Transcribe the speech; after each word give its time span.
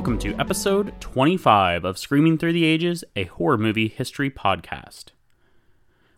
Welcome 0.00 0.18
to 0.20 0.34
episode 0.40 0.98
25 1.00 1.84
of 1.84 1.98
Screaming 1.98 2.38
Through 2.38 2.54
the 2.54 2.64
Ages, 2.64 3.04
a 3.16 3.24
horror 3.24 3.58
movie 3.58 3.86
history 3.86 4.30
podcast. 4.30 5.08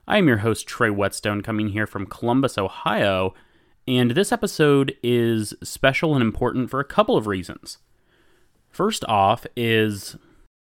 I 0.06 0.18
am 0.18 0.28
your 0.28 0.36
host, 0.36 0.68
Trey 0.68 0.88
Whetstone, 0.88 1.42
coming 1.42 1.70
here 1.70 1.88
from 1.88 2.06
Columbus, 2.06 2.56
Ohio, 2.56 3.34
and 3.88 4.12
this 4.12 4.30
episode 4.30 4.94
is 5.02 5.52
special 5.64 6.14
and 6.14 6.22
important 6.22 6.70
for 6.70 6.78
a 6.78 6.84
couple 6.84 7.16
of 7.16 7.26
reasons. 7.26 7.78
First 8.70 9.04
off, 9.06 9.48
is 9.56 10.14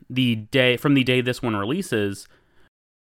the 0.09 0.37
day 0.37 0.77
from 0.77 0.95
the 0.95 1.03
day 1.03 1.21
this 1.21 1.43
one 1.43 1.57
releases, 1.57 2.29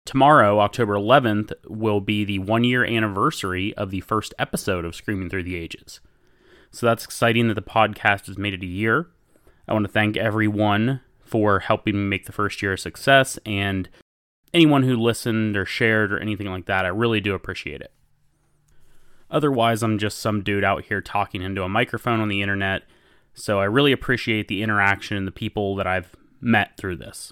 tomorrow, 0.06 0.62
October 0.62 0.94
11th, 0.94 1.52
will 1.68 2.00
be 2.00 2.24
the 2.24 2.40
one 2.40 2.64
year 2.64 2.86
anniversary 2.86 3.74
of 3.74 3.92
the 3.92 4.00
first 4.00 4.34
episode 4.40 4.86
of 4.86 4.96
Screaming 4.96 5.30
Through 5.30 5.44
the 5.44 5.58
Ages. 5.58 6.00
So 6.72 6.86
that's 6.86 7.04
exciting 7.04 7.50
that 7.50 7.56
the 7.56 7.62
podcast 7.62 8.28
has 8.28 8.38
made 8.38 8.54
it 8.54 8.64
a 8.64 8.68
year. 8.68 9.10
I 9.68 9.74
want 9.74 9.86
to 9.86 9.92
thank 9.92 10.18
everyone 10.18 11.02
for 11.20 11.60
helping 11.60 11.96
me 11.96 12.04
make 12.04 12.26
the 12.26 12.32
first 12.32 12.62
year 12.62 12.74
a 12.74 12.78
success 12.78 13.40
and 13.46 13.90
anyone 14.54 14.84
who 14.84 14.96
listened 14.96 15.56
or 15.56 15.66
shared 15.66 16.12
or 16.12 16.20
anything 16.20 16.48
like 16.48 16.66
that. 16.66 16.86
I 16.86 16.90
really 16.90 17.22
do 17.22 17.34
appreciate 17.34 17.82
it. 17.82 17.94
Otherwise, 19.30 19.82
I'm 19.82 19.98
just 19.98 20.20
some 20.20 20.44
dude 20.44 20.66
out 20.66 20.86
here 20.86 21.00
talking 21.00 21.42
into 21.42 21.64
a 21.64 21.70
microphone 21.70 22.20
on 22.20 22.28
the 22.28 22.42
internet. 22.42 22.84
So 23.34 23.60
I 23.60 23.66
really 23.66 23.94
appreciate 23.94 24.50
the 24.50 24.62
interaction 24.62 25.16
and 25.16 25.26
the 25.26 25.32
people 25.32 25.76
that 25.78 25.88
I've 25.88 26.16
met 26.42 26.76
through 26.76 26.98
this. 26.98 27.32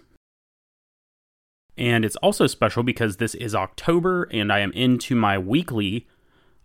And 1.78 2.06
it's 2.06 2.16
also 2.18 2.48
special 2.48 2.84
because 2.84 3.18
this 3.18 3.36
is 3.36 3.56
October 3.56 4.30
and 4.32 4.52
I 4.52 4.60
am 4.60 4.72
into 4.74 5.16
my 5.16 5.38
weekly 5.38 6.08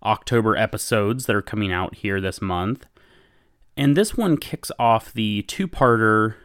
October 0.04 0.56
episodes 0.56 1.26
that 1.26 1.36
are 1.36 1.42
coming 1.42 1.72
out 1.72 1.96
here 1.96 2.20
this 2.20 2.40
month. 2.40 2.86
And 3.76 3.96
this 3.96 4.16
one 4.16 4.36
kicks 4.36 4.70
off 4.78 5.12
the 5.12 5.42
two 5.42 5.66
parter 5.66 6.36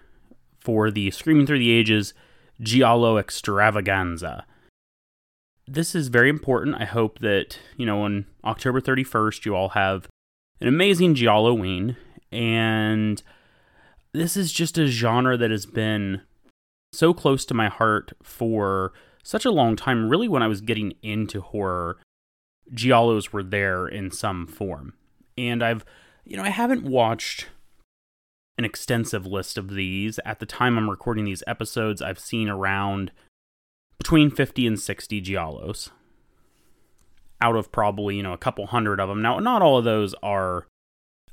for 0.60 0.90
the 0.90 1.12
Screaming 1.12 1.46
Through 1.46 1.60
the 1.60 1.72
Ages 1.72 2.14
Giallo 2.62 3.18
Extravaganza. 3.18 4.46
This 5.68 5.94
is 5.94 6.08
very 6.08 6.30
important. 6.30 6.76
I 6.80 6.86
hope 6.86 7.20
that, 7.20 7.60
you 7.78 7.86
know, 7.86 8.02
on 8.02 8.26
October 8.44 8.82
31st, 8.82 9.46
you 9.46 9.56
all 9.56 9.70
have 9.70 10.08
an 10.60 10.68
amazing 10.68 11.14
Gialloween. 11.14 11.96
And 12.32 13.22
this 14.12 14.36
is 14.36 14.52
just 14.52 14.78
a 14.80 14.88
genre 14.88 15.38
that 15.38 15.52
has 15.52 15.68
been 15.68 16.22
so 16.92 17.14
close 17.14 17.46
to 17.46 17.54
my 17.54 17.70
heart 17.70 18.14
for 18.24 18.94
such 19.24 19.46
a 19.46 19.52
long 19.52 19.76
time. 19.76 20.10
Really, 20.10 20.28
when 20.28 20.42
I 20.42 20.48
was 20.48 20.62
getting 20.62 20.94
into 21.04 21.42
horror, 21.42 22.00
Giallos 22.74 23.32
were 23.32 23.44
there 23.44 23.88
in 23.88 24.10
some 24.10 24.48
form. 24.48 24.94
And 25.38 25.64
I've 25.64 25.86
you 26.26 26.38
know, 26.38 26.44
I 26.44 26.50
haven't 26.50 26.84
watched 26.84 27.48
an 28.58 28.66
extensive 28.66 29.26
list 29.26 29.58
of 29.58 29.72
these. 29.72 30.20
At 30.26 30.40
the 30.40 30.46
time 30.46 30.78
I'm 30.78 30.90
recording 30.90 31.26
these 31.26 31.44
episodes, 31.48 32.02
I've 32.02 32.20
seen 32.20 32.50
around 32.50 33.12
between 33.98 34.30
50 34.30 34.68
and 34.68 34.80
60 34.80 35.22
Giallos 35.22 35.90
out 37.42 37.56
of 37.56 37.72
probably, 37.72 38.18
you 38.18 38.24
know, 38.24 38.34
a 38.34 38.38
couple 38.38 38.68
hundred 38.68 39.00
of 39.00 39.08
them. 39.08 39.22
Now, 39.22 39.40
not 39.40 39.62
all 39.62 39.78
of 39.78 39.86
those 39.86 40.14
are 40.22 40.68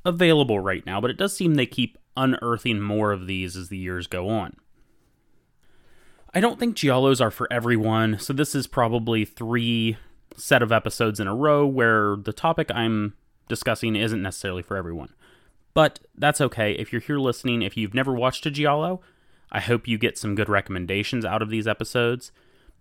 available 0.05 0.60
right 0.60 0.87
now, 0.87 1.00
but 1.00 1.10
it 1.10 1.19
does 1.19 1.37
seem 1.37 1.55
they 1.55 1.66
keep 1.66 1.99
unearthing 2.16 2.81
more 2.81 3.12
of 3.12 3.27
these 3.27 3.56
as 3.56 3.69
the 3.69 3.77
years 3.77 4.06
go 4.06 4.28
on. 4.28 4.56
I 6.33 6.41
don't 6.41 6.60
think 6.60 6.77
Giallos 6.77 7.21
are 7.21 7.31
for 7.31 7.53
everyone, 7.53 8.19
so 8.19 8.33
this 8.33 8.55
is 8.55 8.66
probably 8.66 9.25
three 9.25 9.97
set 10.37 10.62
of 10.62 10.71
episodes 10.71 11.19
in 11.19 11.27
a 11.27 11.34
row 11.34 11.66
where 11.66 12.16
the 12.16 12.33
topic 12.33 12.71
I'm 12.75 13.15
discussing 13.49 13.97
isn't 13.97 14.23
necessarily 14.23 14.62
for 14.62 14.77
everyone. 14.77 15.15
But 15.75 16.01
that's 16.17 16.41
okay. 16.41 16.73
If 16.73 16.93
you're 16.93 17.03
here 17.03 17.19
listening, 17.19 17.62
if 17.62 17.77
you've 17.77 17.95
never 17.95 18.15
watched 18.15 18.47
a 18.47 18.51
Giallo, 18.51 19.01
I 19.53 19.61
hope 19.61 19.87
you 19.87 19.99
get 19.99 20.19
some 20.19 20.34
good 20.34 20.49
recommendations 20.49 21.25
out 21.25 21.43
of 21.43 21.51
these 21.51 21.67
episodes. 21.67 22.33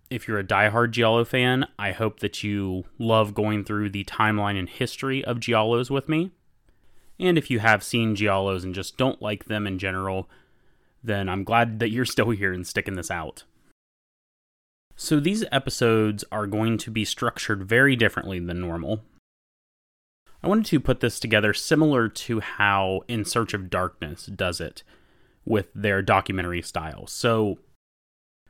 If 0.08 0.26
you're 0.26 0.38
a 0.38 0.44
diehard 0.44 0.92
Giallo 0.92 1.24
fan, 1.24 1.66
I 1.78 1.92
hope 1.92 2.20
that 2.20 2.42
you 2.42 2.84
love 2.98 3.34
going 3.34 3.64
through 3.64 3.90
the 3.90 4.04
timeline 4.04 4.58
and 4.58 4.68
history 4.68 5.24
of 5.24 5.40
Giallos 5.40 5.90
with 5.90 6.08
me. 6.08 6.30
And 7.18 7.36
if 7.38 7.50
you 7.50 7.58
have 7.58 7.82
seen 7.82 8.16
Giallos 8.16 8.62
and 8.62 8.74
just 8.74 8.96
don't 8.96 9.22
like 9.22 9.46
them 9.46 9.66
in 9.66 9.78
general, 9.78 10.28
then 11.02 11.28
I'm 11.28 11.44
glad 11.44 11.78
that 11.80 11.90
you're 11.90 12.04
still 12.04 12.30
here 12.30 12.52
and 12.52 12.66
sticking 12.66 12.94
this 12.94 13.10
out. 13.10 13.44
So, 14.96 15.20
these 15.20 15.44
episodes 15.52 16.24
are 16.32 16.46
going 16.46 16.78
to 16.78 16.90
be 16.90 17.04
structured 17.04 17.64
very 17.64 17.96
differently 17.96 18.38
than 18.38 18.60
normal. 18.60 19.02
I 20.42 20.48
wanted 20.48 20.66
to 20.66 20.80
put 20.80 21.00
this 21.00 21.18
together 21.18 21.54
similar 21.54 22.08
to 22.08 22.40
how 22.40 23.02
In 23.08 23.24
Search 23.24 23.54
of 23.54 23.70
Darkness 23.70 24.26
does 24.26 24.60
it 24.60 24.82
with 25.44 25.68
their 25.74 26.02
documentary 26.02 26.62
style. 26.62 27.06
So, 27.06 27.58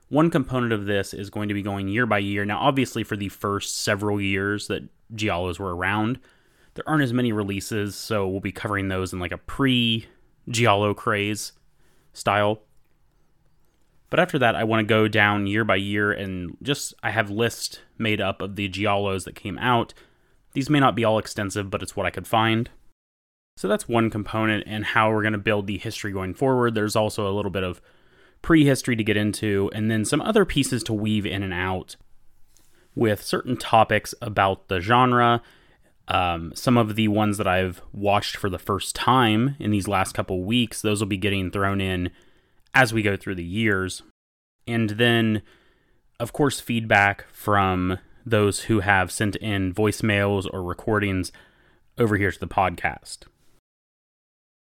one 0.08 0.30
component 0.30 0.72
of 0.72 0.86
this 0.86 1.12
is 1.12 1.30
going 1.30 1.48
to 1.48 1.54
be 1.54 1.62
going 1.62 1.88
year 1.88 2.06
by 2.06 2.18
year. 2.18 2.44
Now, 2.44 2.58
obviously, 2.58 3.02
for 3.02 3.16
the 3.16 3.28
first 3.28 3.76
several 3.78 4.20
years 4.20 4.68
that 4.68 4.88
Giallos 5.14 5.58
were 5.58 5.74
around, 5.74 6.20
there 6.74 6.88
aren't 6.88 7.02
as 7.02 7.12
many 7.12 7.32
releases, 7.32 7.96
so 7.96 8.28
we'll 8.28 8.40
be 8.40 8.52
covering 8.52 8.88
those 8.88 9.12
in 9.12 9.18
like 9.18 9.32
a 9.32 9.38
pre 9.38 10.06
Giallo 10.48 10.94
craze 10.94 11.52
style. 12.12 12.62
But 14.10 14.20
after 14.20 14.38
that, 14.38 14.54
I 14.54 14.64
want 14.64 14.86
to 14.86 14.94
go 14.94 15.08
down 15.08 15.46
year 15.46 15.64
by 15.64 15.76
year 15.76 16.12
and 16.12 16.56
just 16.62 16.94
I 17.02 17.10
have 17.10 17.30
lists 17.30 17.80
made 17.98 18.20
up 18.20 18.40
of 18.40 18.56
the 18.56 18.68
Giallos 18.68 19.24
that 19.24 19.34
came 19.34 19.58
out 19.58 19.94
these 20.56 20.70
may 20.70 20.80
not 20.80 20.94
be 20.94 21.04
all 21.04 21.18
extensive, 21.18 21.68
but 21.68 21.82
it's 21.82 21.94
what 21.94 22.06
I 22.06 22.10
could 22.10 22.26
find. 22.26 22.70
So 23.58 23.68
that's 23.68 23.86
one 23.86 24.08
component 24.08 24.64
and 24.66 24.86
how 24.86 25.10
we're 25.10 25.20
going 25.20 25.32
to 25.32 25.38
build 25.38 25.66
the 25.66 25.76
history 25.76 26.12
going 26.12 26.32
forward. 26.32 26.74
There's 26.74 26.96
also 26.96 27.30
a 27.30 27.36
little 27.36 27.50
bit 27.50 27.62
of 27.62 27.82
prehistory 28.40 28.96
to 28.96 29.04
get 29.04 29.18
into, 29.18 29.70
and 29.74 29.90
then 29.90 30.06
some 30.06 30.22
other 30.22 30.46
pieces 30.46 30.82
to 30.84 30.94
weave 30.94 31.26
in 31.26 31.42
and 31.42 31.52
out 31.52 31.96
with 32.94 33.22
certain 33.22 33.58
topics 33.58 34.14
about 34.22 34.68
the 34.68 34.80
genre. 34.80 35.42
Um, 36.08 36.52
some 36.54 36.78
of 36.78 36.96
the 36.96 37.08
ones 37.08 37.36
that 37.36 37.46
I've 37.46 37.82
watched 37.92 38.38
for 38.38 38.48
the 38.48 38.58
first 38.58 38.96
time 38.96 39.56
in 39.58 39.72
these 39.72 39.86
last 39.86 40.14
couple 40.14 40.42
weeks, 40.42 40.80
those 40.80 41.00
will 41.00 41.06
be 41.06 41.18
getting 41.18 41.50
thrown 41.50 41.82
in 41.82 42.08
as 42.72 42.94
we 42.94 43.02
go 43.02 43.14
through 43.14 43.34
the 43.34 43.44
years. 43.44 44.02
And 44.66 44.88
then, 44.88 45.42
of 46.18 46.32
course, 46.32 46.60
feedback 46.60 47.26
from 47.30 47.98
those 48.26 48.64
who 48.64 48.80
have 48.80 49.12
sent 49.12 49.36
in 49.36 49.72
voicemails 49.72 50.46
or 50.52 50.62
recordings 50.62 51.30
over 51.96 52.16
here 52.16 52.32
to 52.32 52.40
the 52.40 52.48
podcast. 52.48 53.20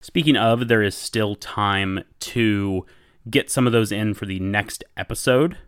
Speaking 0.00 0.36
of, 0.36 0.68
there 0.68 0.82
is 0.82 0.96
still 0.96 1.34
time 1.36 2.02
to 2.20 2.86
get 3.28 3.50
some 3.50 3.66
of 3.66 3.72
those 3.72 3.92
in 3.92 4.14
for 4.14 4.24
the 4.24 4.40
next 4.40 4.82
episode. 4.96 5.58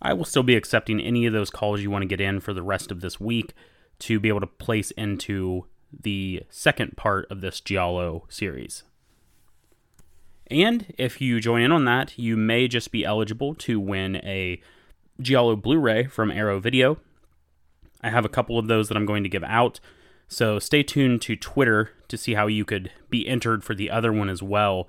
I 0.00 0.12
will 0.12 0.24
still 0.24 0.44
be 0.44 0.54
accepting 0.54 1.00
any 1.00 1.26
of 1.26 1.32
those 1.32 1.50
calls 1.50 1.80
you 1.80 1.90
want 1.90 2.02
to 2.02 2.08
get 2.08 2.20
in 2.20 2.38
for 2.38 2.54
the 2.54 2.62
rest 2.62 2.92
of 2.92 3.00
this 3.00 3.18
week 3.18 3.52
to 3.98 4.20
be 4.20 4.28
able 4.28 4.40
to 4.40 4.46
place 4.46 4.92
into 4.92 5.66
the 5.92 6.44
second 6.48 6.96
part 6.96 7.26
of 7.30 7.40
this 7.40 7.60
Giallo 7.60 8.26
series. 8.28 8.84
And 10.46 10.94
if 10.96 11.20
you 11.20 11.40
join 11.40 11.62
in 11.62 11.72
on 11.72 11.84
that, 11.84 12.16
you 12.16 12.36
may 12.36 12.68
just 12.68 12.92
be 12.92 13.04
eligible 13.04 13.54
to 13.56 13.78
win 13.78 14.16
a 14.16 14.60
Giallo 15.20 15.56
Blu-ray 15.56 16.06
from 16.06 16.30
Arrow 16.30 16.60
Video. 16.60 16.98
I 18.02 18.10
have 18.10 18.24
a 18.24 18.30
couple 18.30 18.58
of 18.58 18.66
those 18.66 18.88
that 18.88 18.96
I'm 18.96 19.06
going 19.06 19.22
to 19.22 19.28
give 19.28 19.44
out. 19.44 19.80
So 20.28 20.58
stay 20.58 20.82
tuned 20.82 21.22
to 21.22 21.36
Twitter 21.36 21.90
to 22.08 22.16
see 22.16 22.34
how 22.34 22.46
you 22.46 22.64
could 22.64 22.90
be 23.08 23.28
entered 23.28 23.64
for 23.64 23.74
the 23.74 23.90
other 23.90 24.12
one 24.12 24.28
as 24.28 24.42
well. 24.42 24.88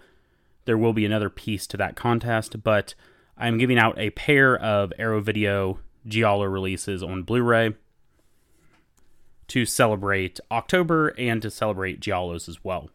There 0.66 0.78
will 0.78 0.94
be 0.94 1.06
another 1.06 1.30
piece 1.30 1.66
to 1.68 1.78
that 1.78 1.96
contest, 1.96 2.64
but 2.64 2.94
I'm 3.38 3.58
giving 3.58 3.80
out 3.80 3.98
a 3.98 4.12
pair 4.12 4.58
of 4.58 4.94
Arrow 5.00 5.20
Video 5.20 5.80
Giallo 6.06 6.46
releases 6.46 7.04
on 7.04 7.24
Blu-ray 7.24 7.74
to 9.48 9.66
celebrate 9.66 10.40
October 10.50 11.10
and 11.18 11.42
to 11.42 11.52
celebrate 11.52 12.00
Giallos 12.00 12.48
as 12.48 12.64
well. 12.64 12.90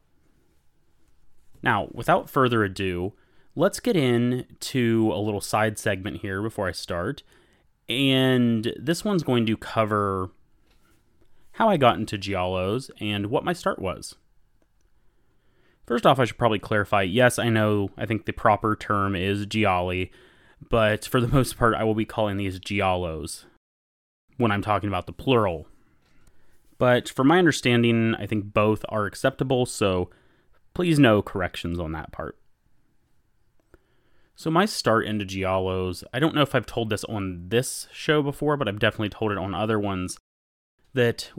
Now, 1.62 1.88
without 1.92 2.30
further 2.30 2.64
ado, 2.64 3.12
let's 3.56 3.80
get 3.80 3.96
into 3.96 5.10
a 5.12 5.18
little 5.18 5.40
side 5.40 5.78
segment 5.78 6.18
here 6.18 6.42
before 6.42 6.68
I 6.68 6.72
start. 6.72 7.22
And 7.88 8.72
this 8.78 9.04
one's 9.04 9.22
going 9.22 9.46
to 9.46 9.56
cover 9.56 10.30
how 11.52 11.68
I 11.68 11.78
got 11.78 11.96
into 11.96 12.18
Giallos 12.18 12.90
and 13.00 13.26
what 13.26 13.44
my 13.44 13.54
start 13.54 13.78
was. 13.78 14.14
First 15.86 16.04
off, 16.04 16.18
I 16.18 16.24
should 16.24 16.38
probably 16.38 16.58
clarify 16.58 17.02
yes, 17.02 17.38
I 17.38 17.48
know, 17.48 17.90
I 17.96 18.06
think 18.06 18.26
the 18.26 18.32
proper 18.32 18.76
term 18.76 19.16
is 19.16 19.46
Gialli, 19.46 20.10
but 20.68 21.06
for 21.06 21.20
the 21.20 21.28
most 21.32 21.56
part, 21.56 21.74
I 21.74 21.84
will 21.84 21.94
be 21.94 22.04
calling 22.04 22.36
these 22.36 22.60
Giallos 22.60 23.44
when 24.36 24.50
I'm 24.50 24.62
talking 24.62 24.88
about 24.88 25.06
the 25.06 25.12
plural. 25.12 25.66
But 26.78 27.08
from 27.08 27.28
my 27.28 27.38
understanding, 27.38 28.14
I 28.16 28.26
think 28.26 28.52
both 28.52 28.84
are 28.90 29.06
acceptable, 29.06 29.64
so 29.64 30.10
please 30.74 30.98
no 30.98 31.22
corrections 31.22 31.78
on 31.78 31.92
that 31.92 32.12
part. 32.12 32.36
So 34.36 34.50
my 34.50 34.66
start 34.66 35.06
into 35.06 35.24
Giallos, 35.24 36.04
I 36.12 36.20
don't 36.20 36.34
know 36.34 36.42
if 36.42 36.54
I've 36.54 36.66
told 36.66 36.90
this 36.90 37.04
on 37.04 37.48
this 37.48 37.88
show 37.90 38.22
before, 38.22 38.56
but 38.56 38.68
I've 38.68 38.78
definitely 38.78 39.08
told 39.08 39.32
it 39.32 39.38
on 39.38 39.54
other 39.54 39.80
ones, 39.80 40.18
that 40.94 41.32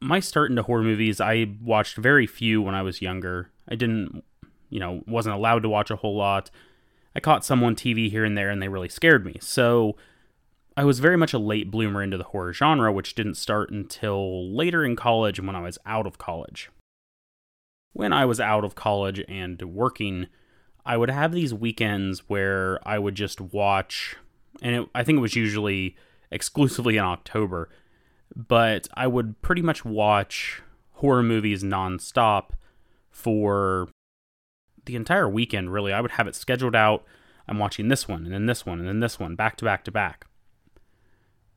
my 0.00 0.20
start 0.20 0.50
into 0.50 0.62
horror 0.62 0.82
movies, 0.82 1.20
I 1.20 1.56
watched 1.60 1.96
very 1.96 2.26
few 2.26 2.62
when 2.62 2.74
I 2.74 2.82
was 2.82 3.02
younger. 3.02 3.50
I 3.68 3.74
didn't 3.74 4.22
you 4.70 4.80
know, 4.80 5.02
wasn't 5.06 5.34
allowed 5.34 5.62
to 5.62 5.68
watch 5.68 5.90
a 5.90 5.96
whole 5.96 6.16
lot. 6.16 6.50
I 7.14 7.20
caught 7.20 7.44
some 7.44 7.62
on 7.62 7.76
TV 7.76 8.10
here 8.10 8.24
and 8.24 8.36
there, 8.36 8.50
and 8.50 8.60
they 8.60 8.68
really 8.68 8.88
scared 8.88 9.24
me. 9.24 9.36
So 9.40 9.96
I 10.76 10.84
was 10.84 10.98
very 10.98 11.16
much 11.16 11.32
a 11.32 11.38
late 11.38 11.70
bloomer 11.70 12.02
into 12.02 12.18
the 12.18 12.24
horror 12.24 12.52
genre, 12.52 12.92
which 12.92 13.14
didn't 13.14 13.36
start 13.36 13.70
until 13.70 14.54
later 14.54 14.84
in 14.84 14.96
college 14.96 15.38
and 15.38 15.46
when 15.46 15.56
I 15.56 15.62
was 15.62 15.78
out 15.86 16.06
of 16.06 16.18
college. 16.18 16.70
When 17.92 18.12
I 18.12 18.26
was 18.26 18.40
out 18.40 18.64
of 18.64 18.74
college 18.74 19.24
and 19.28 19.60
working, 19.62 20.26
I 20.86 20.96
would 20.96 21.10
have 21.10 21.32
these 21.32 21.52
weekends 21.52 22.20
where 22.28 22.78
I 22.88 22.98
would 22.98 23.16
just 23.16 23.40
watch, 23.40 24.16
and 24.62 24.76
it, 24.76 24.88
I 24.94 25.02
think 25.02 25.18
it 25.18 25.20
was 25.20 25.34
usually 25.34 25.96
exclusively 26.30 26.96
in 26.96 27.04
October, 27.04 27.68
but 28.34 28.86
I 28.94 29.08
would 29.08 29.42
pretty 29.42 29.62
much 29.62 29.84
watch 29.84 30.62
horror 30.92 31.24
movies 31.24 31.64
nonstop 31.64 32.50
for 33.10 33.88
the 34.84 34.94
entire 34.94 35.28
weekend, 35.28 35.72
really. 35.72 35.92
I 35.92 36.00
would 36.00 36.12
have 36.12 36.28
it 36.28 36.36
scheduled 36.36 36.76
out. 36.76 37.04
I'm 37.48 37.58
watching 37.58 37.88
this 37.88 38.06
one, 38.06 38.24
and 38.24 38.32
then 38.32 38.46
this 38.46 38.64
one, 38.64 38.78
and 38.78 38.88
then 38.88 39.00
this 39.00 39.18
one, 39.18 39.34
back 39.34 39.56
to 39.56 39.64
back 39.64 39.84
to 39.84 39.90
back. 39.90 40.26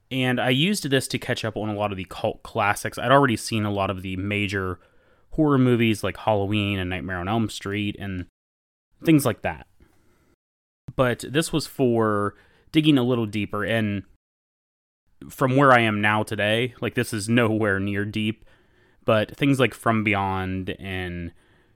And 0.09 0.41
I 0.41 0.49
used 0.49 0.89
this 0.89 1.07
to 1.09 1.19
catch 1.19 1.45
up 1.45 1.55
on 1.55 1.69
a 1.69 1.75
lot 1.75 1.91
of 1.91 1.97
the 1.97 2.05
cult 2.05 2.41
classics. 2.41 2.97
I'd 2.97 3.11
already 3.11 3.37
seen 3.37 3.63
a 3.63 3.71
lot 3.71 3.91
of 3.91 4.01
the 4.01 4.17
major 4.17 4.79
horror 5.31 5.59
movies 5.59 6.03
like 6.03 6.17
Halloween 6.17 6.79
and 6.79 6.89
Nightmare 6.89 7.19
on 7.19 7.27
Elm 7.27 7.47
Street 7.49 7.95
and 7.99 8.25
things 9.03 9.25
like 9.25 9.41
that. 9.41 9.67
But 10.95 11.23
this 11.27 11.53
was 11.53 11.67
for 11.67 12.35
digging 12.71 12.97
a 12.97 13.03
little 13.03 13.25
deeper. 13.25 13.63
And 13.63 14.03
from 15.29 15.55
where 15.55 15.71
I 15.71 15.81
am 15.81 16.01
now 16.01 16.23
today, 16.23 16.73
like 16.81 16.95
this 16.95 17.13
is 17.13 17.29
nowhere 17.29 17.79
near 17.79 18.05
deep, 18.05 18.45
but 19.05 19.35
things 19.35 19.59
like 19.59 19.73
From 19.73 20.03
Beyond 20.03 20.75
and 20.79 21.31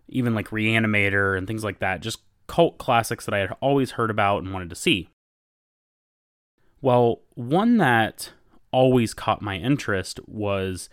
even 0.08 0.36
like 0.36 0.50
Reanimator 0.50 1.38
and 1.38 1.48
things 1.48 1.64
like 1.64 1.80
that, 1.80 2.02
just 2.02 2.20
cult 2.48 2.78
classics 2.78 3.26
that 3.26 3.34
I 3.34 3.40
had 3.40 3.56
always 3.62 3.92
heard 3.92 4.10
about 4.12 4.44
and 4.44 4.54
wanted 4.54 4.70
to 4.70 4.76
see. 4.76 5.10
Well, 6.82 7.22
one 7.36 7.78
that 7.78 8.34
always 8.72 9.14
caught 9.14 9.42
my 9.42 9.56
interest 9.56 10.20
was 10.28 10.90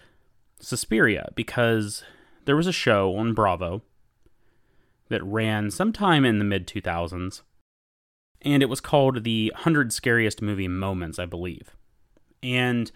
Suspiria 0.61 1.31
because 1.35 2.05
there 2.45 2.57
was 2.57 2.67
a 2.67 2.73
show 2.73 3.17
on 3.17 3.35
Bravo 3.35 3.83
that 5.11 5.23
ran 5.23 5.71
sometime 5.71 6.25
in 6.25 6.39
the 6.39 6.45
mid 6.45 6.67
2000s, 6.67 7.43
and 8.41 8.63
it 8.63 8.69
was 8.71 8.81
called 8.81 9.25
The 9.25 9.53
100 9.55 9.93
Scariest 9.93 10.41
Movie 10.41 10.69
Moments, 10.69 11.19
I 11.19 11.27
believe. 11.27 11.77
And 12.43 12.91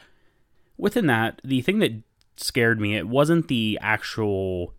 within 0.79 1.07
that, 1.07 1.41
the 1.45 1.61
thing 1.61 1.81
that 1.81 2.03
scared 2.37 2.81
me, 2.81 2.97
it 2.97 3.09
wasn't 3.09 3.49
the 3.49 3.79
actual 3.83 4.73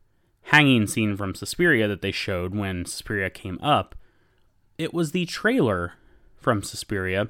hanging 0.43 0.87
scene 0.87 1.15
from 1.15 1.35
Suspiria 1.35 1.87
that 1.87 2.01
they 2.01 2.11
showed 2.11 2.55
when 2.55 2.85
Suspiria 2.85 3.29
came 3.29 3.59
up. 3.61 3.95
It 4.77 4.93
was 4.93 5.11
the 5.11 5.25
trailer 5.25 5.93
from 6.37 6.63
Suspiria 6.63 7.29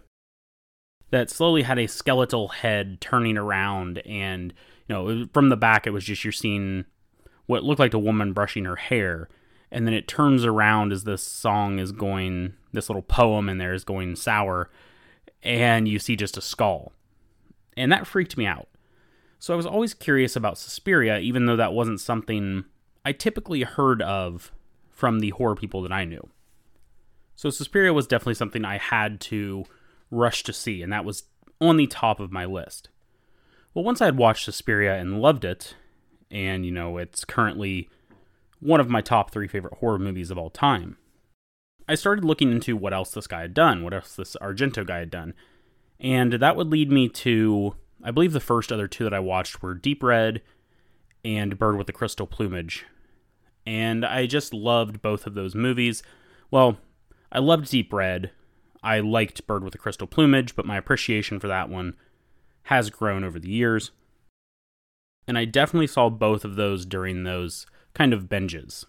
that 1.11 1.29
slowly 1.29 1.61
had 1.61 1.79
a 1.79 1.87
skeletal 1.87 2.49
head 2.49 2.99
turning 2.99 3.37
around 3.37 3.99
and 3.99 4.53
you 4.87 4.95
know 4.95 5.27
from 5.33 5.49
the 5.49 5.55
back 5.55 5.87
it 5.87 5.91
was 5.91 6.03
just 6.03 6.25
you're 6.25 6.31
seeing 6.33 6.83
what 7.45 7.63
looked 7.63 7.79
like 7.79 7.93
a 7.93 7.99
woman 7.99 8.33
brushing 8.33 8.65
her 8.65 8.75
hair 8.75 9.29
and 9.71 9.85
then 9.85 9.93
it 9.93 10.07
turns 10.07 10.45
around 10.45 10.91
as 10.91 11.03
this 11.03 11.23
song 11.23 11.79
is 11.79 11.91
going 11.91 12.53
this 12.73 12.89
little 12.89 13.01
poem 13.01 13.49
in 13.49 13.57
there 13.57 13.73
is 13.73 13.83
going 13.83 14.15
sour 14.15 14.69
and 15.43 15.87
you 15.87 15.99
see 15.99 16.15
just 16.15 16.37
a 16.37 16.41
skull. 16.41 16.91
And 17.77 17.91
that 17.91 18.07
freaked 18.07 18.37
me 18.37 18.45
out. 18.45 18.67
So 19.39 19.53
i 19.53 19.57
was 19.57 19.65
always 19.65 19.93
curious 19.93 20.35
about 20.35 20.57
suspiria 20.57 21.19
even 21.19 21.45
though 21.45 21.55
that 21.55 21.73
wasn't 21.73 21.99
something 21.99 22.65
i 23.03 23.11
typically 23.11 23.61
heard 23.61 24.01
of 24.01 24.51
from 24.91 25.19
the 25.19 25.29
horror 25.31 25.55
people 25.55 25.81
that 25.83 25.91
i 25.91 26.05
knew. 26.05 26.29
So 27.35 27.49
suspiria 27.49 27.93
was 27.93 28.07
definitely 28.07 28.35
something 28.35 28.65
i 28.65 28.77
had 28.77 29.19
to 29.21 29.65
rush 30.11 30.43
to 30.43 30.53
see, 30.53 30.81
and 30.81 30.91
that 30.91 31.05
was 31.05 31.23
on 31.61 31.77
the 31.77 31.87
top 31.87 32.19
of 32.19 32.31
my 32.31 32.45
list. 32.45 32.89
Well, 33.73 33.83
once 33.83 34.01
I 34.01 34.05
had 34.05 34.17
watched 34.17 34.45
Suspiria 34.45 34.95
and 34.95 35.21
loved 35.21 35.43
it, 35.43 35.75
and 36.31 36.65
you 36.65 36.71
know, 36.71 36.97
it's 36.97 37.25
currently 37.25 37.89
one 38.59 38.79
of 38.79 38.89
my 38.89 39.01
top 39.01 39.31
three 39.31 39.47
favorite 39.47 39.75
horror 39.75 39.99
movies 39.99 40.31
of 40.31 40.37
all 40.37 40.49
time, 40.49 40.97
I 41.87 41.95
started 41.95 42.25
looking 42.25 42.51
into 42.51 42.75
what 42.75 42.93
else 42.93 43.11
this 43.11 43.27
guy 43.27 43.41
had 43.41 43.53
done, 43.53 43.83
what 43.83 43.93
else 43.93 44.15
this 44.15 44.35
Argento 44.41 44.85
guy 44.85 44.99
had 44.99 45.11
done. 45.11 45.33
And 45.99 46.33
that 46.33 46.55
would 46.55 46.67
lead 46.67 46.91
me 46.91 47.09
to, 47.09 47.75
I 48.03 48.11
believe 48.11 48.33
the 48.33 48.39
first 48.39 48.71
other 48.71 48.87
two 48.87 49.03
that 49.03 49.13
I 49.13 49.19
watched 49.19 49.61
were 49.61 49.73
Deep 49.73 50.01
Red 50.01 50.41
and 51.23 51.57
Bird 51.57 51.77
with 51.77 51.87
the 51.87 51.93
Crystal 51.93 52.27
Plumage. 52.27 52.85
And 53.65 54.05
I 54.05 54.25
just 54.25 54.53
loved 54.53 55.01
both 55.01 55.25
of 55.25 55.33
those 55.35 55.55
movies. 55.55 56.03
Well, 56.51 56.77
I 57.31 57.39
loved 57.39 57.69
Deep 57.69 57.93
Red 57.93 58.31
I 58.85 58.99
liked 58.99 59.47
Bird 59.47 59.63
with 59.63 59.71
the 59.71 59.79
Crystal 59.79 60.05
Plumage, 60.05 60.55
but 60.55 60.67
my 60.67 60.77
appreciation 60.77 61.39
for 61.39 61.47
that 61.47 61.69
one 61.69 61.95
has 62.65 62.91
grown 62.91 63.23
over 63.23 63.39
the 63.39 63.49
years. 63.49 63.89
And 65.27 65.39
I 65.39 65.45
definitely 65.45 65.87
saw 65.87 66.11
both 66.11 66.45
of 66.45 66.55
those 66.55 66.85
during 66.85 67.23
those 67.23 67.65
kind 67.95 68.13
of 68.13 68.25
binges. 68.25 68.85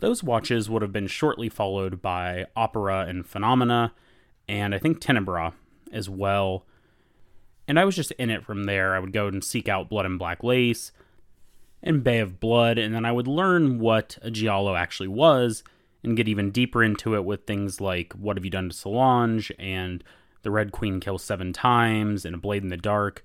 Those 0.00 0.24
watches 0.24 0.68
would 0.68 0.82
have 0.82 0.92
been 0.92 1.06
shortly 1.06 1.48
followed 1.48 2.02
by 2.02 2.46
Opera 2.56 3.06
and 3.08 3.26
Phenomena, 3.26 3.92
and 4.48 4.74
I 4.74 4.78
think 4.78 5.00
Tenebre 5.00 5.52
as 5.92 6.08
well. 6.08 6.66
And 7.68 7.78
I 7.78 7.84
was 7.84 7.94
just 7.94 8.10
in 8.12 8.30
it 8.30 8.44
from 8.44 8.64
there. 8.64 8.94
I 8.94 8.98
would 8.98 9.12
go 9.12 9.28
and 9.28 9.44
seek 9.44 9.68
out 9.68 9.90
Blood 9.90 10.06
and 10.06 10.18
Black 10.18 10.42
Lace 10.42 10.90
and 11.82 12.02
Bay 12.02 12.18
of 12.18 12.40
Blood, 12.40 12.78
and 12.78 12.94
then 12.94 13.04
I 13.04 13.12
would 13.12 13.28
learn 13.28 13.78
what 13.78 14.18
a 14.22 14.30
Giallo 14.30 14.74
actually 14.74 15.08
was 15.08 15.62
and 16.02 16.16
get 16.16 16.28
even 16.28 16.50
deeper 16.50 16.82
into 16.82 17.14
it 17.14 17.24
with 17.24 17.44
things 17.44 17.80
like 17.80 18.12
What 18.14 18.36
Have 18.36 18.44
You 18.44 18.50
Done 18.50 18.70
to 18.70 18.74
Solange 18.74 19.52
and 19.58 20.02
The 20.42 20.50
Red 20.50 20.72
Queen 20.72 21.00
Kills 21.00 21.24
Seven 21.24 21.52
Times 21.52 22.24
and 22.24 22.34
A 22.34 22.38
Blade 22.38 22.62
in 22.62 22.68
the 22.68 22.76
Dark 22.76 23.22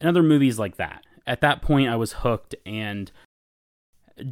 and 0.00 0.08
other 0.08 0.22
movies 0.22 0.58
like 0.58 0.76
that. 0.76 1.04
At 1.26 1.40
that 1.40 1.62
point, 1.62 1.88
I 1.88 1.96
was 1.96 2.12
hooked 2.12 2.54
and 2.64 3.10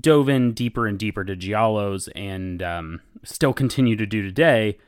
dove 0.01 0.29
in 0.29 0.53
deeper 0.53 0.87
and 0.87 0.99
deeper 0.99 1.25
to 1.25 1.37
Giallos 1.37 2.09
and 2.15 2.63
um, 2.63 3.01
still 3.23 3.53
continue 3.53 3.97
to 3.97 4.07
do 4.07 4.23
today 4.23 4.79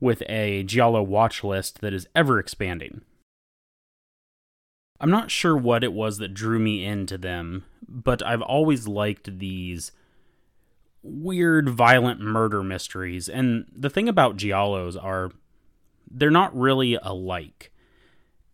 with 0.00 0.22
a 0.28 0.64
Giallo 0.64 1.02
watch 1.02 1.44
list 1.44 1.80
that 1.80 1.94
is 1.94 2.08
ever 2.14 2.38
expanding. 2.38 3.02
I'm 5.00 5.10
not 5.10 5.30
sure 5.30 5.56
what 5.56 5.84
it 5.84 5.92
was 5.92 6.18
that 6.18 6.34
drew 6.34 6.58
me 6.58 6.84
into 6.84 7.18
them, 7.18 7.64
but 7.86 8.24
I've 8.24 8.42
always 8.42 8.86
liked 8.88 9.38
these 9.38 9.92
weird, 11.02 11.68
violent 11.68 12.20
murder 12.20 12.62
mysteries. 12.62 13.28
And 13.28 13.66
the 13.74 13.90
thing 13.90 14.08
about 14.08 14.36
Giallos 14.36 15.02
are 15.02 15.30
they're 16.10 16.30
not 16.30 16.56
really 16.56 16.98
alike. 17.02 17.72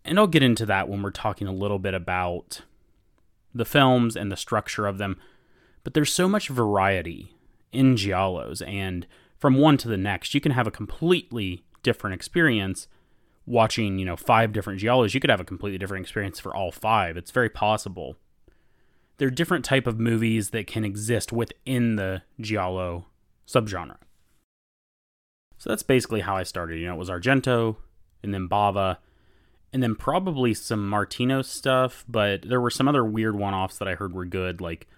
And 0.05 0.19
I'll 0.19 0.27
get 0.27 0.43
into 0.43 0.67
that 0.67 0.89
when 0.89 1.03
we're 1.03 1.11
talking 1.11 1.47
a 1.47 1.53
little 1.53 1.79
bit 1.79 1.95
about 1.95 2.63
the 3.55 3.65
films 3.65 4.17
and 4.17 4.33
the 4.33 4.37
structure 4.37 4.87
of 4.87 4.99
them. 4.99 5.19
But 5.85 5.95
there's 5.95 6.13
so 6.13 6.29
much 6.29 6.49
variety 6.49 7.35
in 7.73 7.95
Giallos, 7.95 8.67
and 8.67 9.07
from 9.39 9.55
one 9.57 9.77
to 9.79 9.89
the 9.89 9.97
next, 9.97 10.35
you 10.35 10.41
can 10.41 10.53
have 10.53 10.67
a 10.67 10.71
completely 10.71 11.65
different 11.83 12.15
experience 12.15 12.89
watching, 13.47 13.99
you 13.99 14.05
know, 14.05 14.17
five 14.17 14.53
different 14.53 14.81
Giallos. 14.81 15.15
You 15.15 15.21
could 15.21 15.31
have 15.31 15.41
a 15.41 15.45
completely 15.45 15.79
different 15.79 16.05
experience 16.05 16.39
for 16.39 16.55
all 16.55 16.71
five. 16.71 17.17
It's 17.17 17.31
very 17.31 17.49
possible 17.49 18.17
there 19.21 19.29
are 19.29 19.31
different 19.31 19.67
type 19.67 19.87
of 19.87 20.01
movies 20.01 20.49
that 20.49 20.67
can 20.67 20.83
exist 20.83 21.31
within 21.31 21.97
the 21.97 22.23
giallo 22.41 23.05
subgenre. 23.47 23.99
So 25.59 25.69
that's 25.69 25.83
basically 25.83 26.23
how 26.23 26.37
I 26.37 26.43
started. 26.43 26.81
You 26.81 26.87
know, 26.87 26.95
it 26.95 26.99
was 26.99 27.11
Argento, 27.11 27.77
and 28.23 28.33
then 28.33 28.49
Bava, 28.49 28.97
and 29.75 29.83
then 29.83 29.95
probably 29.95 30.55
some 30.55 30.89
Martino 30.89 31.43
stuff, 31.43 32.03
but 32.09 32.49
there 32.49 32.63
were 32.63 32.71
some 32.71 32.89
other 32.89 33.05
weird 33.05 33.37
one-offs 33.37 33.77
that 33.77 33.89
I 33.89 33.95
heard 33.95 34.15
were 34.15 34.25
good, 34.25 34.63
like 34.63 34.89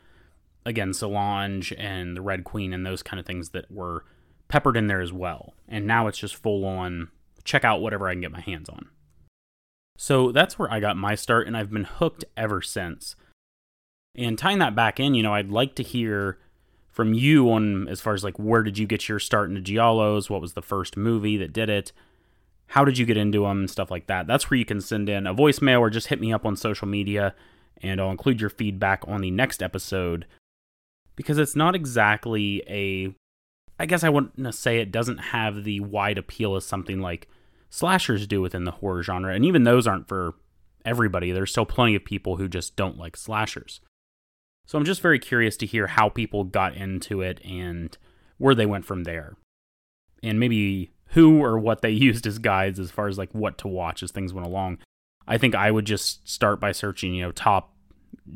again 0.65 0.93
Solange 0.93 1.73
and 1.77 2.17
the 2.17 2.23
Red 2.23 2.45
Queen 2.45 2.73
and 2.73 2.85
those 2.87 3.03
kind 3.03 3.19
of 3.19 3.27
things 3.27 3.51
that 3.51 3.71
were 3.71 4.05
peppered 4.49 4.77
in 4.77 4.87
there 4.87 5.01
as 5.01 5.13
well. 5.13 5.55
And 5.69 5.87
now 5.87 6.07
it's 6.07 6.19
just 6.19 6.37
full 6.37 6.65
on 6.65 7.09
check 7.45 7.65
out 7.65 7.81
whatever 7.81 8.09
I 8.09 8.13
can 8.13 8.21
get 8.21 8.33
my 8.33 8.41
hands 8.41 8.69
on. 8.69 8.89
So 9.97 10.33
that's 10.33 10.59
where 10.59 10.73
I 10.73 10.81
got 10.81 10.97
my 10.97 11.15
start, 11.15 11.47
and 11.47 11.57
I've 11.57 11.71
been 11.71 11.85
hooked 11.85 12.25
ever 12.37 12.63
since. 12.63 13.15
And 14.15 14.39
tying 14.39 14.59
that 14.59 14.75
back 14.75 15.01
in, 15.01 15.15
you 15.15 15.23
know, 15.23 15.35
I'd 15.35 15.51
like 15.51 15.75
to 15.77 15.83
hear 15.83 16.39
from 16.91 17.15
you 17.15 17.51
on 17.51 17.89
as 17.89 18.01
far 18.01 18.13
as 18.13 18.23
like 18.23 18.39
where 18.39 18.63
did 18.63 18.77
you 18.79 18.87
get 18.87 19.09
your 19.09 19.19
start 19.19 19.49
into 19.49 19.63
Giallos? 19.63 20.29
What 20.29 20.43
was 20.43 20.53
the 20.53 20.63
first 20.63 20.97
movie 20.97 21.39
that 21.39 21.53
did 21.53 21.71
it? 21.71 21.93
How 22.67 22.85
did 22.85 22.99
you 22.99 23.07
get 23.07 23.17
into 23.17 23.43
them? 23.43 23.61
And 23.61 23.71
stuff 23.71 23.91
like 23.91 24.07
that. 24.09 24.27
That's 24.27 24.51
where 24.51 24.59
you 24.59 24.65
can 24.65 24.81
send 24.81 25.09
in 25.09 25.27
a 25.27 25.35
voicemail 25.35 25.81
or 25.81 25.89
just 25.89 26.09
hit 26.09 26.21
me 26.21 26.33
up 26.33 26.45
on 26.45 26.57
social 26.57 26.87
media 26.87 27.35
and 27.79 28.01
I'll 28.01 28.11
include 28.11 28.41
your 28.41 28.51
feedback 28.51 29.03
on 29.09 29.23
the 29.23 29.31
next 29.31 29.63
episode 29.63 30.27
because 31.23 31.39
it's 31.39 31.57
not 31.57 31.75
exactly 31.75 32.63
a 32.69 33.15
I 33.79 33.87
guess 33.87 34.05
I 34.05 34.11
wouldn't 34.11 34.55
say 34.55 34.79
it 34.79 34.93
doesn't 34.93 35.19
have 35.19 35.65
the 35.65 35.81
wide 35.81 36.19
appeal 36.19 36.55
as 36.55 36.65
something 36.65 37.01
like 37.01 37.29
slashers 37.69 38.27
do 38.27 38.41
within 38.41 38.65
the 38.65 38.71
horror 38.71 39.03
genre. 39.03 39.35
And 39.35 39.45
even 39.45 39.65
those 39.65 39.87
aren't 39.87 40.07
for 40.07 40.35
everybody. 40.85 41.33
There's 41.33 41.51
still 41.51 41.67
plenty 41.67 41.95
of 41.97 42.05
people 42.05 42.37
who 42.37 42.49
just 42.49 42.77
don't 42.77 42.99
like 42.99 43.17
slashers. 43.17 43.81
So 44.67 44.79
I'm 44.79 44.85
just 44.85 45.01
very 45.01 45.19
curious 45.19 45.57
to 45.57 45.67
hear 45.67 45.89
how 45.89 46.09
people 46.09 46.45
got 46.45 46.77
into 46.77 47.23
it 47.23 47.45
and 47.45 47.97
where 48.39 48.55
they 48.55 48.67
went 48.67 48.85
from 48.85 49.05
there. 49.05 49.37
And 50.23 50.39
maybe 50.39 50.93
who 51.07 51.43
or 51.43 51.59
what 51.59 51.83
they 51.83 51.91
used 52.09 52.27
as 52.27 52.39
guides 52.39 52.79
as 52.79 52.91
far 52.91 53.09
as 53.09 53.19
like 53.19 53.33
what 53.33 53.59
to 53.59 53.69
watch 53.69 54.03
as 54.03 54.13
things 54.13 54.33
went 54.33 54.47
along. 54.47 54.79
I 55.27 55.39
think 55.39 55.55
I 55.55 55.71
would 55.71 55.87
just 55.87 56.29
start 56.29 56.61
by 56.61 56.73
searching, 56.73 57.15
you 57.15 57.23
know, 57.23 57.33
top 57.33 57.75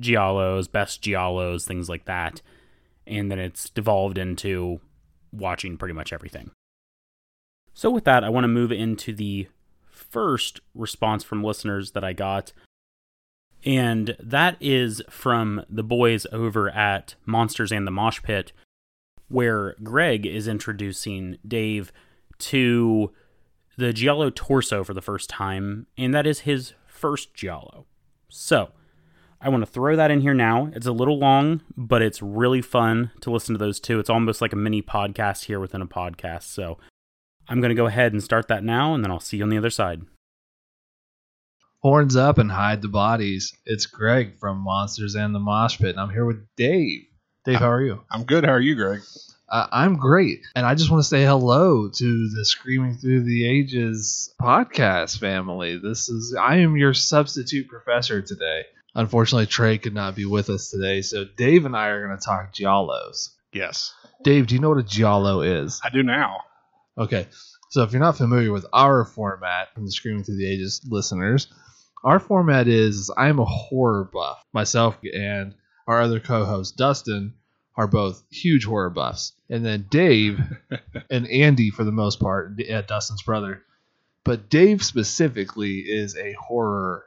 giallos, 0.01 0.71
best 0.71 1.03
giallos, 1.03 1.65
things 1.65 1.89
like 1.89 2.07
that. 2.07 2.43
And 3.07 3.31
then 3.31 3.39
it's 3.39 3.71
devolved 3.71 4.19
into 4.19 4.81
watching 5.33 5.77
pretty 5.77 5.95
much 5.95 6.13
everything. 6.13 6.51
So, 7.75 7.91
with 7.91 8.05
that, 8.05 8.25
I 8.25 8.31
want 8.31 8.45
to 8.45 8.49
move 8.49 8.73
into 8.73 9.13
the 9.13 9.49
first 9.87 10.61
response 10.75 11.25
from 11.25 11.45
listeners 11.45 11.93
that 11.93 12.05
I 12.05 12.13
got. 12.13 12.53
And 13.65 14.17
that 14.21 14.57
is 14.61 15.03
from 15.11 15.65
the 15.69 15.83
boys 15.83 16.27
over 16.33 16.71
at 16.71 17.17
Monsters 17.25 17.73
and 17.73 17.87
the 17.87 17.91
Mosh 17.91 18.23
Pit, 18.23 18.53
where 19.29 19.75
Greg 19.83 20.25
is 20.25 20.47
introducing 20.47 21.39
Dave 21.47 21.93
to 22.39 23.13
the 23.77 23.93
Giallo 23.93 24.31
torso 24.31 24.85
for 24.85 24.95
the 24.95 25.03
first 25.03 25.29
time, 25.29 25.87
and 25.99 26.15
that 26.15 26.27
is 26.27 26.41
his 26.41 26.75
first 26.87 27.35
Giallo. 27.35 27.87
So, 28.29 28.71
I 29.41 29.49
want 29.49 29.65
to 29.65 29.71
throw 29.71 29.97
that 29.97 30.11
in 30.11 30.21
here 30.21 30.35
now. 30.35 30.71
It's 30.75 30.87
a 30.87 30.93
little 30.93 31.19
long, 31.19 31.61
but 31.77 32.03
it's 32.03 32.23
really 32.23 32.63
fun 32.63 33.11
to 33.21 33.31
listen 33.31 33.55
to 33.55 33.59
those 33.59 33.81
two. 33.81 33.99
It's 33.99 34.11
almost 34.11 34.41
like 34.41 34.53
a 34.53 34.57
mini 34.57 34.83
podcast 34.83 35.45
here 35.45 35.61
within 35.61 35.83
a 35.83 35.87
podcast. 35.87 36.45
So, 36.45 36.79
I'm 37.49 37.61
going 37.61 37.69
to 37.69 37.77
go 37.77 37.87
ahead 37.87 38.13
and 38.13 38.23
start 38.23 38.49
that 38.49 38.65
now, 38.65 38.95
and 38.95 39.05
then 39.05 39.11
I'll 39.11 39.21
see 39.21 39.37
you 39.37 39.45
on 39.45 39.51
the 39.51 39.59
other 39.59 39.71
side. 39.71 40.03
Horns 41.83 42.17
up 42.17 42.39
and 42.39 42.51
hide 42.51 42.83
the 42.83 42.89
bodies. 42.89 43.55
It's 43.65 43.87
Greg 43.87 44.39
from 44.41 44.59
Monsters 44.59 45.15
and 45.15 45.35
the 45.35 45.39
Mosh 45.39 45.79
Pit, 45.79 45.91
and 45.91 46.01
I'm 46.01 46.11
here 46.11 46.25
with 46.25 46.45
Dave. 46.57 47.03
Dave, 47.45 47.61
how 47.61 47.71
are 47.71 47.83
you? 47.83 48.03
I'm 48.11 48.25
good. 48.25 48.45
How 48.45 48.53
are 48.53 48.61
you, 48.61 48.75
Greg? 48.75 49.03
Uh, 49.49 49.69
I'm 49.71 49.97
great, 49.97 50.41
and 50.57 50.67
I 50.67 50.75
just 50.75 50.91
want 50.91 51.05
to 51.05 51.09
say 51.09 51.25
hello 51.25 51.89
to 51.89 52.29
the 52.31 52.45
Screaming 52.45 52.97
Through 52.97 53.23
the 53.23 53.47
Ages 53.49 54.35
podcast 54.41 55.21
family. 55.21 55.79
This 55.79 56.09
is 56.09 56.35
I 56.35 56.57
am 56.57 56.77
your 56.77 56.95
substitute 56.95 57.69
professor 57.69 58.21
today. 58.21 58.65
Unfortunately, 58.97 59.45
Trey 59.45 59.77
could 59.77 59.93
not 59.93 60.15
be 60.15 60.25
with 60.25 60.49
us 60.49 60.71
today, 60.71 61.03
so 61.03 61.27
Dave 61.37 61.67
and 61.67 61.77
I 61.77 61.89
are 61.89 62.07
going 62.07 62.19
to 62.19 62.25
talk 62.25 62.55
giallos. 62.55 63.29
Yes, 63.53 63.93
Dave, 64.25 64.47
do 64.47 64.55
you 64.55 64.61
know 64.61 64.71
what 64.71 64.79
a 64.79 64.83
giallo 64.83 65.43
is? 65.43 65.83
I 65.85 65.91
do 65.91 66.03
now. 66.03 66.39
Okay, 66.97 67.27
so 67.69 67.83
if 67.83 67.93
you're 67.93 68.01
not 68.01 68.17
familiar 68.17 68.51
with 68.51 68.65
our 68.73 69.05
format 69.05 69.75
from 69.75 69.85
the 69.85 69.93
Screaming 69.93 70.25
Through 70.25 70.39
the 70.39 70.51
Ages 70.51 70.81
listeners, 70.89 71.49
our 72.05 72.19
format 72.19 72.69
is 72.69 73.11
I'm 73.15 73.39
a 73.39 73.45
horror 73.45 74.09
buff. 74.11 74.43
Myself 74.55 74.97
and 75.03 75.55
our 75.87 76.01
other 76.01 76.19
co-host 76.19 76.79
Dustin 76.79 77.35
are 77.77 77.87
both 77.87 78.25
huge 78.31 78.65
horror 78.65 78.89
buffs, 78.89 79.35
and 79.51 79.63
then 79.63 79.89
Dave 79.91 80.41
and 81.11 81.29
Andy 81.29 81.69
for 81.69 81.85
the 81.85 81.93
most 81.93 82.19
part, 82.19 82.53
yeah, 82.57 82.79
uh, 82.79 82.81
Dustin's 82.81 83.23
brother, 83.23 83.63
but 84.25 84.49
Dave 84.49 84.83
specifically 84.83 85.81
is 85.81 86.17
a 86.17 86.33
horror 86.33 87.05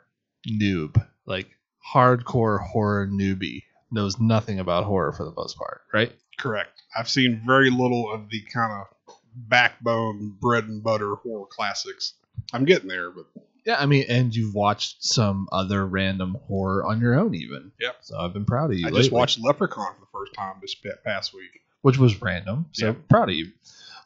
noob, 0.48 1.04
like 1.26 1.48
hardcore 1.94 2.60
horror 2.60 3.08
newbie, 3.08 3.64
knows 3.92 4.20
nothing 4.20 4.60
about 4.60 4.84
horror 4.86 5.12
for 5.12 5.26
the 5.26 5.34
most 5.36 5.58
part, 5.58 5.82
right? 5.94 6.12
Correct. 6.38 6.82
I've 6.98 7.10
seen 7.10 7.42
very 7.46 7.70
little 7.70 8.12
of 8.12 8.30
the 8.30 8.42
kind 8.54 8.72
of 9.08 9.16
backbone, 9.36 10.36
bread 10.40 10.66
and 10.66 10.84
butter 10.84 11.16
horror 11.16 11.46
classics. 11.50 12.14
I'm 12.54 12.66
getting 12.66 12.88
there, 12.88 13.12
but 13.12 13.26
Yeah, 13.66 13.78
I 13.80 13.86
mean, 13.86 14.06
and 14.10 14.34
you've 14.36 14.54
watched 14.56 15.04
some 15.04 15.48
other 15.52 15.86
random 15.86 16.38
horror 16.48 16.86
on 16.86 17.00
your 17.02 17.20
own, 17.20 17.36
even. 17.36 17.72
Yep. 17.80 17.98
So 18.02 18.20
I've 18.20 18.34
been 18.34 18.46
proud 18.46 18.72
of 18.72 18.78
you. 18.80 18.88
I 18.88 18.92
just 18.92 19.12
watched 19.12 19.40
Leprechaun 19.40 19.94
for 19.96 20.00
the 20.02 20.08
first 20.12 20.34
time 20.34 20.56
this 20.62 20.76
past 21.04 21.34
week. 21.34 21.62
which 21.82 21.98
was 21.98 22.22
random. 22.22 22.66
So 22.74 22.88
Yeah. 22.88 22.94
proud 23.10 23.30
of 23.30 23.36
you. 23.36 23.52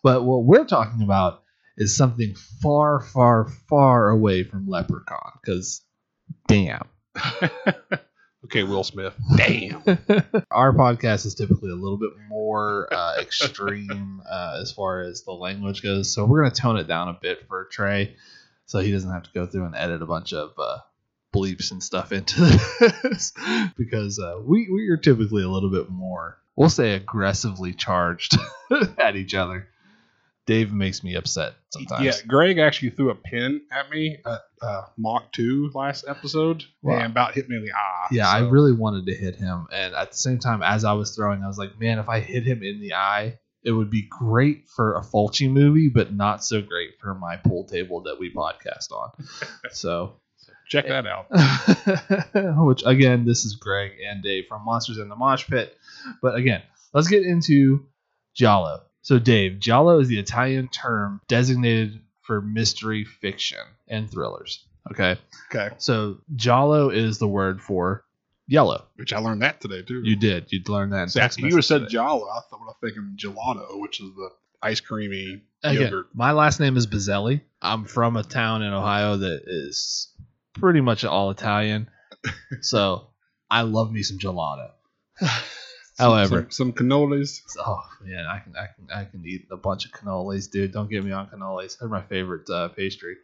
But 0.03 0.23
what 0.23 0.43
we're 0.43 0.65
talking 0.65 1.01
about 1.01 1.41
is 1.75 1.95
something 1.95 2.35
far, 2.35 2.99
far, 3.01 3.45
far 3.67 4.09
away 4.09 4.43
from 4.43 4.67
Leprechaun. 4.67 5.31
Because, 5.41 5.81
damn. 6.47 6.87
okay, 8.45 8.63
Will 8.63 8.83
Smith. 8.83 9.13
Damn. 9.35 9.83
Our 10.51 10.73
podcast 10.73 11.25
is 11.25 11.35
typically 11.35 11.71
a 11.71 11.75
little 11.75 11.97
bit 11.97 12.11
more 12.27 12.87
uh, 12.91 13.19
extreme 13.19 14.21
uh, 14.29 14.59
as 14.61 14.71
far 14.71 15.01
as 15.01 15.23
the 15.23 15.31
language 15.31 15.83
goes. 15.83 16.13
So 16.13 16.25
we're 16.25 16.41
going 16.41 16.51
to 16.51 16.61
tone 16.61 16.77
it 16.77 16.87
down 16.87 17.09
a 17.09 17.17
bit 17.21 17.47
for 17.47 17.65
Trey 17.65 18.15
so 18.65 18.79
he 18.79 18.91
doesn't 18.91 19.11
have 19.11 19.23
to 19.23 19.29
go 19.33 19.45
through 19.45 19.65
and 19.65 19.75
edit 19.75 20.01
a 20.01 20.05
bunch 20.05 20.33
of 20.33 20.51
uh, 20.57 20.79
bleeps 21.33 21.71
and 21.71 21.83
stuff 21.83 22.11
into 22.11 22.41
this 23.03 23.33
because 23.77 24.19
uh, 24.19 24.39
we, 24.43 24.69
we 24.71 24.89
are 24.89 24.97
typically 24.97 25.43
a 25.43 25.49
little 25.49 25.69
bit 25.71 25.89
more, 25.89 26.37
we'll 26.55 26.69
say, 26.69 26.93
aggressively 26.95 27.73
charged 27.73 28.35
at 28.97 29.15
each 29.15 29.33
other. 29.33 29.67
Dave 30.45 30.73
makes 30.73 31.03
me 31.03 31.15
upset 31.15 31.53
sometimes. 31.69 32.03
Yeah, 32.03 32.13
Greg 32.27 32.59
actually 32.59 32.89
threw 32.89 33.09
a 33.11 33.15
pin 33.15 33.61
at 33.71 33.89
me 33.89 34.17
at 34.25 34.41
uh, 34.61 34.81
Mach 34.97 35.31
2 35.31 35.71
last 35.73 36.03
episode 36.07 36.65
Wow. 36.81 36.97
and 36.97 37.05
about 37.13 37.33
hit 37.33 37.47
me 37.47 37.55
in 37.55 37.63
the 37.63 37.71
eye. 37.71 38.07
Yeah, 38.11 38.27
I 38.27 38.39
really 38.49 38.73
wanted 38.73 39.05
to 39.05 39.15
hit 39.15 39.35
him, 39.35 39.67
and 39.71 39.95
at 39.95 40.11
the 40.11 40.17
same 40.17 40.39
time, 40.39 40.61
as 40.61 40.83
I 40.83 40.93
was 40.93 41.15
throwing, 41.15 41.43
I 41.43 41.47
was 41.47 41.57
like, 41.57 41.79
"Man, 41.79 41.97
if 41.99 42.09
I 42.09 42.19
hit 42.19 42.43
him 42.43 42.61
in 42.61 42.81
the 42.81 42.93
eye, 42.93 43.39
it 43.63 43.71
would 43.71 43.89
be 43.89 44.05
great 44.09 44.67
for 44.67 44.95
a 44.95 45.01
Fulci 45.01 45.49
movie, 45.49 45.87
but 45.89 46.13
not 46.13 46.43
so 46.43 46.61
great 46.61 46.99
for 46.99 47.15
my 47.15 47.37
pool 47.37 47.63
table 47.65 48.01
that 48.03 48.19
we 48.19 48.33
podcast 48.33 48.91
on." 48.91 49.11
so, 49.71 50.19
check 50.67 50.87
that 50.87 51.05
out. 51.07 51.27
which 52.65 52.83
again, 52.85 53.23
this 53.23 53.45
is 53.45 53.55
Greg 53.55 53.91
and 54.05 54.21
Dave 54.21 54.45
from 54.49 54.65
Monsters 54.65 54.97
and 54.97 55.09
the 55.09 55.15
Mosh 55.15 55.47
Pit. 55.47 55.73
But 56.21 56.35
again, 56.35 56.63
let's 56.93 57.07
get 57.07 57.23
into 57.23 57.85
Giallo. 58.35 58.81
So, 59.03 59.19
Dave, 59.19 59.59
Giallo 59.59 59.99
is 59.99 60.07
the 60.07 60.17
Italian 60.17 60.67
term 60.69 61.21
designated 61.27 62.01
for 62.21 62.41
mystery 62.41 63.03
fiction 63.05 63.59
and 63.87 64.09
thrillers. 64.09 64.65
Okay, 64.91 65.17
Okay, 65.53 65.73
so 65.77 66.17
Giallo 66.35 66.89
is 66.89 67.17
the 67.19 67.27
word 67.27 67.61
for 67.61 68.03
yellow. 68.47 68.85
which 68.95 69.13
I 69.13 69.19
learned 69.19 69.41
that 69.41 69.61
today 69.61 69.81
too. 69.81 70.01
You 70.03 70.15
did. 70.15 70.51
You'd 70.51 70.67
learn 70.67 70.89
that. 70.89 71.03
In 71.03 71.29
See, 71.31 71.41
you 71.41 71.47
would 71.47 71.55
have 71.55 71.65
said 71.65 71.77
today. 71.79 71.91
Jala. 71.91 72.25
I 72.29 72.41
thought 72.49 72.59
I 72.61 72.65
was 72.65 72.75
thinking 72.81 73.15
gelato, 73.15 73.79
which 73.81 74.01
is 74.01 74.07
the 74.15 74.29
ice 74.61 74.79
creamy 74.81 75.41
Again, 75.63 75.81
yogurt. 75.83 76.07
my 76.13 76.31
last 76.31 76.59
name 76.59 76.75
is 76.75 76.87
Bazzelli. 76.87 77.41
I'm 77.61 77.85
from 77.85 78.17
a 78.17 78.23
town 78.23 78.61
in 78.63 78.73
Ohio 78.73 79.17
that 79.17 79.43
is 79.47 80.09
pretty 80.53 80.81
much 80.81 81.05
all 81.05 81.29
Italian. 81.31 81.89
so 82.61 83.07
I 83.49 83.61
love 83.61 83.91
me 83.91 84.03
some 84.03 84.17
gelato. 84.17 84.71
However, 85.97 86.47
some, 86.49 86.71
some 86.71 86.73
cannolis. 86.73 87.41
oh 87.59 87.83
man, 88.03 88.25
I 88.25 88.39
can 88.39 88.55
I 88.55 88.67
can 88.67 89.01
I 89.01 89.05
can 89.05 89.25
eat 89.25 89.47
a 89.51 89.57
bunch 89.57 89.85
of 89.85 89.91
cannolis, 89.91 90.49
dude. 90.49 90.71
Don't 90.71 90.89
get 90.89 91.03
me 91.03 91.11
on 91.11 91.27
cannolis. 91.27 91.77
They're 91.77 91.89
my 91.89 92.01
favorite 92.01 92.49
uh, 92.49 92.69
pastry. 92.69 93.17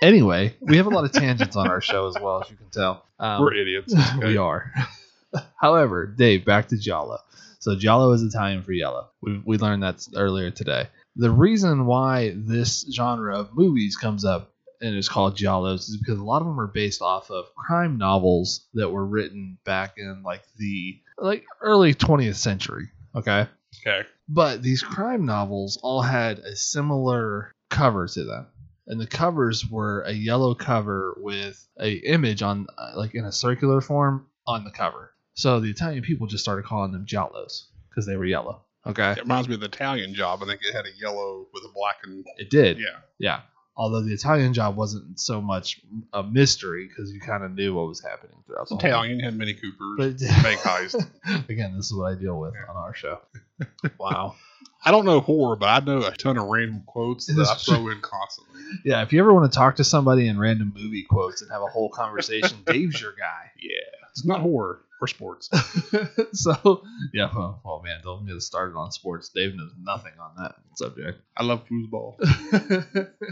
Anyway, 0.00 0.56
we 0.60 0.78
have 0.78 0.86
a 0.86 0.90
lot 0.90 1.04
of 1.04 1.12
tangents 1.12 1.56
on 1.56 1.68
our 1.68 1.82
show 1.82 2.08
as 2.08 2.14
well, 2.20 2.42
as 2.42 2.50
you 2.50 2.56
can 2.56 2.70
tell. 2.70 3.04
Um, 3.18 3.42
We're 3.42 3.54
idiots. 3.54 3.94
we 4.18 4.38
are. 4.38 4.72
However, 5.56 6.06
Dave, 6.06 6.46
back 6.46 6.68
to 6.68 6.78
Giallo. 6.78 7.18
So 7.58 7.76
Giallo 7.76 8.12
is 8.12 8.22
Italian 8.22 8.62
for 8.62 8.72
yellow. 8.72 9.10
We, 9.20 9.42
we 9.44 9.58
learned 9.58 9.82
that 9.82 10.06
earlier 10.16 10.50
today. 10.50 10.88
The 11.16 11.30
reason 11.30 11.84
why 11.84 12.32
this 12.34 12.86
genre 12.90 13.38
of 13.38 13.54
movies 13.54 13.96
comes 13.96 14.24
up 14.24 14.54
and 14.80 14.96
is 14.96 15.10
called 15.10 15.36
Giallos 15.36 15.90
is 15.90 15.98
because 15.98 16.18
a 16.18 16.24
lot 16.24 16.40
of 16.40 16.46
them 16.46 16.58
are 16.58 16.66
based 16.66 17.02
off 17.02 17.30
of 17.30 17.54
crime 17.54 17.98
novels 17.98 18.66
that 18.72 18.88
were 18.88 19.04
written 19.04 19.58
back 19.64 19.94
in 19.98 20.22
like 20.22 20.42
the 20.56 20.98
like 21.20 21.44
early 21.60 21.94
20th 21.94 22.36
century. 22.36 22.88
Okay. 23.14 23.46
Okay. 23.86 24.06
But 24.28 24.62
these 24.62 24.82
crime 24.82 25.26
novels 25.26 25.78
all 25.82 26.02
had 26.02 26.38
a 26.40 26.54
similar 26.56 27.52
cover 27.68 28.06
to 28.08 28.24
them. 28.24 28.46
And 28.86 29.00
the 29.00 29.06
covers 29.06 29.64
were 29.68 30.02
a 30.02 30.12
yellow 30.12 30.54
cover 30.54 31.16
with 31.20 31.64
a 31.80 31.92
image 31.92 32.42
on 32.42 32.66
uh, 32.76 32.92
like 32.96 33.14
in 33.14 33.24
a 33.24 33.30
circular 33.32 33.80
form 33.80 34.26
on 34.46 34.64
the 34.64 34.70
cover. 34.70 35.12
So 35.34 35.60
the 35.60 35.70
Italian 35.70 36.02
people 36.02 36.26
just 36.26 36.42
started 36.42 36.64
calling 36.64 36.90
them 36.92 37.06
giallos 37.06 37.66
because 37.88 38.06
they 38.06 38.16
were 38.16 38.24
yellow. 38.24 38.62
Okay. 38.86 39.12
It 39.12 39.18
reminds 39.20 39.48
me 39.48 39.54
of 39.54 39.60
the 39.60 39.66
Italian 39.66 40.14
job. 40.14 40.40
I 40.42 40.46
think 40.46 40.60
it 40.62 40.74
had 40.74 40.86
a 40.86 40.96
yellow 41.00 41.46
with 41.52 41.62
a 41.64 41.72
black 41.74 41.96
and 42.02 42.24
It 42.38 42.50
did. 42.50 42.78
yeah. 42.78 42.98
Yeah. 43.18 43.40
Although 43.80 44.02
the 44.02 44.12
Italian 44.12 44.52
job 44.52 44.76
wasn't 44.76 45.18
so 45.18 45.40
much 45.40 45.80
a 46.12 46.22
mystery 46.22 46.86
because 46.86 47.10
you 47.10 47.18
kind 47.18 47.42
of 47.42 47.54
knew 47.54 47.72
what 47.72 47.88
was 47.88 48.02
happening 48.02 48.36
throughout 48.46 48.68
the 48.68 48.74
whole 48.74 48.84
Italian. 48.84 49.20
Had 49.20 49.38
Mini 49.38 49.54
Coopers. 49.54 49.96
But 49.96 50.42
Bank 50.42 50.60
heist. 50.60 51.48
again, 51.48 51.74
this 51.74 51.86
is 51.86 51.94
what 51.94 52.12
I 52.12 52.14
deal 52.14 52.38
with 52.38 52.52
on 52.68 52.76
our 52.76 52.94
show. 52.94 53.20
Wow. 53.98 54.36
I 54.84 54.90
don't 54.90 55.06
know 55.06 55.20
horror, 55.20 55.56
but 55.56 55.66
I 55.66 55.84
know 55.84 56.04
a 56.06 56.10
ton 56.12 56.36
of 56.36 56.46
random 56.46 56.82
quotes 56.86 57.26
that 57.26 57.38
I 57.38 57.54
throw 57.54 57.88
in 57.88 58.00
constantly. 58.00 58.60
Yeah, 58.84 59.02
if 59.02 59.12
you 59.12 59.20
ever 59.20 59.32
want 59.32 59.50
to 59.50 59.56
talk 59.56 59.76
to 59.76 59.84
somebody 59.84 60.28
in 60.28 60.38
random 60.38 60.72
movie 60.74 61.02
quotes 61.02 61.40
and 61.42 61.50
have 61.50 61.60
a 61.62 61.66
whole 61.66 61.88
conversation, 61.88 62.58
Dave's 62.66 63.00
your 63.00 63.12
guy. 63.12 63.50
Yeah. 63.60 64.08
It's 64.10 64.24
not 64.24 64.40
horror 64.40 64.80
or 65.00 65.06
sports. 65.06 65.48
so 66.32 66.82
yeah, 67.12 67.30
well, 67.34 67.60
well, 67.64 67.82
man, 67.84 68.00
don't 68.02 68.26
get 68.26 68.36
us 68.36 68.46
started 68.46 68.76
on 68.76 68.92
sports. 68.92 69.30
Dave 69.30 69.54
knows 69.54 69.72
nothing 69.80 70.12
on 70.20 70.42
that 70.42 70.56
subject. 70.74 71.20
I 71.36 71.44
love 71.44 71.66
foosball. 71.66 72.16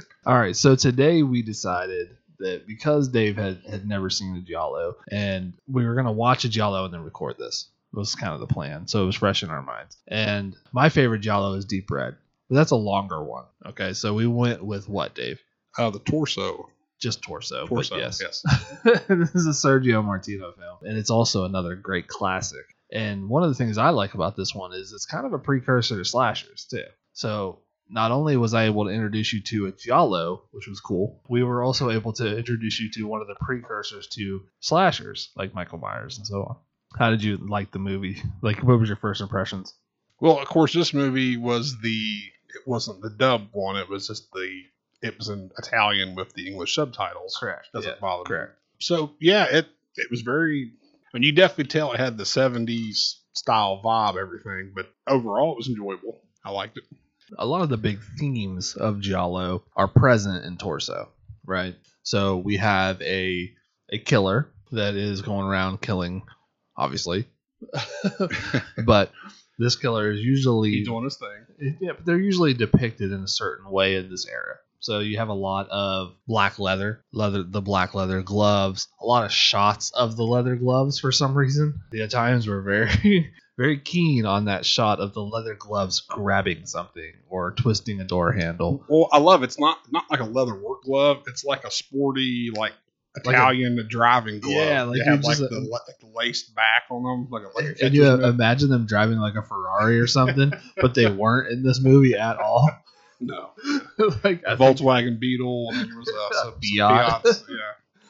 All 0.27 0.39
right, 0.39 0.57
so 0.57 0.77
today 0.77 1.23
we 1.23 1.43
decided 1.43 2.17
that 2.39 2.67
because 2.67 3.09
Dave 3.09 3.37
had, 3.37 3.63
had 3.69 3.87
never 3.87 4.11
seen 4.11 4.37
a 4.37 4.41
Giallo, 4.41 4.97
and 5.11 5.53
we 5.67 5.85
were 5.85 5.95
gonna 5.95 6.13
watch 6.13 6.45
a 6.45 6.49
Giallo 6.49 6.85
and 6.85 6.95
then 6.95 7.05
record 7.05 7.37
this. 7.39 7.69
It 7.93 7.97
was 7.97 8.15
kind 8.15 8.35
of 8.35 8.41
the 8.41 8.53
plan. 8.53 8.87
So 8.87 9.03
it 9.03 9.07
was 9.07 9.17
fresh 9.17 9.43
in 9.43 9.49
our 9.49 9.63
minds. 9.63 9.97
And 10.07 10.55
my 10.73 10.91
favorite 10.91 11.21
Giallo 11.21 11.55
is 11.55 11.65
Deep 11.65 11.91
Red. 11.91 12.17
But 12.49 12.57
that's 12.57 12.71
a 12.71 12.77
longer 12.77 13.23
one. 13.23 13.45
Okay, 13.67 13.93
so 13.95 14.15
we 14.15 14.27
went 14.27 14.63
with 14.63 14.89
what, 14.89 15.15
Dave? 15.15 15.41
Uh, 15.77 15.91
the 15.91 15.99
torso. 16.01 16.69
Just 17.01 17.23
torso. 17.23 17.67
but 17.67 17.75
Torso. 17.75 17.97
yes. 17.97 18.21
yes. 18.21 18.43
this 19.09 19.35
is 19.35 19.47
a 19.47 19.51
Sergio 19.51 20.05
Martino 20.05 20.53
film, 20.53 20.79
and 20.83 20.99
it's 20.99 21.11
also 21.11 21.45
another 21.45 21.77
great 21.77 22.09
classic. 22.09 22.65
And 22.91 23.29
one 23.29 23.43
of 23.43 23.51
the 23.51 23.55
things 23.55 23.79
I 23.79 23.91
like 23.91 24.15
about 24.15 24.37
this 24.37 24.55
one 24.55 24.73
is 24.73 24.93
it's 24.93 25.07
kind 25.07 25.27
of 25.27 25.33
a 25.33 25.39
precursor 25.39 25.99
to 25.99 26.05
slashers 26.05 26.65
too. 26.65 26.85
So 27.13 27.61
not 27.89 28.11
only 28.11 28.37
was 28.37 28.55
I 28.55 28.65
able 28.65 28.85
to 28.85 28.91
introduce 28.91 29.33
you 29.33 29.41
to 29.43 29.67
a 29.67 29.73
giallo, 29.73 30.45
which 30.51 30.67
was 30.67 30.81
cool, 30.81 31.21
we 31.29 31.43
were 31.43 31.63
also 31.63 31.91
able 31.91 32.13
to 32.15 32.37
introduce 32.37 32.81
you 32.81 32.91
to 32.93 33.05
one 33.05 33.21
of 33.21 33.29
the 33.29 33.37
precursors 33.41 34.07
to 34.09 34.43
slashers, 34.61 35.31
like 35.37 35.55
Michael 35.55 35.79
Myers 35.79 36.19
and 36.19 36.27
so 36.27 36.43
on. 36.43 36.57
How 36.97 37.11
did 37.11 37.23
you 37.23 37.37
like 37.37 37.71
the 37.71 37.79
movie? 37.79 38.23
Like, 38.43 38.63
what 38.63 38.79
was 38.79 38.89
your 38.89 38.97
first 38.97 39.21
impressions? 39.21 39.75
Well, 40.21 40.39
of 40.39 40.49
course, 40.49 40.73
this 40.73 40.95
movie 40.95 41.37
was 41.37 41.81
the. 41.81 42.23
It 42.55 42.67
wasn't 42.67 43.03
the 43.03 43.11
dub 43.11 43.49
one. 43.53 43.77
It 43.77 43.89
was 43.89 44.09
just 44.09 44.33
the. 44.33 44.63
It 45.03 45.17
was 45.19 45.29
in 45.29 45.51
Italian 45.59 46.15
with 46.15 46.33
the 46.35 46.49
English 46.49 46.75
subtitles. 46.75 47.37
Correct. 47.39 47.69
Doesn't 47.73 47.91
Yeah, 47.93 47.99
bother 48.01 48.47
me. 48.49 48.53
So 48.81 49.13
yeah, 49.21 49.45
it 49.45 49.67
it 49.97 50.11
was 50.11 50.23
very. 50.23 50.73
I 51.13 51.17
mean, 51.17 51.23
you 51.23 51.33
definitely 51.33 51.65
tell 51.71 51.93
it 51.93 52.01
had 52.01 52.19
the 52.19 52.25
'70s 52.25 53.15
style 53.33 53.81
vibe, 53.85 54.17
everything, 54.21 54.73
but 54.75 54.87
overall, 55.07 55.53
it 55.53 55.57
was 55.57 55.69
enjoyable. 55.69 56.21
I 56.45 56.51
liked 56.51 56.77
it. 56.79 56.85
a 57.39 57.47
lot 57.47 57.63
of 57.63 57.69
the 57.69 57.77
big 57.77 58.01
themes 58.19 58.75
of 58.75 59.01
Giallo 59.01 59.65
are 59.77 59.89
present 59.89 60.45
in 60.45 60.57
Torso, 60.59 61.09
right? 61.47 61.75
So 62.03 62.37
we 62.39 62.57
have 62.57 63.01
a 63.03 63.51
a 63.91 63.99
killer 63.99 64.51
that 64.73 64.95
is 64.97 65.23
going 65.23 65.47
around 65.47 65.81
killing, 65.81 66.23
obviously, 66.77 67.27
but 68.85 69.13
this 69.59 69.77
killer 69.77 70.11
is 70.11 70.21
usually 70.21 70.71
He's 70.71 70.87
doing 70.89 71.05
his 71.05 71.17
thing. 71.17 71.77
yeah, 71.81 71.93
but 71.97 72.05
they're 72.05 72.19
usually 72.19 72.55
depicted 72.55 73.13
in 73.13 73.23
a 73.23 73.29
certain 73.29 73.71
way 73.71 73.97
in 73.97 74.11
this 74.11 74.27
era. 74.27 74.57
So 74.81 75.01
you 75.01 75.19
have 75.19 75.29
a 75.29 75.33
lot 75.35 75.69
of 75.71 76.15
black 76.27 76.59
leather, 76.59 77.03
leather, 77.13 77.43
the 77.43 77.61
black 77.61 77.95
leather 77.95 78.23
gloves, 78.23 78.89
a 79.01 79.07
lot 79.07 79.25
of 79.25 79.33
shots 79.33 79.91
of 79.91 80.17
the 80.17 80.23
leather 80.25 80.55
gloves 80.57 81.01
for 81.01 81.11
some 81.13 81.37
reason. 81.37 81.81
The 81.91 82.03
Italians 82.03 82.47
were 82.47 82.63
very, 82.63 83.33
very 83.59 83.79
keen 83.81 84.25
on 84.25 84.45
that 84.45 84.65
shot 84.65 85.01
of 85.01 85.15
the 85.15 85.21
leather 85.23 85.55
gloves 85.55 86.01
grabbing 86.01 86.67
something 86.67 87.13
or 87.29 87.53
twisting 87.53 88.01
a 88.01 88.05
door 88.05 88.31
handle. 88.33 88.85
Well, 88.89 89.09
I 89.13 89.19
love 89.19 89.43
it. 89.43 89.47
it's 89.47 89.59
not 89.59 89.79
not 89.91 90.05
like 90.11 90.21
a 90.21 90.25
leather 90.25 90.55
work 90.55 90.83
glove. 90.85 91.25
It's 91.27 91.45
like 91.45 91.65
a 91.65 91.71
sporty 91.73 92.51
like 92.57 92.73
Like 93.25 93.35
a- 93.35 93.39
Italian 93.39 93.85
driving 93.91 94.39
glove. 94.39 94.55
Yeah, 94.55 94.83
like 94.85 95.03
have 95.03 95.25
like 95.25 95.39
just- 95.39 95.51
the, 95.51 95.59
like 95.59 95.99
the 96.01 96.07
laced 96.15 96.55
back 96.55 96.85
on 96.91 97.03
them, 97.03 97.29
like 97.33 97.43
a, 97.43 97.49
like 97.57 97.81
a 97.81 97.85
And 97.87 97.95
you 97.95 98.07
imagine 98.25 98.69
them 98.71 98.87
driving 98.87 99.19
like 99.19 99.35
a 99.35 99.43
Ferrari 99.43 99.99
or 99.99 100.07
something, 100.07 100.53
but 100.81 100.95
they 100.95 101.11
weren't 101.11 101.51
in 101.53 101.65
this 101.65 101.81
movie 101.81 102.15
at 102.15 102.39
all. 102.39 102.71
No 103.21 103.51
like 104.25 104.43
a 104.43 104.53
I 104.53 104.57
think- 104.57 104.79
Volkswagen 104.79 105.19
Beetle. 105.19 105.71
And 105.73 105.91
there 105.91 105.99
was 105.99 106.09
uh, 106.09 106.35
some, 106.43 106.55
Fiat. 106.61 107.23
Fiats, 107.23 107.45
Yeah, 107.49 107.57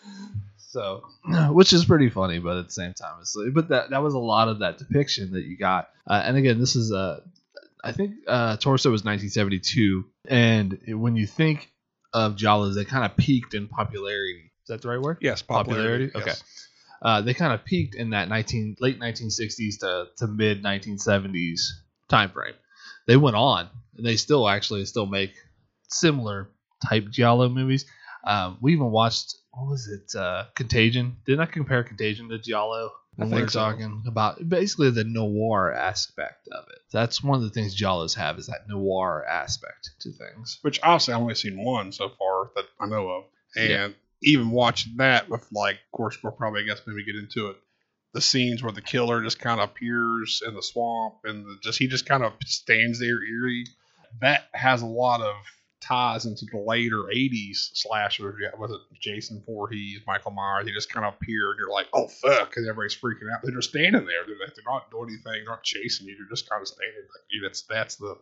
So, 0.56 1.02
which 1.50 1.72
is 1.72 1.84
pretty 1.86 2.10
funny, 2.10 2.38
but 2.38 2.58
at 2.58 2.66
the 2.66 2.72
same 2.72 2.92
time, 2.92 3.14
it's 3.20 3.36
but 3.54 3.68
that 3.68 3.90
that 3.90 4.02
was 4.02 4.14
a 4.14 4.18
lot 4.18 4.48
of 4.48 4.58
that 4.60 4.78
depiction 4.78 5.32
that 5.32 5.44
you 5.44 5.56
got. 5.56 5.88
Uh, 6.06 6.22
and 6.24 6.36
again, 6.36 6.58
this 6.60 6.76
is 6.76 6.92
uh, 6.92 7.20
I 7.82 7.92
think 7.92 8.16
uh, 8.26 8.56
Torso 8.58 8.90
was 8.90 9.02
1972, 9.02 10.04
and 10.26 10.78
when 10.88 11.16
you 11.16 11.26
think 11.26 11.70
of 12.12 12.36
Giallos, 12.36 12.74
they 12.74 12.84
kind 12.84 13.04
of 13.04 13.16
peaked 13.16 13.54
in 13.54 13.66
popularity. 13.68 14.50
Is 14.62 14.68
that 14.68 14.82
the 14.82 14.88
right 14.88 15.00
word? 15.00 15.18
yes, 15.20 15.40
Popularity? 15.40 16.08
popularity. 16.08 16.30
Okay. 16.30 16.48
Uh, 17.00 17.22
they 17.22 17.32
kind 17.32 17.52
of 17.52 17.64
peaked 17.64 17.94
in 17.94 18.10
that 18.10 18.28
19 18.28 18.76
late 18.80 18.98
1960s 19.00 19.78
to, 19.80 20.06
to 20.16 20.26
mid 20.26 20.62
1970s 20.62 21.60
time 22.08 22.30
frame. 22.30 22.54
They 23.06 23.16
went 23.16 23.36
on, 23.36 23.68
they 23.98 24.16
still 24.16 24.48
actually 24.48 24.84
still 24.86 25.06
make 25.06 25.32
similar 25.88 26.50
type 26.88 27.08
Giallo 27.10 27.48
movies. 27.48 27.86
Um, 28.24 28.58
we 28.60 28.72
even 28.72 28.90
watched 28.90 29.36
what 29.52 29.68
was 29.70 29.88
it? 29.88 30.16
Uh, 30.18 30.44
Contagion. 30.54 31.16
Didn't 31.24 31.40
I 31.40 31.46
compare 31.46 31.82
Contagion 31.82 32.28
to 32.28 32.38
Giallo 32.38 32.92
when 33.16 33.28
we 33.28 33.34
were 33.34 33.40
think 33.40 33.50
so. 33.50 33.58
talking 33.60 34.02
about 34.06 34.46
basically 34.48 34.90
the 34.90 35.04
noir 35.04 35.72
aspect 35.72 36.48
of 36.52 36.64
it? 36.70 36.78
That's 36.92 37.22
one 37.22 37.38
of 37.38 37.42
the 37.42 37.50
things 37.50 37.80
Giallos 37.80 38.14
have 38.16 38.38
is 38.38 38.46
that 38.46 38.68
noir 38.68 39.24
aspect 39.28 39.90
to 40.00 40.12
things. 40.12 40.58
Which 40.62 40.78
obviously 40.82 41.14
I've 41.14 41.20
only 41.20 41.34
seen 41.34 41.62
one 41.64 41.90
so 41.92 42.10
far 42.18 42.50
that 42.54 42.66
I 42.78 42.86
know 42.86 43.08
of, 43.08 43.24
and 43.56 43.70
Yeah. 43.70 43.88
even 44.22 44.50
watching 44.50 44.96
that 44.98 45.28
with 45.28 45.46
like, 45.52 45.76
of 45.76 45.92
course, 45.92 46.18
we'll 46.22 46.32
probably 46.32 46.62
I 46.62 46.66
guess 46.66 46.80
maybe 46.86 47.04
get 47.04 47.16
into 47.16 47.48
it. 47.48 47.56
The 48.14 48.20
scenes 48.20 48.62
where 48.62 48.72
the 48.72 48.80
killer 48.82 49.22
just 49.22 49.38
kind 49.38 49.60
of 49.60 49.70
appears 49.70 50.42
in 50.46 50.54
the 50.54 50.62
swamp 50.62 51.16
and 51.24 51.44
the, 51.44 51.58
just 51.62 51.78
he 51.78 51.88
just 51.88 52.06
kind 52.06 52.22
of 52.24 52.32
stands 52.46 53.00
there 53.00 53.22
eerie. 53.22 53.64
That 54.20 54.48
has 54.52 54.82
a 54.82 54.86
lot 54.86 55.20
of 55.20 55.34
ties 55.80 56.26
into 56.26 56.46
the 56.50 56.58
later 56.58 57.04
'80s 57.14 57.70
slashers. 57.74 58.34
Was 58.58 58.70
it 58.70 59.00
Jason 59.00 59.42
Voorhees, 59.46 60.00
Michael 60.06 60.32
Myers? 60.32 60.66
They 60.66 60.72
just 60.72 60.92
kind 60.92 61.06
of 61.06 61.14
appear, 61.14 61.50
and 61.50 61.58
you're 61.58 61.70
like, 61.70 61.86
"Oh 61.92 62.08
fuck!" 62.08 62.56
and 62.56 62.68
everybody's 62.68 62.96
freaking 62.96 63.32
out. 63.32 63.40
They're 63.42 63.54
just 63.54 63.70
standing 63.70 64.04
there. 64.04 64.24
They're, 64.26 64.36
they're 64.38 64.64
not 64.66 64.90
doing 64.90 65.10
anything. 65.10 65.44
They're 65.44 65.44
not 65.44 65.62
chasing 65.62 66.06
you. 66.06 66.16
They're 66.16 66.28
just 66.28 66.48
kind 66.48 66.60
of 66.60 66.68
standing. 66.68 67.02
That's 67.42 67.62
that's 67.62 67.96
the 67.96 68.16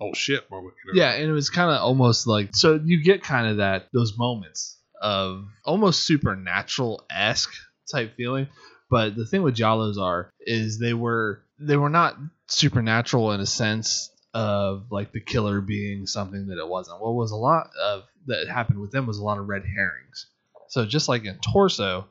oh 0.00 0.14
shit 0.14 0.50
moment. 0.50 0.74
You 0.84 0.92
know? 0.92 1.04
Yeah, 1.04 1.12
and 1.12 1.28
it 1.28 1.32
was 1.32 1.50
kind 1.50 1.70
of 1.70 1.82
almost 1.82 2.26
like 2.26 2.54
so 2.54 2.80
you 2.82 3.02
get 3.02 3.22
kind 3.22 3.48
of 3.48 3.58
that 3.58 3.88
those 3.92 4.16
moments 4.16 4.78
of 5.00 5.44
almost 5.64 6.04
supernatural 6.04 7.04
esque 7.10 7.52
type 7.90 8.16
feeling. 8.16 8.48
But 8.90 9.16
the 9.16 9.26
thing 9.26 9.42
with 9.42 9.56
Giallos 9.56 9.98
are 9.98 10.30
is 10.40 10.78
they 10.78 10.94
were 10.94 11.42
they 11.58 11.76
were 11.76 11.90
not 11.90 12.16
supernatural 12.48 13.32
in 13.32 13.40
a 13.40 13.46
sense 13.46 14.10
of 14.34 14.90
like 14.90 15.12
the 15.12 15.20
killer 15.20 15.60
being 15.60 16.06
something 16.06 16.48
that 16.48 16.58
it 16.58 16.68
wasn't. 16.68 17.00
What 17.00 17.14
was 17.14 17.30
a 17.30 17.36
lot 17.36 17.70
of 17.80 18.02
that 18.26 18.48
happened 18.48 18.80
with 18.80 18.90
them 18.90 19.06
was 19.06 19.18
a 19.18 19.24
lot 19.24 19.38
of 19.38 19.48
red 19.48 19.62
herrings. 19.64 20.26
So 20.68 20.84
just 20.84 21.08
like 21.08 21.24
in 21.24 21.38
Torso, 21.38 22.08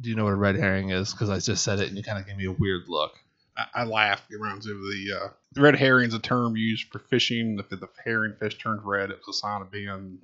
do 0.00 0.08
you 0.08 0.16
know 0.16 0.24
what 0.24 0.32
a 0.32 0.36
red 0.36 0.56
herring 0.56 0.90
is? 0.90 1.12
Because 1.12 1.28
I 1.28 1.38
just 1.38 1.62
said 1.62 1.78
it 1.78 1.88
and 1.88 1.96
you 1.96 2.02
kind 2.02 2.18
of 2.18 2.26
gave 2.26 2.36
me 2.36 2.46
a 2.46 2.52
weird 2.52 2.88
look. 2.88 3.12
I, 3.56 3.66
I 3.74 3.84
laughed 3.84 4.30
the 4.30 5.20
uh, 5.20 5.28
the 5.52 5.60
red 5.60 5.76
herring 5.76 6.08
is 6.08 6.14
a 6.14 6.18
term 6.18 6.56
used 6.56 6.90
for 6.90 6.98
fishing. 6.98 7.58
If 7.58 7.68
the 7.68 7.88
herring 8.02 8.34
fish 8.40 8.56
turns 8.58 8.82
red, 8.82 9.10
it 9.10 9.18
was 9.26 9.36
a 9.36 9.38
sign 9.38 9.60
of 9.60 9.70
being. 9.70 10.18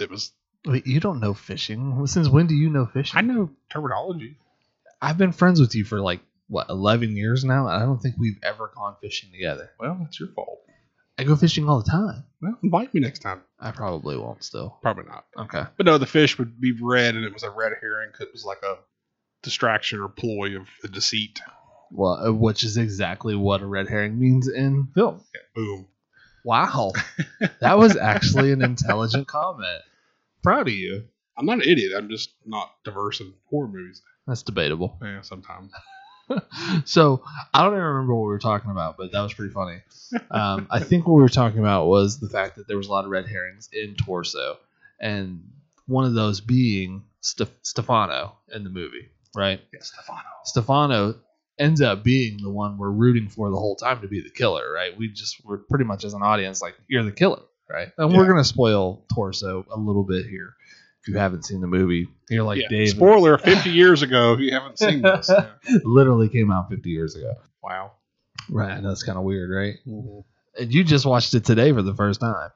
It 0.00 0.10
was. 0.10 0.32
Wait, 0.64 0.86
you 0.86 1.00
don't 1.00 1.20
know 1.20 1.34
fishing? 1.34 2.06
Since 2.06 2.28
when 2.28 2.46
do 2.46 2.54
you 2.54 2.70
know 2.70 2.86
fishing? 2.86 3.18
I 3.18 3.22
know 3.22 3.50
terminology. 3.68 4.36
I've 5.00 5.18
been 5.18 5.32
friends 5.32 5.60
with 5.60 5.74
you 5.74 5.84
for 5.84 6.00
like 6.00 6.20
what 6.48 6.68
eleven 6.70 7.16
years 7.16 7.44
now. 7.44 7.66
and 7.68 7.76
I 7.82 7.86
don't 7.86 7.98
think 8.00 8.16
we've 8.18 8.38
ever 8.42 8.70
gone 8.74 8.96
fishing 9.00 9.30
together. 9.32 9.70
Well, 9.78 9.96
that's 10.00 10.18
your 10.20 10.28
fault. 10.30 10.60
I 11.18 11.24
go 11.24 11.36
fishing 11.36 11.68
all 11.68 11.82
the 11.82 11.90
time. 11.90 12.24
Well, 12.40 12.58
invite 12.62 12.92
me 12.94 13.00
next 13.00 13.20
time. 13.20 13.42
I 13.60 13.70
probably 13.70 14.16
won't 14.16 14.42
still. 14.42 14.78
Probably 14.82 15.04
not. 15.04 15.26
Okay. 15.38 15.62
But 15.76 15.86
no, 15.86 15.98
the 15.98 16.06
fish 16.06 16.38
would 16.38 16.60
be 16.60 16.72
red, 16.80 17.14
and 17.14 17.24
it 17.24 17.32
was 17.32 17.42
a 17.42 17.50
red 17.50 17.72
herring 17.80 18.10
'cause 18.12 18.22
it 18.22 18.32
was 18.32 18.44
like 18.44 18.62
a 18.62 18.78
distraction 19.42 20.00
or 20.00 20.08
ploy 20.08 20.56
of 20.56 20.68
a 20.84 20.88
deceit. 20.88 21.40
Well, 21.90 22.26
uh, 22.28 22.32
which 22.32 22.64
is 22.64 22.76
exactly 22.78 23.34
what 23.36 23.60
a 23.60 23.66
red 23.66 23.88
herring 23.88 24.18
means 24.18 24.48
in 24.48 24.88
film. 24.94 25.20
Yeah, 25.34 25.40
boom. 25.54 25.86
Wow, 26.44 26.92
that 27.60 27.78
was 27.78 27.96
actually 27.96 28.50
an 28.52 28.62
intelligent 28.62 29.28
comment. 29.28 29.82
Proud 30.42 30.66
of 30.68 30.74
you. 30.74 31.04
I'm 31.36 31.46
not 31.46 31.58
an 31.62 31.68
idiot. 31.68 31.92
I'm 31.96 32.08
just 32.08 32.30
not 32.46 32.72
diverse 32.84 33.20
in 33.20 33.32
horror 33.50 33.68
movies. 33.68 34.02
That's 34.26 34.42
debatable. 34.42 34.98
Yeah, 35.02 35.20
sometimes. 35.20 35.72
so 36.84 37.22
I 37.52 37.62
don't 37.62 37.72
even 37.72 37.84
remember 37.84 38.14
what 38.14 38.22
we 38.22 38.28
were 38.28 38.38
talking 38.38 38.70
about, 38.70 38.96
but 38.96 39.12
that 39.12 39.20
was 39.20 39.34
pretty 39.34 39.52
funny. 39.52 39.80
Um, 40.30 40.66
I 40.70 40.80
think 40.80 41.06
what 41.06 41.14
we 41.14 41.22
were 41.22 41.28
talking 41.28 41.58
about 41.58 41.86
was 41.86 42.20
the 42.20 42.28
fact 42.28 42.56
that 42.56 42.68
there 42.68 42.76
was 42.76 42.88
a 42.88 42.90
lot 42.90 43.04
of 43.04 43.10
red 43.10 43.26
herrings 43.26 43.68
in 43.72 43.94
Torso, 43.94 44.58
and 45.00 45.42
one 45.86 46.04
of 46.04 46.14
those 46.14 46.40
being 46.40 47.04
Stef- 47.22 47.50
Stefano 47.62 48.36
in 48.52 48.64
the 48.64 48.70
movie, 48.70 49.08
right? 49.34 49.60
Yeah, 49.72 49.80
Stefano. 49.80 50.28
Stefano 50.44 51.14
ends 51.58 51.80
up 51.80 52.02
being 52.02 52.38
the 52.42 52.50
one 52.50 52.78
we're 52.78 52.90
rooting 52.90 53.28
for 53.28 53.50
the 53.50 53.56
whole 53.56 53.76
time 53.76 54.00
to 54.00 54.08
be 54.08 54.20
the 54.20 54.30
killer, 54.30 54.72
right? 54.72 54.96
We 54.96 55.08
just 55.08 55.44
we're 55.44 55.58
pretty 55.58 55.84
much 55.84 56.04
as 56.04 56.14
an 56.14 56.22
audience 56.22 56.62
like 56.62 56.74
you're 56.88 57.04
the 57.04 57.12
killer, 57.12 57.42
right? 57.70 57.88
And 57.98 58.14
we're 58.14 58.26
gonna 58.26 58.44
spoil 58.44 59.04
Torso 59.14 59.66
a 59.70 59.78
little 59.78 60.04
bit 60.04 60.26
here 60.26 60.54
if 61.02 61.08
you 61.08 61.18
haven't 61.18 61.44
seen 61.44 61.60
the 61.60 61.66
movie. 61.66 62.08
You're 62.30 62.44
like 62.44 62.60
yeah. 62.60 62.68
Dave, 62.68 62.90
Spoiler: 62.90 63.38
50 63.38 63.70
years 63.70 64.02
ago, 64.02 64.34
if 64.34 64.40
you 64.40 64.52
haven't 64.52 64.78
seen 64.78 65.02
this. 65.02 65.28
Yeah. 65.28 65.46
literally 65.84 66.28
came 66.28 66.50
out 66.50 66.70
50 66.70 66.88
years 66.90 67.16
ago. 67.16 67.34
Wow. 67.62 67.92
Right, 68.48 68.72
I 68.72 68.80
know 68.80 68.94
kind 69.04 69.18
of 69.18 69.24
weird, 69.24 69.50
right? 69.50 69.76
Mm-hmm. 69.86 70.20
And 70.60 70.74
you 70.74 70.84
just 70.84 71.06
watched 71.06 71.34
it 71.34 71.44
today 71.44 71.72
for 71.72 71.82
the 71.82 71.94
first 71.94 72.20
time. 72.20 72.50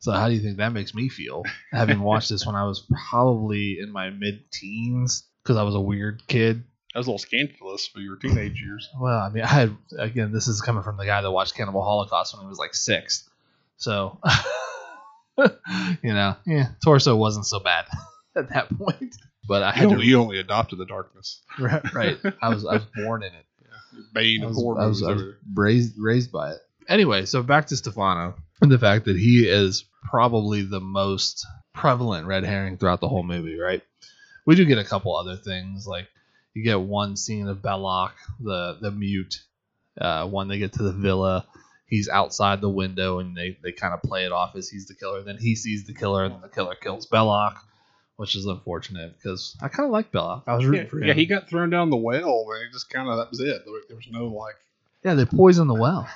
So 0.00 0.12
how 0.12 0.28
do 0.28 0.34
you 0.34 0.40
think 0.40 0.56
that 0.56 0.72
makes 0.72 0.94
me 0.94 1.08
feel? 1.08 1.44
Having 1.70 2.00
watched 2.02 2.28
this 2.30 2.44
when 2.44 2.56
I 2.56 2.64
was 2.64 2.84
probably 3.10 3.78
in 3.80 3.92
my 3.92 4.10
mid-teens 4.10 5.24
because 5.42 5.56
I 5.56 5.62
was 5.62 5.74
a 5.74 5.80
weird 5.80 6.26
kid. 6.26 6.64
That 6.92 6.98
was 6.98 7.06
a 7.06 7.10
little 7.10 7.18
scandalous 7.18 7.86
for 7.86 8.00
your 8.00 8.16
teenage 8.16 8.60
years. 8.60 8.88
Well, 9.00 9.18
I 9.18 9.30
mean, 9.30 9.44
I 9.44 9.46
had 9.46 9.76
again. 9.98 10.30
This 10.30 10.46
is 10.46 10.60
coming 10.60 10.82
from 10.82 10.98
the 10.98 11.06
guy 11.06 11.22
that 11.22 11.30
watched 11.30 11.54
Cannibal 11.54 11.82
Holocaust 11.82 12.34
when 12.34 12.42
he 12.42 12.48
was 12.48 12.58
like 12.58 12.74
six. 12.74 13.28
So, 13.78 14.18
you 16.02 16.12
know, 16.14 16.36
yeah, 16.46 16.68
torso 16.84 17.16
wasn't 17.16 17.46
so 17.46 17.60
bad 17.60 17.86
at 18.36 18.50
that 18.50 18.68
point. 18.78 19.16
But 19.48 19.62
I 19.62 19.72
had 19.72 19.86
only, 19.86 20.02
to 20.04 20.08
you 20.08 20.20
only 20.20 20.38
adopted 20.38 20.78
the 20.78 20.86
darkness. 20.86 21.42
right, 21.58 21.82
right. 21.94 22.18
I 22.40 22.48
was 22.50 22.64
I 22.64 22.74
was 22.74 22.84
born 22.96 23.22
in 23.22 23.32
it. 23.32 23.44
Bane 24.14 24.42
I 24.42 24.46
was, 24.46 24.58
I 24.58 24.86
was- 24.86 25.02
I 25.02 25.12
was 25.12 25.22
raised 25.54 25.94
raised 25.98 26.32
by 26.32 26.52
it. 26.52 26.58
Anyway, 26.88 27.26
so 27.26 27.42
back 27.42 27.66
to 27.68 27.76
Stefano 27.76 28.34
and 28.60 28.70
the 28.70 28.78
fact 28.78 29.04
that 29.04 29.16
he 29.16 29.46
is 29.48 29.84
probably 30.04 30.62
the 30.62 30.80
most 30.80 31.46
prevalent 31.74 32.26
red 32.26 32.44
herring 32.44 32.76
throughout 32.76 33.00
the 33.00 33.08
whole 33.08 33.22
movie, 33.22 33.58
right? 33.58 33.82
We 34.46 34.56
do 34.56 34.64
get 34.64 34.78
a 34.78 34.84
couple 34.84 35.14
other 35.16 35.36
things 35.36 35.86
like 35.86 36.08
you 36.54 36.62
get 36.64 36.80
one 36.80 37.16
scene 37.16 37.46
of 37.48 37.62
Belloc, 37.62 38.12
the 38.40 38.78
the 38.80 38.90
mute, 38.90 39.42
uh, 40.00 40.26
when 40.26 40.48
they 40.48 40.58
get 40.58 40.72
to 40.74 40.82
the 40.82 40.92
villa. 40.92 41.46
He's 41.92 42.08
outside 42.08 42.62
the 42.62 42.70
window 42.70 43.18
and 43.18 43.36
they, 43.36 43.58
they 43.62 43.70
kind 43.72 43.92
of 43.92 44.00
play 44.02 44.24
it 44.24 44.32
off 44.32 44.56
as 44.56 44.68
he's 44.70 44.86
the 44.86 44.94
killer. 44.94 45.22
Then 45.22 45.36
he 45.38 45.54
sees 45.54 45.84
the 45.84 45.92
killer 45.92 46.24
and 46.24 46.42
the 46.42 46.48
killer 46.48 46.74
kills 46.74 47.04
Belloc, 47.04 47.58
which 48.16 48.34
is 48.34 48.46
unfortunate 48.46 49.14
because 49.18 49.54
I 49.60 49.68
kind 49.68 49.84
of 49.86 49.92
like 49.92 50.10
Belloc. 50.10 50.44
I 50.46 50.54
was 50.56 50.64
rooting 50.64 50.84
Yeah, 50.84 50.88
for 50.88 50.98
him. 51.00 51.08
yeah, 51.08 51.12
he 51.14 51.26
got 51.26 51.50
thrown 51.50 51.68
down 51.68 51.90
the 51.90 51.96
well, 51.98 52.46
and 52.50 52.66
he 52.66 52.72
just 52.72 52.88
kind 52.88 53.08
of 53.10 53.18
that 53.18 53.28
was 53.30 53.40
it. 53.40 53.62
There, 53.66 53.74
there 53.88 53.96
was 53.96 54.06
no 54.10 54.24
like. 54.28 54.54
Yeah, 55.04 55.14
they 55.14 55.24
poison 55.26 55.66
the 55.68 55.74
well, 55.74 56.08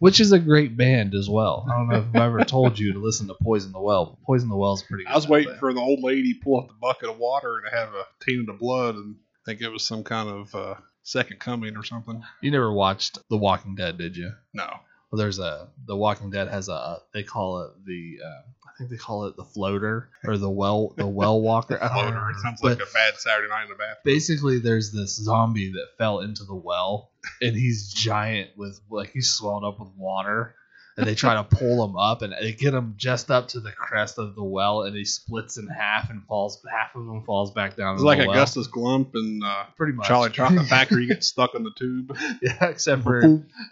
which 0.00 0.18
is 0.18 0.32
a 0.32 0.38
great 0.38 0.76
band 0.76 1.14
as 1.14 1.28
well. 1.30 1.66
I 1.70 1.76
don't 1.76 1.88
know 1.90 1.98
if 1.98 2.06
I've 2.16 2.22
ever 2.22 2.44
told 2.44 2.78
you 2.78 2.94
to 2.94 2.98
listen 2.98 3.28
to 3.28 3.34
Poison 3.34 3.70
the 3.70 3.80
Well. 3.80 4.06
but 4.06 4.22
Poison 4.26 4.48
the 4.48 4.56
Well 4.56 4.72
is 4.74 4.82
pretty. 4.82 5.04
Good 5.04 5.10
I 5.12 5.14
was 5.14 5.28
waiting 5.28 5.50
band. 5.50 5.60
for 5.60 5.72
the 5.74 5.80
old 5.80 6.00
lady 6.02 6.32
to 6.32 6.40
pull 6.42 6.58
up 6.58 6.66
the 6.68 6.74
bucket 6.80 7.08
of 7.10 7.18
water 7.18 7.58
and 7.58 7.68
have 7.72 7.90
a 7.94 8.04
tainted 8.24 8.48
of 8.48 8.58
blood, 8.58 8.94
and 8.96 9.14
think 9.46 9.60
it 9.60 9.68
was 9.68 9.84
some 9.86 10.02
kind 10.02 10.28
of 10.28 10.54
uh, 10.54 10.74
second 11.02 11.38
coming 11.38 11.76
or 11.76 11.84
something. 11.84 12.22
You 12.40 12.50
never 12.50 12.72
watched 12.72 13.18
The 13.28 13.36
Walking 13.36 13.74
Dead, 13.76 13.96
did 13.98 14.16
you? 14.16 14.32
No, 14.54 14.68
Well, 15.10 15.18
there's 15.18 15.38
a 15.38 15.68
The 15.86 15.96
Walking 15.96 16.30
Dead 16.30 16.48
has 16.48 16.68
a 16.68 16.98
they 17.12 17.22
call 17.22 17.62
it 17.64 17.70
the 17.84 18.18
uh, 18.24 18.28
I 18.64 18.70
think 18.78 18.90
they 18.90 18.96
call 18.96 19.26
it 19.26 19.36
the 19.36 19.44
floater 19.44 20.08
or 20.24 20.38
the 20.38 20.48
well 20.50 20.94
the 20.96 21.06
well 21.20 21.40
walker. 21.40 21.78
Don't 21.78 21.90
floater. 21.92 22.30
It 22.30 22.36
sounds 22.42 22.60
But 22.60 22.78
like 22.78 22.88
a 22.88 22.92
bad 22.92 23.14
Saturday 23.16 23.48
night 23.48 23.64
in 23.64 23.68
the 23.70 23.74
bathroom. 23.74 23.96
basically 24.04 24.58
there's 24.60 24.92
this 24.92 25.16
zombie 25.16 25.72
that 25.72 25.86
fell 25.98 26.20
into 26.20 26.44
the 26.44 26.54
well 26.54 27.10
and 27.42 27.54
he's 27.56 27.92
giant 27.92 28.50
with 28.56 28.80
like 28.90 29.10
he's 29.12 29.30
swelled 29.32 29.64
up 29.64 29.80
with 29.80 29.90
water 29.96 30.54
and 30.96 31.06
they 31.06 31.14
try 31.14 31.34
to 31.34 31.44
pull 31.44 31.84
him 31.84 31.96
up 31.96 32.22
and 32.22 32.32
they 32.40 32.52
get 32.52 32.74
him 32.74 32.94
just 32.96 33.30
up 33.30 33.48
to 33.48 33.60
the 33.60 33.72
crest 33.72 34.18
of 34.18 34.34
the 34.34 34.42
well 34.44 34.82
and 34.82 34.94
he 34.96 35.04
splits 35.04 35.56
in 35.56 35.66
half 35.68 36.10
and 36.10 36.22
falls 36.26 36.62
half 36.70 36.94
of 36.94 37.02
him 37.02 37.22
falls 37.24 37.52
back 37.52 37.76
down 37.76 37.94
It's 37.94 38.02
like 38.04 38.18
well. 38.18 38.30
Augustus 38.30 38.68
Glump 38.68 39.10
and 39.14 39.42
uh, 39.42 39.64
pretty 39.76 39.92
much 39.94 40.08
Charlie 40.08 40.30
Chocolate 40.30 40.66
Factory. 40.68 41.02
You 41.02 41.08
get 41.08 41.24
stuck 41.24 41.54
in 41.54 41.62
the 41.62 41.70
tube. 41.76 42.16
yeah 42.42 42.66
except 42.66 43.02
for 43.02 43.20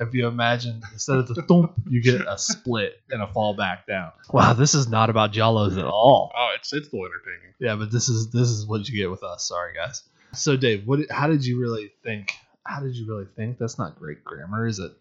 if 0.00 0.14
you 0.14 0.26
imagine 0.26 0.81
instead 0.92 1.16
of 1.18 1.26
the 1.28 1.42
thump 1.42 1.72
you 1.88 2.02
get 2.02 2.20
a 2.26 2.38
split 2.38 3.00
and 3.11 3.22
a 3.22 3.26
fall 3.26 3.54
back 3.54 3.87
down 3.87 4.12
wow 4.33 4.52
this 4.52 4.74
is 4.74 4.88
not 4.88 5.11
about 5.11 5.33
giallos 5.33 5.78
at 5.78 5.85
all 5.85 6.33
Oh, 6.37 6.52
it's 6.54 6.72
it's 6.72 6.87
still 6.88 7.00
entertaining. 7.00 7.54
Yeah, 7.59 7.74
but 7.76 7.90
this 7.90 8.09
is 8.09 8.31
this 8.31 8.48
is 8.48 8.64
what 8.66 8.88
you 8.88 8.96
get 8.96 9.11
with 9.11 9.22
us. 9.24 9.48
Sorry, 9.48 9.74
guys. 9.74 10.02
So, 10.35 10.57
Dave, 10.57 10.87
what? 10.87 11.00
How 11.11 11.26
did 11.26 11.44
you 11.44 11.61
really 11.61 11.90
think? 12.04 12.33
How 12.64 12.81
did 12.81 12.94
you 12.94 13.09
really 13.09 13.26
think? 13.35 13.59
That's 13.59 13.78
not 13.78 13.98
great 13.98 14.22
grammar, 14.24 14.66
is 14.66 14.78
it? 14.78 14.92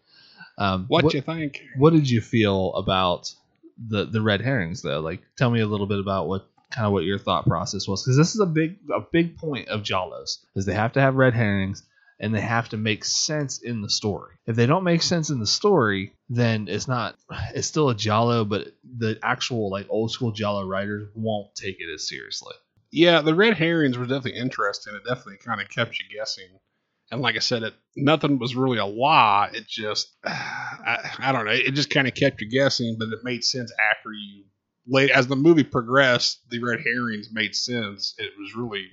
Um, 0.58 0.86
What, 0.88 1.04
what 1.04 1.14
you 1.14 1.22
think? 1.22 1.62
What 1.76 1.92
did 1.92 2.10
you 2.10 2.20
feel 2.20 2.74
about 2.74 3.32
the 3.78 4.04
the 4.04 4.20
red 4.20 4.40
herrings, 4.40 4.82
though? 4.82 5.00
Like, 5.00 5.22
tell 5.36 5.50
me 5.50 5.60
a 5.60 5.66
little 5.66 5.86
bit 5.86 6.00
about 6.00 6.28
what 6.28 6.46
kind 6.70 6.86
of 6.86 6.92
what 6.92 7.04
your 7.04 7.18
thought 7.18 7.46
process 7.46 7.88
was, 7.88 8.02
because 8.02 8.16
this 8.16 8.34
is 8.34 8.40
a 8.40 8.46
big 8.46 8.76
a 8.94 9.00
big 9.00 9.36
point 9.38 9.68
of 9.68 9.82
Giallos 9.82 10.38
is 10.56 10.66
they 10.66 10.74
have 10.74 10.92
to 10.94 11.00
have 11.00 11.14
red 11.14 11.32
herrings 11.34 11.82
and 12.20 12.34
they 12.34 12.40
have 12.40 12.68
to 12.70 12.76
make 12.76 13.04
sense 13.04 13.62
in 13.62 13.80
the 13.80 13.88
story. 13.88 14.34
If 14.46 14.56
they 14.56 14.66
don't 14.66 14.82
make 14.82 15.02
sense 15.02 15.30
in 15.30 15.38
the 15.38 15.46
story, 15.46 16.12
then 16.28 16.66
it's 16.68 16.88
not. 16.88 17.14
It's 17.54 17.68
still 17.68 17.90
a 17.90 17.94
Giallo, 17.94 18.44
but 18.44 18.72
the 18.82 19.18
actual 19.22 19.70
like 19.70 19.86
old 19.88 20.10
school 20.10 20.32
Giallo 20.32 20.66
writers 20.66 21.08
won't 21.14 21.54
take 21.54 21.76
it 21.78 21.92
as 21.94 22.08
seriously. 22.08 22.54
Yeah, 22.90 23.20
the 23.20 23.34
red 23.34 23.54
herrings 23.54 23.96
were 23.96 24.06
definitely 24.06 24.40
interesting. 24.40 24.94
It 24.94 25.06
definitely 25.06 25.36
kind 25.44 25.60
of 25.60 25.68
kept 25.68 25.98
you 26.00 26.06
guessing. 26.12 26.48
And 27.10 27.20
like 27.22 27.36
I 27.36 27.40
said, 27.40 27.62
it 27.62 27.74
nothing 27.96 28.38
was 28.38 28.54
really 28.54 28.78
a 28.78 28.84
lie. 28.86 29.50
It 29.54 29.66
just, 29.66 30.08
I, 30.24 31.10
I 31.18 31.32
don't 31.32 31.46
know. 31.46 31.52
It 31.52 31.72
just 31.72 31.90
kind 31.90 32.06
of 32.06 32.14
kept 32.14 32.40
you 32.40 32.48
guessing, 32.50 32.96
but 32.98 33.08
it 33.08 33.24
made 33.24 33.44
sense 33.44 33.72
after 33.90 34.12
you. 34.12 34.44
Late 34.90 35.10
as 35.10 35.26
the 35.26 35.36
movie 35.36 35.64
progressed, 35.64 36.40
the 36.50 36.60
red 36.62 36.80
herrings 36.80 37.28
made 37.30 37.54
sense. 37.54 38.14
It 38.16 38.30
was 38.38 38.54
really, 38.56 38.86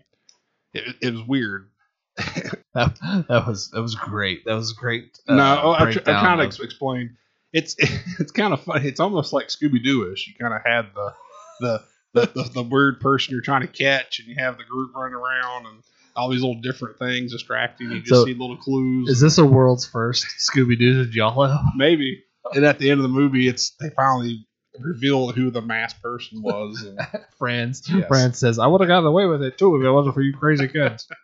it, 0.73 0.95
it 1.01 1.13
was 1.13 1.23
weird. 1.27 1.69
That, 2.73 2.97
that 3.29 3.47
was 3.47 3.69
that 3.71 3.81
was 3.81 3.95
great. 3.95 4.43
That 4.43 4.55
was 4.55 4.73
great. 4.73 5.17
uh, 5.29 5.35
no, 5.35 5.43
I, 5.71 5.91
I, 5.91 5.93
kind 5.93 6.41
of- 6.41 6.51
explained. 6.59 7.11
It's 7.53 7.77
it's 8.19 8.33
kind 8.33 8.51
of 8.51 8.61
funny. 8.63 8.89
It's 8.89 8.99
almost 8.99 9.31
like 9.31 9.47
Scooby 9.47 9.81
Doo-ish. 9.81 10.27
You 10.27 10.33
kind 10.37 10.53
of 10.53 10.61
had 10.65 10.87
the 10.93 11.13
the, 11.61 11.83
the 12.13 12.25
the 12.35 12.49
the 12.55 12.63
weird 12.63 12.99
person 12.99 13.31
you're 13.31 13.39
trying 13.41 13.61
to 13.61 13.67
catch, 13.67 14.19
and 14.19 14.27
you 14.27 14.35
have 14.37 14.57
the 14.57 14.65
group 14.65 14.93
running 14.93 15.15
around 15.15 15.67
and 15.67 15.83
all 16.15 16.29
these 16.29 16.41
little 16.41 16.61
different 16.61 16.97
things 16.99 17.31
distracting. 17.31 17.91
You 17.91 17.99
just 17.99 18.09
So, 18.09 18.25
see 18.25 18.33
little 18.33 18.57
clues. 18.57 19.09
Is 19.09 19.19
this 19.19 19.37
a 19.37 19.45
world's 19.45 19.85
first 19.85 20.25
Scooby 20.39 20.77
Doo 20.79 21.05
Giallo? 21.07 21.57
maybe? 21.75 22.23
And 22.53 22.63
at 22.65 22.79
the 22.79 22.89
end 22.91 22.99
of 22.99 23.03
the 23.03 23.09
movie, 23.09 23.47
it's 23.47 23.71
they 23.79 23.89
finally 23.89 24.47
reveal 24.79 25.31
who 25.31 25.49
the 25.51 25.61
masked 25.61 26.01
person 26.01 26.41
was. 26.41 26.83
And 26.83 26.99
Franz. 27.39 27.83
Yes. 27.89 28.07
Franz 28.07 28.37
says, 28.37 28.59
"I 28.59 28.67
would 28.67 28.81
have 28.81 28.87
gotten 28.87 29.05
away 29.07 29.25
with 29.25 29.41
it 29.41 29.57
too 29.57 29.75
if 29.77 29.83
it 29.85 29.91
wasn't 29.91 30.13
for 30.15 30.21
you 30.21 30.33
crazy 30.37 30.67
kids." 30.67 31.07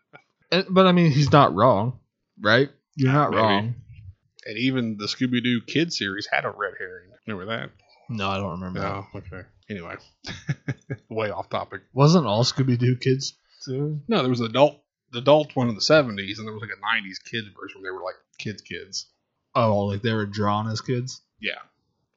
And- 0.53 0.65
but 0.69 0.85
I 0.85 0.91
mean, 0.91 1.11
he's 1.11 1.31
not 1.31 1.55
wrong, 1.55 1.99
right? 2.41 2.69
You're 2.97 3.13
not 3.13 3.29
Maybe. 3.31 3.41
wrong. 3.41 3.75
and 4.45 4.57
even 4.57 4.97
the 4.97 5.05
Scooby 5.05 5.41
Doo 5.41 5.61
kid 5.65 5.93
series 5.93 6.27
had 6.29 6.43
a 6.43 6.49
red 6.49 6.73
herring. 6.77 7.09
Remember 7.25 7.55
that? 7.55 7.69
No, 8.09 8.27
I 8.27 8.35
don't 8.37 8.59
remember. 8.59 8.79
that. 8.81 9.05
Okay. 9.15 9.47
Anyway, 9.69 9.95
way 11.09 11.29
off 11.31 11.49
topic. 11.49 11.83
Wasn't 11.93 12.25
all 12.25 12.43
Scooby 12.43 12.77
Doo 12.77 12.97
kids? 12.97 13.33
Too? 13.65 14.01
No, 14.07 14.21
there 14.21 14.29
was 14.29 14.39
an 14.39 14.47
adult 14.47 14.81
the 15.11 15.19
adult 15.19 15.55
one 15.55 15.69
in 15.69 15.75
the 15.75 15.81
seventies, 15.81 16.39
and 16.39 16.47
there 16.47 16.53
was 16.53 16.61
like 16.61 16.71
a 16.75 16.81
nineties 16.81 17.19
kids 17.19 17.47
version. 17.59 17.81
They 17.83 17.89
were 17.89 18.03
like 18.03 18.15
kids, 18.37 18.61
kids. 18.61 19.07
Oh, 19.53 19.85
like 19.85 20.01
they 20.01 20.13
were 20.13 20.25
drawn 20.25 20.69
as 20.69 20.81
kids. 20.81 21.21
Yeah. 21.39 21.59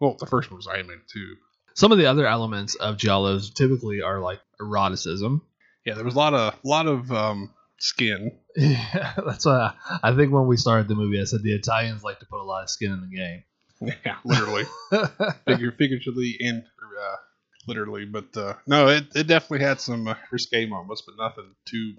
Well, 0.00 0.16
the 0.18 0.26
first 0.26 0.50
one 0.50 0.56
was 0.56 0.66
animated 0.66 1.02
too. 1.12 1.36
Some 1.74 1.90
of 1.90 1.98
the 1.98 2.06
other 2.06 2.26
elements 2.26 2.76
of 2.76 2.96
Giallos 2.96 3.52
typically 3.52 4.02
are 4.02 4.20
like 4.20 4.40
eroticism. 4.60 5.42
Yeah, 5.84 5.94
there 5.94 6.04
was 6.04 6.14
a 6.14 6.18
lot 6.18 6.34
of 6.34 6.54
lot 6.62 6.86
of 6.86 7.10
um, 7.10 7.52
skin. 7.78 8.32
Yeah, 8.56 9.14
that's 9.26 9.44
why 9.44 9.74
I, 10.02 10.10
I 10.10 10.16
think 10.16 10.32
when 10.32 10.46
we 10.46 10.56
started 10.56 10.88
the 10.88 10.94
movie, 10.94 11.20
I 11.20 11.24
said 11.24 11.42
the 11.42 11.54
Italians 11.54 12.04
like 12.04 12.20
to 12.20 12.26
put 12.26 12.40
a 12.40 12.44
lot 12.44 12.62
of 12.62 12.70
skin 12.70 12.92
in 12.92 13.00
the 13.00 13.16
game. 13.16 13.42
Yeah, 13.80 14.16
literally, 14.24 14.64
figure 15.46 15.72
figuratively 15.72 16.36
and 16.40 16.62
uh, 16.62 17.16
literally. 17.66 18.04
But 18.04 18.36
uh, 18.36 18.54
no, 18.66 18.88
it, 18.88 19.04
it 19.14 19.26
definitely 19.26 19.64
had 19.64 19.80
some 19.80 20.08
uh, 20.08 20.14
risque 20.30 20.66
moments, 20.66 21.02
but 21.02 21.16
nothing 21.18 21.54
too 21.64 21.94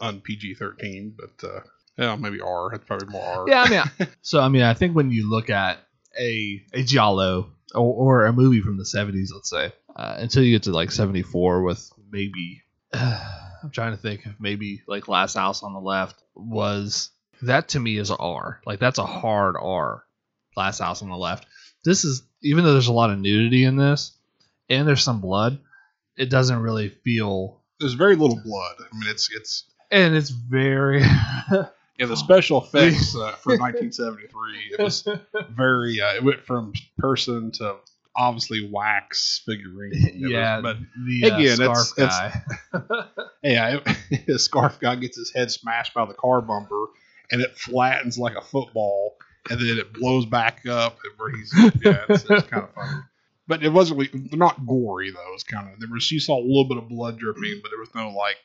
on 0.00 0.20
PG 0.20 0.54
thirteen. 0.54 1.14
But 1.16 1.48
uh, 1.48 1.60
yeah, 1.96 2.16
maybe 2.16 2.40
R. 2.40 2.72
It's 2.74 2.84
probably 2.84 3.08
more 3.08 3.22
R. 3.22 3.44
yeah, 3.48 3.62
I 3.62 3.68
mean, 3.68 4.08
so 4.22 4.40
I 4.40 4.48
mean, 4.48 4.62
I 4.62 4.74
think 4.74 4.94
when 4.94 5.10
you 5.10 5.28
look 5.28 5.50
at 5.50 5.78
a 6.18 6.62
a 6.72 6.82
giallo 6.82 7.50
or, 7.74 8.22
or 8.22 8.26
a 8.26 8.32
movie 8.32 8.60
from 8.60 8.78
the 8.78 8.86
seventies, 8.86 9.32
let's 9.34 9.50
say, 9.50 9.72
uh, 9.94 10.16
until 10.18 10.42
you 10.42 10.54
get 10.54 10.64
to 10.64 10.72
like 10.72 10.90
seventy 10.90 11.22
four 11.22 11.62
with 11.62 11.90
maybe, 12.10 12.62
I'm 12.92 13.70
trying 13.70 13.92
to 13.92 13.98
think 13.98 14.26
of 14.26 14.40
maybe 14.40 14.82
like 14.86 15.08
Last 15.08 15.34
House 15.34 15.62
on 15.62 15.72
the 15.72 15.80
Left 15.80 16.22
was 16.34 17.10
that 17.42 17.68
to 17.68 17.80
me 17.80 17.96
is 17.98 18.10
a 18.10 18.16
R. 18.16 18.60
Like 18.66 18.80
that's 18.80 18.98
a 18.98 19.06
hard 19.06 19.56
R. 19.60 20.04
Last 20.56 20.78
House 20.78 21.02
on 21.02 21.10
the 21.10 21.16
Left. 21.16 21.46
This 21.84 22.04
is 22.04 22.22
even 22.42 22.64
though 22.64 22.72
there's 22.72 22.88
a 22.88 22.92
lot 22.92 23.10
of 23.10 23.18
nudity 23.18 23.64
in 23.64 23.76
this, 23.76 24.12
and 24.70 24.88
there's 24.88 25.02
some 25.04 25.20
blood, 25.20 25.58
it 26.16 26.30
doesn't 26.30 26.60
really 26.60 26.88
feel, 26.88 27.60
There's 27.78 27.92
very 27.94 28.16
little 28.16 28.40
blood. 28.42 28.76
I 28.80 28.96
mean, 28.98 29.10
it's 29.10 29.28
it's 29.34 29.64
and 29.90 30.14
it's 30.14 30.30
very. 30.30 31.00
yeah. 31.50 31.66
The 32.06 32.16
special 32.16 32.62
effects 32.64 33.14
uh, 33.14 33.32
for 33.32 33.58
1973. 33.58 34.74
It 34.78 34.82
was 34.82 35.06
very. 35.50 36.00
Uh, 36.00 36.14
it 36.14 36.24
went 36.24 36.44
from 36.46 36.72
person 36.98 37.50
to 37.52 37.76
obviously 38.16 38.68
wax 38.72 39.42
figurine. 39.46 39.92
It 39.94 40.20
was- 40.22 40.30
yeah, 40.30 40.60
but 40.60 40.76
the 41.06 41.30
uh, 41.30 41.36
again, 41.36 41.56
scarf 41.56 41.92
it's- 41.98 42.18
guy. 42.18 43.06
Yeah, 43.42 43.80
it, 44.10 44.26
the 44.26 44.38
scarf 44.38 44.78
guy 44.80 44.94
gets 44.96 45.16
his 45.16 45.32
head 45.34 45.50
smashed 45.50 45.94
by 45.94 46.04
the 46.06 46.14
car 46.14 46.40
bumper, 46.42 46.86
and 47.30 47.40
it 47.40 47.56
flattens 47.56 48.18
like 48.18 48.36
a 48.36 48.42
football, 48.42 49.16
and 49.48 49.58
then 49.60 49.78
it 49.78 49.92
blows 49.94 50.26
back 50.26 50.66
up, 50.68 50.98
and 51.04 51.12
where 51.18 51.36
he's 51.36 51.52
yeah, 51.82 52.04
it's, 52.08 52.24
it's 52.28 52.46
kind 52.48 52.64
of 52.64 52.74
funny. 52.74 53.00
But 53.50 53.64
it 53.64 53.72
wasn't 53.72 53.98
really, 53.98 54.28
they're 54.30 54.38
not 54.38 54.64
gory 54.66 55.10
though. 55.10 55.34
It's 55.34 55.42
kind 55.42 55.68
of 55.72 55.80
there 55.80 55.88
was 55.92 56.10
you 56.10 56.20
saw 56.20 56.38
a 56.38 56.40
little 56.46 56.66
bit 56.68 56.78
of 56.78 56.88
blood 56.88 57.18
dripping, 57.18 57.58
but 57.62 57.70
there 57.70 57.80
was 57.80 57.92
no 57.94 58.10
like 58.16 58.36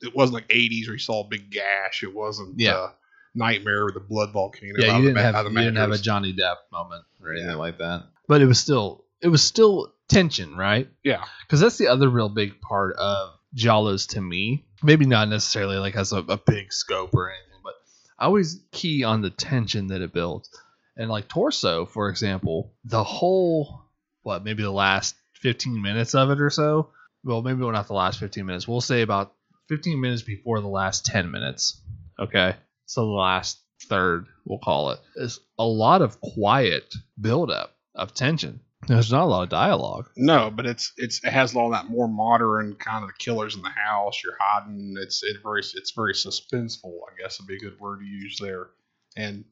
it 0.00 0.14
wasn't 0.14 0.34
like 0.34 0.48
80s 0.48 0.86
where 0.86 0.94
you 0.94 0.98
saw 1.00 1.24
a 1.24 1.28
big 1.28 1.50
gash. 1.50 2.02
It 2.04 2.14
wasn't 2.14 2.58
Yeah. 2.60 2.74
uh, 2.76 2.90
Nightmare 3.34 3.84
with 3.84 3.94
the 3.94 4.00
blood 4.00 4.32
volcano. 4.32 4.74
yeah, 4.78 4.96
you 4.96 5.02
didn't 5.02 5.16
the, 5.16 5.22
have 5.22 5.44
you 5.46 5.58
didn't 5.58 5.76
have 5.76 5.90
a. 5.90 5.98
Johnny 5.98 6.32
Depp 6.32 6.56
moment 6.72 7.04
or 7.20 7.32
anything 7.32 7.50
Yeah. 7.50 7.56
like 7.56 7.78
that. 7.78 8.04
But 8.28 8.40
it 8.40 8.46
was 8.46 8.58
still 8.60 9.04
it 9.20 9.28
was 9.28 9.42
still 9.42 9.92
tension, 10.08 10.56
right? 10.56 10.88
yeah. 11.02 11.24
Because 11.42 11.58
that's 11.60 11.76
the 11.76 11.88
other 11.88 12.08
real 12.08 12.28
big 12.28 12.60
part 12.60 12.94
of 12.96 13.30
Giallos 13.56 14.08
to 14.10 14.20
me. 14.20 14.64
Maybe 14.84 15.04
not 15.04 15.28
necessarily 15.28 15.76
like 15.78 15.96
as 15.96 16.12
a, 16.12 16.18
a 16.18 16.36
big 16.36 16.72
scope 16.72 17.12
or 17.14 17.30
anything, 17.30 17.60
but 17.64 17.74
I 18.18 18.26
always 18.26 18.60
key 18.70 19.02
on 19.02 19.20
the 19.22 19.30
tension 19.30 19.88
that 19.88 20.00
it 20.00 20.12
builds. 20.12 20.48
And 20.96 21.10
like 21.10 21.26
Torso, 21.28 21.84
for 21.86 22.08
example, 22.08 22.72
the 22.84 23.02
whole 23.02 23.82
what 24.28 24.44
maybe 24.44 24.62
the 24.62 24.70
last 24.70 25.16
15 25.40 25.80
minutes 25.80 26.14
of 26.14 26.30
it 26.30 26.40
or 26.40 26.50
so. 26.50 26.90
Well, 27.24 27.40
maybe 27.42 27.60
not 27.60 27.88
the 27.88 27.94
last 27.94 28.20
15 28.20 28.44
minutes. 28.44 28.68
We'll 28.68 28.82
say 28.82 29.00
about 29.00 29.32
15 29.68 29.98
minutes 30.00 30.22
before 30.22 30.60
the 30.60 30.68
last 30.68 31.06
10 31.06 31.30
minutes. 31.30 31.80
Okay, 32.20 32.54
so 32.84 33.00
the 33.06 33.10
last 33.10 33.58
third, 33.88 34.26
we'll 34.44 34.58
call 34.58 34.90
it, 34.90 35.00
is 35.16 35.40
a 35.58 35.64
lot 35.64 36.02
of 36.02 36.20
quiet 36.20 36.94
buildup 37.18 37.74
of 37.94 38.12
tension. 38.12 38.60
There's 38.86 39.10
not 39.10 39.24
a 39.24 39.26
lot 39.26 39.42
of 39.44 39.48
dialogue. 39.48 40.10
No, 40.16 40.50
but 40.50 40.66
it's 40.66 40.92
it's 40.96 41.24
it 41.24 41.32
has 41.32 41.56
all 41.56 41.70
that 41.70 41.88
more 41.88 42.06
modern 42.06 42.76
kind 42.76 43.02
of 43.02 43.08
the 43.08 43.16
killers 43.18 43.56
in 43.56 43.62
the 43.62 43.70
house. 43.70 44.20
You're 44.22 44.36
hiding. 44.38 44.94
It's 45.00 45.22
it 45.22 45.38
very 45.42 45.60
it's 45.60 45.92
very 45.92 46.12
suspenseful. 46.14 46.92
I 47.08 47.20
guess 47.20 47.40
would 47.40 47.48
be 47.48 47.56
a 47.56 47.58
good 47.58 47.80
word 47.80 48.00
to 48.00 48.06
use 48.06 48.38
there. 48.40 48.68
And 49.16 49.44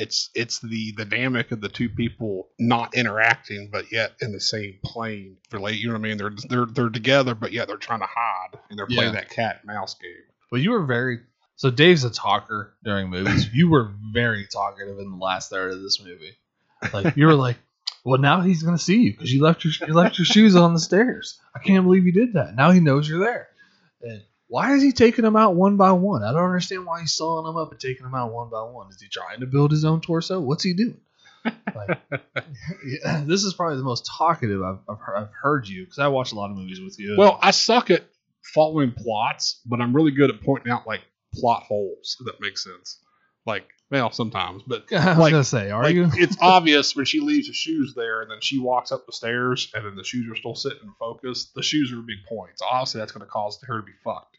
it's 0.00 0.30
it's 0.34 0.60
the 0.60 0.92
the 0.96 1.04
dynamic 1.04 1.52
of 1.52 1.60
the 1.60 1.68
two 1.68 1.88
people 1.88 2.48
not 2.58 2.94
interacting, 2.94 3.68
but 3.70 3.92
yet 3.92 4.12
in 4.20 4.32
the 4.32 4.40
same 4.40 4.78
plane. 4.84 5.36
Relate. 5.52 5.78
You 5.78 5.88
know 5.88 5.94
what 5.94 6.00
I 6.00 6.02
mean? 6.02 6.16
They're 6.16 6.32
they're 6.48 6.66
they're 6.66 6.88
together, 6.88 7.34
but 7.34 7.52
yet 7.52 7.68
they're 7.68 7.76
trying 7.76 8.00
to 8.00 8.08
hide 8.08 8.58
and 8.70 8.78
they're 8.78 8.86
playing 8.86 9.14
Yeah. 9.14 9.20
that 9.20 9.30
cat 9.30 9.60
and 9.62 9.74
mouse 9.74 9.94
game. 9.94 10.10
Well, 10.50 10.60
you 10.60 10.70
were 10.72 10.84
very 10.86 11.20
so. 11.56 11.70
Dave's 11.70 12.04
a 12.04 12.10
talker 12.10 12.74
during 12.82 13.08
movies. 13.10 13.48
you 13.52 13.68
were 13.70 13.92
very 14.12 14.46
talkative 14.46 14.98
in 14.98 15.10
the 15.10 15.16
last 15.24 15.50
third 15.50 15.72
of 15.72 15.82
this 15.82 16.02
movie. 16.02 16.32
Like 16.92 17.16
you 17.16 17.26
were 17.26 17.34
like, 17.34 17.58
"Well, 18.04 18.18
now 18.20 18.40
he's 18.40 18.62
gonna 18.62 18.78
see 18.78 19.02
you 19.02 19.12
because 19.12 19.32
you 19.32 19.42
left 19.42 19.64
your 19.64 19.72
you 19.86 19.94
left 19.94 20.18
your 20.18 20.24
shoes 20.24 20.56
on 20.56 20.72
the 20.74 20.80
stairs. 20.80 21.38
I 21.54 21.58
can't 21.58 21.84
believe 21.84 22.06
you 22.06 22.12
did 22.12 22.32
that. 22.34 22.54
Now 22.56 22.70
he 22.70 22.80
knows 22.80 23.08
you're 23.08 23.20
there. 23.24 23.48
And 24.02 24.22
why 24.50 24.74
is 24.74 24.82
he 24.82 24.90
taking 24.90 25.22
them 25.24 25.36
out 25.36 25.54
one 25.54 25.76
by 25.76 25.92
one? 25.92 26.24
I 26.24 26.32
don't 26.32 26.44
understand 26.44 26.84
why 26.84 27.00
he's 27.00 27.12
sawing 27.12 27.46
them 27.46 27.56
up 27.56 27.70
and 27.70 27.80
taking 27.80 28.02
them 28.02 28.16
out 28.16 28.32
one 28.32 28.50
by 28.50 28.62
one. 28.62 28.90
Is 28.90 29.00
he 29.00 29.08
trying 29.08 29.40
to 29.40 29.46
build 29.46 29.70
his 29.70 29.84
own 29.84 30.00
torso? 30.00 30.40
What's 30.40 30.64
he 30.64 30.74
doing? 30.74 31.00
Like, 31.44 32.00
yeah, 32.84 33.22
this 33.24 33.44
is 33.44 33.54
probably 33.54 33.76
the 33.76 33.84
most 33.84 34.10
talkative 34.18 34.60
I've, 34.60 34.78
I've, 34.88 34.98
heard, 34.98 35.16
I've 35.16 35.32
heard 35.40 35.68
you 35.68 35.84
because 35.84 36.00
I 36.00 36.08
watch 36.08 36.32
a 36.32 36.34
lot 36.34 36.50
of 36.50 36.56
movies 36.56 36.80
with 36.80 36.98
you. 36.98 37.14
Well, 37.16 37.38
I 37.40 37.52
suck 37.52 37.90
at 37.90 38.04
following 38.52 38.92
plots, 38.92 39.60
but 39.64 39.80
I'm 39.80 39.94
really 39.94 40.10
good 40.10 40.30
at 40.30 40.42
pointing 40.42 40.72
out 40.72 40.84
like 40.84 41.02
plot 41.32 41.62
holes. 41.62 42.16
If 42.18 42.26
that 42.26 42.40
makes 42.40 42.64
sense. 42.64 42.98
Like, 43.46 43.68
well, 43.88 44.10
sometimes, 44.10 44.64
but 44.66 44.84
I 44.92 45.10
was 45.10 45.18
like- 45.18 45.30
gonna 45.30 45.44
say, 45.44 45.70
are 45.70 45.84
like, 45.84 45.94
you? 45.94 46.10
it's 46.12 46.36
obvious 46.40 46.94
when 46.96 47.04
she 47.04 47.20
leaves 47.20 47.46
the 47.46 47.54
shoes 47.54 47.94
there, 47.94 48.20
and 48.22 48.30
then 48.30 48.38
she 48.40 48.58
walks 48.58 48.90
up 48.90 49.06
the 49.06 49.12
stairs, 49.12 49.70
and 49.74 49.86
then 49.86 49.94
the 49.94 50.04
shoes 50.04 50.28
are 50.30 50.36
still 50.36 50.56
sitting 50.56 50.80
in 50.82 50.92
focus. 50.98 51.52
The 51.54 51.62
shoes 51.62 51.92
are 51.92 52.00
a 52.00 52.02
big 52.02 52.18
point. 52.28 52.52
So 52.56 52.66
obviously, 52.66 52.98
that's 52.98 53.12
going 53.12 53.24
to 53.24 53.30
cause 53.30 53.58
her 53.62 53.78
to 53.80 53.86
be 53.86 53.92
fucked. 54.04 54.36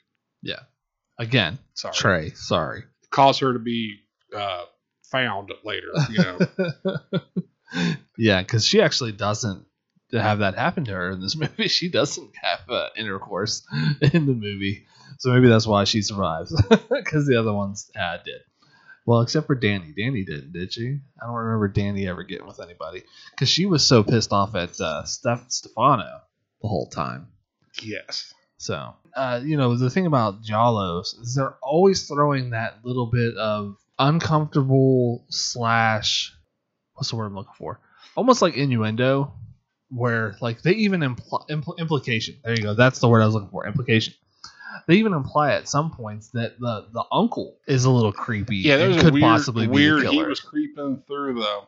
Again, 1.19 1.59
Sorry, 1.75 1.93
Trey, 1.93 2.29
sorry. 2.31 2.83
cause 3.11 3.37
her 3.39 3.53
to 3.53 3.59
be 3.59 3.97
uh, 4.35 4.63
found 5.11 5.51
later. 5.63 5.89
You 6.09 6.17
know, 6.23 6.97
yeah, 8.17 8.41
because 8.41 8.65
she 8.65 8.81
actually 8.81 9.11
doesn't 9.11 9.65
have 10.11 10.39
that 10.39 10.55
happen 10.55 10.85
to 10.85 10.91
her 10.93 11.11
in 11.11 11.21
this 11.21 11.35
movie. 11.39 11.67
She 11.67 11.89
doesn't 11.91 12.31
have 12.41 12.61
uh, 12.69 12.89
intercourse 12.97 13.63
in 14.01 14.25
the 14.25 14.33
movie, 14.33 14.87
so 15.19 15.31
maybe 15.31 15.47
that's 15.47 15.67
why 15.67 15.83
she 15.83 16.01
survives. 16.01 16.59
Because 16.89 17.27
the 17.27 17.37
other 17.39 17.53
ones 17.53 17.91
uh, 17.99 18.17
did. 18.25 18.41
Well, 19.05 19.21
except 19.21 19.45
for 19.47 19.55
Danny. 19.55 19.93
Danny 19.95 20.23
didn't, 20.23 20.53
did 20.53 20.73
she? 20.73 20.99
I 21.21 21.25
don't 21.25 21.35
remember 21.35 21.67
Danny 21.67 22.07
ever 22.07 22.23
getting 22.23 22.47
with 22.47 22.59
anybody 22.61 23.03
because 23.31 23.49
she 23.49 23.65
was 23.67 23.85
so 23.85 24.03
pissed 24.03 24.31
off 24.31 24.55
at 24.55 24.79
uh, 24.81 25.03
Steph 25.05 25.51
Stefano 25.51 26.21
the 26.61 26.67
whole 26.67 26.87
time. 26.87 27.27
yes, 27.81 28.33
So, 28.61 28.93
uh, 29.15 29.41
you 29.43 29.57
know, 29.57 29.75
the 29.75 29.89
thing 29.89 30.05
about 30.05 30.43
Giallos 30.43 31.19
is 31.19 31.33
they're 31.33 31.55
always 31.63 32.07
throwing 32.07 32.51
that 32.51 32.77
little 32.83 33.07
bit 33.07 33.35
of 33.35 33.75
uncomfortable 33.97 35.25
slash 35.29 36.31
what's 36.93 37.09
the 37.09 37.15
word 37.15 37.25
I'm 37.25 37.35
looking 37.35 37.53
for? 37.57 37.79
Almost 38.15 38.43
like 38.43 38.55
innuendo, 38.55 39.33
where 39.89 40.35
like 40.41 40.61
they 40.61 40.73
even 40.73 41.01
imply 41.01 41.39
impl- 41.49 41.79
implication. 41.79 42.35
There 42.43 42.53
you 42.53 42.61
go. 42.61 42.75
That's 42.75 42.99
the 42.99 43.09
word 43.09 43.21
I 43.21 43.25
was 43.25 43.33
looking 43.33 43.49
for. 43.49 43.65
Implication. 43.65 44.13
They 44.87 44.95
even 44.97 45.13
imply 45.13 45.53
at 45.53 45.67
some 45.67 45.89
points 45.89 46.29
that 46.29 46.59
the 46.59 46.85
the 46.93 47.03
uncle 47.11 47.57
is 47.67 47.85
a 47.85 47.89
little 47.89 48.13
creepy. 48.13 48.57
yeah. 48.57 48.77
There's 48.77 48.97
a 48.97 48.99
could 49.01 49.13
weird, 49.13 49.23
possibly 49.23 49.67
weird. 49.67 50.05
He 50.05 50.21
was 50.21 50.39
creeping 50.39 51.01
through 51.07 51.33
the 51.33 51.61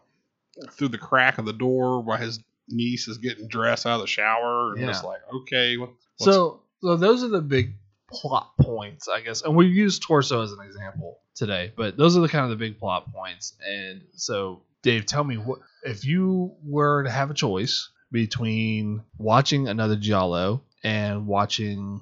through 0.73 0.89
the 0.89 0.99
crack 0.99 1.39
of 1.39 1.45
the 1.45 1.53
door 1.53 2.01
while 2.01 2.19
his 2.19 2.39
niece 2.69 3.08
is 3.08 3.17
getting 3.17 3.47
dressed 3.47 3.88
out 3.88 3.95
of 3.95 4.01
the 4.01 4.08
shower, 4.08 4.73
and 4.73 4.82
Yeah. 4.82 4.89
it's 4.89 5.03
like, 5.03 5.21
okay, 5.34 5.77
what, 5.77 5.89
what's 6.17 6.34
So, 6.34 6.62
so 6.84 6.98
those 6.98 7.24
are 7.24 7.30
the 7.30 7.41
big 7.41 7.76
plot 8.10 8.52
points, 8.60 9.08
I 9.08 9.22
guess. 9.22 9.41
And 9.41 9.56
we 9.56 9.67
use 9.67 10.00
torso 10.00 10.41
as 10.41 10.52
an 10.52 10.60
example 10.65 11.19
today, 11.34 11.72
but 11.76 11.98
those 11.98 12.17
are 12.17 12.19
the 12.19 12.28
kind 12.30 12.43
of 12.43 12.50
the 12.52 12.58
big 12.58 12.78
plot 12.78 13.12
points. 13.13 13.54
And 13.65 14.02
so, 14.15 14.62
Dave, 14.82 15.06
tell 15.06 15.24
me 15.24 15.38
what 15.38 15.60
if 15.84 16.06
you 16.06 16.54
were 16.63 17.04
to 17.04 17.10
have 17.10 17.32
a 17.32 17.34
choice 17.34 17.89
between 18.12 19.02
watching 19.17 19.67
another 19.67 19.96
Giallo 19.96 20.62
and 20.84 21.26
watching, 21.26 22.02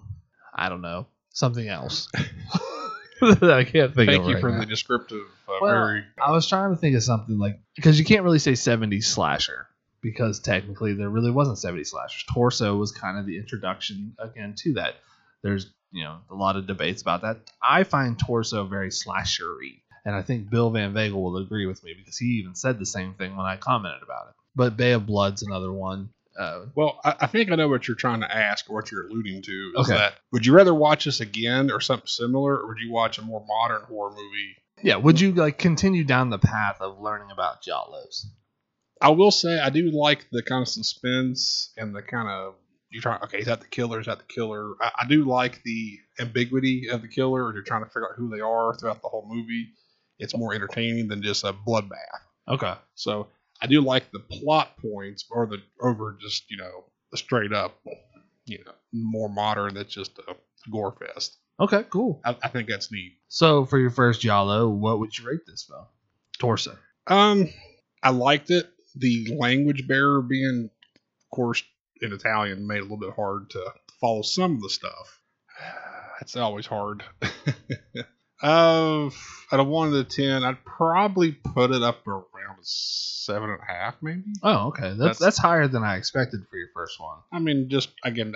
I 0.54 0.67
don't 0.70 0.82
know, 0.82 1.08
something 1.30 1.67
else 1.67 2.10
that 3.22 3.52
I 3.52 3.63
can't 3.63 3.94
think 3.94 4.10
Thank 4.10 4.28
you 4.28 4.34
right 4.34 4.41
for 4.41 4.50
now. 4.52 4.60
the 4.60 4.65
descriptive. 4.65 5.26
Uh, 5.48 5.54
Well, 5.62 5.72
very 5.72 6.04
I 6.22 6.32
was 6.32 6.48
trying 6.48 6.72
to 6.72 6.76
think 6.76 6.96
of 6.96 7.04
something 7.04 7.38
like 7.38 7.60
because 7.76 8.00
you 8.00 8.06
can't 8.06 8.24
really 8.24 8.39
say 8.39 8.54
70s 8.54 9.04
slasher 9.04 9.67
because 10.02 10.40
technically 10.40 10.94
there 10.94 11.10
really 11.10 11.32
wasn't 11.32 11.58
70s 11.58 11.88
slashers. 11.88 12.24
Torso 12.34 12.76
was 12.76 12.92
kind 12.92 13.18
of 13.18 13.26
the 13.26 13.38
introduction 13.38 14.16
again 14.20 14.56
to 14.60 14.74
that. 14.74 14.96
There's 15.44 15.70
you 15.92 16.04
know 16.04 16.18
a 16.30 16.36
lot 16.36 16.56
of 16.56 16.68
debates 16.68 17.02
about 17.02 17.22
that. 17.24 17.38
I 17.62 17.84
find 17.84 18.18
Torso 18.18 18.66
very 18.66 18.90
slashery, 18.90 19.82
and 20.06 20.16
I 20.16 20.22
think 20.22 20.50
Bill 20.50 20.70
Van 20.70 20.94
Vagel 20.94 21.22
will 21.22 21.38
agree 21.38 21.66
with 21.66 21.84
me 21.84 21.94
because 21.98 22.18
he 22.18 22.40
even 22.42 22.56
said 22.56 22.80
the 22.80 22.86
same 22.86 23.14
thing 23.16 23.36
when 23.36 23.46
I 23.46 23.58
commented 23.58 24.04
about 24.04 24.28
it. 24.30 24.36
But 24.56 24.78
Bay 24.78 24.92
of 24.94 25.06
Blood's 25.06 25.44
another 25.44 25.72
one. 25.72 26.10
Uh, 26.40 26.62
Well, 26.76 27.00
I, 27.04 27.16
I 27.22 27.28
think 27.28 27.52
I 27.52 27.56
know 27.56 27.68
what 27.68 27.88
you're 27.88 27.96
trying 27.98 28.22
to 28.22 28.34
ask 28.34 28.70
or 28.70 28.74
what 28.76 28.90
you're 28.92 29.06
alluding 29.08 29.42
to. 29.42 29.74
Is 29.78 29.90
Okay. 29.90 29.98
that 29.98 30.14
would 30.32 30.46
you 30.46 30.54
rather 30.54 30.74
watch 30.74 31.06
this 31.06 31.20
again 31.20 31.70
or 31.72 31.82
something 31.82 32.08
similar, 32.08 32.58
or 32.58 32.68
would 32.68 32.80
you 32.80 32.92
watch 32.92 33.18
a 33.18 33.22
more 33.22 33.44
modern 33.48 33.82
horror 33.84 34.12
movie? 34.12 34.56
yeah, 34.84 34.96
would 34.96 35.20
you 35.20 35.32
like 35.34 35.58
continue 35.60 36.04
down 36.04 36.30
the 36.30 36.40
path 36.40 36.78
of 36.82 37.00
learning 37.02 37.30
about 37.32 37.62
Giallos? 37.62 38.26
I 39.02 39.10
will 39.10 39.32
say 39.32 39.60
I 39.60 39.70
do 39.70 39.90
like 39.92 40.28
the 40.32 40.44
kind 40.44 40.62
of 40.62 40.68
suspense 40.68 41.74
and 41.78 41.96
the 41.96 42.02
kind 42.02 42.30
of 42.30 42.56
you're 42.92 43.02
trying. 43.02 43.22
Okay, 43.24 43.40
is 43.40 43.46
that 43.46 43.62
the 43.62 43.68
killer? 43.68 44.00
Is 44.00 44.06
that 44.06 44.20
the 44.20 44.26
killer? 44.26 44.74
I, 44.82 44.92
I 45.00 45.08
do 45.08 45.26
like 45.26 45.64
the 45.64 45.98
ambiguity 46.20 46.90
of 46.90 47.02
the 47.02 47.08
killer, 47.08 47.44
or 47.46 47.54
you're 47.54 47.64
trying 47.64 47.84
to 47.84 47.90
figure 47.90 48.10
out 48.10 48.16
who 48.18 48.30
they 48.30 48.42
are 48.42 48.76
throughout 48.76 49.02
the 49.02 49.08
whole 49.08 49.26
movie. 49.28 49.70
It's 50.20 50.38
more 50.38 50.54
entertaining 50.54 51.08
than 51.08 51.24
just 51.24 51.44
a 51.44 51.54
bloodbath. 51.54 52.22
Okay. 52.48 52.74
So 52.96 53.28
I 53.62 53.68
do 53.68 53.82
like 53.82 54.12
the 54.12 54.20
plot 54.20 54.78
points 54.78 55.26
or 55.32 55.48
the 55.48 55.58
over 55.82 56.18
just 56.22 56.52
you 56.52 56.58
know 56.58 56.86
the 57.12 57.18
straight 57.18 57.54
up, 57.54 57.80
you 58.46 58.60
know, 58.66 58.74
more 58.94 59.30
modern. 59.30 59.74
That's 59.74 59.94
just 59.94 60.20
a 60.20 60.36
gore 60.70 60.94
fest. 60.94 61.38
Okay. 61.60 61.84
Cool. 61.90 62.22
I, 62.24 62.36
I 62.44 62.50
think 62.50 62.68
that's 62.70 62.92
neat. 62.92 63.14
So 63.30 63.66
for 63.66 63.80
your 63.80 63.90
first 63.90 64.22
Giallo, 64.22 64.70
what 64.70 65.00
would 65.00 65.18
you 65.18 65.28
rate 65.28 65.42
this 65.48 65.64
film? 65.64 65.86
Torso. 66.40 66.78
Um, 67.08 67.50
I 68.04 68.10
liked 68.12 68.52
it. 68.52 68.70
The 68.95 69.36
language 69.39 69.88
barrier 69.88 70.21
being, 70.21 70.69
of 70.69 71.36
course, 71.36 71.63
in 72.01 72.12
Italian 72.13 72.67
made 72.67 72.77
it 72.77 72.80
a 72.80 72.84
little 72.84 72.97
bit 72.97 73.13
hard 73.15 73.49
to 73.51 73.73
follow 73.99 74.21
some 74.21 74.56
of 74.56 74.62
the 74.62 74.69
stuff. 74.69 75.19
It's 76.21 76.36
always 76.38 76.67
hard. 76.67 77.04
uh, 78.43 79.06
out 79.06 79.60
of 79.60 79.67
one 79.67 79.91
to 79.91 80.04
ten, 80.04 80.43
I'd 80.43 80.63
probably 80.63 81.32
put 81.32 81.71
it 81.71 81.82
up 81.82 82.08
around 82.08 82.60
seven 82.62 83.49
and 83.49 83.60
a 83.60 83.65
half, 83.71 83.95
maybe. 84.01 84.21
Oh, 84.43 84.67
okay. 84.67 84.89
That's 84.89 84.97
That's- 84.97 85.19
that's, 85.19 85.38
higher 85.39 85.67
than 85.67 85.84
I 85.84 85.97
expected 85.97 86.41
for 86.49 86.58
your 86.58 86.67
first 86.75 86.99
one. 86.99 87.17
I 87.32 87.39
mean, 87.39 87.69
just 87.69 87.89
again, 88.04 88.36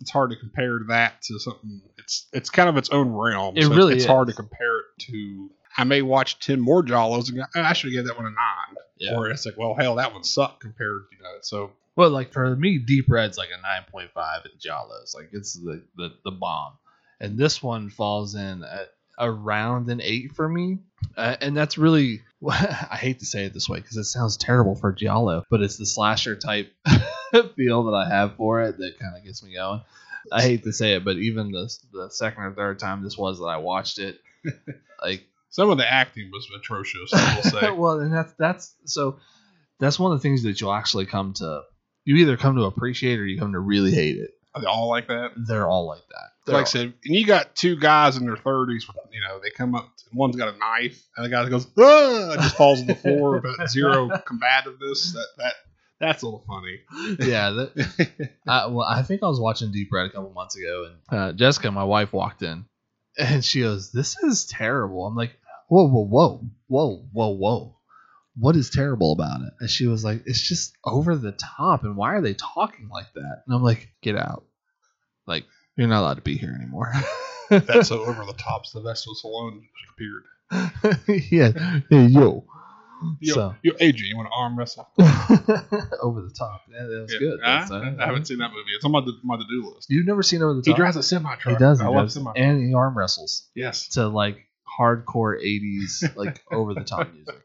it's 0.00 0.10
hard 0.10 0.30
to 0.30 0.36
compare 0.36 0.80
that 0.88 1.22
to 1.22 1.38
something. 1.38 1.80
It's 1.96 2.28
it's 2.34 2.50
kind 2.50 2.68
of 2.68 2.76
its 2.76 2.90
own 2.90 3.08
realm. 3.10 3.56
It 3.56 3.64
so 3.64 3.70
really 3.74 3.94
it's 3.94 4.04
is. 4.04 4.10
hard 4.10 4.28
to 4.28 4.34
compare 4.34 4.80
it 4.80 4.84
to. 5.10 5.50
I 5.78 5.84
may 5.84 6.02
watch 6.02 6.38
ten 6.38 6.60
more 6.60 6.82
Giallos 6.82 7.30
and 7.30 7.40
"Oh, 7.40 7.62
I 7.62 7.72
should 7.72 7.92
give 7.92 8.04
that 8.06 8.16
one 8.16 8.26
a 8.26 8.30
nine. 8.30 8.76
Yeah. 9.02 9.16
Or 9.16 9.28
it's 9.30 9.44
like, 9.44 9.58
well, 9.58 9.74
hell, 9.74 9.96
that 9.96 10.12
one 10.12 10.24
sucked 10.24 10.60
compared, 10.60 11.02
you 11.12 11.22
know. 11.22 11.34
So 11.42 11.72
Well, 11.96 12.10
like 12.10 12.32
for 12.32 12.54
me, 12.54 12.78
Deep 12.78 13.06
Red's 13.08 13.36
like 13.36 13.48
a 13.48 13.60
nine 13.60 13.84
point 13.90 14.10
five 14.12 14.42
in 14.44 14.52
Giallos. 14.58 15.14
Like 15.14 15.30
it's 15.32 15.54
the, 15.54 15.82
the 15.96 16.14
the 16.24 16.30
bomb, 16.30 16.74
and 17.20 17.36
this 17.36 17.62
one 17.62 17.90
falls 17.90 18.34
in 18.34 18.62
at 18.62 18.92
around 19.18 19.90
an 19.90 20.00
eight 20.00 20.32
for 20.34 20.48
me, 20.48 20.78
uh, 21.16 21.36
and 21.40 21.56
that's 21.56 21.76
really. 21.76 22.22
I 22.48 22.96
hate 22.96 23.20
to 23.20 23.26
say 23.26 23.44
it 23.44 23.54
this 23.54 23.68
way 23.68 23.78
because 23.78 23.96
it 23.96 24.04
sounds 24.04 24.36
terrible 24.36 24.74
for 24.74 24.92
Giallo, 24.92 25.44
but 25.48 25.62
it's 25.62 25.76
the 25.76 25.86
slasher 25.86 26.34
type 26.34 26.72
feel 27.56 27.84
that 27.84 27.94
I 27.94 28.08
have 28.08 28.34
for 28.36 28.62
it 28.62 28.78
that 28.78 28.98
kind 28.98 29.16
of 29.16 29.24
gets 29.24 29.44
me 29.44 29.54
going. 29.54 29.80
I 30.30 30.42
hate 30.42 30.64
to 30.64 30.72
say 30.72 30.94
it, 30.94 31.04
but 31.04 31.16
even 31.16 31.50
the 31.52 31.72
the 31.92 32.10
second 32.10 32.42
or 32.42 32.52
third 32.52 32.78
time 32.78 33.02
this 33.02 33.16
was 33.18 33.38
that 33.38 33.46
I 33.46 33.58
watched 33.58 33.98
it, 33.98 34.20
like 35.02 35.24
some 35.52 35.68
of 35.68 35.76
the 35.76 35.90
acting 35.90 36.30
was 36.32 36.48
atrocious. 36.56 37.12
I 37.14 37.36
will 37.36 37.42
say. 37.42 37.70
well, 37.76 38.00
and 38.00 38.12
that's 38.12 38.32
that's 38.38 38.74
so 38.86 39.18
that's 39.78 39.98
one 39.98 40.10
of 40.12 40.18
the 40.18 40.22
things 40.22 40.42
that 40.42 40.60
you'll 40.60 40.72
actually 40.72 41.06
come 41.06 41.34
to. 41.34 41.62
You 42.04 42.16
either 42.16 42.36
come 42.36 42.56
to 42.56 42.64
appreciate 42.64 43.20
or 43.20 43.26
you 43.26 43.38
come 43.38 43.52
to 43.52 43.60
really 43.60 43.92
hate 43.92 44.16
it. 44.16 44.30
Are 44.54 44.62
they 44.62 44.66
all 44.66 44.88
like 44.88 45.08
that? 45.08 45.32
They're 45.36 45.68
all 45.68 45.86
like 45.86 46.02
that. 46.08 46.30
They're 46.46 46.54
like 46.54 46.66
I 46.66 46.68
said, 46.68 46.94
and 47.04 47.14
you 47.14 47.26
got 47.26 47.54
two 47.54 47.76
guys 47.76 48.16
in 48.16 48.24
their 48.24 48.36
thirties. 48.36 48.86
You 49.12 49.20
know, 49.20 49.40
they 49.40 49.50
come 49.50 49.74
up. 49.74 49.92
One's 50.14 50.36
got 50.36 50.54
a 50.54 50.58
knife, 50.58 51.02
and 51.16 51.24
the 51.24 51.30
guy 51.30 51.48
goes, 51.48 51.66
"Ah!" 51.78 52.36
just 52.36 52.56
falls 52.56 52.80
on 52.80 52.86
the 52.86 52.94
floor 52.94 53.40
with 53.58 53.70
zero 53.70 54.08
combativeness. 54.08 55.12
That 55.12 55.26
that 55.36 55.54
that's 56.00 56.22
a 56.22 56.26
little 56.26 56.44
funny. 56.46 56.80
yeah. 57.30 57.50
That, 57.50 58.30
I, 58.48 58.66
well, 58.66 58.86
I 58.86 59.02
think 59.02 59.22
I 59.22 59.26
was 59.26 59.38
watching 59.38 59.70
Deep 59.70 59.88
Red 59.92 60.06
a 60.06 60.10
couple 60.10 60.32
months 60.32 60.56
ago, 60.56 60.88
and 60.88 61.18
uh, 61.18 61.32
Jessica, 61.32 61.70
my 61.70 61.84
wife, 61.84 62.12
walked 62.12 62.42
in, 62.42 62.64
and 63.18 63.44
she 63.44 63.60
goes, 63.60 63.92
"This 63.92 64.18
is 64.22 64.46
terrible." 64.46 65.06
I'm 65.06 65.14
like, 65.14 65.38
whoa, 65.72 65.88
whoa, 65.88 66.04
whoa, 66.04 66.40
whoa, 66.68 67.08
whoa, 67.12 67.28
whoa. 67.28 67.76
What 68.36 68.56
is 68.56 68.68
terrible 68.68 69.12
about 69.12 69.40
it? 69.40 69.54
And 69.60 69.70
she 69.70 69.86
was 69.86 70.04
like, 70.04 70.22
it's 70.26 70.46
just 70.46 70.76
over 70.84 71.16
the 71.16 71.32
top. 71.32 71.84
And 71.84 71.96
why 71.96 72.14
are 72.14 72.20
they 72.20 72.34
talking 72.34 72.90
like 72.90 73.10
that? 73.14 73.42
And 73.46 73.54
I'm 73.54 73.62
like, 73.62 73.88
get 74.02 74.16
out. 74.16 74.44
Like, 75.26 75.44
you're 75.76 75.88
not 75.88 76.00
allowed 76.00 76.14
to 76.14 76.22
be 76.22 76.36
here 76.36 76.54
anymore. 76.54 76.92
That's 77.48 77.88
so 77.88 78.04
over 78.04 78.24
the 78.26 78.34
top. 78.34 78.66
Sylvester 78.66 79.10
Stallone 79.12 79.62
appeared. 79.94 80.24
yeah. 81.30 81.80
Hey, 81.88 82.04
yo. 82.06 82.44
Yo, 83.20 83.34
So. 83.34 83.54
yo, 83.62 83.72
AJ, 83.72 84.00
you 84.00 84.16
want 84.16 84.28
to 84.28 84.34
arm 84.36 84.58
wrestle? 84.58 84.88
over 86.02 86.20
the 86.20 86.34
top. 86.38 86.62
Yeah, 86.70 86.82
that 86.84 87.00
was 87.02 87.12
Yeah. 87.14 87.18
good. 87.18 87.40
I, 87.42 87.62
uh, 87.62 87.94
I 87.98 88.06
haven't 88.06 88.26
seen 88.26 88.38
that 88.38 88.50
movie. 88.50 88.70
It's 88.76 88.84
on 88.84 88.92
my, 88.92 89.00
my 89.24 89.36
to 89.38 89.44
do 89.48 89.72
list. 89.74 89.88
You've 89.88 90.06
never 90.06 90.22
seen 90.22 90.42
over 90.42 90.52
the 90.52 90.60
Top? 90.60 90.66
He 90.66 90.74
drives 90.74 90.96
a 90.96 91.02
semi 91.02 91.34
truck. 91.36 91.56
He 91.56 91.58
does. 91.58 91.80
He 91.80 91.86
I 91.86 91.88
love 91.88 92.12
semi. 92.12 92.30
And 92.36 92.62
he 92.62 92.74
arm 92.74 92.96
wrestles 92.96 93.48
yes. 93.54 93.88
to 93.90 94.08
like 94.08 94.46
hardcore 94.78 95.40
80s, 95.42 96.16
like 96.16 96.42
over 96.52 96.74
the 96.74 96.84
top 96.84 97.12
music. 97.12 97.36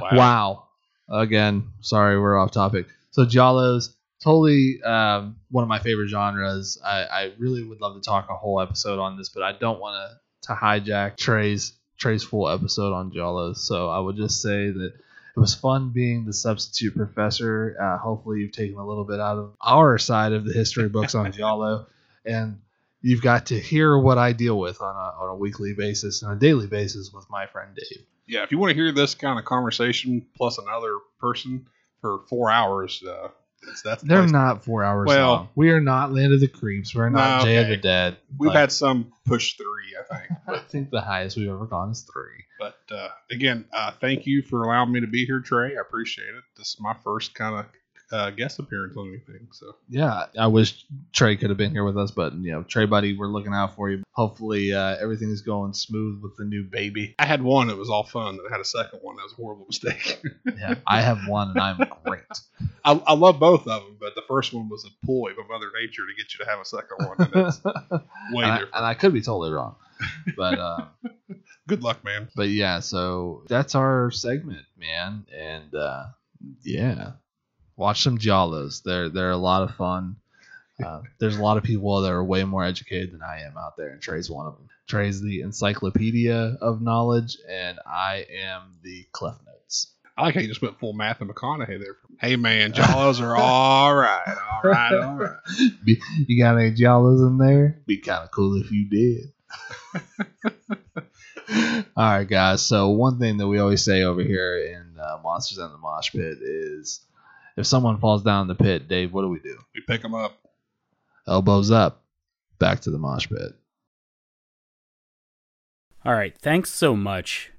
Wow. 0.00 0.10
Wow. 0.12 0.62
Again, 1.08 1.70
sorry, 1.80 2.20
we're 2.20 2.36
off 2.36 2.50
topic. 2.50 2.86
So 3.12 3.24
Giallos, 3.24 3.94
totally 4.22 4.82
um, 4.82 5.36
one 5.50 5.62
of 5.62 5.68
my 5.68 5.78
favorite 5.78 6.08
genres. 6.08 6.78
I, 6.84 7.04
I 7.04 7.32
really 7.38 7.62
would 7.62 7.80
love 7.80 7.94
to 7.94 8.00
talk 8.00 8.28
a 8.28 8.36
whole 8.36 8.60
episode 8.60 8.98
on 8.98 9.16
this, 9.16 9.28
but 9.28 9.42
I 9.42 9.52
don't 9.52 9.80
want 9.80 9.94
to 9.94 10.20
to 10.48 10.52
hijack 10.52 11.16
Trey's 11.16 11.72
Trey's 11.98 12.22
full 12.22 12.48
episode 12.48 12.92
on 12.92 13.10
Giallos. 13.10 13.58
So 13.58 13.88
I 13.88 13.98
would 13.98 14.16
just 14.16 14.42
say 14.42 14.70
that 14.70 14.92
it 15.36 15.40
was 15.40 15.54
fun 15.54 15.90
being 15.90 16.24
the 16.24 16.32
substitute 16.32 16.96
professor. 16.96 17.76
Uh, 17.80 17.98
hopefully, 17.98 18.40
you've 18.40 18.52
taken 18.52 18.78
a 18.78 18.86
little 18.86 19.04
bit 19.04 19.20
out 19.20 19.38
of 19.38 19.54
our 19.60 19.98
side 19.98 20.32
of 20.32 20.44
the 20.44 20.52
history 20.52 20.88
books 20.88 21.14
on 21.14 21.32
Giallo, 21.32 21.86
and 22.24 22.60
you've 23.06 23.22
got 23.22 23.46
to 23.46 23.58
hear 23.60 23.96
what 23.96 24.18
I 24.18 24.32
deal 24.32 24.58
with 24.58 24.80
on 24.82 24.94
a, 24.94 25.22
on 25.22 25.28
a 25.30 25.34
weekly 25.36 25.74
basis 25.74 26.22
and 26.22 26.32
a 26.32 26.36
daily 26.36 26.66
basis 26.66 27.12
with 27.12 27.24
my 27.30 27.46
friend 27.46 27.70
Dave. 27.76 28.04
Yeah, 28.26 28.42
if 28.42 28.50
you 28.50 28.58
want 28.58 28.70
to 28.70 28.74
hear 28.74 28.90
this 28.92 29.14
kind 29.14 29.38
of 29.38 29.44
conversation 29.44 30.26
plus 30.36 30.58
another 30.58 30.98
person 31.20 31.66
for 32.00 32.20
four 32.28 32.50
hours, 32.50 33.02
uh, 33.08 33.28
that's, 33.64 33.82
that's 33.82 34.02
the 34.02 34.08
They're 34.08 34.22
place. 34.22 34.32
not 34.32 34.64
four 34.64 34.82
hours 34.82 35.06
Well- 35.06 35.28
long. 35.32 35.48
We 35.54 35.70
are 35.70 35.80
not 35.80 36.12
Land 36.12 36.32
of 36.32 36.40
the 36.40 36.48
Creeps. 36.48 36.94
We're 36.94 37.08
not 37.08 37.38
No, 37.40 37.44
Day 37.44 37.56
of 37.58 37.68
the 37.68 37.76
Dead. 37.76 38.16
We've 38.38 38.48
Like, 38.48 38.56
had 38.58 38.72
some 38.72 39.12
push 39.24 39.54
three, 39.56 39.96
I 39.98 40.16
think. 40.18 40.40
I 40.48 40.58
think 40.68 40.90
the 40.90 41.00
highest 41.00 41.36
we've 41.36 41.48
ever 41.48 41.66
gone 41.66 41.90
is 41.92 42.02
three. 42.12 42.44
But 42.58 42.76
uh, 42.90 43.08
again, 43.30 43.66
uh, 43.72 43.92
thank 44.00 44.26
you 44.26 44.42
for 44.42 44.62
allowing 44.64 44.90
me 44.92 45.00
to 45.00 45.06
be 45.06 45.24
here, 45.24 45.38
Trey. 45.40 45.76
I 45.76 45.80
appreciate 45.80 46.28
it. 46.34 46.42
This 46.56 46.68
is 46.70 46.76
my 46.80 46.94
first 47.04 47.34
kind 47.34 47.54
of 47.58 47.66
uh, 48.12 48.30
guest 48.30 48.58
appearance 48.58 48.96
on 48.96 49.08
anything. 49.08 49.48
So 49.52 49.76
Yeah, 49.88 50.26
I 50.38 50.46
wish 50.46 50.84
Trey 51.12 51.36
could 51.36 51.50
have 51.50 51.56
been 51.56 51.72
here 51.72 51.84
with 51.84 51.98
us, 51.98 52.10
but 52.10 52.34
you 52.34 52.52
know, 52.52 52.62
Trey, 52.62 52.86
buddy, 52.86 53.16
we're 53.16 53.28
looking 53.28 53.52
out 53.52 53.74
for 53.74 53.90
you. 53.90 54.02
Hopefully, 54.12 54.72
uh, 54.72 54.96
is 55.08 55.42
going 55.42 55.72
smooth 55.72 56.22
with 56.22 56.36
the 56.36 56.44
new 56.44 56.62
baby. 56.62 57.14
I 57.18 57.26
had 57.26 57.42
one 57.42 57.68
it 57.68 57.76
was 57.76 57.90
all 57.90 58.04
fun. 58.04 58.38
I 58.48 58.52
had 58.52 58.60
a 58.60 58.64
second 58.64 59.00
one 59.02 59.16
that 59.16 59.22
was 59.22 59.32
a 59.32 59.36
horrible 59.36 59.66
mistake. 59.66 60.22
Yeah, 60.58 60.76
I 60.86 61.02
have 61.02 61.18
one, 61.28 61.50
and 61.50 61.60
I'm 61.60 61.76
great. 62.04 62.22
I, 62.84 62.92
I 63.06 63.12
love 63.12 63.38
both 63.38 63.66
of 63.66 63.82
them, 63.82 63.96
but 64.00 64.14
the 64.14 64.22
first 64.26 64.54
one 64.54 64.68
was 64.68 64.86
a 64.86 65.06
ploy 65.06 65.32
by 65.36 65.42
Mother 65.48 65.66
Nature 65.78 66.02
to 66.06 66.14
get 66.16 66.32
you 66.32 66.44
to 66.44 66.50
have 66.50 66.60
a 66.60 66.64
second 66.64 67.06
one. 67.06 67.16
And 67.18 67.46
it's 67.48 67.64
way 68.32 68.44
and, 68.44 68.46
I, 68.46 68.58
different. 68.58 68.74
and 68.74 68.86
I 68.86 68.94
could 68.94 69.12
be 69.12 69.20
totally 69.20 69.50
wrong, 69.50 69.76
but 70.36 70.58
uh, 70.58 70.84
Good 71.68 71.82
luck, 71.82 72.04
man. 72.04 72.28
but 72.34 72.48
yeah. 72.48 72.80
So 72.80 73.42
that's 73.48 73.74
our 73.74 74.10
segment, 74.12 74.64
man, 74.78 75.26
and 75.36 75.74
uh, 75.74 76.04
yeah, 76.62 77.12
watch 77.76 78.02
some 78.02 78.18
Giallos. 78.18 78.82
They're 78.82 79.08
they're 79.08 79.30
a 79.30 79.36
lot 79.36 79.62
of 79.62 79.74
fun. 79.76 80.16
Uh, 80.84 81.02
there's 81.18 81.36
a 81.36 81.42
lot 81.42 81.56
of 81.56 81.62
people 81.62 82.00
that 82.00 82.12
are 82.12 82.24
way 82.24 82.44
more 82.44 82.64
educated 82.64 83.12
than 83.12 83.22
I 83.22 83.42
am 83.42 83.56
out 83.56 83.76
there, 83.76 83.88
and 83.88 84.00
Trey's 84.00 84.30
one 84.30 84.46
of 84.46 84.54
them. 84.54 84.68
Trey's 84.86 85.20
the 85.20 85.40
encyclopedia 85.40 86.56
of 86.60 86.80
knowledge, 86.80 87.38
and 87.48 87.78
I 87.86 88.26
am 88.30 88.78
the 88.82 89.06
cleft 89.12 89.44
Notes. 89.44 89.88
I 90.16 90.22
like 90.22 90.34
how 90.34 90.40
you 90.40 90.48
just 90.48 90.62
went 90.62 90.78
full 90.78 90.92
Matthew 90.94 91.26
McConaughey 91.26 91.78
there. 91.78 91.96
Hey, 92.20 92.36
man, 92.36 92.72
Giallos 92.72 93.20
are 93.20 93.36
all 93.38 93.94
right. 93.94 94.36
All 94.52 94.70
right. 94.70 94.92
All 94.92 95.16
right. 95.16 95.36
Be- 95.84 96.00
you 96.26 96.42
got 96.42 96.56
any 96.56 96.70
Giallos 96.70 97.26
in 97.26 97.36
there? 97.36 97.82
Be 97.86 97.98
kind 97.98 98.24
of 98.24 98.30
cool 98.30 98.60
if 98.60 98.70
you 98.70 98.88
did. 98.88 99.32
All 101.96 102.04
right, 102.04 102.28
guys. 102.28 102.62
So 102.62 102.88
one 102.90 103.18
thing 103.18 103.36
that 103.38 103.46
we 103.46 103.58
always 103.58 103.82
say 103.84 104.02
over 104.02 104.22
here 104.22 104.58
in 104.58 104.98
uh, 105.00 105.18
Monsters 105.22 105.58
and 105.58 105.72
the 105.72 105.78
Mosh 105.78 106.10
Pit 106.12 106.38
is, 106.40 107.00
if 107.56 107.66
someone 107.66 107.98
falls 107.98 108.22
down 108.22 108.48
the 108.48 108.54
pit, 108.54 108.88
Dave, 108.88 109.12
what 109.12 109.22
do 109.22 109.28
we 109.28 109.40
do? 109.40 109.58
We 109.74 109.82
pick 109.86 110.02
them 110.02 110.14
up. 110.14 110.38
Elbows 111.26 111.70
up, 111.70 112.04
back 112.58 112.80
to 112.80 112.90
the 112.90 112.98
mosh 112.98 113.28
pit. 113.28 113.52
All 116.04 116.14
right. 116.14 116.36
Thanks 116.38 116.70
so 116.70 116.94
much, 116.94 117.50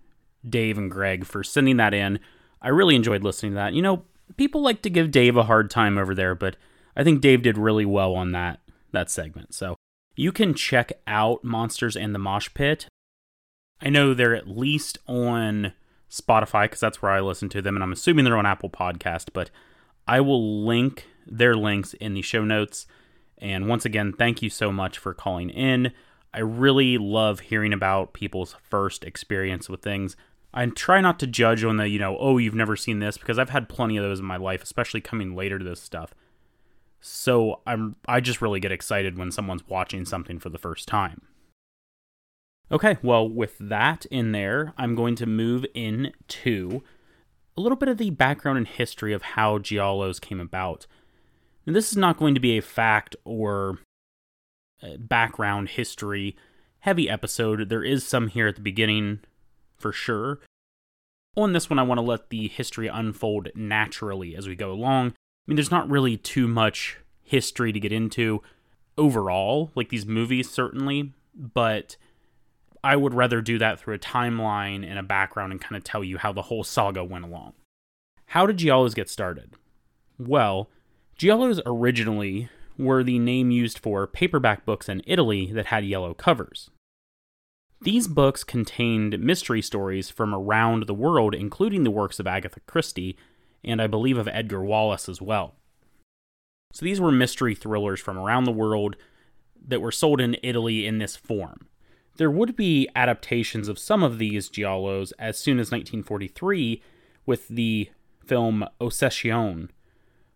Dave 0.47 0.77
and 0.77 0.89
Greg, 0.89 1.25
for 1.25 1.43
sending 1.43 1.77
that 1.77 1.93
in. 1.93 2.19
I 2.62 2.69
really 2.69 2.95
enjoyed 2.95 3.23
listening 3.23 3.51
to 3.51 3.57
that. 3.57 3.73
You 3.73 3.81
know, 3.81 4.03
people 4.38 4.62
like 4.62 4.81
to 4.83 4.89
give 4.89 5.12
Dave 5.12 5.36
a 5.36 5.43
hard 5.43 5.69
time 5.69 5.97
over 5.97 6.15
there, 6.15 6.33
but 6.33 6.55
I 6.95 7.03
think 7.03 7.21
Dave 7.21 7.41
did 7.41 7.57
really 7.57 7.86
well 7.86 8.15
on 8.15 8.31
that 8.31 8.60
that 8.93 9.10
segment. 9.10 9.53
So 9.53 9.75
you 10.15 10.31
can 10.31 10.53
check 10.53 10.93
out 11.05 11.43
Monsters 11.43 11.97
and 11.97 12.15
the 12.15 12.19
Mosh 12.19 12.49
Pit. 12.53 12.88
I 13.81 13.89
know 13.89 14.13
they're 14.13 14.36
at 14.36 14.47
least 14.47 14.97
on 15.07 15.73
Spotify 16.10 16.63
because 16.63 16.79
that's 16.79 17.01
where 17.01 17.12
I 17.12 17.19
listen 17.19 17.49
to 17.49 17.62
them, 17.62 17.75
and 17.75 17.83
I'm 17.83 17.91
assuming 17.91 18.25
they're 18.25 18.38
on 18.38 18.45
Apple 18.45 18.69
Podcast. 18.69 19.29
But 19.33 19.51
I 20.07 20.21
will 20.21 20.65
link 20.65 21.05
their 21.25 21.55
links 21.55 21.93
in 21.95 22.13
the 22.13 22.21
show 22.21 22.43
notes. 22.43 22.87
And 23.37 23.67
once 23.67 23.85
again, 23.85 24.13
thank 24.13 24.41
you 24.41 24.49
so 24.49 24.71
much 24.71 24.97
for 24.97 25.13
calling 25.13 25.49
in. 25.49 25.91
I 26.33 26.39
really 26.39 26.97
love 26.97 27.41
hearing 27.41 27.73
about 27.73 28.13
people's 28.13 28.55
first 28.69 29.03
experience 29.03 29.69
with 29.69 29.81
things. 29.81 30.15
I 30.53 30.65
try 30.67 31.01
not 31.01 31.19
to 31.19 31.27
judge 31.27 31.63
on 31.63 31.77
the, 31.77 31.87
you 31.87 31.99
know, 31.99 32.17
oh, 32.19 32.37
you've 32.37 32.55
never 32.55 32.75
seen 32.75 32.99
this 32.99 33.17
because 33.17 33.37
I've 33.37 33.49
had 33.49 33.69
plenty 33.69 33.97
of 33.97 34.03
those 34.03 34.19
in 34.19 34.25
my 34.25 34.37
life, 34.37 34.63
especially 34.63 35.01
coming 35.01 35.35
later 35.35 35.59
to 35.59 35.65
this 35.65 35.81
stuff. 35.81 36.13
So 36.99 37.61
I'm 37.67 37.95
I 38.07 38.19
just 38.19 38.41
really 38.41 38.59
get 38.59 38.71
excited 38.71 39.17
when 39.17 39.31
someone's 39.31 39.67
watching 39.67 40.03
something 40.05 40.39
for 40.39 40.49
the 40.49 40.57
first 40.57 40.87
time. 40.87 41.21
Okay, 42.71 42.97
well, 43.01 43.29
with 43.29 43.57
that 43.59 44.05
in 44.07 44.31
there, 44.31 44.73
I'm 44.77 44.95
going 44.95 45.15
to 45.17 45.25
move 45.25 45.65
into 45.73 46.81
a 47.57 47.61
little 47.61 47.75
bit 47.75 47.89
of 47.89 47.97
the 47.97 48.11
background 48.11 48.57
and 48.57 48.67
history 48.67 49.13
of 49.13 49.21
how 49.21 49.57
Giallos 49.57 50.21
came 50.21 50.39
about. 50.39 50.85
And 51.65 51.75
this 51.75 51.91
is 51.91 51.97
not 51.97 52.17
going 52.17 52.35
to 52.35 52.39
be 52.39 52.57
a 52.57 52.61
fact 52.61 53.15
or 53.25 53.79
uh, 54.81 54.97
background 54.99 55.69
history 55.69 56.35
heavy 56.79 57.09
episode. 57.09 57.67
There 57.67 57.83
is 57.83 58.05
some 58.05 58.27
here 58.27 58.47
at 58.47 58.55
the 58.55 58.61
beginning 58.61 59.19
for 59.75 59.91
sure. 59.91 60.39
On 61.35 61.53
this 61.53 61.69
one, 61.69 61.79
I 61.79 61.83
want 61.83 61.97
to 61.97 62.03
let 62.03 62.29
the 62.29 62.47
history 62.47 62.87
unfold 62.87 63.49
naturally 63.55 64.35
as 64.35 64.47
we 64.47 64.55
go 64.55 64.71
along. 64.71 65.08
I 65.08 65.13
mean, 65.47 65.55
there's 65.55 65.71
not 65.71 65.89
really 65.89 66.17
too 66.17 66.47
much 66.47 66.97
history 67.23 67.71
to 67.71 67.79
get 67.79 67.91
into 67.91 68.41
overall, 68.97 69.71
like 69.75 69.89
these 69.89 70.05
movies, 70.05 70.49
certainly, 70.49 71.13
but 71.35 71.97
I 72.88 72.96
would 72.96 73.13
rather 73.13 73.42
do 73.42 73.58
that 73.58 73.81
through 73.81 73.96
a 73.96 74.00
timeline 74.00 74.90
and 74.90 74.98
a 74.98 75.04
background 75.04 75.52
and 75.52 75.60
kind 75.60 75.75
of 75.75 75.83
tell 75.83 76.06
you 76.06 76.17
how 76.17 76.31
the 76.31 76.44
whole 76.44 76.63
saga 76.63 77.04
went 77.04 77.25
along. 77.25 77.52
How 78.27 78.46
did 78.46 78.60
Giallos 78.60 78.96
get 78.96 79.10
started? 79.10 79.56
Well, 80.17 80.69
Giallos 81.19 81.60
originally 81.65 82.48
were 82.77 83.04
the 83.04 83.19
name 83.19 83.52
used 83.52 83.77
for 83.77 84.08
paperback 84.08 84.65
books 84.65 84.88
in 84.88 85.02
Italy 85.06 85.52
that 85.52 85.65
had 85.65 85.83
yellow 85.83 86.13
covers. 86.13 86.69
These 87.81 88.08
books 88.08 88.46
contained 88.46 89.19
mystery 89.19 89.62
stories 89.62 90.10
from 90.10 90.33
around 90.33 90.88
the 90.88 90.94
world, 90.94 91.35
including 91.35 91.83
the 91.83 91.92
works 91.92 92.21
of 92.21 92.25
Agatha 92.27 92.62
Christie 92.62 93.17
and 93.65 93.81
I 93.81 93.88
believe 93.88 94.17
of 94.17 94.29
Edgar 94.29 94.63
Wallace 94.63 95.10
as 95.10 95.21
well. 95.21 95.56
So 96.71 96.85
these 96.85 97.02
were 97.02 97.12
mystery 97.12 97.54
thrillers 97.54 98.00
from 98.00 98.17
around 98.17 98.46
the 98.46 98.52
world 98.54 98.96
that 99.67 99.81
were 99.81 99.92
sold 99.92 100.21
in 100.21 100.38
Italy 100.42 100.88
in 100.88 101.00
this 101.00 101.17
form. 101.17 101.67
There 102.17 102.31
would 102.31 102.55
be 102.55 102.89
adaptations 102.95 103.67
of 103.67 103.77
some 103.77 104.01
of 104.01 104.17
these 104.17 104.49
giallos 104.49 105.13
as 105.19 105.37
soon 105.37 105.59
as 105.59 105.71
1943 105.71 106.81
with 107.27 107.47
the 107.47 107.91
film 108.25 108.65
Ossessione, 108.81 109.69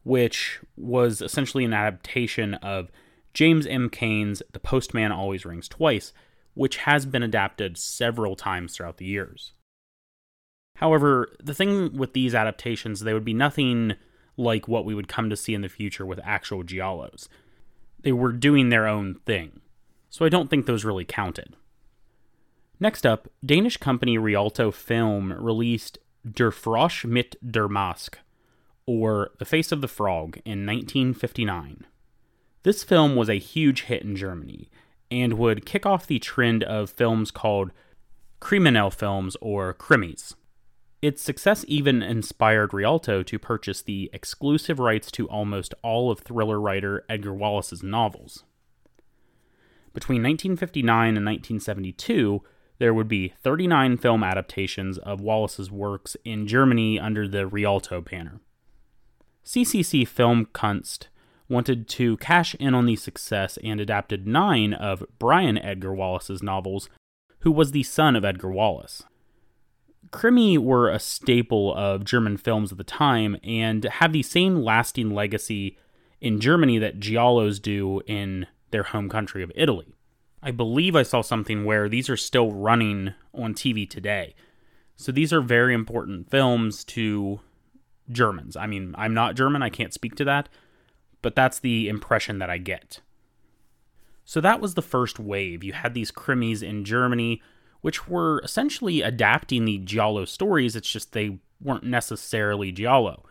which 0.03 0.59
was 0.77 1.21
essentially 1.21 1.65
an 1.65 1.73
adaptation 1.73 2.53
of 2.55 2.91
James 3.33 3.65
M. 3.65 3.89
Cain's 3.89 4.43
The 4.51 4.59
Postman 4.59 5.11
Always 5.11 5.43
Rings 5.43 5.67
Twice, 5.67 6.13
which 6.53 6.77
has 6.77 7.07
been 7.07 7.23
adapted 7.23 7.77
several 7.77 8.35
times 8.35 8.75
throughout 8.75 8.97
the 8.97 9.05
years. 9.05 9.53
However, 10.75 11.29
the 11.43 11.53
thing 11.53 11.97
with 11.97 12.13
these 12.13 12.35
adaptations, 12.35 12.99
they 12.99 13.13
would 13.13 13.25
be 13.25 13.33
nothing 13.33 13.95
like 14.37 14.67
what 14.67 14.85
we 14.85 14.93
would 14.93 15.07
come 15.07 15.29
to 15.31 15.35
see 15.35 15.55
in 15.55 15.61
the 15.61 15.69
future 15.69 16.05
with 16.05 16.19
actual 16.23 16.63
giallos. 16.63 17.27
They 18.03 18.11
were 18.11 18.31
doing 18.31 18.69
their 18.69 18.87
own 18.87 19.15
thing, 19.25 19.61
so 20.09 20.25
I 20.25 20.29
don't 20.29 20.49
think 20.49 20.65
those 20.65 20.85
really 20.85 21.05
counted. 21.05 21.55
Next 22.81 23.05
up, 23.05 23.27
Danish 23.45 23.77
company 23.77 24.17
Rialto 24.17 24.71
Film 24.71 25.33
released 25.33 25.99
Der 26.27 26.49
Frosch 26.49 27.05
mit 27.05 27.35
der 27.47 27.67
Mask, 27.67 28.17
or 28.87 29.29
The 29.37 29.45
Face 29.45 29.71
of 29.71 29.81
the 29.81 29.87
Frog, 29.87 30.37
in 30.45 30.65
1959. 30.65 31.85
This 32.63 32.83
film 32.83 33.15
was 33.15 33.29
a 33.29 33.37
huge 33.37 33.83
hit 33.83 34.01
in 34.01 34.15
Germany 34.15 34.67
and 35.11 35.33
would 35.33 35.63
kick 35.63 35.85
off 35.85 36.07
the 36.07 36.17
trend 36.17 36.63
of 36.63 36.89
films 36.89 37.29
called 37.29 37.71
Criminal 38.39 38.89
Films, 38.89 39.37
or 39.41 39.75
Krimis. 39.75 40.33
Its 41.03 41.21
success 41.21 41.63
even 41.67 42.01
inspired 42.01 42.73
Rialto 42.73 43.21
to 43.21 43.37
purchase 43.37 43.83
the 43.83 44.09
exclusive 44.11 44.79
rights 44.79 45.11
to 45.11 45.29
almost 45.29 45.75
all 45.83 46.09
of 46.09 46.21
thriller 46.21 46.59
writer 46.59 47.05
Edgar 47.07 47.35
Wallace's 47.35 47.83
novels. 47.83 48.43
Between 49.93 50.23
1959 50.23 51.15
and 51.15 51.25
1972, 51.27 52.41
there 52.81 52.95
would 52.95 53.07
be 53.07 53.31
39 53.43 53.97
film 53.97 54.23
adaptations 54.23 54.97
of 54.97 55.21
Wallace's 55.21 55.69
works 55.69 56.17
in 56.25 56.47
Germany 56.47 56.99
under 56.99 57.27
the 57.27 57.45
Rialto 57.45 58.01
banner. 58.01 58.39
CCC 59.45 60.01
Filmkunst 60.01 61.05
wanted 61.47 61.87
to 61.89 62.17
cash 62.17 62.55
in 62.55 62.73
on 62.73 62.87
the 62.87 62.95
success 62.95 63.59
and 63.63 63.79
adapted 63.79 64.25
nine 64.25 64.73
of 64.73 65.03
Bryan 65.19 65.59
Edgar 65.59 65.93
Wallace's 65.93 66.41
novels, 66.41 66.89
who 67.41 67.51
was 67.51 67.69
the 67.71 67.83
son 67.83 68.15
of 68.15 68.25
Edgar 68.25 68.49
Wallace. 68.49 69.03
Krimi 70.09 70.57
were 70.57 70.89
a 70.89 70.97
staple 70.97 71.75
of 71.75 72.03
German 72.03 72.35
films 72.35 72.71
at 72.71 72.79
the 72.79 72.83
time 72.83 73.37
and 73.43 73.83
have 73.83 74.11
the 74.11 74.23
same 74.23 74.55
lasting 74.55 75.11
legacy 75.11 75.77
in 76.19 76.39
Germany 76.39 76.79
that 76.79 76.99
Giallos 76.99 77.61
do 77.61 78.01
in 78.07 78.47
their 78.71 78.83
home 78.83 79.07
country 79.07 79.43
of 79.43 79.51
Italy. 79.53 79.93
I 80.43 80.51
believe 80.51 80.95
I 80.95 81.03
saw 81.03 81.21
something 81.21 81.65
where 81.65 81.87
these 81.87 82.09
are 82.09 82.17
still 82.17 82.51
running 82.51 83.13
on 83.33 83.53
TV 83.53 83.89
today. 83.89 84.35
So 84.95 85.11
these 85.11 85.31
are 85.31 85.41
very 85.41 85.73
important 85.73 86.29
films 86.29 86.83
to 86.85 87.39
Germans. 88.11 88.55
I 88.55 88.67
mean, 88.67 88.95
I'm 88.97 89.13
not 89.13 89.35
German, 89.35 89.61
I 89.61 89.69
can't 89.69 89.93
speak 89.93 90.15
to 90.15 90.25
that, 90.25 90.49
but 91.21 91.35
that's 91.35 91.59
the 91.59 91.87
impression 91.89 92.39
that 92.39 92.49
I 92.49 92.57
get. 92.57 93.01
So 94.25 94.41
that 94.41 94.61
was 94.61 94.73
the 94.73 94.81
first 94.81 95.19
wave. 95.19 95.63
You 95.63 95.73
had 95.73 95.93
these 95.93 96.11
krimis 96.11 96.63
in 96.63 96.85
Germany, 96.85 97.41
which 97.81 98.07
were 98.07 98.39
essentially 98.43 99.01
adapting 99.01 99.65
the 99.65 99.79
Giallo 99.79 100.25
stories, 100.25 100.75
it's 100.75 100.89
just 100.89 101.13
they 101.13 101.39
weren't 101.59 101.83
necessarily 101.83 102.71
Giallo. 102.71 103.25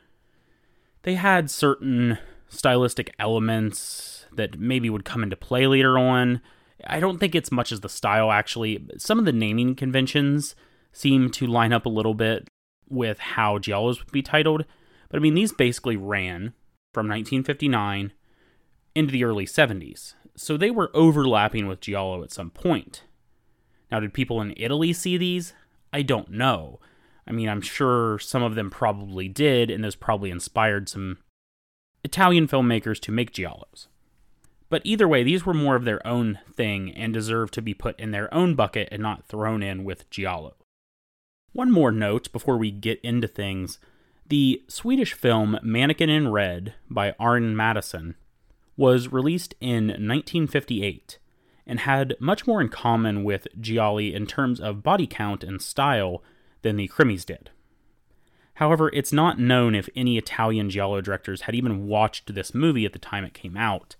They 1.02 1.14
had 1.14 1.50
certain 1.50 2.18
stylistic 2.48 3.14
elements 3.18 4.26
that 4.32 4.58
maybe 4.58 4.90
would 4.90 5.04
come 5.04 5.22
into 5.22 5.36
play 5.36 5.66
later 5.66 5.98
on. 5.98 6.40
I 6.86 7.00
don't 7.00 7.18
think 7.18 7.34
it's 7.34 7.52
much 7.52 7.72
as 7.72 7.80
the 7.80 7.88
style, 7.88 8.30
actually. 8.30 8.84
Some 8.98 9.18
of 9.18 9.24
the 9.24 9.32
naming 9.32 9.74
conventions 9.74 10.54
seem 10.92 11.30
to 11.30 11.46
line 11.46 11.72
up 11.72 11.86
a 11.86 11.90
little 11.90 12.14
bit 12.14 12.48
with 12.88 13.18
how 13.18 13.58
Giallos 13.58 13.98
would 13.98 14.12
be 14.12 14.22
titled. 14.22 14.64
But 15.08 15.18
I 15.18 15.20
mean, 15.20 15.34
these 15.34 15.52
basically 15.52 15.96
ran 15.96 16.52
from 16.92 17.06
1959 17.06 18.12
into 18.94 19.12
the 19.12 19.24
early 19.24 19.46
70s. 19.46 20.14
So 20.36 20.56
they 20.56 20.70
were 20.70 20.90
overlapping 20.94 21.66
with 21.66 21.80
Giallo 21.80 22.22
at 22.22 22.32
some 22.32 22.50
point. 22.50 23.04
Now, 23.90 24.00
did 24.00 24.14
people 24.14 24.40
in 24.40 24.54
Italy 24.56 24.92
see 24.92 25.16
these? 25.16 25.52
I 25.92 26.02
don't 26.02 26.30
know. 26.30 26.80
I 27.26 27.32
mean, 27.32 27.48
I'm 27.48 27.60
sure 27.60 28.18
some 28.18 28.42
of 28.42 28.54
them 28.54 28.70
probably 28.70 29.28
did, 29.28 29.70
and 29.70 29.84
those 29.84 29.96
probably 29.96 30.30
inspired 30.30 30.88
some 30.88 31.18
Italian 32.02 32.48
filmmakers 32.48 33.00
to 33.00 33.12
make 33.12 33.32
Giallos. 33.32 33.86
But 34.70 34.82
either 34.84 35.08
way, 35.08 35.22
these 35.22 35.44
were 35.44 35.52
more 35.52 35.76
of 35.76 35.84
their 35.84 36.04
own 36.06 36.38
thing 36.54 36.92
and 36.92 37.12
deserve 37.12 37.50
to 37.50 37.62
be 37.62 37.74
put 37.74 37.98
in 37.98 38.12
their 38.12 38.32
own 38.32 38.54
bucket 38.54 38.88
and 38.90 39.02
not 39.02 39.26
thrown 39.26 39.62
in 39.62 39.84
with 39.84 40.08
Giallo. 40.08 40.54
One 41.52 41.70
more 41.70 41.90
note 41.90 42.32
before 42.32 42.56
we 42.56 42.70
get 42.70 43.00
into 43.02 43.28
things 43.28 43.78
the 44.28 44.62
Swedish 44.68 45.12
film 45.12 45.58
Mannequin 45.60 46.08
in 46.08 46.28
Red 46.28 46.74
by 46.88 47.16
Arne 47.18 47.56
Mattsson 47.56 48.14
was 48.76 49.08
released 49.08 49.56
in 49.60 49.88
1958 49.88 51.18
and 51.66 51.80
had 51.80 52.14
much 52.20 52.46
more 52.46 52.60
in 52.60 52.68
common 52.68 53.24
with 53.24 53.48
Gialli 53.60 54.14
in 54.14 54.28
terms 54.28 54.60
of 54.60 54.84
body 54.84 55.08
count 55.08 55.42
and 55.42 55.60
style 55.60 56.22
than 56.62 56.76
the 56.76 56.86
Krimis 56.86 57.26
did. 57.26 57.50
However, 58.54 58.88
it's 58.92 59.12
not 59.12 59.40
known 59.40 59.74
if 59.74 59.88
any 59.96 60.16
Italian 60.16 60.70
Giallo 60.70 61.00
directors 61.00 61.42
had 61.42 61.56
even 61.56 61.88
watched 61.88 62.32
this 62.32 62.54
movie 62.54 62.86
at 62.86 62.92
the 62.92 62.98
time 63.00 63.24
it 63.24 63.34
came 63.34 63.56
out, 63.56 63.96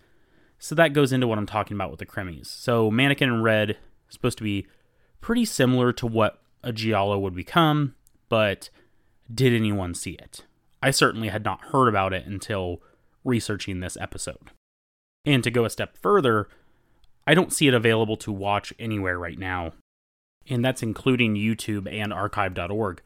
so 0.61 0.75
that 0.75 0.93
goes 0.93 1.11
into 1.11 1.27
what 1.27 1.39
I'm 1.39 1.47
talking 1.47 1.75
about 1.75 1.91
with 1.91 1.99
the 1.99 2.07
Krimis. 2.07 2.47
So 2.47 2.91
Mannequin 2.91 3.31
in 3.31 3.43
Red 3.43 3.71
is 3.71 3.77
supposed 4.11 4.39
to 4.39 4.45
be 4.45 4.67
pretty 5.23 5.47
similar 5.47 5.93
to 5.95 6.07
what 6.07 6.41
a 6.63 6.71
Giallo 6.73 7.19
would 7.19 7.35
become, 7.35 7.95
but 8.29 8.69
did 9.33 9.55
anyone 9.55 9.95
see 9.95 10.13
it? 10.13 10.45
I 10.83 10.91
certainly 10.91 11.29
had 11.29 11.45
not 11.45 11.65
heard 11.73 11.89
about 11.89 12.13
it 12.13 12.27
until 12.27 12.83
researching 13.25 13.81
this 13.81 13.97
episode. 13.99 14.51
And 15.25 15.43
to 15.45 15.51
go 15.51 15.65
a 15.65 15.71
step 15.71 15.97
further, 15.97 16.49
I 17.27 17.33
don't 17.33 17.53
see 17.53 17.67
it 17.67 17.75
available 17.75 18.19
to 18.19 18.33
watch 18.33 18.75
anywhere 18.79 19.19
right 19.19 19.39
now, 19.39 19.73
and 20.49 20.63
that's 20.63 20.83
including 20.83 21.37
YouTube 21.37 21.91
and 21.91 22.13
archive.org. 22.13 23.03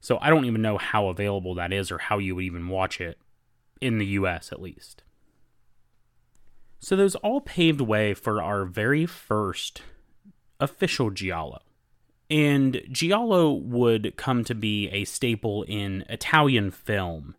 So 0.00 0.18
I 0.20 0.30
don't 0.30 0.44
even 0.44 0.62
know 0.62 0.78
how 0.78 1.08
available 1.08 1.54
that 1.56 1.72
is 1.72 1.90
or 1.90 1.98
how 1.98 2.18
you 2.18 2.36
would 2.36 2.44
even 2.44 2.68
watch 2.68 3.00
it 3.00 3.18
in 3.80 3.98
the 3.98 4.06
US 4.06 4.52
at 4.52 4.62
least. 4.62 5.02
So 6.82 6.96
those 6.96 7.14
all 7.14 7.40
paved 7.40 7.80
way 7.80 8.12
for 8.12 8.42
our 8.42 8.64
very 8.64 9.06
first 9.06 9.82
official 10.58 11.10
Giallo. 11.10 11.62
And 12.28 12.82
Giallo 12.90 13.52
would 13.52 14.16
come 14.16 14.42
to 14.42 14.54
be 14.54 14.88
a 14.88 15.04
staple 15.04 15.62
in 15.62 16.04
Italian 16.08 16.72
film 16.72 17.36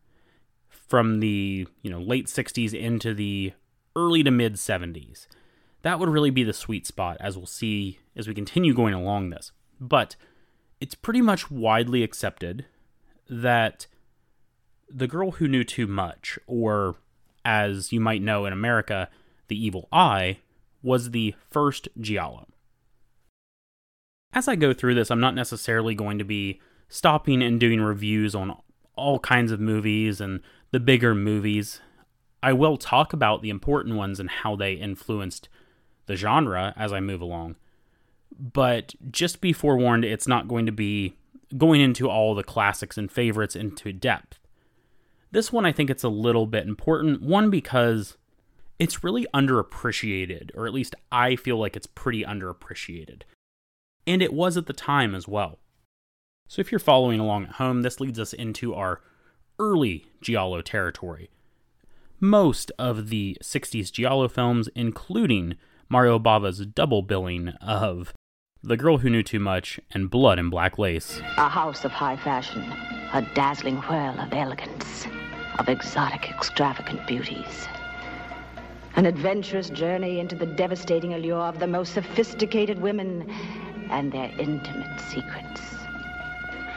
from 0.69 1.19
the, 1.19 1.67
you 1.81 1.91
know, 1.91 1.99
late 1.99 2.27
60s 2.27 2.73
into 2.73 3.13
the 3.13 3.51
early 3.97 4.23
to 4.23 4.31
mid 4.31 4.53
70s. 4.53 5.27
That 5.81 5.99
would 5.99 6.09
really 6.09 6.29
be 6.29 6.43
the 6.43 6.53
sweet 6.53 6.87
spot 6.87 7.17
as 7.19 7.35
we'll 7.35 7.45
see 7.45 7.99
as 8.15 8.29
we 8.29 8.33
continue 8.33 8.73
going 8.73 8.93
along 8.93 9.31
this. 9.31 9.51
But 9.77 10.15
it's 10.79 10.95
pretty 10.95 11.21
much 11.21 11.51
widely 11.51 12.01
accepted 12.01 12.65
that 13.29 13.87
The 14.89 15.07
Girl 15.07 15.31
Who 15.31 15.49
Knew 15.49 15.65
Too 15.65 15.87
Much, 15.87 16.39
or 16.47 16.95
as 17.43 17.91
you 17.91 17.99
might 17.99 18.21
know 18.21 18.45
in 18.45 18.53
America, 18.53 19.09
the 19.47 19.65
Evil 19.65 19.87
Eye, 19.91 20.39
was 20.81 21.11
the 21.11 21.33
first 21.49 21.87
Giallo. 21.99 22.47
As 24.33 24.47
I 24.47 24.55
go 24.55 24.73
through 24.73 24.95
this, 24.95 25.11
I'm 25.11 25.19
not 25.19 25.35
necessarily 25.35 25.95
going 25.95 26.17
to 26.17 26.23
be 26.23 26.59
stopping 26.89 27.41
and 27.41 27.59
doing 27.59 27.81
reviews 27.81 28.35
on 28.35 28.57
all 28.95 29.19
kinds 29.19 29.51
of 29.51 29.59
movies 29.59 30.19
and 30.19 30.41
the 30.71 30.79
bigger 30.79 31.15
movies. 31.15 31.81
I 32.41 32.53
will 32.53 32.77
talk 32.77 33.13
about 33.13 33.41
the 33.41 33.49
important 33.49 33.95
ones 33.95 34.19
and 34.19 34.29
how 34.29 34.55
they 34.55 34.73
influenced 34.73 35.49
the 36.07 36.15
genre 36.15 36.73
as 36.75 36.91
I 36.91 36.99
move 36.99 37.21
along. 37.21 37.55
But 38.37 38.95
just 39.11 39.39
be 39.39 39.53
forewarned, 39.53 40.03
it's 40.03 40.27
not 40.27 40.47
going 40.47 40.65
to 40.65 40.71
be 40.71 41.15
going 41.55 41.81
into 41.81 42.09
all 42.09 42.33
the 42.33 42.43
classics 42.43 42.97
and 42.97 43.11
favorites 43.11 43.55
into 43.55 43.93
depth. 43.93 44.39
This 45.31 45.51
one, 45.51 45.65
I 45.65 45.71
think 45.71 45.89
it's 45.89 46.03
a 46.03 46.09
little 46.09 46.45
bit 46.45 46.67
important. 46.67 47.21
One, 47.21 47.49
because 47.49 48.17
it's 48.79 49.03
really 49.03 49.27
underappreciated, 49.33 50.51
or 50.55 50.67
at 50.67 50.73
least 50.73 50.95
I 51.11 51.35
feel 51.35 51.57
like 51.57 51.75
it's 51.75 51.87
pretty 51.87 52.23
underappreciated. 52.23 53.21
And 54.05 54.21
it 54.21 54.33
was 54.33 54.57
at 54.57 54.65
the 54.65 54.73
time 54.73 55.15
as 55.15 55.27
well. 55.27 55.59
So 56.47 56.59
if 56.59 56.71
you're 56.71 56.79
following 56.79 57.19
along 57.19 57.45
at 57.45 57.51
home, 57.53 57.81
this 57.81 57.99
leads 57.99 58.19
us 58.19 58.33
into 58.33 58.73
our 58.73 59.01
early 59.59 60.05
Giallo 60.21 60.61
territory. 60.61 61.29
Most 62.19 62.71
of 62.77 63.09
the 63.09 63.37
60s 63.41 63.91
Giallo 63.91 64.27
films, 64.27 64.69
including 64.75 65.55
Mario 65.89 66.19
Bava's 66.19 66.65
double 66.65 67.01
billing 67.01 67.49
of 67.61 68.13
The 68.61 68.77
Girl 68.77 68.99
Who 68.99 69.09
Knew 69.09 69.23
Too 69.23 69.39
Much 69.39 69.79
and 69.91 70.09
Blood 70.09 70.39
and 70.39 70.49
Black 70.49 70.77
Lace. 70.77 71.21
A 71.37 71.49
house 71.49 71.85
of 71.85 71.91
high 71.91 72.17
fashion, 72.17 72.61
a 73.13 73.21
dazzling 73.35 73.77
whirl 73.77 74.19
of 74.19 74.33
elegance, 74.33 75.05
of 75.59 75.69
exotic, 75.69 76.29
extravagant 76.29 77.05
beauties. 77.07 77.67
An 78.95 79.05
adventurous 79.05 79.69
journey 79.69 80.19
into 80.19 80.35
the 80.35 80.45
devastating 80.45 81.13
allure 81.13 81.41
of 81.41 81.59
the 81.59 81.67
most 81.67 81.93
sophisticated 81.93 82.79
women 82.79 83.27
and 83.89 84.11
their 84.11 84.31
intimate 84.37 84.99
secrets. 84.99 85.61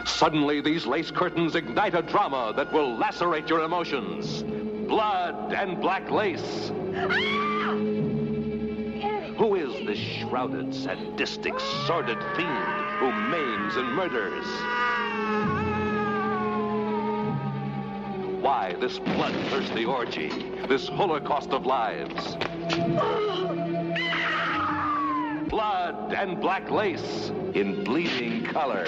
Suddenly, 0.05 0.61
these 0.61 0.87
lace 0.87 1.11
curtains 1.11 1.55
ignite 1.55 1.95
a 1.95 2.03
drama 2.03 2.53
that 2.57 2.73
will 2.73 2.97
lacerate 2.97 3.51
your 3.51 3.63
emotions. 3.63 4.43
Blood 4.89 5.53
and 5.53 5.81
black 5.81 6.11
lace. 6.11 6.73
Ah! 6.95 7.97
Who 9.39 9.55
is 9.55 9.87
this 9.87 9.99
shrouded, 9.99 10.75
sadistic, 10.75 11.61
sordid 11.87 12.19
fiend 12.37 12.87
who 12.99 13.13
maims 13.13 13.77
and 13.77 13.95
murders? 13.95 14.47
Why 18.47 18.77
this 18.79 19.01
bloodthirsty 19.01 19.85
orgy, 19.85 20.29
this 20.69 20.87
holocaust 20.87 21.51
of 21.51 21.67
lives? 21.67 22.37
Blood 25.49 26.15
and 26.15 26.41
black 26.41 26.71
lace 26.71 27.33
in 27.55 27.83
bleeding 27.83 28.45
color. 28.45 28.85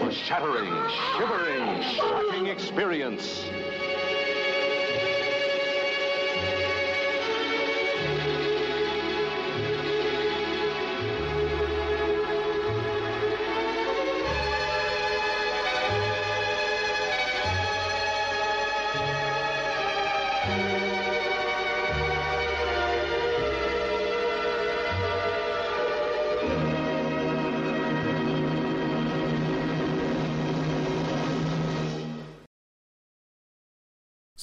A 0.00 0.10
shattering, 0.10 0.72
shivering, 1.18 1.82
shocking 1.94 2.46
experience. 2.46 3.44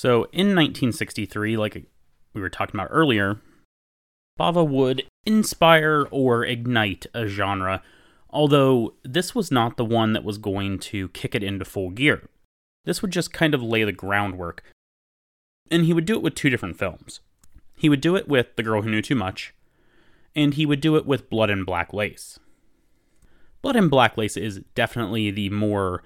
So 0.03 0.23
in 0.33 0.47
1963, 0.47 1.55
like 1.55 1.85
we 2.33 2.41
were 2.41 2.49
talking 2.49 2.75
about 2.75 2.89
earlier, 2.91 3.39
Bava 4.37 4.67
would 4.67 5.05
inspire 5.25 6.09
or 6.11 6.43
ignite 6.43 7.05
a 7.13 7.25
genre, 7.25 7.81
although 8.29 8.95
this 9.05 9.33
was 9.33 9.49
not 9.49 9.77
the 9.77 9.85
one 9.85 10.11
that 10.11 10.25
was 10.25 10.37
going 10.37 10.77
to 10.79 11.07
kick 11.07 11.35
it 11.35 11.41
into 11.41 11.63
full 11.63 11.89
gear. 11.89 12.27
This 12.83 13.01
would 13.01 13.11
just 13.11 13.31
kind 13.31 13.53
of 13.53 13.63
lay 13.63 13.85
the 13.85 13.93
groundwork. 13.93 14.61
And 15.71 15.85
he 15.85 15.93
would 15.93 16.03
do 16.03 16.15
it 16.15 16.21
with 16.21 16.35
two 16.35 16.49
different 16.49 16.77
films. 16.77 17.21
He 17.77 17.87
would 17.87 18.01
do 18.01 18.17
it 18.17 18.27
with 18.27 18.57
The 18.57 18.63
Girl 18.63 18.81
Who 18.81 18.89
Knew 18.89 19.01
Too 19.01 19.15
Much, 19.15 19.53
and 20.35 20.55
he 20.55 20.65
would 20.65 20.81
do 20.81 20.97
it 20.97 21.05
with 21.05 21.29
Blood 21.29 21.49
and 21.49 21.65
Black 21.65 21.93
Lace. 21.93 22.39
Blood 23.61 23.77
and 23.77 23.89
Black 23.89 24.17
Lace 24.17 24.35
is 24.35 24.59
definitely 24.75 25.31
the 25.31 25.49
more 25.49 26.03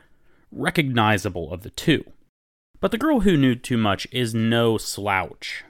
recognizable 0.52 1.52
of 1.52 1.64
the 1.64 1.72
two. 1.72 2.04
But 2.80 2.92
The 2.92 2.98
Girl 2.98 3.22
Who 3.22 3.36
Knew 3.36 3.56
Too 3.56 3.78
Much 3.78 4.08
is 4.12 4.36
no 4.36 4.78
slouch. 4.78 5.64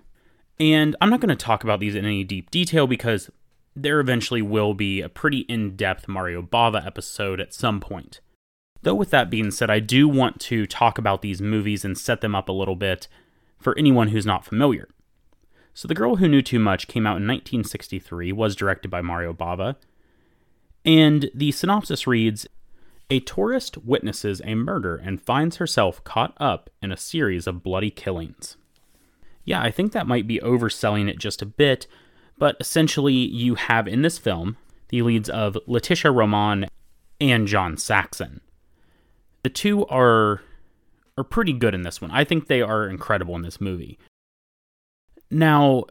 And 0.60 0.95
I'm 0.99 1.10
not 1.10 1.22
going 1.22 1.30
to 1.30 1.36
talk 1.36 1.64
about 1.64 1.80
these 1.80 1.95
in 1.95 2.05
any 2.05 2.24
deep 2.24 2.51
detail 2.51 2.86
because 2.86 3.30
there 3.76 3.99
eventually 3.99 4.41
will 4.41 4.74
be 4.74 5.01
a 5.01 5.08
pretty 5.08 5.39
in 5.41 5.76
depth 5.76 6.08
Mario 6.08 6.41
Bava 6.41 6.86
episode 6.86 7.39
at 7.39 7.53
some 7.53 7.80
point. 7.80 8.20
Though, 8.82 8.95
with 8.95 9.10
that 9.12 9.30
being 9.30 9.51
said, 9.51 9.70
I 9.70 9.80
do 9.80 10.08
want 10.08 10.39
to 10.41 10.66
talk 10.66 10.97
about 10.97 11.22
these 11.22 11.41
movies 11.41 11.86
and 11.86 11.97
set 11.97 12.22
them 12.22 12.36
up 12.36 12.49
a 12.49 12.53
little 12.53 12.76
bit 12.76 13.08
for 13.58 13.78
anyone 13.78 14.10
who's 14.10 14.26
not 14.26 14.45
familiar. 14.45 14.89
So, 15.74 15.88
The 15.88 15.95
Girl 15.95 16.18
Who 16.18 16.28
Knew 16.28 16.41
Too 16.41 16.60
Much 16.60 16.88
came 16.88 17.05
out 17.05 17.18
in 17.18 17.28
1963, 17.28 18.32
was 18.34 18.55
directed 18.55 18.89
by 18.89 19.01
Mario 19.01 19.32
Bava, 19.34 19.76
and 20.84 21.30
the 21.34 21.51
synopsis 21.51 22.08
reads 22.08 22.47
A 23.10 23.20
tourist 23.22 23.78
witnesses 23.78 24.41
a 24.43 24.55
murder 24.55 24.95
and 24.97 25.22
finds 25.22 25.58
herself 25.58 26.03
caught 26.03 26.36
up 26.38 26.70
in 26.82 26.91
a 26.91 26.97
series 26.97 27.47
of 27.47 27.64
bloody 27.64 27.89
killings. 27.89 28.58
Yeah, 29.45 29.62
I 29.62 29.72
think 29.72 29.93
that 29.93 30.08
might 30.08 30.28
be 30.28 30.39
overselling 30.39 31.10
it 31.10 31.20
just 31.20 31.41
a 31.41 31.45
bit, 31.45 31.88
but 32.38 32.58
essentially, 32.60 33.14
you 33.14 33.55
have 33.55 33.88
in 33.88 34.01
this 34.01 34.18
film 34.18 34.58
the 34.89 35.01
leads 35.01 35.30
of 35.30 35.58
Leticia 35.68 36.14
Roman 36.14 36.68
and 37.22 37.47
John 37.47 37.78
Saxon. 37.78 38.41
The 39.43 39.49
two 39.49 39.86
are 39.88 40.41
are 41.18 41.24
pretty 41.24 41.53
good 41.53 41.74
in 41.74 41.82
this 41.82 42.01
one. 42.01 42.12
I 42.12 42.26
think 42.26 42.47
they 42.47 42.62
are 42.62 42.88
incredible 42.88 43.36
in 43.36 43.41
this 43.41 43.60
movie. 43.60 43.97
Now, 45.32 45.86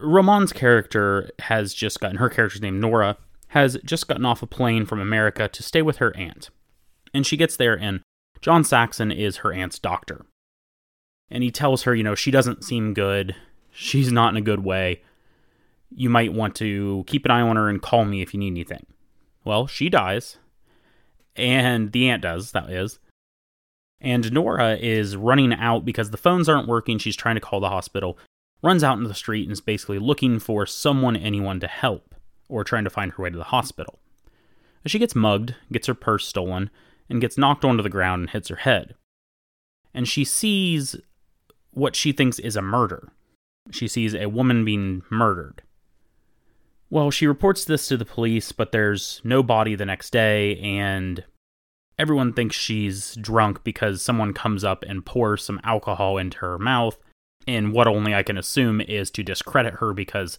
Roman's 0.00 0.52
character 0.52 1.30
has 1.40 1.74
just 1.74 2.00
gotten 2.00 2.16
her 2.16 2.30
character's 2.30 2.62
name 2.62 2.80
Nora 2.80 3.18
has 3.54 3.78
just 3.84 4.08
gotten 4.08 4.26
off 4.26 4.42
a 4.42 4.48
plane 4.48 4.84
from 4.84 5.00
America 5.00 5.46
to 5.46 5.62
stay 5.62 5.80
with 5.80 5.98
her 5.98 6.14
aunt. 6.16 6.50
And 7.14 7.24
she 7.24 7.36
gets 7.36 7.56
there 7.56 7.78
and 7.78 8.00
John 8.40 8.64
Saxon 8.64 9.12
is 9.12 9.38
her 9.38 9.52
aunt's 9.52 9.78
doctor. 9.78 10.26
And 11.30 11.44
he 11.44 11.52
tells 11.52 11.84
her, 11.84 11.94
you 11.94 12.02
know, 12.02 12.16
she 12.16 12.32
doesn't 12.32 12.64
seem 12.64 12.94
good. 12.94 13.36
She's 13.70 14.10
not 14.10 14.30
in 14.30 14.36
a 14.36 14.44
good 14.44 14.64
way. 14.64 15.02
You 15.94 16.10
might 16.10 16.32
want 16.32 16.56
to 16.56 17.04
keep 17.06 17.24
an 17.24 17.30
eye 17.30 17.42
on 17.42 17.54
her 17.54 17.68
and 17.68 17.80
call 17.80 18.04
me 18.04 18.22
if 18.22 18.34
you 18.34 18.40
need 18.40 18.48
anything. 18.48 18.86
Well, 19.44 19.68
she 19.68 19.88
dies. 19.88 20.38
And 21.36 21.92
the 21.92 22.08
aunt 22.08 22.22
does, 22.22 22.50
that 22.52 22.70
is. 22.70 22.98
And 24.00 24.32
Nora 24.32 24.76
is 24.76 25.16
running 25.16 25.54
out 25.54 25.84
because 25.84 26.10
the 26.10 26.16
phones 26.16 26.48
aren't 26.48 26.68
working. 26.68 26.98
She's 26.98 27.16
trying 27.16 27.36
to 27.36 27.40
call 27.40 27.60
the 27.60 27.68
hospital, 27.68 28.18
runs 28.62 28.82
out 28.82 28.98
into 28.98 29.08
the 29.08 29.14
street, 29.14 29.44
and 29.44 29.52
is 29.52 29.60
basically 29.60 30.00
looking 30.00 30.40
for 30.40 30.66
someone, 30.66 31.14
anyone 31.16 31.60
to 31.60 31.68
help, 31.68 32.13
or 32.54 32.62
trying 32.62 32.84
to 32.84 32.90
find 32.90 33.12
her 33.12 33.22
way 33.22 33.30
to 33.30 33.36
the 33.36 33.44
hospital. 33.44 33.98
She 34.86 34.98
gets 34.98 35.14
mugged, 35.14 35.56
gets 35.72 35.88
her 35.88 35.94
purse 35.94 36.26
stolen, 36.26 36.70
and 37.08 37.20
gets 37.20 37.36
knocked 37.36 37.64
onto 37.64 37.82
the 37.82 37.88
ground 37.88 38.20
and 38.20 38.30
hits 38.30 38.48
her 38.48 38.56
head. 38.56 38.94
And 39.92 40.06
she 40.06 40.24
sees 40.24 40.96
what 41.72 41.96
she 41.96 42.12
thinks 42.12 42.38
is 42.38 42.54
a 42.54 42.62
murder. 42.62 43.10
She 43.70 43.88
sees 43.88 44.14
a 44.14 44.28
woman 44.28 44.64
being 44.64 45.02
murdered. 45.10 45.62
Well, 46.90 47.10
she 47.10 47.26
reports 47.26 47.64
this 47.64 47.88
to 47.88 47.96
the 47.96 48.04
police, 48.04 48.52
but 48.52 48.70
there's 48.70 49.20
no 49.24 49.42
body 49.42 49.74
the 49.74 49.86
next 49.86 50.10
day, 50.10 50.58
and 50.58 51.24
everyone 51.98 52.32
thinks 52.32 52.54
she's 52.54 53.16
drunk 53.16 53.64
because 53.64 54.00
someone 54.00 54.32
comes 54.32 54.62
up 54.62 54.84
and 54.86 55.04
pours 55.04 55.42
some 55.42 55.60
alcohol 55.64 56.18
into 56.18 56.38
her 56.38 56.58
mouth, 56.58 56.96
and 57.48 57.72
what 57.72 57.88
only 57.88 58.14
I 58.14 58.22
can 58.22 58.38
assume 58.38 58.80
is 58.80 59.10
to 59.12 59.24
discredit 59.24 59.74
her 59.74 59.92
because, 59.92 60.38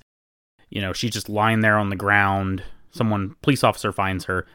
you 0.69 0.81
know, 0.81 0.93
she's 0.93 1.11
just 1.11 1.29
lying 1.29 1.61
there 1.61 1.77
on 1.77 1.89
the 1.89 1.95
ground. 1.95 2.63
Someone, 2.91 3.35
police 3.41 3.63
officer 3.63 3.91
finds 3.91 4.25
her. 4.25 4.45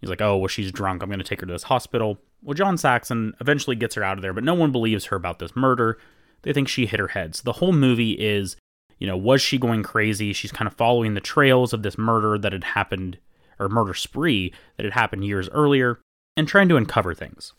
He's 0.00 0.10
like, 0.10 0.20
oh, 0.20 0.36
well, 0.36 0.48
she's 0.48 0.72
drunk. 0.72 1.02
I'm 1.02 1.08
going 1.08 1.18
to 1.18 1.24
take 1.24 1.40
her 1.40 1.46
to 1.46 1.52
this 1.52 1.64
hospital. 1.64 2.18
Well, 2.42 2.54
John 2.54 2.76
Saxon 2.76 3.34
eventually 3.40 3.76
gets 3.76 3.94
her 3.94 4.02
out 4.02 4.18
of 4.18 4.22
there, 4.22 4.32
but 4.32 4.44
no 4.44 4.54
one 4.54 4.72
believes 4.72 5.06
her 5.06 5.16
about 5.16 5.38
this 5.38 5.54
murder. 5.54 5.98
They 6.42 6.52
think 6.52 6.68
she 6.68 6.86
hit 6.86 6.98
her 6.98 7.08
head. 7.08 7.36
So 7.36 7.42
the 7.44 7.52
whole 7.52 7.72
movie 7.72 8.12
is, 8.12 8.56
you 8.98 9.06
know, 9.06 9.16
was 9.16 9.40
she 9.40 9.58
going 9.58 9.84
crazy? 9.84 10.32
She's 10.32 10.52
kind 10.52 10.66
of 10.66 10.74
following 10.74 11.14
the 11.14 11.20
trails 11.20 11.72
of 11.72 11.82
this 11.82 11.96
murder 11.96 12.36
that 12.38 12.52
had 12.52 12.64
happened, 12.64 13.18
or 13.60 13.68
murder 13.68 13.94
spree 13.94 14.52
that 14.76 14.84
had 14.84 14.92
happened 14.92 15.24
years 15.24 15.48
earlier, 15.50 16.00
and 16.36 16.48
trying 16.48 16.68
to 16.68 16.76
uncover 16.76 17.14
things. 17.14 17.52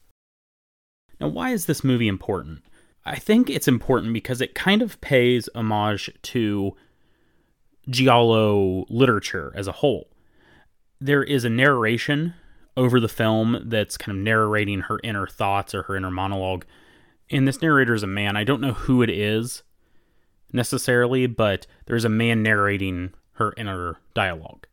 Now, 1.22 1.30
why 1.30 1.52
is 1.52 1.66
this 1.66 1.84
movie 1.84 2.10
important? 2.10 2.64
I 3.06 3.18
think 3.18 3.50
it's 3.50 3.68
important 3.68 4.14
because 4.14 4.42
it 4.42 4.56
kind 4.56 4.82
of 4.82 5.00
pays 5.00 5.48
homage 5.56 6.10
to 6.24 6.76
Giallo 7.90 8.86
literature 8.90 9.52
as 9.56 9.68
a 9.68 9.74
whole. 9.74 10.10
There 11.00 11.24
is 11.24 11.44
a 11.44 11.50
narration 11.50 12.34
over 12.76 13.00
the 13.00 13.08
film 13.08 13.64
that's 13.66 13.98
kind 13.98 14.18
of 14.18 14.24
narrating 14.24 14.82
her 14.82 15.00
inner 15.04 15.28
thoughts 15.28 15.76
or 15.76 15.84
her 15.84 15.96
inner 15.96 16.12
monologue. 16.12 16.66
And 17.30 17.48
this 17.48 17.62
narrator 17.62 17.94
is 17.94 18.04
a 18.04 18.08
man. 18.08 18.36
I 18.36 18.44
don't 18.44 18.62
know 18.62 18.74
who 18.74 19.02
it 19.02 19.10
is 19.10 19.64
necessarily, 20.52 21.28
but 21.28 21.68
there's 21.86 22.06
a 22.06 22.10
man 22.10 22.44
narrating 22.44 23.14
her 23.34 23.54
inner 23.58 23.98
dialogue. 24.14 24.68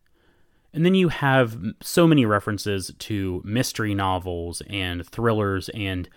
And 0.73 0.85
then 0.85 0.95
you 0.95 1.09
have 1.09 1.59
so 1.83 2.07
many 2.07 2.25
references 2.25 2.93
to 2.99 3.43
mystery 3.45 3.95
novels 3.95 4.63
and 4.69 5.07
thrillers 5.07 5.69
and 5.71 6.09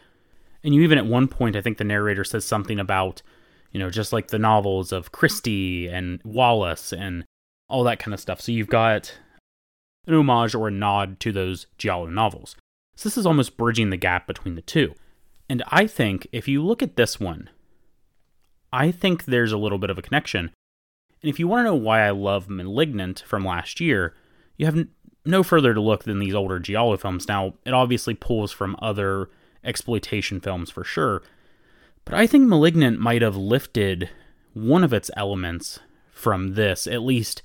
and 0.66 0.74
you 0.74 0.82
even 0.82 0.98
at 0.98 1.06
one 1.06 1.28
point 1.28 1.56
I 1.56 1.62
think 1.62 1.78
the 1.78 1.84
narrator 1.84 2.24
says 2.24 2.46
something 2.46 2.80
about, 2.80 3.22
you 3.74 3.80
know, 3.80 3.90
just 3.90 4.14
like 4.14 4.28
the 4.28 4.40
novels 4.40 4.92
of 4.92 5.12
Christie 5.12 5.88
and 5.88 6.22
Wallace 6.24 6.94
and 6.94 7.26
all 7.68 7.84
that 7.84 8.00
kind 8.00 8.14
of 8.14 8.20
stuff. 8.20 8.40
So 8.40 8.52
you've 8.52 8.70
got 8.70 9.18
an 10.08 10.14
homage 10.14 10.56
or 10.56 10.68
a 10.68 10.72
nod 10.72 11.20
to 11.22 11.32
those 11.32 11.66
Giallo 11.78 12.06
novels. 12.06 12.56
So 12.96 13.10
this 13.10 13.18
is 13.18 13.26
almost 13.26 13.58
bridging 13.58 13.90
the 13.90 13.98
gap 13.98 14.28
between 14.28 14.56
the 14.56 14.62
two. 14.62 14.94
And 15.50 15.64
I 15.68 15.88
think 15.88 16.28
if 16.32 16.48
you 16.48 16.64
look 16.64 16.84
at 16.84 16.96
this 16.96 17.20
one, 17.20 17.50
I 18.72 18.92
think 18.92 19.26
there's 19.26 19.52
a 19.52 19.58
little 19.58 19.80
bit 19.80 19.90
of 19.90 19.98
a 19.98 20.04
connection. 20.04 20.52
And 21.22 21.30
if 21.30 21.40
you 21.40 21.48
want 21.48 21.62
to 21.62 21.72
know 21.72 21.76
why 21.76 22.02
I 22.02 22.12
love 22.12 22.50
Malignant 22.50 23.24
from 23.26 23.46
last 23.46 23.80
year, 23.80 24.16
you 24.58 24.66
have 24.66 24.88
no 25.26 25.42
further 25.42 25.74
to 25.74 25.82
look 25.82 26.04
than 26.04 26.20
these 26.20 26.36
older 26.36 26.60
Giallo 26.60 26.98
films. 26.98 27.28
Now, 27.28 27.54
it 27.66 27.74
obviously 27.74 28.14
pulls 28.14 28.52
from 28.52 28.76
other 28.80 29.30
exploitation 29.64 30.40
films 30.40 30.70
for 30.70 30.84
sure, 30.84 31.24
but 32.06 32.14
I 32.14 32.28
think 32.28 32.48
Malignant 32.48 33.00
might 33.00 33.22
have 33.22 33.36
lifted 33.36 34.10
one 34.54 34.84
of 34.84 34.94
its 34.94 35.10
elements 35.16 35.80
from 36.12 36.56
this. 36.56 36.88
At 36.88 37.02
least, 37.02 37.42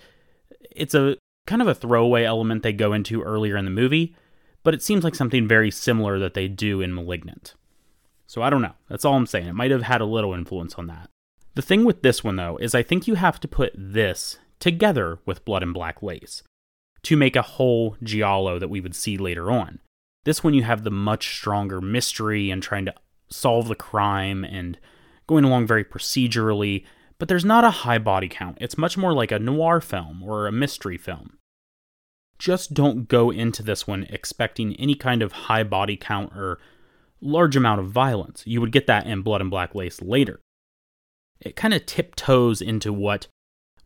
it's 0.71 0.95
a 0.95 1.17
kind 1.47 1.63
of 1.63 1.69
a 1.69 1.75
throwaway 1.75 2.25
element 2.25 2.63
they 2.63 2.73
go 2.73 2.93
into 2.93 3.23
earlier 3.23 3.57
in 3.57 3.65
the 3.65 3.71
movie, 3.71 4.15
but 4.63 4.75
it 4.75 4.83
seems 4.83 5.05
like 5.05 5.15
something 5.15 5.49
very 5.49 5.71
similar 5.71 6.19
that 6.19 6.35
they 6.35 6.49
do 6.49 6.81
in 6.81 6.95
Malignant. 6.95 7.55
So 8.27 8.43
I 8.43 8.51
don't 8.51 8.63
know. 8.63 8.75
That's 8.89 9.05
all 9.05 9.15
I'm 9.15 9.27
saying. 9.27 9.47
It 9.47 9.55
might 9.55 9.71
have 9.71 9.83
had 9.83 10.03
a 10.03 10.07
little 10.07 10.35
influence 10.35 10.75
on 10.75 10.87
that. 10.89 11.09
The 11.55 11.63
thing 11.63 11.85
with 11.85 12.03
this 12.03 12.23
one, 12.23 12.37
though, 12.37 12.59
is 12.59 12.75
I 12.75 12.83
think 12.83 13.09
you 13.09 13.15
have 13.15 13.41
to 13.41 13.49
put 13.49 13.73
this 13.75 14.39
together 14.61 15.19
with 15.25 15.45
Blood 15.45 15.63
and 15.63 15.73
Black 15.73 16.03
Lace 16.03 16.43
to 17.03 17.17
make 17.17 17.37
a 17.37 17.43
whole 17.43 17.97
Giallo 18.03 18.59
that 18.59 18.69
we 18.69 18.81
would 18.81 18.95
see 18.95 19.17
later 19.17 19.51
on. 19.51 19.79
This 20.25 20.45
one, 20.45 20.53
you 20.53 20.63
have 20.65 20.85
the 20.85 20.91
much 20.91 21.35
stronger 21.35 21.81
mystery 21.81 22.51
and 22.51 22.63
trying 22.63 22.85
to 22.85 22.95
solve 23.31 23.69
the 23.69 23.75
crime 23.75 24.45
and 24.45 24.79
going 25.27 25.45
along 25.45 25.67
very 25.67 25.85
procedurally, 25.85 26.85
but 27.19 27.29
there's 27.29 27.45
not 27.45 27.65
a 27.65 27.71
high 27.71 27.99
body 27.99 28.29
count. 28.29 28.59
It's 28.61 28.79
much 28.79 28.97
more 28.97 29.13
like 29.13 29.33
a 29.33 29.39
noir 29.39 29.81
film 29.81 30.23
or 30.23 30.47
a 30.47 30.53
mystery 30.53 30.97
film. 30.97 31.39
Just 32.39 32.73
don't 32.73 33.09
go 33.09 33.31
into 33.31 33.63
this 33.63 33.87
one 33.87 34.07
expecting 34.11 34.75
any 34.77 34.95
kind 34.95 35.23
of 35.23 35.33
high 35.33 35.65
body 35.65 35.97
count 35.97 36.33
or 36.35 36.59
large 37.21 37.57
amount 37.57 37.81
of 37.81 37.91
violence. 37.91 38.45
You 38.47 38.61
would 38.61 38.73
get 38.73 38.87
that 38.87 39.07
in 39.07 39.23
Blood 39.23 39.41
and 39.41 39.51
Black 39.51 39.75
Lace 39.75 40.01
later. 40.01 40.41
It 41.41 41.57
kind 41.57 41.75
of 41.75 41.87
tiptoes 41.87 42.63
into 42.63 42.93
what 42.93 43.27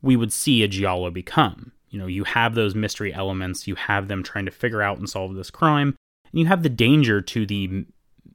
we 0.02 0.16
would 0.16 0.32
see 0.32 0.62
a 0.62 0.68
Giallo 0.68 1.10
become. 1.10 1.72
You 1.88 1.98
know, 1.98 2.06
you 2.06 2.24
have 2.24 2.54
those 2.54 2.74
mystery 2.74 3.12
elements, 3.12 3.66
you 3.66 3.74
have 3.74 4.08
them 4.08 4.22
trying 4.22 4.46
to 4.46 4.50
figure 4.50 4.82
out 4.82 4.98
and 4.98 5.08
solve 5.08 5.34
this 5.34 5.50
crime, 5.50 5.94
and 6.30 6.40
you 6.40 6.46
have 6.46 6.62
the 6.62 6.70
danger 6.70 7.20
to 7.20 7.46
the 7.46 7.86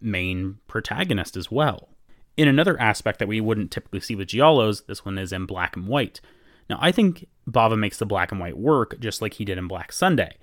main 0.01 0.57
protagonist 0.67 1.37
as 1.37 1.51
well. 1.51 1.89
In 2.35 2.47
another 2.47 2.79
aspect 2.79 3.19
that 3.19 3.27
we 3.27 3.41
wouldn't 3.41 3.71
typically 3.71 3.99
see 3.99 4.15
with 4.15 4.27
Giallos, 4.27 4.85
this 4.85 5.03
one 5.03 5.17
is 5.17 5.31
in 5.31 5.45
black 5.45 5.75
and 5.75 5.87
white. 5.87 6.21
Now, 6.69 6.77
I 6.81 6.91
think 6.91 7.27
Bava 7.49 7.77
makes 7.77 7.97
the 7.97 8.05
black 8.05 8.31
and 8.31 8.39
white 8.39 8.57
work 8.57 8.99
just 8.99 9.21
like 9.21 9.35
he 9.35 9.45
did 9.45 9.57
in 9.57 9.67
Black 9.67 9.91
Sunday, 9.91 10.37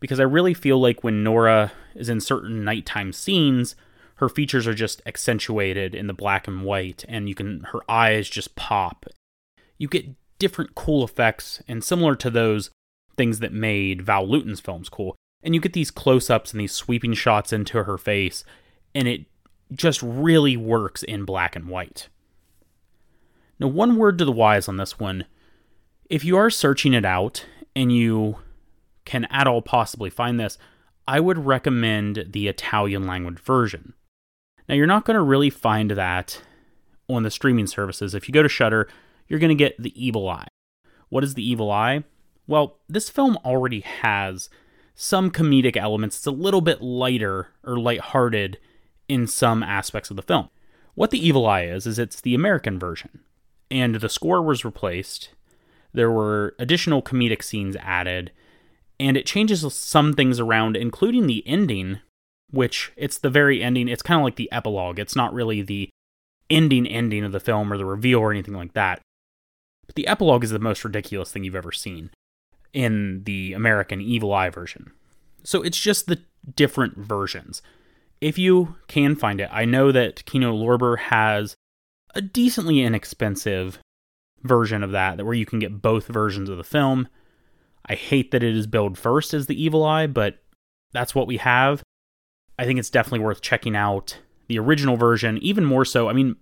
because 0.00 0.20
I 0.20 0.24
really 0.24 0.54
feel 0.54 0.80
like 0.80 1.02
when 1.02 1.24
Nora 1.24 1.72
is 1.94 2.08
in 2.08 2.20
certain 2.20 2.62
nighttime 2.62 3.12
scenes, 3.12 3.74
her 4.16 4.28
features 4.28 4.66
are 4.68 4.74
just 4.74 5.02
accentuated 5.06 5.94
in 5.94 6.06
the 6.06 6.12
black 6.12 6.46
and 6.46 6.62
white, 6.62 7.04
and 7.08 7.28
you 7.28 7.34
can 7.34 7.62
her 7.72 7.80
eyes 7.88 8.28
just 8.28 8.54
pop. 8.54 9.06
You 9.78 9.88
get 9.88 10.10
different 10.38 10.74
cool 10.74 11.02
effects, 11.02 11.62
and 11.66 11.82
similar 11.82 12.14
to 12.16 12.30
those 12.30 12.70
things 13.16 13.40
that 13.40 13.52
made 13.52 14.02
Val 14.02 14.28
Lewton's 14.28 14.60
films 14.60 14.88
cool. 14.88 15.16
And 15.42 15.54
you 15.54 15.60
get 15.60 15.72
these 15.72 15.90
close 15.90 16.30
ups 16.30 16.52
and 16.52 16.60
these 16.60 16.72
sweeping 16.72 17.14
shots 17.14 17.52
into 17.52 17.82
her 17.82 17.98
face, 17.98 18.44
and 18.94 19.08
it 19.08 19.26
just 19.72 20.02
really 20.02 20.56
works 20.56 21.02
in 21.02 21.24
black 21.24 21.56
and 21.56 21.68
white. 21.68 22.08
Now, 23.58 23.68
one 23.68 23.96
word 23.96 24.18
to 24.18 24.24
the 24.24 24.32
wise 24.32 24.68
on 24.68 24.76
this 24.76 24.98
one 24.98 25.24
if 26.10 26.26
you 26.26 26.36
are 26.36 26.50
searching 26.50 26.92
it 26.92 27.06
out 27.06 27.46
and 27.74 27.90
you 27.90 28.36
can 29.06 29.24
at 29.30 29.46
all 29.46 29.62
possibly 29.62 30.10
find 30.10 30.38
this, 30.38 30.58
I 31.08 31.20
would 31.20 31.46
recommend 31.46 32.26
the 32.30 32.48
Italian 32.48 33.06
language 33.06 33.38
version. 33.40 33.94
Now, 34.68 34.74
you're 34.74 34.86
not 34.86 35.06
going 35.06 35.16
to 35.16 35.22
really 35.22 35.48
find 35.48 35.92
that 35.92 36.42
on 37.08 37.22
the 37.22 37.30
streaming 37.30 37.66
services. 37.66 38.14
If 38.14 38.28
you 38.28 38.34
go 38.34 38.42
to 38.42 38.48
Shudder, 38.48 38.88
you're 39.26 39.40
going 39.40 39.48
to 39.48 39.54
get 39.54 39.82
The 39.82 40.04
Evil 40.04 40.28
Eye. 40.28 40.48
What 41.08 41.24
is 41.24 41.34
The 41.34 41.48
Evil 41.48 41.70
Eye? 41.70 42.04
Well, 42.46 42.78
this 42.88 43.08
film 43.08 43.38
already 43.44 43.80
has 43.80 44.50
some 44.94 45.30
comedic 45.30 45.76
elements. 45.76 46.18
It's 46.18 46.26
a 46.26 46.30
little 46.30 46.60
bit 46.60 46.82
lighter 46.82 47.48
or 47.64 47.78
lighthearted 47.78 48.58
in 49.08 49.26
some 49.26 49.62
aspects 49.62 50.10
of 50.10 50.16
the 50.16 50.22
film. 50.22 50.48
What 50.94 51.10
The 51.10 51.26
Evil 51.26 51.46
Eye 51.46 51.64
is, 51.64 51.86
is 51.86 51.98
it's 51.98 52.20
the 52.20 52.34
American 52.34 52.78
version. 52.78 53.20
And 53.70 53.96
the 53.96 54.08
score 54.08 54.42
was 54.42 54.64
replaced. 54.64 55.30
There 55.92 56.10
were 56.10 56.54
additional 56.58 57.02
comedic 57.02 57.42
scenes 57.42 57.76
added, 57.76 58.32
and 59.00 59.16
it 59.16 59.26
changes 59.26 59.64
some 59.74 60.12
things 60.12 60.38
around, 60.38 60.76
including 60.76 61.26
the 61.26 61.46
ending, 61.46 62.00
which 62.50 62.92
it's 62.96 63.18
the 63.18 63.30
very 63.30 63.62
ending. 63.62 63.88
It's 63.88 64.02
kind 64.02 64.20
of 64.20 64.24
like 64.24 64.36
the 64.36 64.52
epilogue. 64.52 64.98
It's 64.98 65.16
not 65.16 65.32
really 65.32 65.62
the 65.62 65.88
ending 66.50 66.86
ending 66.86 67.24
of 67.24 67.32
the 67.32 67.40
film 67.40 67.72
or 67.72 67.78
the 67.78 67.86
reveal 67.86 68.20
or 68.20 68.30
anything 68.30 68.54
like 68.54 68.74
that. 68.74 69.00
But 69.86 69.94
the 69.96 70.06
epilogue 70.06 70.44
is 70.44 70.50
the 70.50 70.58
most 70.58 70.84
ridiculous 70.84 71.32
thing 71.32 71.44
you've 71.44 71.56
ever 71.56 71.72
seen 71.72 72.10
in 72.72 73.24
the 73.24 73.52
American 73.54 74.00
Evil 74.00 74.32
Eye 74.32 74.50
version. 74.50 74.92
So 75.44 75.62
it's 75.62 75.78
just 75.78 76.06
the 76.06 76.20
different 76.54 76.96
versions. 76.98 77.62
If 78.22 78.38
you 78.38 78.76
can 78.86 79.16
find 79.16 79.40
it, 79.40 79.48
I 79.50 79.64
know 79.64 79.90
that 79.90 80.24
Kino 80.26 80.54
Lorber 80.54 80.96
has 80.96 81.56
a 82.14 82.22
decently 82.22 82.80
inexpensive 82.80 83.80
version 84.44 84.84
of 84.84 84.92
that, 84.92 85.24
where 85.24 85.34
you 85.34 85.44
can 85.44 85.58
get 85.58 85.82
both 85.82 86.06
versions 86.06 86.48
of 86.48 86.56
the 86.56 86.62
film. 86.62 87.08
I 87.84 87.96
hate 87.96 88.30
that 88.30 88.44
it 88.44 88.56
is 88.56 88.68
billed 88.68 88.96
first 88.96 89.34
as 89.34 89.46
the 89.46 89.60
Evil 89.60 89.84
Eye, 89.84 90.06
but 90.06 90.40
that's 90.92 91.16
what 91.16 91.26
we 91.26 91.38
have. 91.38 91.82
I 92.60 92.64
think 92.64 92.78
it's 92.78 92.90
definitely 92.90 93.24
worth 93.24 93.40
checking 93.40 93.74
out 93.74 94.18
the 94.46 94.60
original 94.60 94.96
version, 94.96 95.38
even 95.38 95.64
more 95.64 95.84
so. 95.84 96.08
I 96.08 96.12
mean, 96.12 96.36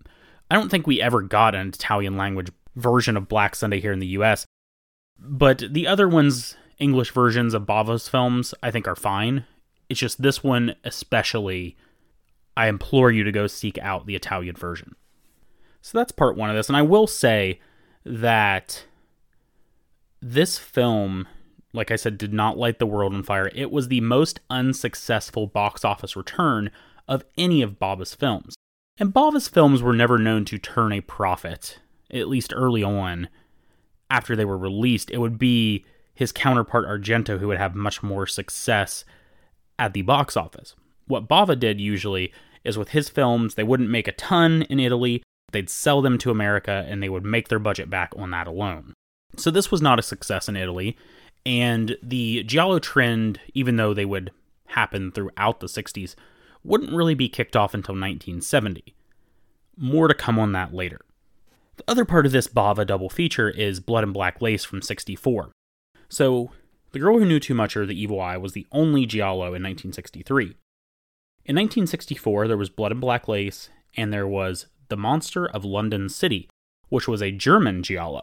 I 0.51 0.57
don't 0.57 0.68
think 0.68 0.87
we 0.87 1.01
ever 1.01 1.22
got 1.22 1.55
an 1.55 1.68
Italian 1.68 2.18
language 2.18 2.51
version 2.76 3.16
of 3.16 3.26
Black 3.26 3.57
Sunday 3.57 3.81
here 3.81 3.93
in 3.93 4.01
the 4.01 4.18
US, 4.18 4.45
but 5.18 5.64
the 5.70 5.87
other 5.87 6.11
ones, 6.11 6.59
English 6.78 7.12
versions 7.12 7.55
of 7.55 7.64
Bava's 7.64 8.07
films, 8.07 8.53
I 8.62 8.70
think 8.70 8.87
are 8.87 8.95
fine. 8.95 9.47
It's 9.91 10.01
just 10.01 10.22
this 10.22 10.43
one, 10.43 10.76
especially, 10.84 11.76
I 12.57 12.68
implore 12.68 13.11
you 13.11 13.24
to 13.24 13.32
go 13.32 13.49
seek 13.49 13.76
out 13.78 14.07
the 14.07 14.14
Italian 14.14 14.55
version. 14.55 14.95
So 15.82 15.99
that's 15.99 16.12
part 16.12 16.36
one 16.36 16.49
of 16.49 16.57
this. 16.57 16.68
And 16.68 16.76
I 16.76 16.82
will 16.82 17.09
say 17.09 17.59
that 18.05 18.84
this 20.22 20.59
film, 20.59 21.26
like 21.72 21.91
I 21.91 21.97
said, 21.97 22.18
did 22.18 22.32
not 22.32 22.57
light 22.57 22.78
the 22.78 22.86
world 22.86 23.14
on 23.14 23.24
fire. 23.24 23.51
It 23.53 23.72
was 23.72 23.88
the 23.88 24.01
most 24.01 24.38
unsuccessful 24.49 25.49
box 25.49 25.84
office 25.84 26.14
return 26.14 26.70
of 27.09 27.24
any 27.36 27.61
of 27.61 27.80
Bava's 27.80 28.14
films. 28.14 28.55
And 28.97 29.12
Bava's 29.12 29.49
films 29.49 29.82
were 29.82 29.93
never 29.93 30.18
known 30.18 30.45
to 30.45 30.59
turn 30.59 30.93
a 30.93 31.01
profit, 31.01 31.80
at 32.12 32.28
least 32.28 32.53
early 32.55 32.84
on. 32.84 33.28
After 34.09 34.36
they 34.36 34.45
were 34.45 34.59
released, 34.59 35.11
it 35.11 35.18
would 35.18 35.38
be 35.38 35.84
his 36.14 36.30
counterpart 36.30 36.86
Argento 36.86 37.41
who 37.41 37.49
would 37.49 37.59
have 37.59 37.74
much 37.74 38.05
more 38.05 38.26
success 38.28 39.05
at 39.81 39.95
the 39.95 40.03
box 40.03 40.37
office. 40.37 40.76
What 41.07 41.26
Bava 41.26 41.59
did 41.59 41.81
usually 41.81 42.33
is 42.62 42.78
with 42.78 42.91
his 42.91 43.09
films, 43.09 43.55
they 43.55 43.64
wouldn't 43.64 43.91
make 43.91 44.07
a 44.07 44.12
ton 44.12 44.62
in 44.62 44.78
Italy, 44.78 45.24
they'd 45.51 45.70
sell 45.70 46.03
them 46.03 46.18
to 46.18 46.31
America 46.31 46.87
and 46.89 47.03
they 47.03 47.09
would 47.09 47.24
make 47.24 47.49
their 47.49 47.59
budget 47.59 47.91
back 47.91 48.12
on 48.16 48.31
that 48.31 48.47
alone. 48.47 48.93
So 49.37 49.51
this 49.51 49.70
was 49.70 49.81
not 49.81 49.99
a 49.99 50.03
success 50.03 50.49
in 50.49 50.57
Italy, 50.57 50.97
and 51.47 51.97
the 52.03 52.45
Giallo 52.45 52.78
trend, 52.78 53.41
even 53.55 53.76
though 53.76 53.95
they 53.95 54.05
would 54.05 54.31
happen 54.66 55.11
throughout 55.11 55.61
the 55.61 55.66
60s, 55.66 56.14
wouldn't 56.62 56.93
really 56.93 57.14
be 57.14 57.28
kicked 57.28 57.57
off 57.57 57.72
until 57.72 57.95
1970. 57.95 58.95
More 59.76 60.09
to 60.09 60.14
come 60.14 60.39
on 60.39 60.53
that 60.53 60.74
later. 60.74 61.01
The 61.76 61.85
other 61.89 62.05
part 62.05 62.26
of 62.26 62.33
this 62.33 62.47
Bava 62.47 62.87
double 62.87 63.09
feature 63.09 63.49
is 63.49 63.81
Blood 63.81 64.05
and 64.05 64.12
Black 64.12 64.43
Lace 64.43 64.64
from 64.64 64.83
64. 64.83 65.51
So, 66.11 66.51
The 66.93 66.99
Girl 66.99 67.18
Who 67.18 67.24
Knew 67.24 67.38
Too 67.38 67.55
Much 67.55 67.76
or 67.76 67.86
The 67.86 68.01
Evil 68.01 68.20
Eye 68.20 68.36
was 68.36 68.53
the 68.53 68.66
only 68.72 69.07
Giallo 69.07 69.55
in 69.55 69.62
1963. 69.62 70.57
In 71.45 71.57
1964, 71.57 72.49
there 72.49 72.57
was 72.57 72.68
Blood 72.68 72.93
and 72.93 73.01
Black 73.01 73.28
Lace, 73.28 73.70
and 73.97 74.12
there 74.12 74.26
was 74.26 74.66
The 74.88 74.97
Monster 74.97 75.49
of 75.49 75.64
London 75.64 76.09
City, 76.09 76.49
which 76.88 77.07
was 77.07 77.22
a 77.22 77.30
German 77.30 77.82
Giallo. 77.84 78.22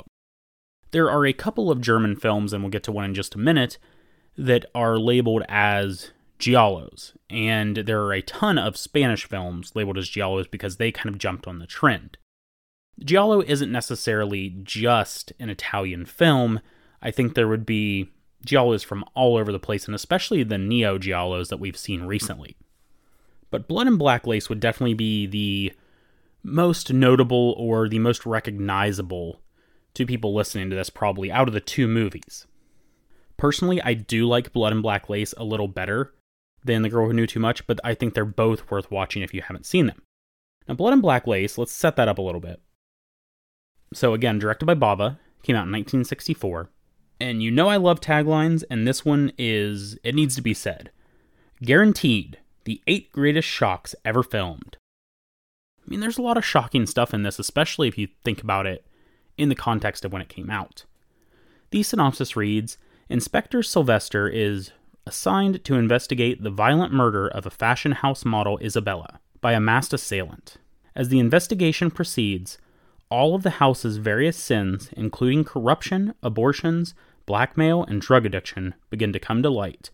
There 0.91 1.09
are 1.09 1.25
a 1.25 1.33
couple 1.33 1.71
of 1.71 1.81
German 1.81 2.15
films, 2.17 2.51
and 2.51 2.61
we'll 2.61 2.69
get 2.69 2.83
to 2.83 2.91
one 2.91 3.05
in 3.05 3.13
just 3.13 3.35
a 3.35 3.39
minute, 3.39 3.77
that 4.37 4.65
are 4.75 4.99
labeled 4.99 5.43
as 5.47 6.11
Giallos, 6.37 7.13
and 7.29 7.77
there 7.77 8.01
are 8.03 8.13
a 8.13 8.21
ton 8.21 8.57
of 8.57 8.77
Spanish 8.77 9.25
films 9.25 9.75
labeled 9.75 9.97
as 9.97 10.09
Giallos 10.09 10.49
because 10.49 10.75
they 10.75 10.91
kind 10.91 11.13
of 11.13 11.17
jumped 11.17 11.47
on 11.47 11.59
the 11.59 11.67
trend. 11.67 12.17
Giallo 12.99 13.41
isn't 13.41 13.71
necessarily 13.71 14.49
just 14.63 15.31
an 15.39 15.49
Italian 15.49 16.05
film. 16.05 16.59
I 17.01 17.11
think 17.11 17.33
there 17.33 17.47
would 17.47 17.65
be 17.65 18.11
Giallos 18.45 18.85
from 18.85 19.03
all 19.13 19.37
over 19.37 19.51
the 19.51 19.59
place, 19.59 19.85
and 19.85 19.95
especially 19.95 20.43
the 20.43 20.57
Neo 20.57 20.97
Giallos 20.97 21.49
that 21.49 21.59
we've 21.59 21.77
seen 21.77 22.03
recently. 22.03 22.55
But 23.49 23.67
Blood 23.67 23.87
and 23.87 23.97
Black 23.97 24.27
Lace 24.27 24.49
would 24.49 24.59
definitely 24.59 24.93
be 24.93 25.25
the 25.25 25.73
most 26.43 26.91
notable 26.93 27.55
or 27.57 27.89
the 27.89 27.99
most 27.99 28.25
recognizable 28.25 29.41
to 29.93 30.05
people 30.05 30.33
listening 30.33 30.69
to 30.69 30.75
this, 30.75 30.89
probably 30.89 31.31
out 31.31 31.47
of 31.47 31.53
the 31.53 31.59
two 31.59 31.87
movies. 31.87 32.45
Personally, 33.37 33.81
I 33.81 33.93
do 33.93 34.27
like 34.27 34.53
Blood 34.53 34.73
and 34.73 34.81
Black 34.81 35.09
Lace 35.09 35.33
a 35.37 35.43
little 35.43 35.67
better 35.67 36.13
than 36.63 36.81
The 36.81 36.89
Girl 36.89 37.07
Who 37.07 37.13
Knew 37.13 37.27
Too 37.27 37.39
Much, 37.39 37.65
but 37.67 37.79
I 37.83 37.93
think 37.93 38.13
they're 38.13 38.25
both 38.25 38.69
worth 38.69 38.91
watching 38.91 39.21
if 39.21 39.33
you 39.33 39.41
haven't 39.41 39.65
seen 39.65 39.87
them. 39.87 40.01
Now, 40.67 40.75
Blood 40.75 40.93
and 40.93 41.01
Black 41.01 41.27
Lace, 41.27 41.57
let's 41.57 41.71
set 41.71 41.95
that 41.95 42.07
up 42.07 42.17
a 42.17 42.21
little 42.21 42.41
bit. 42.41 42.61
So, 43.93 44.13
again, 44.13 44.37
directed 44.37 44.65
by 44.65 44.75
Bava, 44.75 45.17
came 45.43 45.55
out 45.55 45.67
in 45.67 45.71
1964. 45.71 46.69
And 47.19 47.41
you 47.41 47.51
know 47.51 47.67
I 47.67 47.77
love 47.77 47.99
taglines, 47.99 48.63
and 48.69 48.87
this 48.87 49.03
one 49.03 49.31
is, 49.37 49.97
it 50.03 50.15
needs 50.15 50.35
to 50.35 50.41
be 50.41 50.53
said. 50.53 50.91
Guaranteed, 51.63 52.37
the 52.65 52.81
eight 52.85 53.11
greatest 53.11 53.47
shocks 53.47 53.95
ever 54.05 54.21
filmed. 54.21 54.77
I 55.79 55.89
mean, 55.89 55.99
there's 55.99 56.17
a 56.17 56.21
lot 56.21 56.37
of 56.37 56.45
shocking 56.45 56.85
stuff 56.85 57.13
in 57.13 57.23
this, 57.23 57.39
especially 57.39 57.87
if 57.87 57.97
you 57.97 58.09
think 58.23 58.41
about 58.43 58.67
it 58.67 58.85
in 59.37 59.49
the 59.49 59.55
context 59.55 60.03
of 60.03 60.11
when 60.11 60.21
it 60.21 60.29
came 60.29 60.49
out. 60.49 60.85
The 61.71 61.81
synopsis 61.83 62.35
reads 62.35 62.77
Inspector 63.09 63.63
Sylvester 63.63 64.27
is 64.27 64.71
assigned 65.05 65.63
to 65.63 65.75
investigate 65.75 66.43
the 66.43 66.49
violent 66.49 66.93
murder 66.93 67.27
of 67.27 67.45
a 67.45 67.51
fashion 67.51 67.93
house 67.93 68.25
model 68.25 68.59
Isabella 68.59 69.19
by 69.39 69.53
a 69.53 69.59
masked 69.59 69.93
assailant. 69.93 70.57
As 70.95 71.09
the 71.09 71.19
investigation 71.19 71.89
proceeds, 71.89 72.57
all 73.09 73.35
of 73.35 73.43
the 73.43 73.51
house's 73.51 73.97
various 73.97 74.35
sins, 74.35 74.89
including 74.97 75.45
corruption, 75.45 76.13
abortions, 76.21 76.93
blackmail, 77.27 77.83
and 77.83 78.01
drug 78.01 78.25
addiction, 78.25 78.73
begin 78.89 79.13
to 79.13 79.19
come 79.19 79.43
to 79.43 79.49
light. 79.51 79.91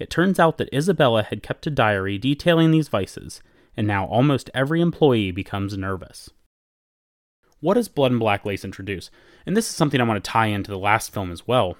It 0.00 0.10
turns 0.10 0.40
out 0.40 0.58
that 0.58 0.74
Isabella 0.74 1.22
had 1.22 1.44
kept 1.44 1.66
a 1.68 1.70
diary 1.70 2.18
detailing 2.18 2.72
these 2.72 2.88
vices, 2.88 3.40
and 3.76 3.86
now 3.86 4.06
almost 4.06 4.50
every 4.52 4.80
employee 4.80 5.30
becomes 5.30 5.76
nervous. 5.78 6.30
What 7.60 7.74
does 7.74 7.88
Blood 7.88 8.10
and 8.10 8.18
Black 8.18 8.44
Lace 8.44 8.64
introduce? 8.64 9.10
And 9.46 9.56
this 9.56 9.68
is 9.68 9.76
something 9.76 10.00
I 10.00 10.04
want 10.04 10.24
to 10.24 10.28
tie 10.28 10.46
into 10.46 10.70
the 10.70 10.78
last 10.78 11.12
film 11.12 11.30
as 11.30 11.46
well. 11.46 11.76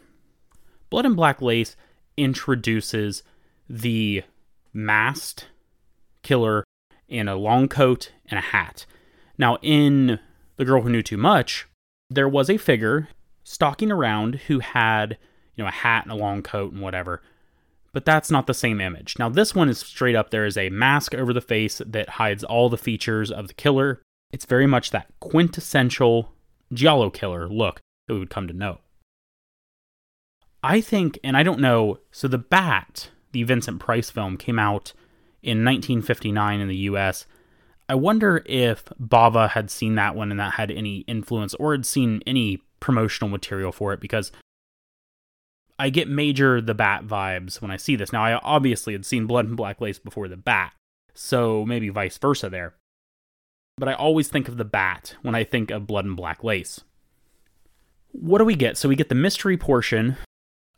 Blood 0.90 1.07
and 1.07 1.16
Black 1.16 1.40
Lace 1.40 1.74
introduces 2.16 3.22
the 3.68 4.22
masked 4.72 5.46
killer 6.22 6.64
in 7.09 7.26
a 7.26 7.36
long 7.36 7.68
coat 7.68 8.12
and 8.26 8.38
a 8.38 8.42
hat. 8.42 8.84
Now, 9.38 9.57
in 9.62 10.20
The 10.57 10.66
Girl 10.66 10.82
Who 10.82 10.90
Knew 10.90 11.03
Too 11.03 11.16
Much, 11.16 11.66
there 12.11 12.28
was 12.28 12.51
a 12.51 12.59
figure 12.59 13.09
stalking 13.51 13.90
around 13.90 14.36
who 14.46 14.61
had, 14.61 15.18
you 15.57 15.64
know, 15.64 15.68
a 15.68 15.72
hat 15.72 16.05
and 16.05 16.12
a 16.12 16.16
long 16.16 16.40
coat 16.40 16.72
and 16.72 16.80
whatever. 16.80 17.20
But 17.92 18.05
that's 18.05 18.30
not 18.30 18.46
the 18.46 18.55
same 18.55 18.80
image. 18.80 19.18
Now, 19.18 19.28
this 19.28 19.57
one 19.57 19.68
is 19.68 19.80
straight 19.80 20.14
up 20.14 20.30
there 20.30 20.46
is 20.46 20.57
a 20.57 20.70
mask 20.70 21.16
over 21.16 21.32
the 21.32 21.40
face 21.40 21.82
that 21.84 22.11
hides 22.11 22.44
all 22.44 22.68
the 22.68 22.78
features 22.78 23.32
of 23.32 23.48
the 23.48 23.55
killer. 23.55 24.01
It's 24.30 24.44
very 24.44 24.68
much 24.68 24.92
that 24.92 25.09
quintessential 25.18 26.32
Giallo 26.72 27.11
killer 27.11 27.48
look 27.48 27.80
that 28.07 28.14
we 28.14 28.20
would 28.20 28.30
come 28.30 28.46
to 28.46 28.55
know. 28.55 28.78
I 30.62 30.80
think, 30.80 31.18
and 31.24 31.36
I 31.36 31.42
don't 31.42 31.59
know, 31.59 31.98
so 32.12 32.28
The 32.28 32.38
Bat, 32.38 33.11
the 33.32 33.42
Vincent 33.42 33.80
Price 33.80 34.11
film, 34.11 34.36
came 34.36 34.61
out 34.61 34.92
in 35.42 35.64
1959 35.64 36.61
in 36.61 36.68
the 36.68 36.76
US. 36.76 37.26
I 37.88 37.96
wonder 37.96 38.44
if 38.46 38.84
Bava 39.01 39.51
had 39.51 39.72
seen 39.72 39.96
that 39.96 40.14
one 40.14 40.30
and 40.30 40.38
that 40.38 40.53
had 40.53 40.70
any 40.70 40.98
influence 41.09 41.55
or 41.55 41.72
had 41.72 41.84
seen 41.84 42.22
any 42.24 42.61
promotional 42.81 43.31
material 43.31 43.72
for 43.72 43.93
it 43.93 44.01
because 44.01 44.33
I 45.78 45.89
get 45.91 46.09
major 46.09 46.61
the 46.61 46.74
bat 46.74 47.05
vibes 47.07 47.62
when 47.62 47.70
I 47.70 47.76
see 47.76 47.97
this. 47.97 48.12
Now, 48.12 48.24
I 48.24 48.35
obviously 48.35 48.93
had 48.93 49.07
seen 49.07 49.26
Blood 49.26 49.47
and 49.47 49.57
Black 49.57 49.81
Lace 49.81 49.99
before 49.99 50.28
the 50.28 50.37
bat, 50.37 50.72
so 51.14 51.64
maybe 51.64 51.89
vice 51.89 52.18
versa 52.18 52.51
there. 52.51 52.74
But 53.78 53.89
I 53.89 53.95
always 53.95 54.28
think 54.28 54.49
of 54.49 54.59
the 54.59 54.64
bat 54.64 55.16
when 55.22 55.35
I 55.35 55.45
think 55.45 55.70
of 55.70 55.87
Blood 55.87 56.05
and 56.05 56.16
Black 56.16 56.45
Lace. 56.45 56.83
What 58.12 58.39
do 58.39 58.45
we 58.45 58.57
get? 58.57 58.76
So 58.76 58.89
we 58.89 58.97
get 58.97 59.09
the 59.09 59.14
mystery 59.14 59.57
portion 59.57 60.16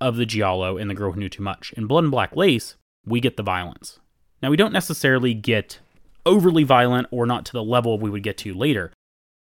of 0.01 0.17
the 0.17 0.27
Giallo 0.27 0.77
in 0.77 0.89
The 0.89 0.95
Girl 0.95 1.13
Who 1.13 1.21
Knew 1.21 1.29
Too 1.29 1.43
Much. 1.43 1.73
In 1.73 1.87
Blood 1.87 2.05
and 2.05 2.11
Black 2.11 2.37
Lace, 2.37 2.77
we 3.05 3.21
get 3.21 3.37
the 3.37 3.43
violence. 3.43 3.99
Now, 4.43 4.51
we 4.51 4.57
don't 4.57 4.73
necessarily 4.73 5.35
get 5.35 5.81
overly 6.27 6.63
violent 6.63 7.09
or 7.11 7.27
not 7.27 7.45
to 7.47 7.53
the 7.53 7.65
level 7.65 7.99
we 7.99 8.11
would 8.11 8.23
get 8.23 8.39
to 8.39 8.55
later, 8.55 8.93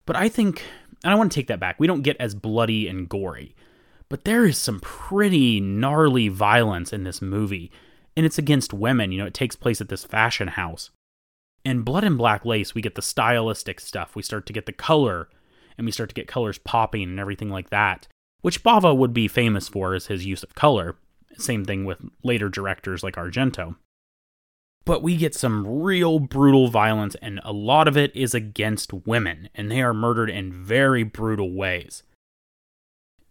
but 0.06 0.16
I 0.16 0.28
think, 0.28 0.64
and 1.02 1.12
I 1.12 1.16
want 1.16 1.32
to 1.32 1.34
take 1.34 1.48
that 1.48 1.60
back, 1.60 1.78
we 1.78 1.86
don't 1.86 2.02
get 2.02 2.16
as 2.18 2.34
bloody 2.34 2.88
and 2.88 3.08
gory. 3.08 3.54
But 4.08 4.24
there 4.24 4.44
is 4.44 4.58
some 4.58 4.80
pretty 4.80 5.60
gnarly 5.60 6.28
violence 6.28 6.92
in 6.92 7.04
this 7.04 7.22
movie, 7.22 7.70
and 8.16 8.26
it's 8.26 8.38
against 8.38 8.74
women. 8.74 9.12
You 9.12 9.18
know, 9.18 9.26
it 9.26 9.34
takes 9.34 9.56
place 9.56 9.80
at 9.80 9.88
this 9.88 10.04
fashion 10.04 10.48
house. 10.48 10.90
In 11.64 11.82
Blood 11.82 12.04
and 12.04 12.18
Black 12.18 12.44
Lace, 12.44 12.74
we 12.74 12.82
get 12.82 12.94
the 12.94 13.02
stylistic 13.02 13.80
stuff. 13.80 14.16
We 14.16 14.22
start 14.22 14.46
to 14.46 14.52
get 14.52 14.66
the 14.66 14.72
color, 14.72 15.28
and 15.78 15.86
we 15.86 15.92
start 15.92 16.08
to 16.08 16.14
get 16.14 16.26
colors 16.26 16.58
popping 16.58 17.04
and 17.04 17.20
everything 17.20 17.50
like 17.50 17.70
that 17.70 18.08
which 18.42 18.62
Bava 18.62 18.96
would 18.96 19.12
be 19.12 19.28
famous 19.28 19.68
for 19.68 19.94
is 19.94 20.06
his 20.06 20.26
use 20.26 20.42
of 20.42 20.54
color. 20.54 20.96
Same 21.36 21.64
thing 21.64 21.84
with 21.84 21.98
later 22.22 22.48
directors 22.48 23.02
like 23.02 23.16
Argento. 23.16 23.76
But 24.84 25.02
we 25.02 25.16
get 25.16 25.34
some 25.34 25.82
real 25.82 26.18
brutal 26.18 26.68
violence, 26.68 27.14
and 27.20 27.40
a 27.44 27.52
lot 27.52 27.86
of 27.86 27.96
it 27.96 28.14
is 28.16 28.34
against 28.34 28.92
women, 28.92 29.48
and 29.54 29.70
they 29.70 29.82
are 29.82 29.94
murdered 29.94 30.30
in 30.30 30.52
very 30.52 31.02
brutal 31.02 31.52
ways. 31.52 32.02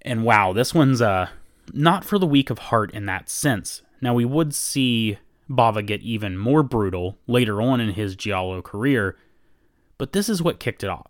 And 0.01 0.23
wow, 0.23 0.53
this 0.53 0.73
one's 0.73 1.01
uh, 1.01 1.29
not 1.73 2.05
for 2.05 2.19
the 2.19 2.27
weak 2.27 2.49
of 2.49 2.59
heart 2.59 2.91
in 2.91 3.05
that 3.07 3.29
sense. 3.29 3.81
Now, 3.99 4.13
we 4.13 4.25
would 4.25 4.53
see 4.53 5.17
Bava 5.49 5.85
get 5.85 6.01
even 6.01 6.37
more 6.37 6.63
brutal 6.63 7.17
later 7.27 7.61
on 7.61 7.81
in 7.81 7.93
his 7.93 8.15
Giallo 8.15 8.61
career, 8.61 9.17
but 9.97 10.13
this 10.13 10.29
is 10.29 10.41
what 10.41 10.59
kicked 10.59 10.83
it 10.83 10.89
off. 10.89 11.07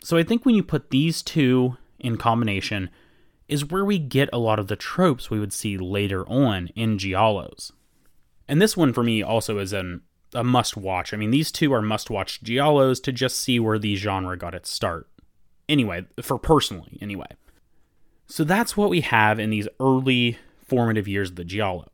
So 0.00 0.16
I 0.16 0.22
think 0.22 0.44
when 0.44 0.54
you 0.54 0.62
put 0.62 0.90
these 0.90 1.22
two 1.22 1.76
in 1.98 2.16
combination, 2.16 2.90
is 3.48 3.64
where 3.64 3.84
we 3.84 3.98
get 3.98 4.28
a 4.32 4.38
lot 4.38 4.58
of 4.58 4.68
the 4.68 4.76
tropes 4.76 5.30
we 5.30 5.40
would 5.40 5.52
see 5.52 5.78
later 5.78 6.28
on 6.28 6.68
in 6.76 6.98
Giallos. 6.98 7.72
And 8.48 8.62
this 8.62 8.76
one 8.76 8.92
for 8.92 9.02
me 9.02 9.22
also 9.22 9.58
is 9.58 9.72
an, 9.72 10.02
a 10.34 10.42
must 10.42 10.76
watch. 10.76 11.12
I 11.12 11.16
mean, 11.16 11.30
these 11.30 11.52
two 11.52 11.72
are 11.72 11.82
must 11.82 12.10
watch 12.10 12.42
Giallos 12.42 13.02
to 13.02 13.12
just 13.12 13.38
see 13.38 13.60
where 13.60 13.78
the 13.78 13.94
genre 13.96 14.36
got 14.36 14.54
its 14.54 14.70
start. 14.70 15.08
Anyway, 15.68 16.06
for 16.22 16.38
personally, 16.38 16.98
anyway. 17.00 17.26
So 18.26 18.44
that's 18.44 18.76
what 18.76 18.90
we 18.90 19.02
have 19.02 19.38
in 19.38 19.50
these 19.50 19.68
early 19.80 20.38
formative 20.66 21.08
years 21.08 21.30
of 21.30 21.36
the 21.36 21.44
Giallo. 21.44 21.90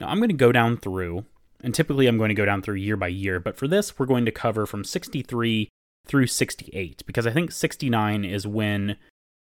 Now 0.00 0.08
I'm 0.08 0.18
going 0.18 0.28
to 0.28 0.34
go 0.34 0.52
down 0.52 0.76
through, 0.76 1.24
and 1.62 1.74
typically 1.74 2.06
I'm 2.06 2.18
going 2.18 2.28
to 2.28 2.34
go 2.34 2.44
down 2.44 2.62
through 2.62 2.74
year 2.76 2.96
by 2.96 3.08
year, 3.08 3.38
but 3.38 3.56
for 3.56 3.68
this 3.68 3.98
we're 3.98 4.06
going 4.06 4.24
to 4.24 4.32
cover 4.32 4.66
from 4.66 4.84
63 4.84 5.68
through 6.06 6.26
68 6.26 7.02
because 7.06 7.26
I 7.26 7.30
think 7.30 7.52
69 7.52 8.24
is 8.24 8.46
when 8.46 8.96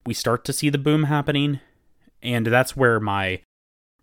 we 0.05 0.14
start 0.14 0.45
to 0.45 0.53
see 0.53 0.68
the 0.70 0.79
boom 0.79 1.05
happening. 1.05 1.61
And 2.20 2.47
that's 2.47 2.77
where 2.77 3.01
my 3.01 3.43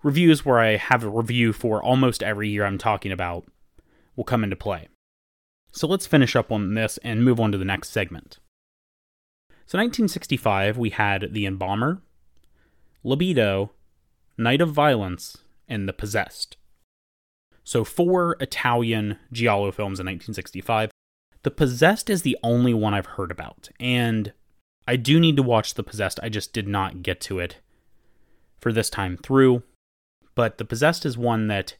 reviews, 0.03 0.45
where 0.45 0.59
I 0.59 0.77
have 0.77 1.03
a 1.03 1.09
review 1.09 1.53
for 1.53 1.83
almost 1.83 2.23
every 2.23 2.49
year 2.49 2.65
I'm 2.65 2.77
talking 2.77 3.11
about, 3.11 3.45
will 4.15 4.23
come 4.23 4.43
into 4.43 4.55
play. 4.55 4.87
So 5.71 5.87
let's 5.87 6.07
finish 6.07 6.35
up 6.35 6.51
on 6.51 6.73
this 6.73 6.97
and 7.03 7.23
move 7.23 7.39
on 7.39 7.51
to 7.51 7.57
the 7.57 7.65
next 7.65 7.89
segment. 7.89 8.39
So 9.65 9.77
1965, 9.77 10.77
we 10.77 10.89
had 10.89 11.33
The 11.33 11.45
Embalmer, 11.45 12.01
Libido, 13.03 13.71
Night 14.37 14.61
of 14.61 14.71
Violence, 14.71 15.37
and 15.67 15.87
The 15.87 15.93
Possessed. 15.93 16.57
So 17.63 17.83
four 17.83 18.35
Italian 18.39 19.17
Giallo 19.31 19.71
films 19.71 19.99
in 19.99 20.07
1965. 20.07 20.89
The 21.43 21.51
Possessed 21.51 22.09
is 22.09 22.23
the 22.23 22.37
only 22.41 22.73
one 22.73 22.93
I've 22.93 23.05
heard 23.05 23.29
about, 23.29 23.69
and 23.79 24.33
I 24.87 24.95
do 24.95 25.19
need 25.19 25.37
to 25.37 25.43
watch 25.43 25.75
The 25.75 25.83
Possessed. 25.83 26.19
I 26.23 26.29
just 26.29 26.51
did 26.51 26.67
not 26.67 27.03
get 27.03 27.21
to 27.21 27.37
it 27.37 27.57
for 28.59 28.73
this 28.73 28.89
time 28.89 29.17
through. 29.17 29.61
But 30.39 30.57
The 30.57 30.63
Possessed 30.63 31.05
is 31.05 31.17
one 31.17 31.47
that 31.47 31.75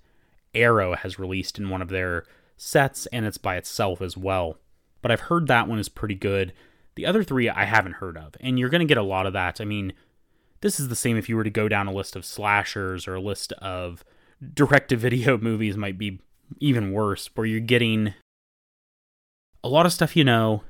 Arrow 0.53 0.93
has 0.93 1.17
released 1.17 1.57
in 1.57 1.69
one 1.69 1.81
of 1.81 1.87
their 1.87 2.25
sets, 2.57 3.05
and 3.05 3.25
it's 3.25 3.37
by 3.37 3.55
itself 3.55 4.01
as 4.01 4.17
well. 4.17 4.57
But 5.01 5.11
I've 5.11 5.21
heard 5.21 5.47
that 5.47 5.69
one 5.69 5.79
is 5.79 5.87
pretty 5.87 6.15
good. 6.15 6.51
The 6.95 7.05
other 7.05 7.23
three 7.23 7.47
I 7.47 7.63
haven't 7.63 7.93
heard 7.93 8.17
of, 8.17 8.35
and 8.41 8.59
you're 8.59 8.67
going 8.67 8.81
to 8.81 8.85
get 8.85 8.97
a 8.97 9.01
lot 9.01 9.25
of 9.25 9.31
that. 9.31 9.61
I 9.61 9.63
mean, 9.63 9.93
this 10.59 10.77
is 10.77 10.89
the 10.89 10.95
same 10.97 11.15
if 11.15 11.29
you 11.29 11.37
were 11.37 11.45
to 11.45 11.49
go 11.49 11.69
down 11.69 11.87
a 11.87 11.93
list 11.93 12.17
of 12.17 12.25
slashers 12.25 13.07
or 13.07 13.15
a 13.15 13.21
list 13.21 13.53
of 13.53 14.03
direct 14.53 14.89
to 14.89 14.97
video 14.97 15.37
movies, 15.41 15.77
might 15.77 15.97
be 15.97 16.19
even 16.59 16.91
worse, 16.91 17.29
where 17.35 17.47
you're 17.47 17.61
getting 17.61 18.13
a 19.63 19.69
lot 19.69 19.85
of 19.85 19.93
stuff 19.93 20.17
you 20.17 20.25
know 20.25 20.63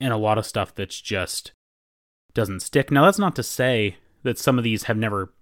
and 0.00 0.12
a 0.12 0.16
lot 0.16 0.38
of 0.38 0.46
stuff 0.46 0.72
that's 0.76 1.00
just 1.00 1.50
doesn't 2.34 2.60
stick. 2.60 2.92
Now, 2.92 3.06
that's 3.06 3.18
not 3.18 3.34
to 3.34 3.42
say 3.42 3.96
that 4.22 4.38
some 4.38 4.58
of 4.58 4.62
these 4.62 4.84
have 4.84 4.96
never, 4.96 5.32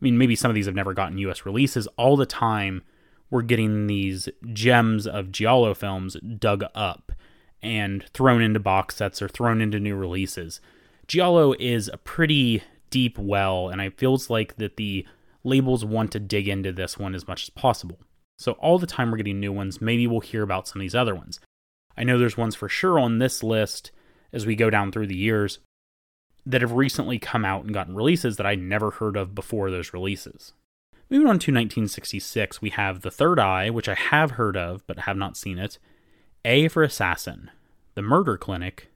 I 0.00 0.04
mean, 0.04 0.16
maybe 0.16 0.34
some 0.34 0.50
of 0.50 0.54
these 0.54 0.66
have 0.66 0.74
never 0.74 0.94
gotten 0.94 1.18
US 1.18 1.44
releases. 1.44 1.86
All 1.96 2.16
the 2.16 2.26
time, 2.26 2.82
we're 3.30 3.42
getting 3.42 3.86
these 3.86 4.28
gems 4.52 5.06
of 5.06 5.30
Giallo 5.30 5.74
films 5.74 6.16
dug 6.20 6.64
up 6.74 7.12
and 7.62 8.04
thrown 8.14 8.40
into 8.40 8.60
box 8.60 8.96
sets 8.96 9.20
or 9.20 9.28
thrown 9.28 9.60
into 9.60 9.78
new 9.78 9.94
releases. 9.94 10.60
Giallo 11.06 11.54
is 11.58 11.88
a 11.88 11.98
pretty 11.98 12.62
deep 12.88 13.18
well, 13.18 13.68
and 13.68 13.80
it 13.80 13.98
feels 13.98 14.30
like 14.30 14.56
that 14.56 14.76
the 14.76 15.06
labels 15.44 15.84
want 15.84 16.12
to 16.12 16.20
dig 16.20 16.48
into 16.48 16.72
this 16.72 16.98
one 16.98 17.14
as 17.14 17.28
much 17.28 17.44
as 17.44 17.50
possible. 17.50 17.98
So 18.38 18.52
all 18.52 18.78
the 18.78 18.86
time 18.86 19.10
we're 19.10 19.18
getting 19.18 19.40
new 19.40 19.52
ones. 19.52 19.80
Maybe 19.80 20.06
we'll 20.06 20.20
hear 20.20 20.42
about 20.42 20.66
some 20.66 20.80
of 20.80 20.82
these 20.82 20.94
other 20.94 21.14
ones. 21.14 21.40
I 21.96 22.04
know 22.04 22.18
there's 22.18 22.38
ones 22.38 22.54
for 22.54 22.68
sure 22.68 22.98
on 22.98 23.18
this 23.18 23.42
list 23.42 23.90
as 24.32 24.46
we 24.46 24.56
go 24.56 24.70
down 24.70 24.92
through 24.92 25.08
the 25.08 25.16
years 25.16 25.58
that 26.46 26.62
have 26.62 26.72
recently 26.72 27.18
come 27.18 27.44
out 27.44 27.64
and 27.64 27.74
gotten 27.74 27.94
releases 27.94 28.36
that 28.36 28.46
I 28.46 28.54
never 28.54 28.92
heard 28.92 29.16
of 29.16 29.34
before 29.34 29.70
those 29.70 29.92
releases. 29.92 30.52
Moving 31.10 31.26
on 31.26 31.38
to 31.40 31.52
1966, 31.52 32.62
we 32.62 32.70
have 32.70 33.02
The 33.02 33.10
Third 33.10 33.38
Eye, 33.38 33.68
which 33.70 33.88
I 33.88 33.94
have 33.94 34.32
heard 34.32 34.56
of 34.56 34.86
but 34.86 35.00
have 35.00 35.16
not 35.16 35.36
seen 35.36 35.58
it, 35.58 35.78
A 36.44 36.68
for 36.68 36.82
Assassin, 36.82 37.50
The 37.94 38.02
Murder 38.02 38.36
Clinic, 38.36 38.88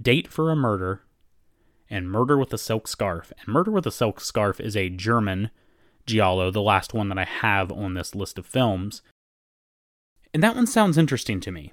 Date 0.00 0.28
for 0.28 0.50
a 0.50 0.56
Murder, 0.56 1.02
and 1.90 2.10
Murder 2.10 2.36
with 2.36 2.52
a 2.52 2.58
Silk 2.58 2.86
Scarf. 2.88 3.32
And 3.38 3.48
Murder 3.48 3.70
with 3.70 3.86
a 3.86 3.92
Silk 3.92 4.20
Scarf 4.20 4.60
is 4.60 4.76
a 4.76 4.88
German 4.88 5.50
Giallo, 6.06 6.50
the 6.50 6.62
last 6.62 6.94
one 6.94 7.08
that 7.08 7.18
I 7.18 7.24
have 7.24 7.70
on 7.70 7.94
this 7.94 8.14
list 8.14 8.38
of 8.38 8.46
films. 8.46 9.02
And 10.34 10.42
that 10.42 10.56
one 10.56 10.66
sounds 10.66 10.98
interesting 10.98 11.40
to 11.40 11.50
me. 11.52 11.72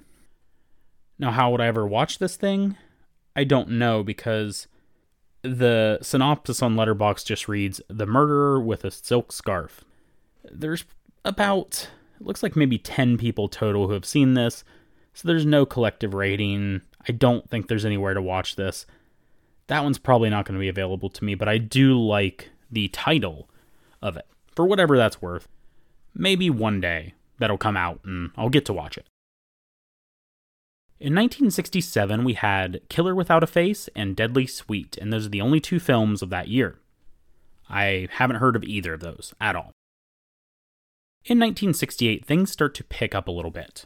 Now, 1.18 1.30
how 1.30 1.50
would 1.50 1.60
I 1.60 1.66
ever 1.66 1.86
watch 1.86 2.18
this 2.18 2.36
thing? 2.36 2.76
I 3.34 3.44
don't 3.44 3.70
know 3.70 4.02
because 4.02 4.66
the 5.46 5.98
synopsis 6.02 6.62
on 6.62 6.76
Letterboxd 6.76 7.24
just 7.24 7.48
reads 7.48 7.80
The 7.88 8.06
Murderer 8.06 8.60
with 8.60 8.84
a 8.84 8.90
Silk 8.90 9.32
Scarf. 9.32 9.84
There's 10.44 10.84
about, 11.24 11.88
looks 12.20 12.42
like 12.42 12.56
maybe 12.56 12.78
10 12.78 13.18
people 13.18 13.48
total 13.48 13.86
who 13.86 13.92
have 13.92 14.04
seen 14.04 14.34
this, 14.34 14.64
so 15.14 15.26
there's 15.26 15.46
no 15.46 15.64
collective 15.66 16.14
rating. 16.14 16.82
I 17.08 17.12
don't 17.12 17.48
think 17.48 17.68
there's 17.68 17.84
anywhere 17.84 18.14
to 18.14 18.22
watch 18.22 18.56
this. 18.56 18.86
That 19.68 19.82
one's 19.82 19.98
probably 19.98 20.30
not 20.30 20.44
going 20.44 20.54
to 20.54 20.60
be 20.60 20.68
available 20.68 21.10
to 21.10 21.24
me, 21.24 21.34
but 21.34 21.48
I 21.48 21.58
do 21.58 21.98
like 21.98 22.50
the 22.70 22.88
title 22.88 23.48
of 24.02 24.16
it, 24.16 24.26
for 24.54 24.66
whatever 24.66 24.96
that's 24.96 25.22
worth. 25.22 25.48
Maybe 26.14 26.50
one 26.50 26.80
day 26.80 27.14
that'll 27.38 27.58
come 27.58 27.76
out 27.76 28.00
and 28.04 28.30
I'll 28.36 28.48
get 28.48 28.64
to 28.66 28.72
watch 28.72 28.96
it. 28.96 29.06
In 30.98 31.12
1967, 31.12 32.24
we 32.24 32.32
had 32.32 32.80
Killer 32.88 33.14
Without 33.14 33.42
a 33.42 33.46
Face 33.46 33.90
and 33.94 34.16
Deadly 34.16 34.46
Sweet, 34.46 34.96
and 34.96 35.12
those 35.12 35.26
are 35.26 35.30
the 35.30 35.42
only 35.42 35.60
two 35.60 35.78
films 35.78 36.22
of 36.22 36.30
that 36.30 36.48
year. 36.48 36.78
I 37.68 38.08
haven't 38.12 38.36
heard 38.36 38.56
of 38.56 38.64
either 38.64 38.94
of 38.94 39.00
those 39.00 39.34
at 39.38 39.54
all. 39.54 39.72
In 41.26 41.38
1968, 41.38 42.24
things 42.24 42.50
start 42.50 42.74
to 42.76 42.84
pick 42.84 43.14
up 43.14 43.28
a 43.28 43.32
little 43.32 43.50
bit. 43.50 43.84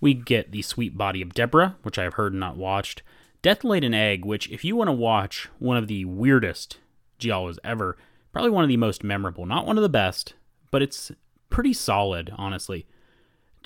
We 0.00 0.12
get 0.12 0.50
The 0.50 0.62
Sweet 0.62 0.98
Body 0.98 1.22
of 1.22 1.34
Deborah, 1.34 1.76
which 1.84 2.00
I 2.00 2.02
have 2.02 2.14
heard 2.14 2.32
and 2.32 2.40
not 2.40 2.56
watched, 2.56 3.02
Death 3.40 3.62
Laid 3.62 3.84
an 3.84 3.94
Egg, 3.94 4.24
which, 4.24 4.50
if 4.50 4.64
you 4.64 4.74
want 4.74 4.88
to 4.88 4.92
watch 4.92 5.48
one 5.60 5.76
of 5.76 5.86
the 5.86 6.04
weirdest 6.04 6.78
Giallos 7.20 7.58
ever, 7.62 7.96
probably 8.32 8.50
one 8.50 8.64
of 8.64 8.68
the 8.68 8.76
most 8.76 9.04
memorable. 9.04 9.46
Not 9.46 9.66
one 9.66 9.78
of 9.78 9.82
the 9.82 9.88
best, 9.88 10.34
but 10.72 10.82
it's 10.82 11.12
pretty 11.48 11.72
solid, 11.72 12.32
honestly 12.36 12.86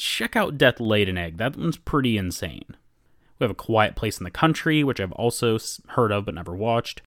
check 0.01 0.35
out 0.35 0.59
Death 0.59 0.81
Laid 0.81 1.09
an 1.09 1.19
Egg. 1.19 1.37
That 1.37 1.57
one's 1.57 1.77
pretty 1.77 2.17
insane. 2.17 2.77
We 3.39 3.45
have 3.45 3.51
A 3.51 3.55
Quiet 3.55 3.97
Place 3.97 4.19
in 4.19 4.25
the 4.25 4.31
Country, 4.31 4.83
which 4.83 5.01
I've 5.01 5.13
also 5.13 5.59
heard 5.89 6.11
of 6.11 6.25
but 6.25 6.35
never 6.35 6.57
watched. 6.57 7.03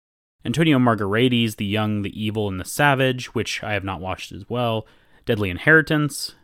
Antonio 0.44 0.78
Margheriti's 0.78 1.56
The 1.56 1.64
Young, 1.66 2.02
the 2.02 2.22
Evil, 2.22 2.48
and 2.48 2.58
the 2.58 2.64
Savage, 2.64 3.34
which 3.34 3.62
I 3.62 3.72
have 3.74 3.84
not 3.84 4.00
watched 4.00 4.32
as 4.32 4.48
well. 4.48 4.86
Deadly 5.26 5.50
Inheritance. 5.50 6.34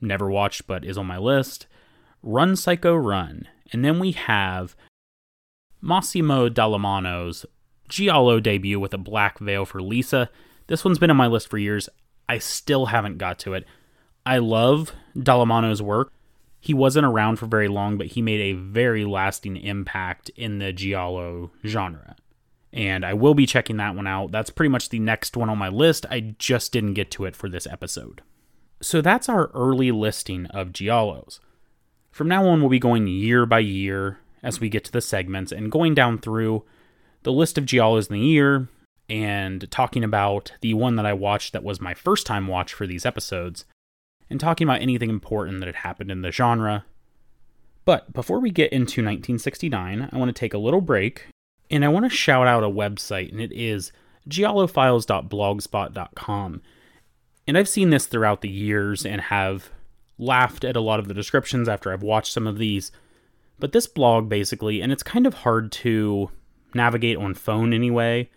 never 0.00 0.30
watched 0.30 0.66
but 0.66 0.84
is 0.84 0.98
on 0.98 1.06
my 1.06 1.18
list, 1.18 1.66
Run 2.22 2.56
Psycho 2.56 2.94
Run. 2.94 3.48
And 3.72 3.84
then 3.84 3.98
we 3.98 4.12
have 4.12 4.76
Massimo 5.80 6.48
Dallamano's 6.48 7.46
Giallo 7.88 8.40
debut 8.40 8.80
with 8.80 8.94
a 8.94 8.98
black 8.98 9.38
veil 9.38 9.64
for 9.64 9.80
Lisa. 9.80 10.28
This 10.66 10.84
one's 10.84 10.98
been 10.98 11.10
on 11.10 11.16
my 11.16 11.28
list 11.28 11.48
for 11.48 11.58
years. 11.58 11.88
I 12.28 12.38
still 12.38 12.86
haven't 12.86 13.18
got 13.18 13.38
to 13.40 13.54
it. 13.54 13.64
I 14.26 14.38
love 14.38 14.92
Dallamano's 15.16 15.80
work. 15.80 16.12
He 16.60 16.74
wasn't 16.74 17.06
around 17.06 17.36
for 17.36 17.46
very 17.46 17.68
long, 17.68 17.96
but 17.96 18.08
he 18.08 18.22
made 18.22 18.40
a 18.40 18.58
very 18.58 19.04
lasting 19.04 19.56
impact 19.56 20.30
in 20.30 20.58
the 20.58 20.72
Giallo 20.72 21.52
genre. 21.64 22.16
And 22.72 23.04
I 23.04 23.14
will 23.14 23.34
be 23.34 23.46
checking 23.46 23.76
that 23.76 23.94
one 23.94 24.08
out. 24.08 24.32
That's 24.32 24.50
pretty 24.50 24.70
much 24.70 24.88
the 24.88 24.98
next 24.98 25.36
one 25.36 25.48
on 25.48 25.58
my 25.58 25.68
list. 25.68 26.06
I 26.10 26.34
just 26.38 26.72
didn't 26.72 26.94
get 26.94 27.12
to 27.12 27.24
it 27.24 27.36
for 27.36 27.48
this 27.48 27.68
episode. 27.68 28.20
So 28.82 29.00
that's 29.00 29.28
our 29.28 29.46
early 29.54 29.92
listing 29.92 30.46
of 30.46 30.72
Giallos. 30.72 31.38
From 32.10 32.26
now 32.26 32.48
on, 32.48 32.60
we'll 32.60 32.68
be 32.68 32.80
going 32.80 33.06
year 33.06 33.46
by 33.46 33.60
year 33.60 34.18
as 34.42 34.58
we 34.58 34.68
get 34.68 34.84
to 34.86 34.92
the 34.92 35.00
segments 35.00 35.52
and 35.52 35.70
going 35.70 35.94
down 35.94 36.18
through 36.18 36.64
the 37.22 37.32
list 37.32 37.58
of 37.58 37.64
Giallos 37.64 38.10
in 38.10 38.14
the 38.14 38.26
year 38.26 38.68
and 39.08 39.70
talking 39.70 40.02
about 40.02 40.52
the 40.62 40.74
one 40.74 40.96
that 40.96 41.06
I 41.06 41.12
watched 41.12 41.52
that 41.52 41.62
was 41.62 41.80
my 41.80 41.94
first 41.94 42.26
time 42.26 42.48
watch 42.48 42.74
for 42.74 42.88
these 42.88 43.06
episodes 43.06 43.64
and 44.28 44.40
talking 44.40 44.66
about 44.66 44.82
anything 44.82 45.10
important 45.10 45.60
that 45.60 45.66
had 45.66 45.76
happened 45.76 46.10
in 46.10 46.22
the 46.22 46.32
genre. 46.32 46.84
But 47.84 48.12
before 48.12 48.40
we 48.40 48.50
get 48.50 48.72
into 48.72 49.00
1969, 49.00 50.08
I 50.12 50.16
want 50.16 50.28
to 50.28 50.38
take 50.38 50.54
a 50.54 50.58
little 50.58 50.80
break 50.80 51.28
and 51.70 51.84
I 51.84 51.88
want 51.88 52.04
to 52.04 52.10
shout 52.10 52.46
out 52.46 52.62
a 52.62 52.68
website, 52.68 53.32
and 53.32 53.40
it 53.40 53.50
is 53.52 53.90
giallofiles.blogspot.com. 54.28 56.62
And 57.46 57.58
I've 57.58 57.68
seen 57.68 57.90
this 57.90 58.06
throughout 58.06 58.40
the 58.40 58.48
years 58.48 59.06
and 59.06 59.20
have 59.20 59.70
laughed 60.18 60.64
at 60.64 60.76
a 60.76 60.80
lot 60.80 60.98
of 60.98 61.08
the 61.08 61.14
descriptions 61.14 61.68
after 61.68 61.92
I've 61.92 62.02
watched 62.02 62.32
some 62.32 62.46
of 62.46 62.58
these. 62.58 62.90
But 63.58 63.72
this 63.72 63.86
blog 63.86 64.28
basically, 64.28 64.80
and 64.80 64.92
it's 64.92 65.02
kind 65.02 65.26
of 65.26 65.34
hard 65.34 65.72
to 65.72 66.30
navigate 66.74 67.16
on 67.16 67.34
phone 67.34 67.72
anyway. 67.72 68.30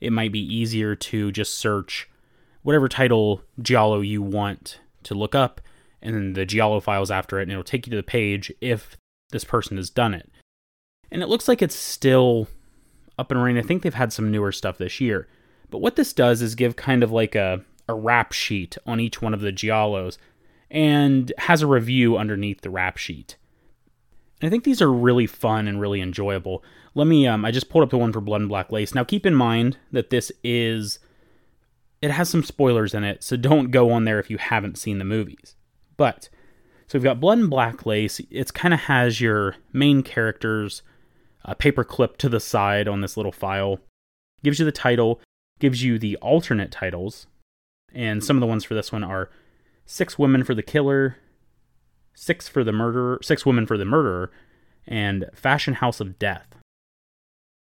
It 0.00 0.12
might 0.12 0.32
be 0.32 0.40
easier 0.40 0.94
to 0.96 1.32
just 1.32 1.54
search 1.54 2.08
whatever 2.62 2.88
title 2.88 3.42
Giallo 3.60 4.00
you 4.00 4.22
want 4.22 4.80
to 5.04 5.14
look 5.14 5.34
up, 5.34 5.60
and 6.02 6.14
then 6.14 6.32
the 6.34 6.46
Giallo 6.46 6.80
files 6.80 7.10
after 7.10 7.38
it, 7.38 7.44
and 7.44 7.52
it'll 7.52 7.64
take 7.64 7.86
you 7.86 7.90
to 7.90 7.96
the 7.96 8.02
page 8.02 8.52
if 8.60 8.96
this 9.30 9.44
person 9.44 9.76
has 9.76 9.90
done 9.90 10.14
it. 10.14 10.30
And 11.10 11.22
it 11.22 11.28
looks 11.28 11.48
like 11.48 11.62
it's 11.62 11.76
still 11.76 12.48
up 13.18 13.30
and 13.30 13.40
running. 13.40 13.58
I 13.58 13.62
think 13.62 13.82
they've 13.82 13.94
had 13.94 14.12
some 14.12 14.30
newer 14.30 14.52
stuff 14.52 14.78
this 14.78 15.00
year. 15.00 15.28
But 15.70 15.78
what 15.80 15.96
this 15.96 16.12
does 16.12 16.42
is 16.42 16.54
give 16.54 16.76
kind 16.76 17.02
of 17.02 17.10
like 17.10 17.34
a, 17.34 17.62
a 17.88 17.94
rap 17.94 18.32
sheet 18.32 18.76
on 18.86 19.00
each 19.00 19.22
one 19.22 19.34
of 19.34 19.40
the 19.40 19.52
Giallos 19.52 20.18
and 20.70 21.32
has 21.38 21.62
a 21.62 21.66
review 21.66 22.16
underneath 22.16 22.60
the 22.60 22.70
rap 22.70 22.96
sheet. 22.96 23.36
And 24.40 24.48
I 24.48 24.50
think 24.50 24.64
these 24.64 24.82
are 24.82 24.92
really 24.92 25.26
fun 25.26 25.68
and 25.68 25.80
really 25.80 26.00
enjoyable. 26.00 26.62
Let 26.94 27.06
me, 27.06 27.26
um, 27.26 27.44
I 27.44 27.50
just 27.50 27.70
pulled 27.70 27.84
up 27.84 27.90
the 27.90 27.98
one 27.98 28.12
for 28.12 28.20
Blood 28.20 28.40
and 28.42 28.48
Black 28.48 28.70
Lace. 28.70 28.94
Now 28.94 29.04
keep 29.04 29.24
in 29.24 29.34
mind 29.34 29.78
that 29.92 30.10
this 30.10 30.30
is, 30.42 30.98
it 32.04 32.10
has 32.10 32.28
some 32.28 32.44
spoilers 32.44 32.92
in 32.92 33.02
it, 33.02 33.22
so 33.22 33.34
don't 33.34 33.70
go 33.70 33.90
on 33.90 34.04
there 34.04 34.20
if 34.20 34.28
you 34.28 34.36
haven't 34.36 34.76
seen 34.76 34.98
the 34.98 35.06
movies. 35.06 35.56
But, 35.96 36.28
so 36.86 36.98
we've 36.98 37.02
got 37.02 37.18
Blood 37.18 37.38
and 37.38 37.48
Black 37.48 37.86
Lace. 37.86 38.20
It's 38.30 38.50
kind 38.50 38.74
of 38.74 38.80
has 38.80 39.22
your 39.22 39.56
main 39.72 40.02
characters 40.02 40.82
uh, 41.46 41.52
a 41.52 41.54
paper 41.54 41.82
clip 41.82 42.18
to 42.18 42.28
the 42.28 42.40
side 42.40 42.88
on 42.88 43.00
this 43.00 43.16
little 43.16 43.32
file. 43.32 43.78
Gives 44.42 44.58
you 44.58 44.66
the 44.66 44.70
title, 44.72 45.18
gives 45.60 45.82
you 45.82 45.98
the 45.98 46.16
alternate 46.16 46.70
titles, 46.70 47.26
and 47.94 48.22
some 48.22 48.36
of 48.36 48.42
the 48.42 48.46
ones 48.46 48.64
for 48.64 48.74
this 48.74 48.92
one 48.92 49.02
are 49.02 49.30
Six 49.86 50.18
Women 50.18 50.44
for 50.44 50.54
the 50.54 50.62
Killer, 50.62 51.16
Six 52.12 52.48
for 52.48 52.62
the 52.62 52.72
Murderer, 52.72 53.18
Six 53.22 53.46
Women 53.46 53.64
for 53.64 53.78
the 53.78 53.86
Murderer, 53.86 54.30
and 54.86 55.30
Fashion 55.32 55.74
House 55.74 56.00
of 56.00 56.18
Death. 56.18 56.54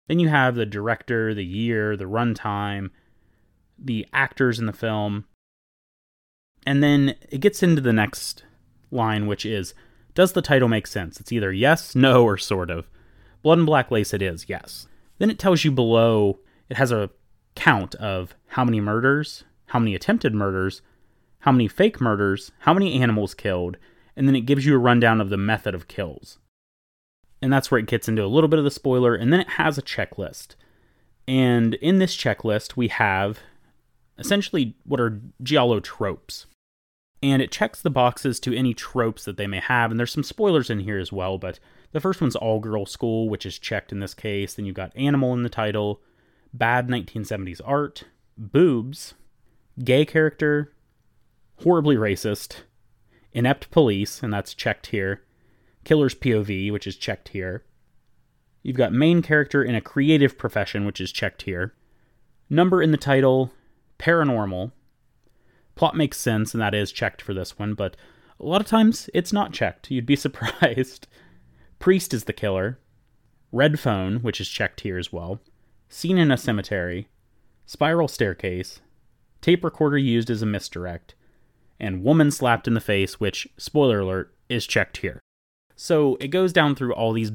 Then 0.08 0.20
you 0.20 0.30
have 0.30 0.54
the 0.54 0.68
director, 0.68 1.34
the 1.34 1.44
year, 1.44 1.98
the 1.98 2.06
runtime, 2.06 2.92
the 3.78 4.06
actors 4.14 4.60
in 4.60 4.66
the 4.66 4.74
film, 4.74 5.26
and 6.66 6.84
then 6.84 7.16
it 7.30 7.40
gets 7.40 7.64
into 7.64 7.82
the 7.82 7.94
next 7.94 8.44
line, 8.92 9.28
which 9.28 9.46
is 9.46 9.74
Does 10.14 10.34
the 10.34 10.42
title 10.42 10.68
make 10.68 10.88
sense? 10.88 11.20
It's 11.20 11.32
either 11.32 11.54
yes, 11.54 11.96
no, 11.96 12.24
or 12.24 12.38
sort 12.38 12.70
of. 12.70 12.90
Blood 13.42 13.60
and 13.60 13.68
Black 13.68 13.92
Lace 13.92 14.14
it 14.14 14.22
is, 14.22 14.50
yes. 14.50 14.88
Then 15.20 15.30
it 15.30 15.40
tells 15.40 15.64
you 15.64 15.72
below, 15.72 16.40
it 16.70 16.78
has 16.78 16.92
a 16.92 17.10
count 17.56 17.96
of 17.96 18.36
how 18.48 18.66
many 18.66 18.82
murders, 18.82 19.44
how 19.68 19.80
many 19.80 19.96
attempted 19.96 20.34
murders, 20.34 20.82
how 21.40 21.52
many 21.52 21.68
fake 21.68 22.02
murders, 22.02 22.52
how 22.60 22.74
many 22.74 23.02
animals 23.02 23.34
killed, 23.34 23.78
and 24.16 24.28
then 24.28 24.36
it 24.36 24.42
gives 24.42 24.66
you 24.66 24.76
a 24.76 24.80
rundown 24.80 25.22
of 25.22 25.30
the 25.30 25.38
method 25.38 25.74
of 25.76 25.88
kills. 25.88 26.40
And 27.42 27.54
that's 27.54 27.70
where 27.70 27.80
it 27.80 27.86
gets 27.86 28.10
into 28.10 28.24
a 28.24 28.28
little 28.28 28.48
bit 28.48 28.60
of 28.60 28.66
the 28.66 28.72
spoiler, 28.72 29.16
and 29.16 29.32
then 29.32 29.40
it 29.40 29.52
has 29.52 29.78
a 29.78 29.84
checklist. 29.84 30.56
And 31.28 31.76
in 31.76 32.00
this 32.00 32.16
checklist, 32.18 32.76
we 32.76 32.88
have 32.88 33.40
essentially 34.18 34.76
what 34.84 35.00
are 35.00 35.22
Giallo 35.42 35.80
tropes. 35.80 36.46
And 37.24 37.42
it 37.42 37.52
checks 37.52 37.82
the 37.82 37.90
boxes 37.90 38.40
to 38.42 38.56
any 38.56 38.74
tropes 38.74 39.26
that 39.26 39.38
they 39.38 39.48
may 39.48 39.60
have, 39.60 39.90
and 39.90 40.00
there's 40.00 40.12
some 40.12 40.24
spoilers 40.24 40.70
in 40.70 40.82
here 40.82 41.00
as 41.00 41.12
well, 41.12 41.38
but 41.38 41.60
the 41.92 42.00
first 42.00 42.22
one's 42.22 42.36
All 42.36 42.60
Girl 42.60 42.86
School, 42.86 43.28
which 43.28 43.46
is 43.46 43.58
checked 43.58 43.92
in 43.92 44.00
this 44.00 44.14
case. 44.14 44.54
Then 44.54 44.66
you've 44.66 44.76
got 44.76 44.96
Animal 44.96 45.34
in 45.34 45.42
the 45.42 45.50
title, 45.50 46.02
Bad 46.54 46.88
1970s 46.88 47.62
Art, 47.66 48.04
Boobs, 48.38 49.16
Gay 49.84 50.06
Character, 50.06 50.74
Horribly 51.64 51.96
Racist, 51.96 52.58
Inept 53.34 53.72
Police, 53.72 54.22
and 54.22 54.32
that's 54.32 54.54
checked 54.54 54.88
here, 54.88 55.24
Killer's 55.86 56.16
POV, 56.16 56.72
which 56.72 56.86
is 56.86 56.98
checked 56.98 57.30
here. 57.30 57.64
You've 58.62 58.78
got 58.78 58.94
Main 58.94 59.22
Character 59.22 59.64
in 59.64 59.76
a 59.76 59.82
Creative 59.82 60.38
Profession, 60.38 60.86
which 60.86 61.02
is 61.02 61.12
checked 61.12 61.44
here. 61.44 61.74
Number 62.50 62.82
in 62.82 62.92
the 62.92 62.98
title, 62.98 63.52
Paranormal. 64.00 64.72
Plot 65.76 65.96
makes 65.96 66.18
sense, 66.18 66.54
and 66.54 66.62
that 66.62 66.74
is 66.74 66.92
checked 66.92 67.22
for 67.22 67.34
this 67.34 67.58
one, 67.60 67.74
but 67.74 67.96
a 68.40 68.46
lot 68.46 68.62
of 68.62 68.68
times 68.68 69.10
it's 69.14 69.34
not 69.34 69.54
checked. 69.54 69.92
You'd 69.92 70.06
be 70.06 70.16
surprised. 70.18 71.08
Priest 71.80 72.14
is 72.14 72.26
the 72.26 72.34
killer. 72.34 72.80
Red 73.52 73.80
phone, 73.80 74.18
which 74.18 74.42
is 74.42 74.50
checked 74.50 74.82
here 74.82 74.98
as 74.98 75.14
well. 75.14 75.40
Scene 75.90 76.18
in 76.18 76.32
a 76.32 76.38
cemetery. 76.38 77.08
Spiral 77.66 78.08
staircase. 78.08 78.82
Tape 79.42 79.64
recorder 79.64 79.98
used 79.98 80.30
as 80.30 80.42
a 80.42 80.46
misdirect. 80.46 81.16
And 81.80 82.04
woman 82.04 82.32
slapped 82.32 82.68
in 82.68 82.74
the 82.74 82.82
face, 82.82 83.20
which, 83.20 83.48
spoiler 83.58 84.00
alert, 84.00 84.36
is 84.50 84.66
checked 84.66 84.98
here. 84.98 85.22
So 85.76 86.18
it 86.20 86.30
goes 86.30 86.52
down 86.52 86.76
through 86.76 86.94
all 86.94 87.14
these 87.14 87.32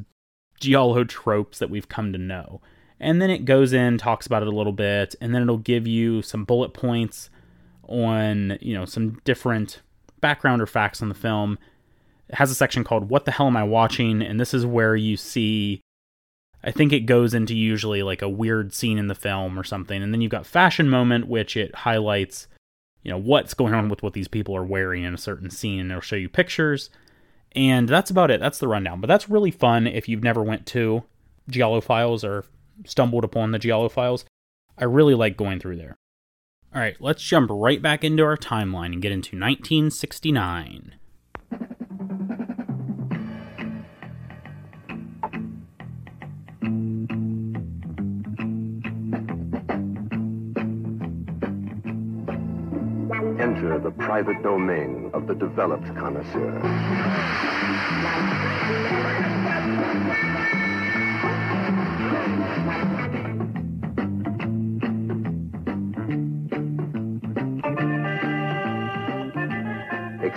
Giallo 0.61 1.05
tropes 1.05 1.59
that 1.59 1.71
we've 1.71 1.89
come 1.89 2.13
to 2.13 2.19
know. 2.19 2.61
And 3.03 3.21
then 3.21 3.31
it 3.31 3.45
goes 3.45 3.73
in, 3.73 3.99
talks 3.99 4.27
about 4.27 4.43
it 4.43 4.49
a 4.49 4.57
little 4.57 4.73
bit, 4.73 5.15
and 5.21 5.35
then 5.35 5.43
it'll 5.43 5.59
give 5.59 5.87
you 5.87 6.23
some 6.23 6.45
bullet 6.45 6.73
points 6.73 7.29
on, 7.89 8.59
you 8.61 8.75
know, 8.75 8.85
some 8.85 9.21
different 9.25 9.83
background 10.21 10.63
or 10.63 10.67
facts 10.67 11.03
on 11.03 11.09
the 11.09 11.15
film 11.15 11.59
it 12.33 12.37
has 12.37 12.51
a 12.51 12.55
section 12.55 12.83
called 12.83 13.11
What 13.11 13.27
the 13.27 13.31
Hell 13.31 13.47
Am 13.47 13.57
I 13.57 13.63
Watching? 13.63 14.23
And 14.23 14.41
this 14.41 14.55
is 14.55 14.65
where 14.65 14.97
you 14.97 15.19
see, 15.19 15.83
I 16.65 16.71
think 16.71 16.93
it 16.93 17.01
goes 17.01 17.35
into 17.35 17.55
usually 17.55 18.03
like 18.03 18.23
a 18.23 18.29
weird 18.29 18.73
scene 18.73 18.99
in 18.99 19.09
the 19.09 19.15
film 19.15 19.59
or 19.59 19.65
something. 19.65 20.03
And 20.03 20.13
then 20.13 20.23
you've 20.23 20.31
got 20.31 20.47
Fashion 20.47 20.89
Moment, 20.89 21.29
which 21.29 21.59
it 21.59 21.75
highlights, 21.75 22.49
you 23.03 23.11
know, 23.11 23.19
what's 23.19 23.53
going 23.53 23.75
on 23.75 23.91
with 23.91 24.03
what 24.03 24.15
these 24.15 24.29
people 24.29 24.57
are 24.57 24.65
wearing 24.65 25.05
in 25.05 25.13
a 25.13 25.19
certain 25.19 25.51
scene. 25.51 25.81
And 25.81 25.91
it'll 25.91 26.01
show 26.01 26.17
you 26.17 26.31
pictures. 26.31 26.89
And 27.55 27.87
that's 27.87 28.11
about 28.11 28.31
it. 28.31 28.41
That's 28.41 28.59
the 28.59 28.69
rundown. 28.69 29.03
But 29.03 29.09
that's 29.09 29.29
really 29.29 29.51
fun 29.51 29.87
if 29.87 30.09
you've 30.09 30.25
never 30.25 30.43
went 30.43 30.65
to 30.69 31.05
Giallo 31.51 31.83
Files 31.83 32.25
or 32.25 32.47
stumbled 32.85 33.25
upon 33.25 33.53
the 33.53 33.59
Giallo 33.59 33.89
Files. 33.89 34.25
I 34.77 34.85
really 34.85 35.15
like 35.15 35.37
going 35.37 35.61
through 35.61 35.77
there. 35.77 35.97
All 36.75 36.81
right, 36.81 36.97
let's 37.01 37.23
jump 37.23 37.51
right 37.53 37.83
back 37.83 38.03
into 38.03 38.23
our 38.23 38.37
timeline 38.37 38.95
and 38.95 39.03
get 39.03 39.13
into 39.13 39.37
1969. 39.39 40.95
Enter 53.39 53.79
the 53.79 53.91
private 53.99 54.43
domain 54.43 55.11
of 55.13 55.27
the 55.27 55.35
developed 55.35 55.95
connoisseur. 55.95 56.59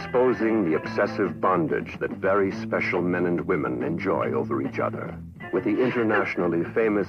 Exposing 0.05 0.69
the 0.69 0.77
obsessive 0.77 1.41
bondage 1.41 1.97
that 1.99 2.11
very 2.11 2.51
special 2.51 3.01
men 3.01 3.25
and 3.25 3.41
women 3.41 3.81
enjoy 3.81 4.33
over 4.33 4.61
each 4.61 4.77
other 4.77 5.17
with 5.51 5.63
the 5.63 5.81
internationally 5.81 6.63
famous 6.75 7.07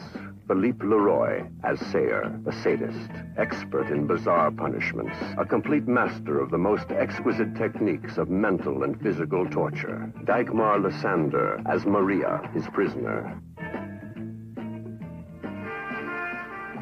Philippe 0.48 0.82
Leroy 0.82 1.44
as 1.62 1.78
Sayer, 1.78 2.40
a 2.46 2.52
sadist, 2.52 3.10
expert 3.36 3.88
in 3.90 4.06
bizarre 4.06 4.50
punishments, 4.50 5.14
a 5.36 5.44
complete 5.44 5.86
master 5.86 6.40
of 6.40 6.50
the 6.50 6.56
most 6.56 6.90
exquisite 6.90 7.54
techniques 7.54 8.16
of 8.16 8.30
mental 8.30 8.82
and 8.82 8.98
physical 9.02 9.46
torture. 9.50 10.10
Dagmar 10.24 10.78
Lassander 10.78 11.62
as 11.68 11.84
Maria, 11.84 12.50
his 12.54 12.66
prisoner. 12.68 13.38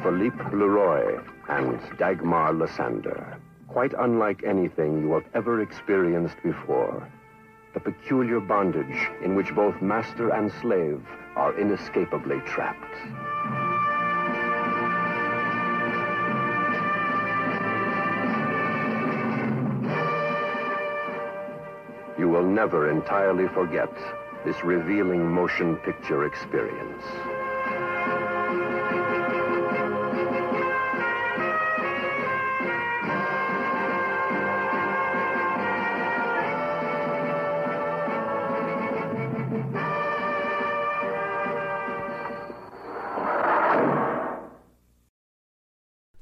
Philippe 0.01 0.43
Leroy 0.53 1.19
and 1.49 1.77
Dagmar 1.97 2.53
Lassander. 2.53 3.34
Quite 3.75 3.93
unlike 3.99 4.45
anything 4.45 5.01
you 5.01 5.11
have 5.15 5.25
ever 5.33 5.61
experienced 5.61 6.37
before. 6.41 7.05
The 7.73 7.81
peculiar 7.81 8.39
bondage 8.39 9.09
in 9.21 9.35
which 9.35 9.53
both 9.53 9.81
master 9.81 10.29
and 10.29 10.49
slave 10.61 11.01
are 11.35 11.59
inescapably 11.59 12.39
trapped. 12.45 12.95
You 22.17 22.29
will 22.29 22.47
never 22.47 22.89
entirely 22.89 23.49
forget 23.49 23.91
this 24.45 24.63
revealing 24.63 25.29
motion 25.29 25.75
picture 25.83 26.23
experience. 26.23 27.03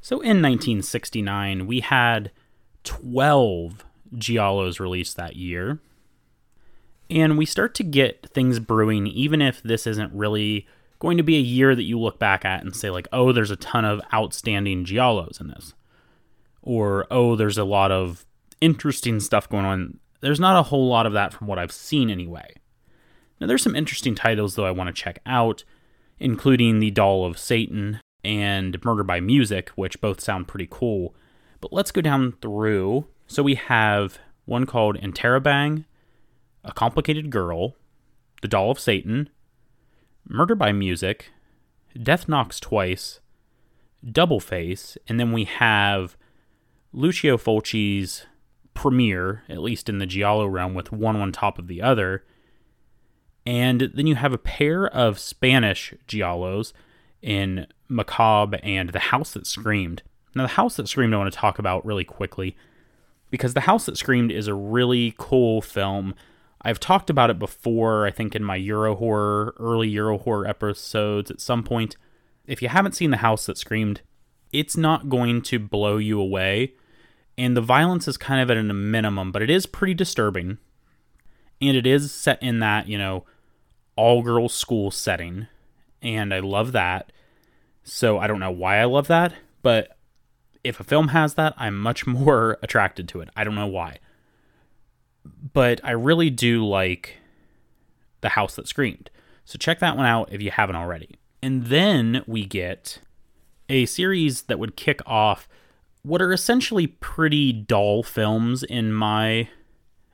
So 0.04 0.18
in 0.18 0.42
1969, 0.42 1.66
we 1.66 1.80
had 1.80 2.30
12 2.84 3.86
Giallos 4.14 4.78
released 4.78 5.16
that 5.16 5.38
year. 5.38 5.80
And 7.10 7.38
we 7.38 7.46
start 7.46 7.74
to 7.76 7.86
get 7.86 8.30
things 8.32 8.60
brewing, 8.60 9.08
even 9.08 9.42
if 9.42 9.64
this 9.64 9.88
isn't 9.88 10.12
really 10.14 10.68
going 11.00 11.16
to 11.16 11.24
be 11.24 11.38
a 11.38 11.42
year 11.42 11.74
that 11.74 11.84
you 11.84 11.98
look 11.98 12.20
back 12.20 12.44
at 12.44 12.64
and 12.64 12.76
say, 12.76 12.90
like, 12.90 13.08
oh, 13.14 13.32
there's 13.32 13.50
a 13.50 13.56
ton 13.56 13.86
of 13.86 14.02
outstanding 14.14 14.84
Giallos 14.84 15.40
in 15.40 15.48
this. 15.48 15.74
Or, 16.62 17.08
oh, 17.10 17.38
there's 17.38 17.58
a 17.58 17.64
lot 17.64 17.94
of 17.94 18.26
interesting 18.60 19.22
stuff 19.22 19.48
going 19.48 19.64
on. 19.64 20.00
There's 20.20 20.40
not 20.40 20.60
a 20.60 20.64
whole 20.64 20.90
lot 20.90 21.06
of 21.06 21.14
that 21.14 21.32
from 21.32 21.48
what 21.48 21.60
I've 21.60 21.72
seen 21.72 22.10
anyway. 22.10 22.56
Now, 23.40 23.48
there's 23.48 23.64
some 23.64 23.76
interesting 23.76 24.16
titles, 24.16 24.56
though, 24.56 24.66
I 24.66 24.72
want 24.72 24.94
to 24.94 25.02
check 25.02 25.20
out, 25.26 25.64
including 26.20 26.80
The 26.80 26.92
Doll 26.92 27.26
of 27.26 27.38
Satan 27.40 28.02
and 28.24 28.84
Murder 28.84 29.04
by 29.04 29.20
Music, 29.20 29.70
which 29.70 30.02
both 30.02 30.22
sound 30.22 30.48
pretty 30.48 30.68
cool. 30.70 31.16
But 31.62 31.74
let's 31.74 31.92
go 31.92 32.02
down 32.02 32.34
through. 32.42 33.08
So 33.28 33.44
we 33.44 33.56
have 33.56 34.20
one 34.46 34.66
called 34.66 34.98
Interrobang, 34.98 35.86
A 36.64 36.74
Complicated 36.74 37.30
Girl, 37.30 37.76
The 38.42 38.48
Doll 38.48 38.72
of 38.72 38.80
Satan, 38.80 39.30
Murder 40.28 40.56
by 40.56 40.72
Music, 40.72 41.32
Death 42.02 42.28
Knocks 42.28 42.60
Twice, 42.60 43.20
Double 44.10 44.40
Face, 44.40 44.98
and 45.08 45.20
then 45.20 45.32
we 45.32 45.46
have 45.46 46.18
Lucio 46.92 47.38
Fulci's 47.38 48.26
premiere, 48.74 49.44
at 49.48 49.62
least 49.62 49.90
in 49.90 50.00
the 50.00 50.06
Giallo 50.06 50.46
realm, 50.46 50.74
with 50.74 50.92
one 50.92 51.16
on 51.16 51.32
top 51.32 51.58
of 51.58 51.68
the 51.68 51.82
other. 51.82 52.24
And 53.46 53.92
then 53.94 54.08
you 54.08 54.16
have 54.16 54.34
a 54.34 54.38
pair 54.38 54.88
of 54.88 55.20
Spanish 55.20 55.94
Giallos 56.08 56.74
in 57.22 57.68
Macabre 57.94 58.60
and 58.64 58.90
The 58.90 59.00
House 59.00 59.32
That 59.34 59.48
Screamed. 59.48 60.04
Now, 60.36 60.44
The 60.44 60.54
House 60.54 60.76
That 60.76 60.88
Screamed, 60.88 61.14
I 61.14 61.18
want 61.18 61.32
to 61.32 61.40
talk 61.40 61.60
about 61.60 61.86
really 61.86 62.04
quickly 62.04 62.56
because 63.30 63.54
The 63.54 63.62
House 63.62 63.86
That 63.86 63.98
Screamed 63.98 64.32
is 64.32 64.48
a 64.48 64.54
really 64.54 65.16
cool 65.18 65.62
film. 65.62 66.16
I've 66.62 66.80
talked 66.80 67.10
about 67.10 67.30
it 67.30 67.40
before, 67.40 68.06
I 68.06 68.12
think 68.12 68.36
in 68.36 68.44
my 68.44 68.56
Euro 68.56 68.96
horror, 68.96 69.56
early 69.60 69.90
Euro 69.90 70.18
horror 70.18 70.48
episodes 70.48 71.30
at 71.30 71.42
some 71.42 71.64
point. 71.64 71.98
If 72.46 72.62
you 72.62 72.70
haven't 72.70 72.96
seen 72.96 73.12
The 73.12 73.18
House 73.18 73.46
That 73.46 73.58
Screamed, 73.58 74.02
it's 74.52 74.78
not 74.78 75.10
going 75.10 75.42
to 75.44 75.60
blow 75.60 75.98
you 75.98 76.20
away. 76.20 76.74
And 77.38 77.58
the 77.58 77.62
violence 77.62 78.08
is 78.08 78.18
kind 78.18 78.42
of 78.42 78.52
at 78.52 78.58
a 78.58 78.64
minimum, 78.64 79.32
but 79.32 79.42
it 79.42 79.50
is 79.50 79.66
pretty 79.66 79.94
disturbing. 79.94 80.60
And 81.60 81.76
it 81.76 81.88
is 81.88 82.12
set 82.14 82.42
in 82.42 82.60
that, 82.60 82.88
you 82.88 82.98
know, 82.98 83.26
all 83.96 84.22
girls 84.22 84.54
school 84.54 84.92
setting. 84.92 85.48
And 86.02 86.34
I 86.34 86.40
love 86.40 86.72
that. 86.74 87.12
So 87.84 88.18
I 88.18 88.28
don't 88.28 88.40
know 88.40 88.52
why 88.52 88.78
I 88.78 88.86
love 88.86 89.08
that, 89.08 89.34
but 89.62 89.98
if 90.64 90.80
a 90.80 90.84
film 90.84 91.10
has 91.10 91.34
that, 91.36 91.54
I'm 91.58 91.80
much 91.80 92.08
more 92.08 92.58
attracted 92.62 93.08
to 93.10 93.22
it. 93.22 93.30
I 93.36 93.44
don't 93.44 93.56
know 93.56 93.68
why. 93.68 93.98
But 95.54 95.82
I 95.84 95.92
really 95.92 96.30
do 96.30 96.66
like 96.66 97.18
The 98.22 98.30
House 98.30 98.56
That 98.56 98.68
Screamed. 98.68 99.10
So 99.46 99.58
check 99.58 99.80
that 99.80 99.98
one 99.98 100.06
out 100.06 100.32
if 100.32 100.42
you 100.42 100.52
haven't 100.52 100.76
already. 100.76 101.16
And 101.42 101.66
then 101.66 102.24
we 102.26 102.46
get 102.46 103.00
a 103.70 103.86
series 103.86 104.44
that 104.44 104.60
would 104.60 104.78
kick 104.78 105.02
off 105.06 105.48
what 106.04 106.22
are 106.22 106.34
essentially 106.34 106.88
pretty 106.88 107.52
dull 107.54 108.04
films 108.04 108.64
in 108.64 108.92
my 108.92 109.50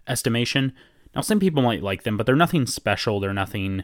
estimation. 0.08 0.74
Now 1.16 1.22
some 1.22 1.40
people 1.40 1.62
might 1.62 1.84
like 1.84 2.04
them, 2.04 2.18
but 2.18 2.26
they're 2.26 2.36
nothing 2.36 2.66
special. 2.66 3.20
They're 3.20 3.34
nothing 3.34 3.84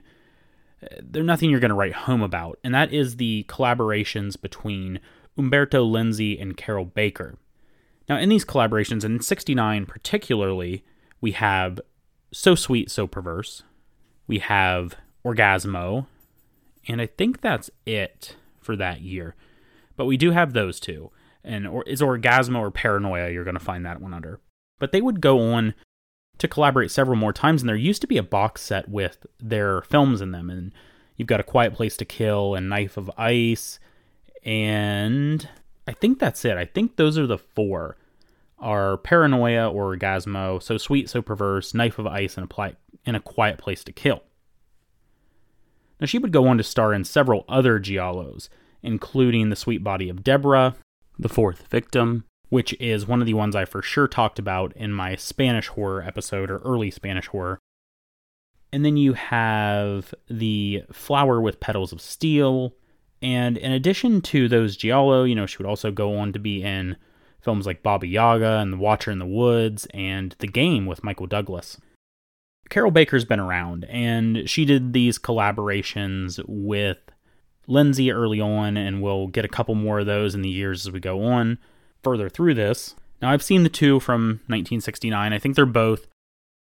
they're 1.01 1.23
nothing 1.23 1.49
you're 1.49 1.59
going 1.59 1.69
to 1.69 1.75
write 1.75 1.93
home 1.93 2.21
about. 2.21 2.59
And 2.63 2.73
that 2.73 2.93
is 2.93 3.17
the 3.17 3.45
collaborations 3.47 4.39
between 4.39 4.99
Umberto 5.37 5.85
Lenzi 5.85 6.41
and 6.41 6.55
Carroll 6.57 6.85
Baker. 6.85 7.37
Now, 8.07 8.17
in 8.17 8.29
these 8.29 8.45
collaborations, 8.45 9.03
in 9.03 9.19
69 9.19 9.85
particularly, 9.85 10.83
we 11.21 11.31
have 11.31 11.79
So 12.31 12.55
Sweet, 12.55 12.91
So 12.91 13.07
Perverse, 13.07 13.63
we 14.27 14.39
have 14.39 14.95
Orgasmo, 15.25 16.05
and 16.87 17.01
I 17.01 17.07
think 17.07 17.41
that's 17.41 17.69
it 17.85 18.35
for 18.61 18.75
that 18.75 19.01
year. 19.01 19.35
But 19.95 20.05
we 20.05 20.17
do 20.17 20.31
have 20.31 20.53
those 20.53 20.79
two. 20.79 21.11
And 21.43 21.67
or, 21.67 21.83
is 21.83 22.01
Orgasmo 22.01 22.59
or 22.59 22.71
Paranoia, 22.71 23.29
you're 23.29 23.43
going 23.43 23.57
to 23.57 23.59
find 23.59 23.85
that 23.85 24.01
one 24.01 24.13
under. 24.13 24.39
But 24.79 24.91
they 24.91 25.01
would 25.01 25.21
go 25.21 25.53
on 25.53 25.73
to 26.37 26.47
collaborate 26.47 26.91
several 26.91 27.17
more 27.17 27.33
times, 27.33 27.61
and 27.61 27.69
there 27.69 27.75
used 27.75 28.01
to 28.01 28.07
be 28.07 28.17
a 28.17 28.23
box 28.23 28.61
set 28.61 28.89
with 28.89 29.25
their 29.39 29.81
films 29.81 30.21
in 30.21 30.31
them. 30.31 30.49
And 30.49 30.71
you've 31.15 31.27
got 31.27 31.39
A 31.39 31.43
Quiet 31.43 31.73
Place 31.73 31.95
to 31.97 32.05
Kill 32.05 32.55
and 32.55 32.69
Knife 32.69 32.97
of 32.97 33.09
Ice 33.17 33.79
and 34.45 35.49
I 35.87 35.91
think 35.91 36.19
that's 36.19 36.45
it. 36.45 36.55
I 36.55 36.65
think 36.65 36.95
those 36.95 37.17
are 37.17 37.27
the 37.27 37.39
four 37.39 37.97
are 38.57 38.97
Paranoia 38.97 39.69
or 39.69 39.95
Orgasmo, 39.95 40.61
So 40.61 40.77
Sweet, 40.77 41.09
So 41.09 41.21
Perverse, 41.21 41.73
Knife 41.73 41.99
of 41.99 42.07
Ice, 42.07 42.37
and 42.37 42.49
a, 42.49 42.75
and 43.05 43.17
a 43.17 43.19
Quiet 43.19 43.57
Place 43.57 43.83
to 43.83 43.91
Kill. 43.91 44.23
Now, 45.99 46.07
she 46.07 46.17
would 46.17 46.31
go 46.31 46.47
on 46.47 46.57
to 46.57 46.63
star 46.63 46.93
in 46.93 47.03
several 47.03 47.43
other 47.49 47.79
Giallos, 47.79 48.47
including 48.81 49.49
The 49.49 49.55
Sweet 49.55 49.83
Body 49.83 50.09
of 50.09 50.23
Deborah, 50.23 50.75
The 51.19 51.29
Fourth 51.29 51.67
Victim, 51.67 52.23
which 52.49 52.73
is 52.79 53.07
one 53.07 53.21
of 53.21 53.27
the 53.27 53.33
ones 53.33 53.55
I 53.55 53.65
for 53.65 53.81
sure 53.81 54.07
talked 54.07 54.39
about 54.39 54.73
in 54.75 54.91
my 54.91 55.15
Spanish 55.15 55.67
horror 55.67 56.03
episode 56.03 56.49
or 56.49 56.59
early 56.59 56.91
Spanish 56.91 57.27
horror. 57.27 57.59
And 58.71 58.83
then 58.83 58.97
you 58.97 59.13
have 59.13 60.13
The 60.29 60.83
Flower 60.91 61.39
with 61.41 61.59
Petals 61.59 61.93
of 61.93 62.01
Steel, 62.01 62.75
and 63.21 63.57
in 63.57 63.71
addition 63.71 64.21
to 64.21 64.47
those 64.47 64.75
Giallo, 64.75 65.23
you 65.23 65.35
know, 65.35 65.45
she 65.45 65.57
would 65.57 65.69
also 65.69 65.91
go 65.91 66.17
on 66.17 66.33
to 66.33 66.39
be 66.39 66.61
in 66.61 66.97
films 67.41 67.65
like 67.65 67.83
Baba 67.83 68.07
Yaga 68.07 68.59
and 68.59 68.73
The 68.73 68.77
Watcher 68.77 69.11
in 69.11 69.19
the 69.19 69.25
Woods 69.25 69.87
and 69.93 70.35
The 70.39 70.47
Game 70.47 70.85
with 70.85 71.03
Michael 71.03 71.27
Douglas. 71.27 71.77
Carroll 72.69 72.91
Baker's 72.91 73.25
been 73.25 73.39
around, 73.39 73.85
and 73.85 74.49
she 74.49 74.65
did 74.65 74.93
these 74.93 75.19
collaborations 75.19 76.43
with 76.47 76.97
Lenzi 77.69 78.13
early 78.13 78.41
on, 78.41 78.75
and 78.75 79.01
we'll 79.01 79.27
get 79.27 79.45
a 79.45 79.49
couple 79.49 79.75
more 79.75 79.99
of 79.99 80.05
those 80.07 80.35
in 80.35 80.41
the 80.41 80.49
years 80.49 80.85
as 80.85 80.91
we 80.91 80.99
go 80.99 81.23
on 81.23 81.59
further 82.05 82.29
through 82.29 82.53
this. 82.53 82.95
Now, 83.21 83.31
I've 83.31 83.43
seen 83.43 83.63
the 83.63 83.69
two 83.69 83.99
from 83.99 84.39
1969. 84.47 85.33
I 85.33 85.39
think 85.39 85.55
they're 85.55 85.65
both 85.65 86.07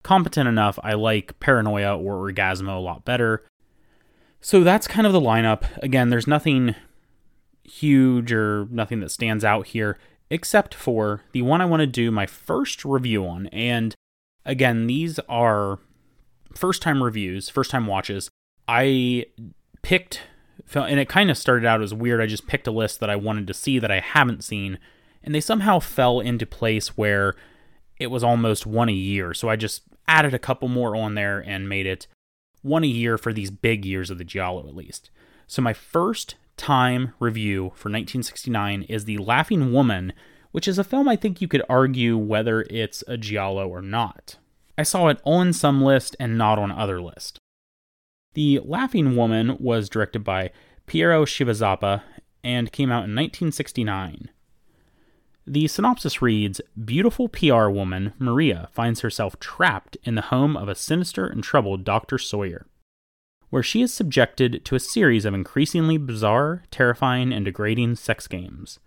competent 0.03 0.49
enough. 0.49 0.79
I 0.83 0.93
like 0.93 1.41
Paranoia 1.41 1.99
or 1.99 2.31
Orgasmo 2.31 2.77
a 2.77 2.81
lot 2.81 3.05
better. 3.05 3.45
So 4.41 4.63
that's 4.63 4.87
kind 4.87 5.07
of 5.07 5.13
the 5.13 5.21
lineup. 5.21 5.65
Again, 5.83 6.11
there's 6.11 6.27
nothing 6.27 6.75
huge 7.65 8.33
or 8.33 8.67
nothing 8.71 9.01
that 9.01 9.11
stands 9.11 9.45
out 9.45 9.69
here 9.69 9.99
except 10.29 10.75
for 10.75 11.23
the 11.33 11.43
one 11.43 11.61
I 11.61 11.67
want 11.67 11.81
to 11.81 11.87
do 11.87 12.11
my 12.11 12.27
first 12.27 12.85
review 12.85 13.27
on. 13.27 13.47
And 13.49 13.95
again, 14.45 14.87
these 14.87 15.19
are 15.29 15.79
first 16.55 16.83
time 16.83 17.03
reviews, 17.03 17.49
first 17.49 17.71
time 17.71 17.87
watches. 17.87 18.31
I 18.69 19.27
picked, 19.83 20.21
and 20.75 21.01
it 21.01 21.09
kind 21.09 21.31
of 21.31 21.39
started 21.39 21.67
out 21.67 21.83
as 21.83 21.93
weird. 21.93 22.21
I 22.21 22.27
just 22.27 22.47
picked 22.47 22.67
a 22.67 22.73
list 22.73 23.01
that 23.01 23.11
I 23.11 23.17
wanted 23.17 23.47
to 23.47 23.55
see 23.55 23.79
that 23.79 23.91
I 23.91 24.01
haven't 24.01 24.45
seen, 24.45 24.79
and 25.23 25.35
they 25.35 25.41
somehow 25.41 25.79
fell 25.79 26.21
into 26.21 26.47
place 26.47 26.97
where 26.97 27.35
it 27.99 28.09
was 28.11 28.25
almost 28.25 28.67
one 28.67 28.89
a 28.89 28.93
year. 28.93 29.35
So 29.35 29.49
I 29.49 29.57
just 29.57 29.83
added 30.09 30.35
a 30.35 30.39
couple 30.39 30.69
more 30.69 30.97
on 30.97 31.15
there 31.15 31.39
and 31.39 31.69
made 31.69 31.87
it 31.87 32.07
one 32.63 32.85
a 32.85 32.89
year 32.89 33.19
for 33.19 33.33
these 33.33 33.51
big 33.51 33.85
years 33.85 34.11
of 34.11 34.19
the 34.19 34.25
Giallo, 34.25 34.67
at 34.69 34.77
least. 34.77 35.11
So 35.47 35.63
my 35.63 35.73
first 35.73 36.37
time 36.57 37.13
review 37.19 37.73
for 37.75 37.89
1969 37.89 38.83
is 38.85 39.05
The 39.05 39.19
Laughing 39.19 39.73
Woman, 39.73 40.13
which 40.53 40.69
is 40.69 40.79
a 40.79 40.85
film 40.85 41.09
I 41.09 41.17
think 41.17 41.41
you 41.41 41.49
could 41.49 41.63
argue 41.69 42.17
whether 42.17 42.67
it's 42.71 43.05
a 43.07 43.17
Giallo 43.17 43.69
or 43.69 43.83
not. 43.83 44.37
I 44.77 44.83
saw 44.83 45.09
it 45.09 45.21
on 45.25 45.53
some 45.53 45.83
list 45.83 46.17
and 46.19 46.39
not 46.39 46.59
on 46.59 46.71
other 46.71 47.01
list. 47.01 47.39
The 48.35 48.61
Laughing 48.65 49.17
Woman 49.17 49.57
was 49.59 49.89
directed 49.89 50.25
by 50.25 50.51
Piero 50.87 51.25
Schivazappa 51.25 52.03
and 52.43 52.73
came 52.73 52.91
out 52.91 53.05
in 53.05 53.15
1969. 53.15 54.31
The 55.51 55.67
synopsis 55.67 56.23
reads 56.23 56.61
Beautiful 56.85 57.29
PR 57.29 57.67
woman 57.71 58.13
Maria 58.21 58.69
finds 58.71 59.01
herself 59.01 59.41
trapped 59.41 59.97
in 60.05 60.15
the 60.15 60.23
home 60.23 60.57
of 60.57 60.69
a 60.69 60.77
sinister 60.77 61.27
and 61.27 61.43
troubled 61.43 61.83
Dr. 61.83 62.19
Sawyer, 62.19 62.69
where 63.49 63.65
she 63.65 63.83
is 63.83 63.93
subjected 63.93 64.65
to 64.65 64.77
a 64.77 64.81
series 64.81 65.25
of 65.25 65.35
increasingly 65.35 65.97
bizarre, 65.97 66.63
terrifying, 66.71 67.33
and 67.33 67.45
degrading 67.45 67.97
sex 67.97 68.29
games. 68.29 68.79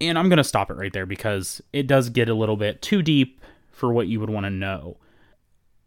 And 0.00 0.18
I'm 0.18 0.28
going 0.28 0.38
to 0.38 0.42
stop 0.42 0.68
it 0.68 0.74
right 0.74 0.92
there 0.92 1.06
because 1.06 1.62
it 1.72 1.86
does 1.86 2.10
get 2.10 2.28
a 2.28 2.34
little 2.34 2.56
bit 2.56 2.82
too 2.82 3.00
deep 3.00 3.40
for 3.70 3.92
what 3.92 4.08
you 4.08 4.18
would 4.18 4.30
want 4.30 4.46
to 4.46 4.50
know. 4.50 4.96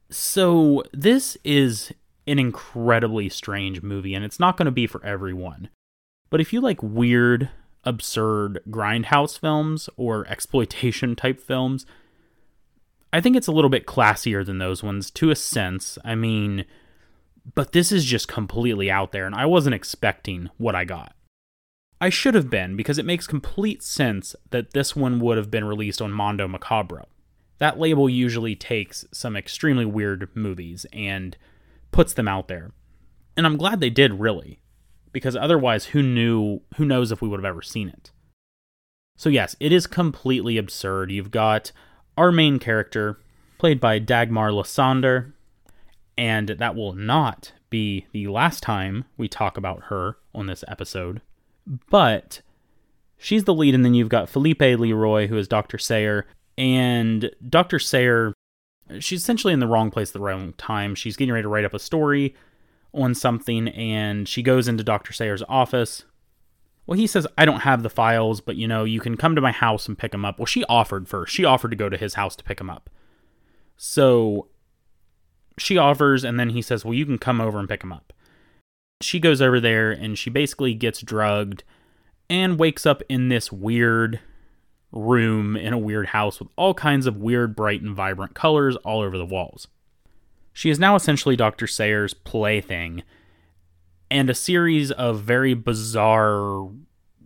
So, 0.09 0.85
this 0.93 1.35
is 1.43 1.91
an 2.25 2.39
incredibly 2.39 3.27
strange 3.27 3.81
movie, 3.81 4.13
and 4.13 4.23
it's 4.23 4.39
not 4.39 4.55
going 4.55 4.67
to 4.67 4.71
be 4.71 4.87
for 4.87 5.05
everyone. 5.05 5.67
But 6.29 6.39
if 6.39 6.53
you 6.53 6.61
like 6.61 6.81
weird, 6.81 7.49
absurd 7.83 8.61
grindhouse 8.69 9.39
films 9.39 9.89
or 9.97 10.27
exploitation 10.27 11.15
type 11.15 11.39
films, 11.39 11.85
I 13.13 13.19
think 13.19 13.35
it's 13.35 13.47
a 13.47 13.51
little 13.51 13.69
bit 13.69 13.85
classier 13.85 14.45
than 14.45 14.59
those 14.59 14.83
ones 14.83 15.11
to 15.11 15.31
a 15.31 15.35
sense. 15.35 15.97
I 16.05 16.15
mean, 16.15 16.65
but 17.55 17.71
this 17.71 17.91
is 17.91 18.05
just 18.05 18.27
completely 18.27 18.89
out 18.89 19.11
there, 19.11 19.25
and 19.25 19.35
I 19.35 19.45
wasn't 19.45 19.75
expecting 19.75 20.49
what 20.57 20.75
I 20.75 20.85
got. 20.85 21.15
I 21.99 22.09
should 22.09 22.35
have 22.35 22.49
been, 22.49 22.75
because 22.75 22.97
it 22.97 23.05
makes 23.05 23.27
complete 23.27 23.83
sense 23.83 24.35
that 24.51 24.71
this 24.71 24.95
one 24.95 25.19
would 25.19 25.37
have 25.37 25.51
been 25.51 25.65
released 25.65 26.01
on 26.01 26.11
Mondo 26.11 26.47
Macabro. 26.47 27.05
That 27.57 27.77
label 27.77 28.09
usually 28.09 28.55
takes 28.55 29.05
some 29.11 29.35
extremely 29.35 29.85
weird 29.85 30.29
movies 30.33 30.85
and 30.93 31.37
puts 31.91 32.13
them 32.13 32.27
out 32.27 32.47
there. 32.47 32.71
And 33.37 33.45
I'm 33.45 33.57
glad 33.57 33.79
they 33.79 33.91
did, 33.91 34.19
really 34.19 34.60
because 35.11 35.35
otherwise 35.35 35.85
who 35.85 36.01
knew 36.01 36.61
who 36.75 36.85
knows 36.85 37.11
if 37.11 37.21
we 37.21 37.27
would 37.27 37.39
have 37.39 37.49
ever 37.49 37.61
seen 37.61 37.89
it. 37.89 38.11
So 39.17 39.29
yes, 39.29 39.55
it 39.59 39.71
is 39.71 39.87
completely 39.87 40.57
absurd. 40.57 41.11
You've 41.11 41.31
got 41.31 41.71
our 42.17 42.31
main 42.31 42.59
character 42.59 43.19
played 43.57 43.79
by 43.79 43.99
Dagmar 43.99 44.51
Lassander, 44.51 45.33
and 46.17 46.49
that 46.49 46.75
will 46.75 46.93
not 46.93 47.53
be 47.69 48.07
the 48.11 48.27
last 48.27 48.63
time 48.63 49.05
we 49.17 49.27
talk 49.27 49.57
about 49.57 49.83
her 49.85 50.17
on 50.33 50.47
this 50.47 50.63
episode. 50.67 51.21
But 51.89 52.41
she's 53.17 53.43
the 53.43 53.53
lead, 53.53 53.75
and 53.75 53.85
then 53.85 53.93
you've 53.93 54.09
got 54.09 54.29
Felipe 54.29 54.61
Leroy, 54.61 55.27
who 55.27 55.37
is 55.37 55.47
Dr. 55.47 55.77
Sayer, 55.77 56.25
and 56.57 57.31
Dr. 57.47 57.79
Sayer, 57.79 58.33
she's 58.99 59.21
essentially 59.21 59.53
in 59.53 59.59
the 59.59 59.67
wrong 59.67 59.91
place 59.91 60.09
at 60.09 60.13
the 60.13 60.19
wrong 60.19 60.53
time. 60.53 60.95
She's 60.95 61.15
getting 61.15 61.33
ready 61.33 61.43
to 61.43 61.49
write 61.49 61.65
up 61.65 61.73
a 61.73 61.79
story 61.79 62.35
on 62.93 63.15
something 63.15 63.67
and 63.69 64.27
she 64.27 64.43
goes 64.43 64.67
into 64.67 64.83
Dr. 64.83 65.13
Sayer's 65.13 65.43
office. 65.47 66.03
Well, 66.85 66.97
he 66.97 67.07
says, 67.07 67.27
I 67.37 67.45
don't 67.45 67.61
have 67.61 67.83
the 67.83 67.89
files, 67.89 68.41
but 68.41 68.55
you 68.55 68.67
know, 68.67 68.83
you 68.83 68.99
can 68.99 69.15
come 69.15 69.35
to 69.35 69.41
my 69.41 69.51
house 69.51 69.87
and 69.87 69.97
pick 69.97 70.11
them 70.11 70.25
up. 70.25 70.39
Well, 70.39 70.45
she 70.45 70.65
offered 70.65 71.07
first. 71.07 71.33
She 71.33 71.45
offered 71.45 71.71
to 71.71 71.77
go 71.77 71.89
to 71.89 71.97
his 71.97 72.15
house 72.15 72.35
to 72.35 72.43
pick 72.43 72.57
them 72.57 72.69
up. 72.69 72.89
So 73.77 74.47
she 75.57 75.77
offers, 75.77 76.23
and 76.23 76.39
then 76.39 76.49
he 76.49 76.61
says, 76.61 76.83
Well, 76.83 76.93
you 76.93 77.05
can 77.05 77.17
come 77.17 77.39
over 77.39 77.59
and 77.59 77.69
pick 77.69 77.81
them 77.81 77.93
up. 77.93 78.13
She 79.01 79.19
goes 79.19 79.41
over 79.41 79.59
there 79.59 79.91
and 79.91 80.17
she 80.17 80.29
basically 80.29 80.73
gets 80.73 81.01
drugged 81.01 81.63
and 82.29 82.59
wakes 82.59 82.85
up 82.85 83.01
in 83.09 83.29
this 83.29 83.51
weird 83.51 84.19
room 84.91 85.55
in 85.55 85.73
a 85.73 85.77
weird 85.77 86.07
house 86.07 86.39
with 86.39 86.49
all 86.55 86.73
kinds 86.73 87.07
of 87.07 87.17
weird, 87.17 87.55
bright, 87.55 87.81
and 87.81 87.95
vibrant 87.95 88.35
colors 88.35 88.75
all 88.77 89.01
over 89.01 89.17
the 89.17 89.25
walls. 89.25 89.67
She 90.61 90.69
is 90.69 90.77
now 90.77 90.95
essentially 90.95 91.35
Dr. 91.35 91.65
Sayer's 91.65 92.13
plaything, 92.13 93.01
and 94.11 94.29
a 94.29 94.35
series 94.35 94.91
of 94.91 95.23
very 95.23 95.55
bizarre, 95.55 96.69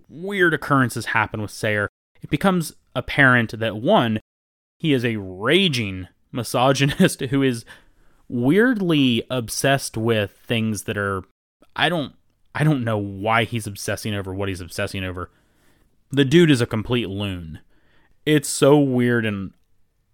weird 0.07 0.53
occurrences 0.53 1.07
happen 1.07 1.41
with 1.41 1.51
Sayer. 1.51 1.89
It 2.21 2.29
becomes 2.29 2.71
apparent 2.95 3.59
that 3.59 3.75
one, 3.75 4.21
he 4.79 4.93
is 4.93 5.03
a 5.03 5.17
raging 5.17 6.07
misogynist 6.31 7.19
who 7.29 7.43
is 7.43 7.65
weirdly 8.29 9.23
obsessed 9.29 9.97
with 9.97 10.31
things 10.47 10.83
that 10.83 10.97
are 10.97 11.23
I 11.75 11.89
don't 11.89 12.15
I 12.55 12.63
don't 12.63 12.85
know 12.85 12.97
why 12.97 13.43
he's 13.43 13.67
obsessing 13.67 14.15
over 14.15 14.33
what 14.33 14.47
he's 14.47 14.61
obsessing 14.61 15.03
over. 15.03 15.29
The 16.09 16.23
dude 16.23 16.51
is 16.51 16.61
a 16.61 16.65
complete 16.65 17.09
loon. 17.09 17.59
It's 18.25 18.47
so 18.47 18.79
weird 18.79 19.25
and 19.25 19.51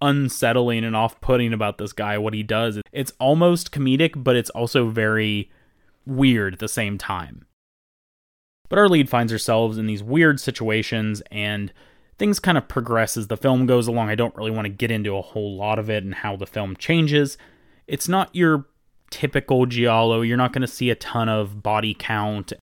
unsettling 0.01 0.83
and 0.83 0.95
off-putting 0.95 1.53
about 1.53 1.77
this 1.77 1.93
guy 1.93 2.17
what 2.17 2.33
he 2.33 2.43
does. 2.43 2.79
It's 2.91 3.13
almost 3.19 3.71
comedic 3.71 4.23
but 4.23 4.35
it's 4.35 4.49
also 4.51 4.89
very 4.89 5.51
weird 6.05 6.53
at 6.53 6.59
the 6.59 6.67
same 6.67 6.97
time. 6.97 7.45
But 8.69 8.79
our 8.79 8.89
lead 8.89 9.09
finds 9.09 9.33
ourselves 9.33 9.77
in 9.77 9.85
these 9.85 10.01
weird 10.01 10.39
situations 10.39 11.21
and 11.31 11.73
things 12.17 12.39
kind 12.39 12.57
of 12.57 12.67
progress 12.67 13.17
as 13.17 13.27
the 13.27 13.35
film 13.37 13.65
goes 13.65 13.87
along. 13.87 14.09
I 14.09 14.15
don't 14.15 14.35
really 14.35 14.51
want 14.51 14.65
to 14.65 14.69
get 14.69 14.91
into 14.91 15.17
a 15.17 15.21
whole 15.21 15.57
lot 15.57 15.77
of 15.77 15.89
it 15.89 16.03
and 16.03 16.15
how 16.15 16.35
the 16.35 16.45
film 16.45 16.75
changes. 16.75 17.37
It's 17.87 18.07
not 18.07 18.33
your 18.33 18.67
typical 19.09 19.65
giallo. 19.65 20.21
You're 20.21 20.37
not 20.37 20.53
going 20.53 20.61
to 20.61 20.67
see 20.67 20.89
a 20.89 20.95
ton 20.95 21.29
of 21.29 21.61
body 21.61 21.93
count. 21.93 22.53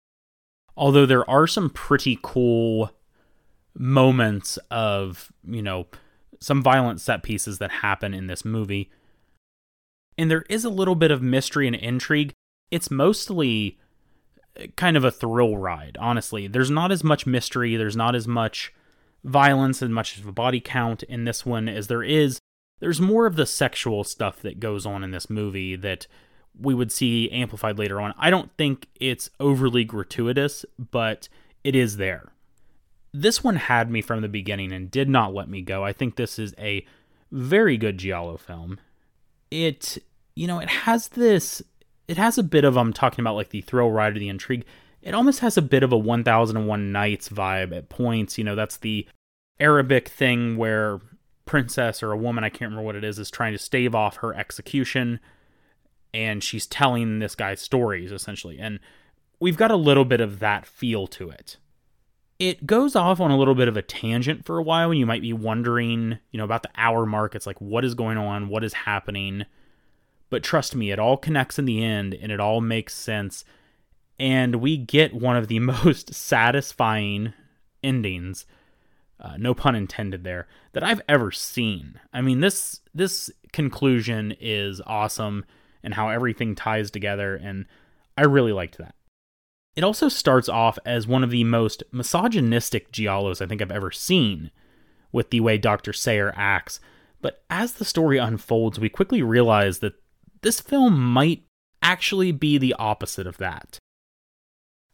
Although 0.75 1.05
there 1.05 1.29
are 1.29 1.45
some 1.45 1.69
pretty 1.69 2.17
cool 2.21 2.91
moments 3.77 4.57
of 4.71 5.31
you 5.47 5.61
know 5.61 5.87
some 6.39 6.61
violent 6.61 7.01
set 7.01 7.23
pieces 7.23 7.59
that 7.59 7.71
happen 7.71 8.13
in 8.13 8.27
this 8.27 8.45
movie. 8.45 8.89
And 10.17 10.29
there 10.29 10.45
is 10.49 10.65
a 10.65 10.69
little 10.69 10.95
bit 10.95 11.11
of 11.11 11.21
mystery 11.21 11.67
and 11.67 11.75
intrigue. 11.75 12.33
It's 12.71 12.91
mostly 12.91 13.77
kind 14.75 14.97
of 14.97 15.03
a 15.03 15.11
thrill 15.11 15.57
ride, 15.57 15.97
honestly. 15.99 16.47
There's 16.47 16.71
not 16.71 16.91
as 16.91 17.03
much 17.03 17.25
mystery, 17.25 17.75
there's 17.75 17.95
not 17.95 18.15
as 18.15 18.27
much 18.27 18.73
violence 19.23 19.81
and 19.81 19.93
much 19.93 20.17
of 20.17 20.25
a 20.25 20.31
body 20.31 20.59
count 20.59 21.03
in 21.03 21.25
this 21.25 21.45
one 21.45 21.67
as 21.67 21.87
there 21.87 22.03
is. 22.03 22.39
There's 22.79 23.01
more 23.01 23.25
of 23.25 23.35
the 23.35 23.45
sexual 23.45 24.03
stuff 24.03 24.41
that 24.41 24.59
goes 24.59 24.85
on 24.85 25.03
in 25.03 25.11
this 25.11 25.29
movie 25.29 25.75
that 25.75 26.07
we 26.57 26.73
would 26.73 26.91
see 26.91 27.29
amplified 27.31 27.77
later 27.77 27.99
on. 27.99 28.13
I 28.17 28.29
don't 28.29 28.51
think 28.57 28.87
it's 28.95 29.29
overly 29.39 29.83
gratuitous, 29.83 30.65
but 30.77 31.27
it 31.63 31.75
is 31.75 31.97
there 31.97 32.31
this 33.13 33.43
one 33.43 33.55
had 33.55 33.89
me 33.89 34.01
from 34.01 34.21
the 34.21 34.27
beginning 34.27 34.71
and 34.71 34.91
did 34.91 35.09
not 35.09 35.33
let 35.33 35.49
me 35.49 35.61
go. 35.61 35.83
I 35.83 35.93
think 35.93 36.15
this 36.15 36.37
is 36.37 36.53
a 36.57 36.85
very 37.31 37.77
good 37.77 37.97
Giallo 37.97 38.37
film. 38.37 38.79
It, 39.51 39.97
you 40.35 40.47
know, 40.47 40.59
it 40.59 40.69
has 40.69 41.09
this, 41.09 41.61
it 42.07 42.17
has 42.17 42.37
a 42.37 42.43
bit 42.43 42.63
of, 42.63 42.77
I'm 42.77 42.93
talking 42.93 43.21
about 43.21 43.35
like 43.35 43.49
the 43.49 43.61
thrill 43.61 43.91
ride 43.91 44.15
or 44.15 44.19
the 44.19 44.29
intrigue. 44.29 44.65
It 45.01 45.13
almost 45.13 45.39
has 45.39 45.57
a 45.57 45.61
bit 45.61 45.83
of 45.83 45.91
a 45.91 45.97
1001 45.97 46.91
Nights 46.91 47.29
vibe 47.29 47.75
at 47.75 47.89
points. 47.89 48.37
You 48.37 48.43
know, 48.43 48.55
that's 48.55 48.77
the 48.77 49.07
Arabic 49.59 50.07
thing 50.09 50.57
where 50.57 50.99
princess 51.45 52.03
or 52.03 52.11
a 52.11 52.17
woman, 52.17 52.43
I 52.43 52.49
can't 52.49 52.69
remember 52.69 52.83
what 52.83 52.95
it 52.95 53.03
is, 53.03 53.17
is 53.17 53.31
trying 53.31 53.53
to 53.53 53.59
stave 53.59 53.95
off 53.95 54.17
her 54.17 54.35
execution 54.35 55.19
and 56.13 56.43
she's 56.43 56.65
telling 56.65 57.19
this 57.19 57.35
guy 57.35 57.55
stories 57.55 58.11
essentially. 58.11 58.59
And 58.59 58.79
we've 59.39 59.57
got 59.57 59.71
a 59.71 59.75
little 59.75 60.05
bit 60.05 60.21
of 60.21 60.39
that 60.39 60.65
feel 60.65 61.07
to 61.07 61.29
it 61.29 61.57
it 62.39 62.65
goes 62.65 62.95
off 62.95 63.19
on 63.19 63.31
a 63.31 63.37
little 63.37 63.55
bit 63.55 63.67
of 63.67 63.77
a 63.77 63.81
tangent 63.81 64.45
for 64.45 64.57
a 64.57 64.63
while 64.63 64.89
and 64.89 64.99
you 64.99 65.05
might 65.05 65.21
be 65.21 65.33
wondering 65.33 66.17
you 66.31 66.37
know 66.37 66.45
about 66.45 66.63
the 66.63 66.71
hour 66.75 67.05
mark. 67.05 67.35
It's 67.35 67.47
like 67.47 67.59
what 67.59 67.85
is 67.85 67.93
going 67.93 68.17
on? 68.17 68.47
What 68.47 68.63
is 68.63 68.73
happening? 68.73 69.45
But 70.29 70.43
trust 70.43 70.75
me 70.75 70.91
it 70.91 70.99
all 70.99 71.17
connects 71.17 71.59
in 71.59 71.65
the 71.65 71.83
end 71.83 72.13
and 72.13 72.31
it 72.31 72.39
all 72.39 72.61
makes 72.61 72.95
sense. 72.95 73.43
And 74.17 74.55
we 74.55 74.77
get 74.77 75.13
one 75.13 75.35
of 75.35 75.47
the 75.47 75.59
most 75.59 76.13
satisfying 76.13 77.33
endings 77.83 78.45
uh, 79.21 79.35
no 79.37 79.53
pun 79.53 79.75
intended 79.75 80.23
there 80.23 80.47
that 80.73 80.83
i've 80.83 81.01
ever 81.07 81.31
seen. 81.31 81.99
I 82.13 82.21
mean 82.21 82.39
this 82.39 82.79
this 82.93 83.29
conclusion 83.51 84.35
is 84.39 84.81
awesome 84.85 85.45
and 85.83 85.93
how 85.93 86.09
everything 86.09 86.55
ties 86.55 86.91
together 86.91 87.35
and 87.35 87.65
i 88.17 88.23
really 88.23 88.53
liked 88.53 88.77
that 88.77 88.95
it 89.79 89.83
also 89.85 90.09
starts 90.09 90.49
off 90.49 90.77
as 90.85 91.07
one 91.07 91.23
of 91.23 91.29
the 91.29 91.45
most 91.45 91.83
misogynistic 91.93 92.91
giallos 92.91 93.41
I 93.41 93.45
think 93.45 93.61
I've 93.61 93.71
ever 93.71 93.91
seen, 93.91 94.51
with 95.13 95.29
the 95.29 95.39
way 95.39 95.57
Dr. 95.57 95.93
Sayer 95.93 96.33
acts. 96.35 96.81
But 97.21 97.43
as 97.49 97.71
the 97.71 97.85
story 97.85 98.17
unfolds, 98.17 98.77
we 98.77 98.89
quickly 98.89 99.23
realize 99.23 99.79
that 99.79 99.93
this 100.41 100.59
film 100.59 100.99
might 100.99 101.45
actually 101.81 102.33
be 102.33 102.57
the 102.57 102.73
opposite 102.73 103.25
of 103.25 103.37
that. 103.37 103.79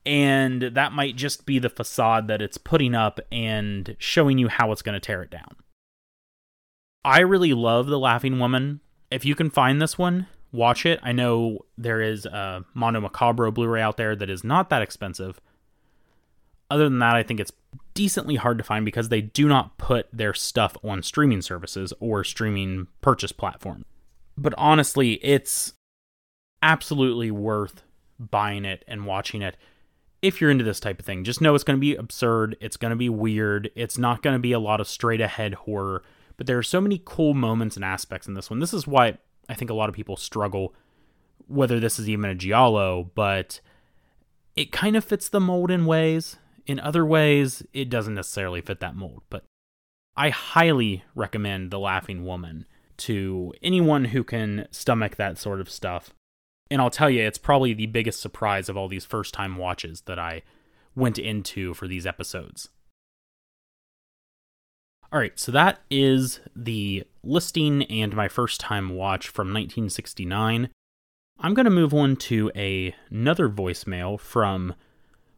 And 0.05 0.61
that 0.61 0.93
might 0.93 1.15
just 1.15 1.47
be 1.47 1.57
the 1.57 1.67
facade 1.67 2.27
that 2.27 2.43
it's 2.43 2.59
putting 2.59 2.93
up 2.93 3.19
and 3.31 3.95
showing 3.97 4.37
you 4.37 4.49
how 4.49 4.71
it's 4.71 4.83
going 4.83 4.93
to 4.93 4.99
tear 4.99 5.23
it 5.23 5.31
down. 5.31 5.55
I 7.03 7.21
really 7.21 7.53
love 7.53 7.87
The 7.87 7.97
Laughing 7.97 8.37
Woman. 8.37 8.81
If 9.09 9.25
you 9.25 9.33
can 9.33 9.49
find 9.49 9.81
this 9.81 9.97
one, 9.97 10.27
watch 10.51 10.85
it. 10.85 10.99
I 11.03 11.11
know 11.11 11.59
there 11.77 12.01
is 12.01 12.26
a 12.26 12.63
Mondo 12.73 13.01
Macabro 13.01 13.53
Blu 13.53 13.67
ray 13.67 13.81
out 13.81 13.97
there 13.97 14.15
that 14.15 14.30
is 14.30 14.43
not 14.43 14.69
that 14.69 14.81
expensive. 14.81 15.39
Other 16.72 16.85
than 16.85 16.99
that, 16.99 17.15
I 17.15 17.23
think 17.23 17.39
it's 17.39 17.51
decently 17.93 18.35
hard 18.35 18.57
to 18.57 18.63
find 18.63 18.85
because 18.85 19.09
they 19.09 19.22
do 19.22 19.47
not 19.47 19.77
put 19.77 20.07
their 20.11 20.34
stuff 20.34 20.76
on 20.84 21.03
streaming 21.03 21.41
services 21.41 21.93
or 21.99 22.23
streaming 22.23 22.88
purchase 23.01 23.31
platforms. 23.31 23.85
But 24.38 24.53
honestly, 24.57 25.13
it's 25.23 25.73
absolutely 26.61 27.31
worth 27.31 27.84
buying 28.19 28.65
it 28.65 28.84
and 28.88 29.05
watching 29.05 29.41
it 29.41 29.57
if 30.22 30.41
you're 30.41 30.49
into 30.49 30.63
this 30.63 30.80
type 30.80 30.99
of 30.99 31.05
thing. 31.05 31.23
Just 31.23 31.41
know 31.41 31.53
it's 31.53 31.63
going 31.63 31.77
to 31.77 31.81
be 31.81 31.95
absurd, 31.95 32.57
it's 32.59 32.77
going 32.77 32.89
to 32.89 32.95
be 32.95 33.09
weird, 33.09 33.69
it's 33.76 33.97
not 33.97 34.23
going 34.23 34.35
to 34.35 34.39
be 34.39 34.51
a 34.51 34.59
lot 34.59 34.81
of 34.81 34.88
straight 34.88 35.22
ahead 35.22 35.53
horror, 35.53 36.03
but 36.38 36.47
there 36.47 36.57
are 36.57 36.63
so 36.63 36.81
many 36.81 37.01
cool 37.05 37.34
moments 37.34 37.76
and 37.76 37.85
aspects 37.85 38.27
in 38.27 38.34
this 38.34 38.49
one. 38.49 38.59
This 38.59 38.73
is 38.73 38.88
why 38.88 39.17
I 39.49 39.53
think 39.53 39.69
a 39.72 39.76
lot 39.76 39.89
of 39.89 39.95
people 39.95 40.17
struggle 40.17 40.73
whether 41.47 41.80
this 41.80 41.99
is 41.99 42.09
even 42.09 42.30
a 42.30 42.35
giallo, 42.35 43.11
but 43.15 43.61
it 44.55 44.72
kind 44.72 44.95
of 44.95 45.03
fits 45.03 45.30
the 45.30 45.39
mold 45.39 45.69
in 45.69 45.85
ways. 45.85 46.38
In 46.65 46.80
other 46.80 47.05
ways, 47.05 47.63
it 47.73 47.89
doesn't 47.89 48.15
necessarily 48.15 48.61
fit 48.61 48.80
that 48.80 48.95
mold, 48.95 49.22
but 49.30 49.43
I 50.17 50.30
highly 50.30 51.03
recommend 51.13 51.69
The 51.69 51.80
Laughing 51.80 52.26
Woman 52.26 52.65
to 52.97 53.53
anyone 53.61 54.05
who 54.05 54.23
can 54.23 54.67
stomach 54.72 55.17
that 55.17 55.38
sort 55.38 55.59
of 55.59 55.69
stuff. 55.69 56.13
And 56.72 56.81
I'll 56.81 56.89
tell 56.89 57.09
you, 57.09 57.22
it's 57.22 57.38
probably 57.38 57.73
the 57.73 57.85
biggest 57.85 58.22
surprise 58.22 58.69
of 58.69 58.77
all 58.77 58.88
these 58.88 59.05
first 59.05 59.34
time 59.34 59.57
watches 59.57 60.01
that 60.01 60.17
I 60.17 60.41
went 60.95 61.19
into 61.19 61.73
for 61.73 61.88
these 61.88 62.07
episodes. 62.07 62.69
All 65.11 65.19
right, 65.19 65.38
so 65.40 65.52
that 65.52 65.80
is 65.90 66.40
the 66.56 67.06
listing 67.23 67.84
and 67.84 68.15
my 68.15 68.27
first 68.27 68.60
time 68.60 68.90
watch 68.90 69.30
from 69.30 69.48
1969. 69.48 70.69
I'm 71.40 71.53
going 71.53 71.65
to 71.65 71.69
move 71.69 71.94
on 71.94 72.15
to 72.18 72.52
a, 72.56 72.95
another 73.10 73.48
voicemail 73.48 74.19
from 74.19 74.73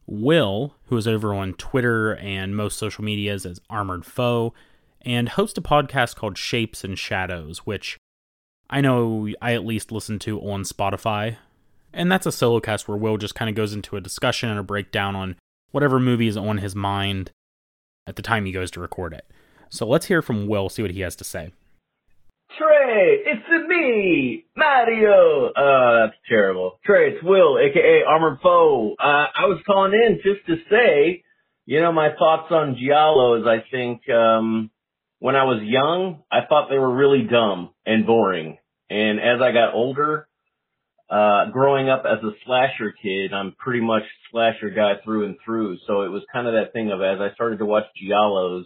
Will, 0.05 0.75
who 0.85 0.97
is 0.97 1.07
over 1.07 1.33
on 1.33 1.53
Twitter 1.53 2.15
and 2.15 2.55
most 2.55 2.77
social 2.77 3.03
medias 3.03 3.45
as 3.45 3.59
Armored 3.69 4.05
Foe, 4.05 4.53
and 5.01 5.29
hosts 5.29 5.57
a 5.57 5.61
podcast 5.61 6.15
called 6.15 6.37
Shapes 6.37 6.83
and 6.83 6.97
Shadows, 6.97 7.59
which 7.59 7.97
I 8.69 8.81
know 8.81 9.27
I 9.41 9.53
at 9.53 9.65
least 9.65 9.91
listen 9.91 10.17
to 10.19 10.39
on 10.39 10.63
Spotify. 10.63 11.37
And 11.93 12.11
that's 12.11 12.25
a 12.25 12.31
solo 12.31 12.59
cast 12.59 12.87
where 12.87 12.97
Will 12.97 13.17
just 13.17 13.35
kind 13.35 13.49
of 13.49 13.55
goes 13.55 13.73
into 13.73 13.97
a 13.97 14.01
discussion 14.01 14.49
and 14.49 14.59
a 14.59 14.63
breakdown 14.63 15.15
on 15.15 15.35
whatever 15.71 15.99
movie 15.99 16.27
is 16.27 16.37
on 16.37 16.59
his 16.59 16.75
mind 16.75 17.31
at 18.05 18.15
the 18.15 18.21
time 18.21 18.45
he 18.45 18.51
goes 18.51 18.71
to 18.71 18.79
record 18.79 19.13
it. 19.13 19.25
So 19.69 19.87
let's 19.87 20.05
hear 20.05 20.21
from 20.21 20.47
Will, 20.47 20.69
see 20.69 20.81
what 20.81 20.91
he 20.91 21.01
has 21.01 21.15
to 21.17 21.23
say. 21.23 21.51
Trey, 22.57 23.23
it's 23.25 23.67
me, 23.67 24.45
Mario. 24.55 25.51
Uh, 25.51 26.05
that's 26.05 26.17
terrible. 26.27 26.79
Trey, 26.85 27.11
it's 27.11 27.23
Will, 27.23 27.59
aka 27.59 28.03
Armored 28.07 28.39
Foe. 28.41 28.95
Uh, 28.99 29.27
I 29.35 29.45
was 29.45 29.61
calling 29.65 29.93
in 29.93 30.19
just 30.23 30.45
to 30.47 30.55
say, 30.69 31.23
you 31.65 31.81
know, 31.81 31.91
my 31.91 32.09
thoughts 32.17 32.47
on 32.51 32.75
Giallos. 32.75 33.47
I 33.47 33.63
think, 33.69 34.09
um, 34.09 34.71
when 35.19 35.35
I 35.35 35.43
was 35.43 35.61
young, 35.63 36.23
I 36.31 36.45
thought 36.47 36.69
they 36.69 36.77
were 36.77 36.95
really 36.95 37.23
dumb 37.23 37.71
and 37.85 38.05
boring. 38.05 38.57
And 38.89 39.19
as 39.19 39.41
I 39.41 39.51
got 39.51 39.73
older, 39.73 40.27
uh, 41.09 41.49
growing 41.51 41.89
up 41.89 42.03
as 42.05 42.23
a 42.23 42.31
slasher 42.45 42.93
kid, 43.01 43.33
I'm 43.33 43.53
pretty 43.57 43.81
much 43.81 44.03
slasher 44.31 44.69
guy 44.69 44.93
through 45.03 45.25
and 45.25 45.37
through. 45.43 45.77
So 45.87 46.01
it 46.01 46.09
was 46.09 46.23
kind 46.31 46.47
of 46.47 46.53
that 46.53 46.73
thing 46.73 46.91
of 46.91 47.01
as 47.01 47.19
I 47.19 47.33
started 47.33 47.59
to 47.59 47.65
watch 47.65 47.85
Giallos, 48.01 48.65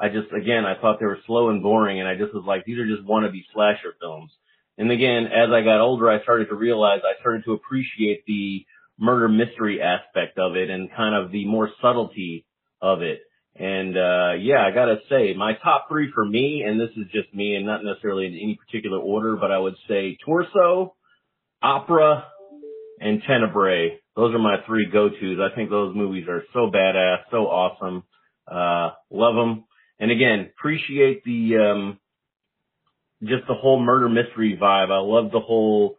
I 0.00 0.08
just, 0.08 0.32
again, 0.32 0.64
I 0.64 0.80
thought 0.80 0.98
they 0.98 1.06
were 1.06 1.18
slow 1.26 1.50
and 1.50 1.62
boring 1.62 2.00
and 2.00 2.08
I 2.08 2.16
just 2.16 2.34
was 2.34 2.44
like, 2.46 2.64
these 2.64 2.78
are 2.78 2.86
just 2.86 3.06
wannabe 3.06 3.44
slasher 3.52 3.94
films. 4.00 4.32
And 4.78 4.90
again, 4.90 5.26
as 5.26 5.50
I 5.52 5.62
got 5.62 5.80
older, 5.80 6.10
I 6.10 6.22
started 6.22 6.48
to 6.48 6.54
realize 6.54 7.00
I 7.04 7.20
started 7.20 7.44
to 7.44 7.52
appreciate 7.52 8.24
the 8.26 8.64
murder 8.98 9.28
mystery 9.28 9.82
aspect 9.82 10.38
of 10.38 10.56
it 10.56 10.70
and 10.70 10.90
kind 10.90 11.14
of 11.14 11.30
the 11.30 11.44
more 11.44 11.70
subtlety 11.82 12.46
of 12.80 13.02
it. 13.02 13.20
And, 13.56 13.96
uh, 13.96 14.32
yeah, 14.40 14.64
I 14.66 14.70
gotta 14.72 15.00
say, 15.10 15.34
my 15.34 15.52
top 15.62 15.88
three 15.90 16.10
for 16.14 16.24
me, 16.24 16.64
and 16.66 16.80
this 16.80 16.90
is 16.96 17.10
just 17.12 17.34
me 17.34 17.56
and 17.56 17.66
not 17.66 17.84
necessarily 17.84 18.26
in 18.26 18.32
any 18.34 18.58
particular 18.64 18.98
order, 18.98 19.36
but 19.36 19.50
I 19.50 19.58
would 19.58 19.74
say 19.86 20.16
Torso, 20.24 20.94
Opera, 21.60 22.24
and 23.00 23.22
Tenebrae. 23.26 23.98
Those 24.16 24.34
are 24.34 24.38
my 24.38 24.56
three 24.66 24.88
go-tos. 24.90 25.38
I 25.40 25.54
think 25.54 25.68
those 25.68 25.94
movies 25.94 26.26
are 26.28 26.42
so 26.52 26.70
badass, 26.70 27.18
so 27.30 27.48
awesome. 27.48 28.04
Uh, 28.50 28.90
love 29.10 29.34
them. 29.34 29.64
And 30.00 30.10
again, 30.10 30.50
appreciate 30.58 31.22
the, 31.24 31.56
um, 31.58 31.98
just 33.22 33.46
the 33.46 33.54
whole 33.54 33.80
murder 33.80 34.08
mystery 34.08 34.58
vibe. 34.60 34.90
I 34.90 34.98
love 34.98 35.30
the 35.30 35.40
whole, 35.40 35.98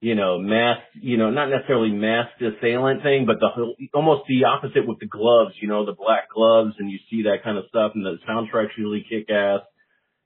you 0.00 0.14
know, 0.16 0.38
masked, 0.38 0.96
you 1.00 1.16
know, 1.16 1.30
not 1.30 1.48
necessarily 1.48 1.90
masked 1.90 2.42
assailant 2.42 3.02
thing, 3.02 3.24
but 3.24 3.36
the 3.40 3.48
whole, 3.48 3.76
almost 3.94 4.26
the 4.28 4.44
opposite 4.44 4.86
with 4.86 4.98
the 4.98 5.06
gloves, 5.06 5.54
you 5.60 5.68
know, 5.68 5.86
the 5.86 5.94
black 5.94 6.28
gloves 6.28 6.74
and 6.78 6.90
you 6.90 6.98
see 7.08 7.22
that 7.22 7.44
kind 7.44 7.56
of 7.56 7.64
stuff 7.68 7.92
and 7.94 8.04
the 8.04 8.18
soundtrack's 8.28 8.76
really 8.78 9.06
kick 9.08 9.30
ass. 9.30 9.60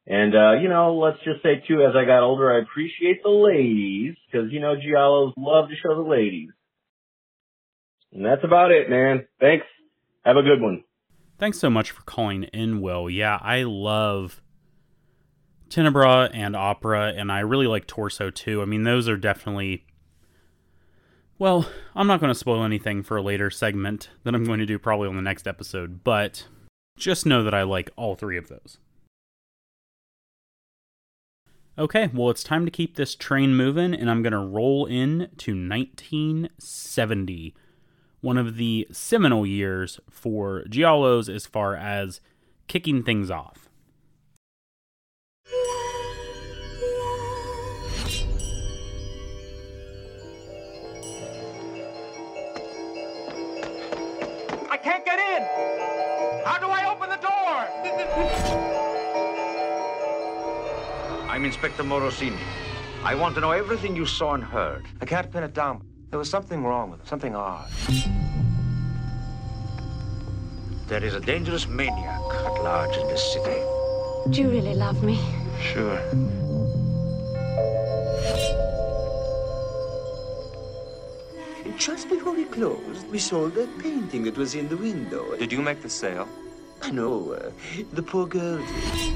And, 0.06 0.34
uh, 0.34 0.52
you 0.60 0.68
know, 0.68 0.96
let's 0.96 1.18
just 1.24 1.42
say 1.42 1.62
too, 1.68 1.82
as 1.82 1.94
I 1.94 2.06
got 2.06 2.22
older, 2.22 2.50
I 2.50 2.62
appreciate 2.62 3.22
the 3.22 3.30
ladies 3.30 4.16
because, 4.26 4.50
you 4.50 4.60
know, 4.60 4.74
Giallos 4.74 5.34
love 5.36 5.68
to 5.68 5.76
show 5.76 5.94
the 5.94 6.08
ladies. 6.08 6.48
And 8.12 8.24
that's 8.24 8.42
about 8.42 8.72
it, 8.72 8.90
man. 8.90 9.26
Thanks. 9.38 9.66
Have 10.24 10.36
a 10.36 10.42
good 10.42 10.60
one. 10.60 10.84
Thanks 11.40 11.58
so 11.58 11.70
much 11.70 11.90
for 11.90 12.02
calling 12.02 12.44
in, 12.44 12.80
Will. 12.82 13.08
Yeah, 13.08 13.38
I 13.40 13.62
love 13.62 14.42
Tenebre 15.70 16.30
and 16.34 16.54
Opera, 16.54 17.14
and 17.16 17.32
I 17.32 17.40
really 17.40 17.66
like 17.66 17.86
Torso 17.86 18.28
too. 18.28 18.60
I 18.60 18.66
mean, 18.66 18.82
those 18.82 19.08
are 19.08 19.16
definitely. 19.16 19.86
Well, 21.38 21.66
I'm 21.96 22.06
not 22.06 22.20
going 22.20 22.30
to 22.30 22.38
spoil 22.38 22.62
anything 22.62 23.02
for 23.02 23.16
a 23.16 23.22
later 23.22 23.50
segment 23.50 24.10
that 24.24 24.34
I'm 24.34 24.44
going 24.44 24.58
to 24.58 24.66
do 24.66 24.78
probably 24.78 25.08
on 25.08 25.16
the 25.16 25.22
next 25.22 25.48
episode, 25.48 26.04
but 26.04 26.46
just 26.98 27.24
know 27.24 27.42
that 27.42 27.54
I 27.54 27.62
like 27.62 27.88
all 27.96 28.16
three 28.16 28.36
of 28.36 28.48
those. 28.48 28.76
Okay, 31.78 32.10
well, 32.12 32.28
it's 32.28 32.44
time 32.44 32.66
to 32.66 32.70
keep 32.70 32.96
this 32.96 33.14
train 33.14 33.56
moving, 33.56 33.94
and 33.94 34.10
I'm 34.10 34.22
going 34.22 34.34
to 34.34 34.38
roll 34.38 34.84
in 34.84 35.30
to 35.38 35.52
1970, 35.52 37.54
one 38.20 38.36
of 38.36 38.56
the 38.56 38.86
seminal 38.92 39.46
years 39.46 39.98
for 40.10 40.64
Giallos 40.68 41.34
as 41.34 41.46
far 41.46 41.74
as 41.74 42.20
kicking 42.68 43.02
things 43.02 43.30
off. 43.30 43.68
I 54.70 54.76
can't 54.76 55.04
get 55.04 55.18
in! 55.18 55.42
How 56.44 56.58
do 56.58 56.66
I 56.66 56.90
open 56.92 57.08
the 57.10 57.16
door? 57.16 57.30
I'm 61.28 61.44
Inspector 61.44 61.82
Morosini. 61.82 62.38
I 63.02 63.14
want 63.14 63.34
to 63.36 63.40
know 63.40 63.52
everything 63.52 63.96
you 63.96 64.04
saw 64.04 64.34
and 64.34 64.44
heard. 64.44 64.84
I 65.00 65.06
can't 65.06 65.30
pin 65.30 65.42
it 65.42 65.54
down. 65.54 65.89
There 66.10 66.18
was 66.18 66.28
something 66.28 66.64
wrong 66.64 66.90
with 66.90 67.00
him, 67.00 67.06
something 67.06 67.36
odd. 67.36 67.70
There 70.88 71.04
is 71.04 71.14
a 71.14 71.20
dangerous 71.20 71.68
maniac 71.68 72.20
at 72.34 72.64
large 72.64 72.96
in 72.96 73.06
this 73.06 73.32
city. 73.32 73.62
Do 74.30 74.42
you 74.42 74.50
really 74.50 74.74
love 74.74 75.04
me? 75.04 75.20
Sure. 75.62 76.02
Just 81.78 82.08
before 82.08 82.34
we 82.34 82.44
closed, 82.44 83.08
we 83.08 83.20
sold 83.20 83.54
that 83.54 83.78
painting 83.78 84.24
that 84.24 84.36
was 84.36 84.56
in 84.56 84.68
the 84.68 84.76
window. 84.76 85.36
Did 85.36 85.52
you 85.52 85.62
make 85.62 85.80
the 85.80 85.88
sale? 85.88 86.28
No, 86.90 87.34
uh, 87.34 87.50
the 87.92 88.02
poor 88.02 88.26
girl 88.26 88.58
did. 88.58 89.14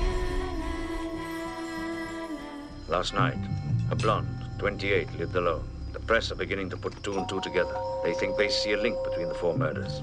Last 2.86 3.14
night, 3.14 3.38
a 3.90 3.96
blonde, 3.96 4.28
28, 4.58 5.18
lived 5.18 5.34
alone. 5.34 5.73
The 6.04 6.08
press 6.08 6.30
are 6.30 6.34
beginning 6.34 6.68
to 6.68 6.76
put 6.76 7.02
two 7.02 7.16
and 7.16 7.26
two 7.26 7.40
together. 7.40 7.74
They 8.02 8.12
think 8.12 8.36
they 8.36 8.50
see 8.50 8.74
a 8.74 8.76
link 8.76 9.02
between 9.04 9.28
the 9.30 9.34
four 9.34 9.56
murders. 9.56 10.02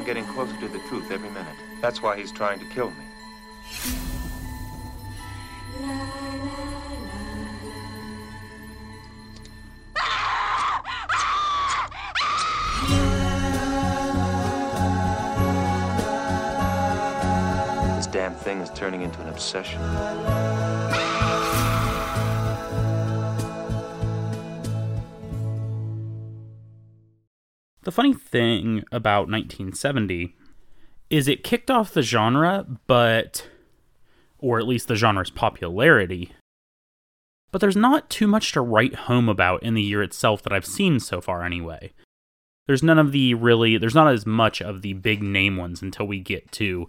I'm 0.00 0.06
getting 0.06 0.24
closer 0.24 0.56
to 0.60 0.68
the 0.68 0.78
truth 0.88 1.10
every 1.10 1.28
minute. 1.28 1.54
That's 1.82 2.00
why 2.00 2.16
he's 2.16 2.32
trying 2.32 2.58
to 2.58 2.64
kill 2.64 2.90
me. 2.90 3.04
This 17.94 18.06
damn 18.06 18.34
thing 18.34 18.62
is 18.62 18.70
turning 18.70 19.02
into 19.02 19.20
an 19.20 19.28
obsession. 19.28 19.82
The 27.82 27.92
funny 27.92 28.12
thing 28.12 28.84
about 28.92 29.28
1970 29.28 30.36
is 31.08 31.26
it 31.26 31.42
kicked 31.42 31.70
off 31.70 31.94
the 31.94 32.02
genre, 32.02 32.66
but, 32.86 33.48
or 34.38 34.58
at 34.58 34.68
least 34.68 34.86
the 34.86 34.96
genre's 34.96 35.30
popularity, 35.30 36.32
but 37.50 37.60
there's 37.60 37.76
not 37.76 38.10
too 38.10 38.26
much 38.26 38.52
to 38.52 38.60
write 38.60 38.94
home 38.94 39.28
about 39.28 39.62
in 39.62 39.74
the 39.74 39.82
year 39.82 40.02
itself 40.02 40.42
that 40.42 40.52
I've 40.52 40.66
seen 40.66 41.00
so 41.00 41.20
far, 41.20 41.42
anyway. 41.42 41.92
There's 42.66 42.82
none 42.82 42.98
of 42.98 43.12
the 43.12 43.34
really, 43.34 43.78
there's 43.78 43.94
not 43.94 44.12
as 44.12 44.26
much 44.26 44.60
of 44.62 44.82
the 44.82 44.92
big 44.92 45.22
name 45.22 45.56
ones 45.56 45.82
until 45.82 46.06
we 46.06 46.20
get 46.20 46.52
to 46.52 46.88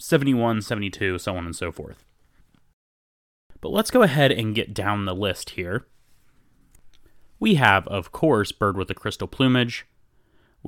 71, 0.00 0.62
72, 0.62 1.18
so 1.18 1.36
on 1.36 1.44
and 1.44 1.56
so 1.56 1.70
forth. 1.70 2.04
But 3.60 3.70
let's 3.70 3.90
go 3.90 4.02
ahead 4.02 4.30
and 4.32 4.54
get 4.54 4.72
down 4.72 5.04
the 5.04 5.14
list 5.14 5.50
here. 5.50 5.86
We 7.40 7.56
have, 7.56 7.86
of 7.88 8.12
course, 8.12 8.52
Bird 8.52 8.76
with 8.76 8.88
the 8.88 8.94
Crystal 8.94 9.28
Plumage. 9.28 9.86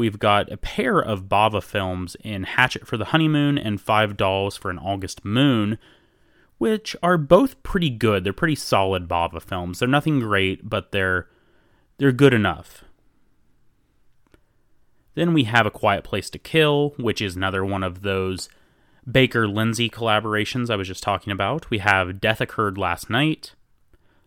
We've 0.01 0.18
got 0.18 0.51
a 0.51 0.56
pair 0.56 0.98
of 0.98 1.28
Bava 1.28 1.62
films 1.62 2.16
in 2.24 2.44
Hatchet 2.44 2.86
for 2.86 2.97
the 2.97 3.05
Honeymoon 3.05 3.59
and 3.59 3.78
Five 3.78 4.16
Dolls 4.16 4.56
for 4.56 4.70
an 4.70 4.78
August 4.78 5.27
Moon, 5.27 5.77
which 6.56 6.97
are 7.02 7.18
both 7.18 7.62
pretty 7.62 7.90
good. 7.90 8.24
They're 8.24 8.32
pretty 8.32 8.55
solid 8.55 9.06
Bava 9.06 9.43
films. 9.43 9.78
They're 9.78 9.86
nothing 9.86 10.18
great, 10.18 10.70
but 10.70 10.90
they're 10.90 11.28
they're 11.98 12.12
good 12.12 12.32
enough. 12.32 12.82
Then 15.16 15.35
we 15.35 15.44
have 15.44 15.66
A 15.66 15.70
Quiet 15.70 16.02
Place 16.02 16.31
to 16.31 16.39
Kill, 16.39 16.94
which 16.97 17.20
is 17.20 17.36
another 17.36 17.62
one 17.62 17.82
of 17.82 18.01
those 18.01 18.48
Baker 19.06 19.47
Lenzi 19.47 19.90
collaborations 19.90 20.70
I 20.70 20.77
was 20.77 20.89
just 20.89 21.02
talking 21.02 21.31
about. 21.31 21.68
We 21.68 21.81
have 21.81 22.22
Death 22.22 22.40
Occurred 22.40 22.78
Last 22.78 23.10
Night, 23.10 23.52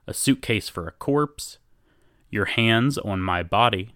A 0.06 0.14
Suitcase 0.14 0.70
for 0.70 0.88
a 0.88 0.92
Corpse, 0.92 1.58
Your 2.30 2.46
Hands 2.46 2.96
on 3.00 3.22
My 3.22 3.42
Body, 3.42 3.96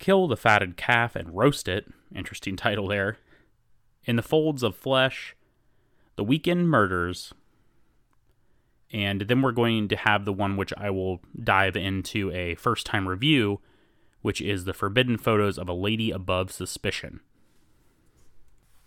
Kill 0.00 0.26
the 0.26 0.36
Fatted 0.36 0.78
Calf 0.78 1.14
and 1.14 1.36
Roast 1.36 1.68
It, 1.68 1.86
interesting 2.14 2.56
title 2.56 2.88
there, 2.88 3.18
In 4.04 4.16
the 4.16 4.22
Folds 4.22 4.62
of 4.62 4.74
Flesh, 4.74 5.36
The 6.16 6.24
Weekend 6.24 6.70
Murders, 6.70 7.34
and 8.90 9.20
then 9.20 9.42
we're 9.42 9.52
going 9.52 9.88
to 9.88 9.96
have 9.96 10.24
the 10.24 10.32
one 10.32 10.56
which 10.56 10.72
I 10.78 10.88
will 10.88 11.20
dive 11.40 11.76
into 11.76 12.32
a 12.32 12.54
first 12.54 12.86
time 12.86 13.06
review, 13.06 13.60
which 14.22 14.40
is 14.40 14.64
The 14.64 14.72
Forbidden 14.72 15.18
Photos 15.18 15.58
of 15.58 15.68
a 15.68 15.74
Lady 15.74 16.10
Above 16.10 16.50
Suspicion. 16.50 17.20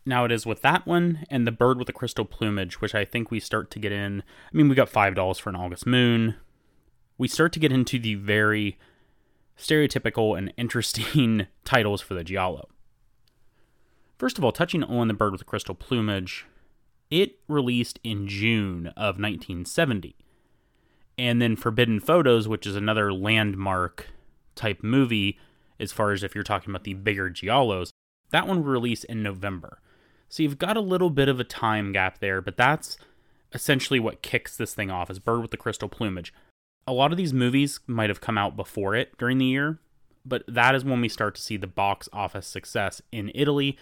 Now 0.08 0.26
it 0.26 0.32
is 0.32 0.48
with 0.48 0.64
that 0.64 0.88
one 0.88 1.26
and 1.30 1.46
the 1.46 1.52
bird 1.52 1.78
with 1.78 1.86
the 1.86 1.94
crystal 1.94 2.26
plumage, 2.26 2.82
which 2.82 2.96
I 2.96 3.06
think 3.06 3.30
we 3.30 3.40
start 3.40 3.70
to 3.72 3.80
get 3.80 3.92
in. 3.92 4.24
I 4.52 4.58
mean, 4.58 4.68
we 4.68 4.74
got 4.76 4.90
five 4.90 5.14
dolls 5.14 5.38
for 5.38 5.52
an 5.52 5.56
August 5.56 5.86
moon. 5.86 6.36
We 7.20 7.28
start 7.28 7.54
to 7.54 7.60
get 7.60 7.72
into 7.72 8.00
the 8.00 8.16
very 8.16 8.80
stereotypical 9.58 10.38
and 10.38 10.54
interesting 10.58 11.48
titles 11.66 12.02
for 12.02 12.14
the 12.14 12.24
Giallo. 12.24 12.70
First 14.18 14.38
of 14.38 14.44
all, 14.44 14.52
touching 14.52 14.84
on 14.84 15.08
the 15.08 15.14
bird 15.14 15.32
with 15.32 15.40
the 15.40 15.46
crystal 15.46 15.76
plumage, 15.76 16.46
it 17.10 17.40
released 17.48 18.00
in 18.04 18.28
June 18.28 18.88
of 18.88 19.20
1970. 19.20 20.16
And 21.18 21.42
then 21.42 21.56
Forbidden 21.56 22.00
Photos, 22.00 22.48
which 22.48 22.66
is 22.66 22.76
another 22.76 23.14
landmark 23.14 24.08
type 24.56 24.84
movie 24.84 25.38
as 25.80 25.92
far 25.92 26.12
as 26.12 26.24
if 26.24 26.34
you're 26.34 26.44
talking 26.44 26.72
about 26.72 26.84
the 26.84 26.94
bigger 26.94 27.30
Giallos, 27.30 27.90
that 28.32 28.48
one 28.48 28.64
released 28.64 29.06
in 29.06 29.22
November. 29.22 29.80
So 30.30 30.42
you've 30.42 30.58
got 30.58 30.78
a 30.78 30.82
little 30.82 31.12
bit 31.12 31.30
of 31.30 31.40
a 31.40 31.44
time 31.44 31.92
gap 31.92 32.20
there, 32.20 32.42
but 32.42 32.58
that's 32.58 32.98
essentially 33.54 34.00
what 34.00 34.24
kicks 34.24 34.58
this 34.58 34.74
thing 34.74 34.90
off 34.90 35.12
is 35.12 35.20
Bird 35.20 35.42
with 35.42 35.52
the 35.52 35.58
Crystal 35.58 35.90
Plumage. 35.90 36.34
A 36.86 36.94
lot 36.94 37.12
of 37.12 37.18
these 37.18 37.34
movies 37.34 37.80
might 37.88 38.10
have 38.10 38.22
come 38.22 38.38
out 38.38 38.56
before 38.56 38.96
it 38.96 39.18
during 39.18 39.38
the 39.38 39.46
year, 39.46 39.80
but 40.26 40.44
that 40.48 40.76
is 40.76 40.84
when 40.84 41.02
we 41.02 41.10
start 41.10 41.36
to 41.36 41.42
see 41.42 41.58
the 41.58 41.68
box 41.68 42.10
office 42.12 42.48
success 42.48 43.02
in 43.12 43.32
Italy 43.34 43.78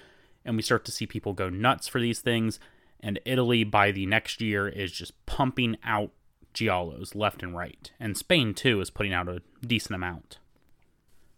and 0.45 0.55
we 0.55 0.61
start 0.61 0.85
to 0.85 0.91
see 0.91 1.05
people 1.05 1.33
go 1.33 1.49
nuts 1.49 1.87
for 1.87 1.99
these 1.99 2.19
things 2.19 2.59
and 2.99 3.19
Italy 3.25 3.63
by 3.63 3.91
the 3.91 4.05
next 4.05 4.41
year 4.41 4.67
is 4.67 4.91
just 4.91 5.25
pumping 5.25 5.77
out 5.83 6.11
giallos 6.53 7.15
left 7.15 7.41
and 7.41 7.55
right. 7.55 7.91
And 7.99 8.17
Spain 8.17 8.53
too 8.53 8.81
is 8.81 8.89
putting 8.89 9.13
out 9.13 9.27
a 9.27 9.41
decent 9.65 9.95
amount. 9.95 10.37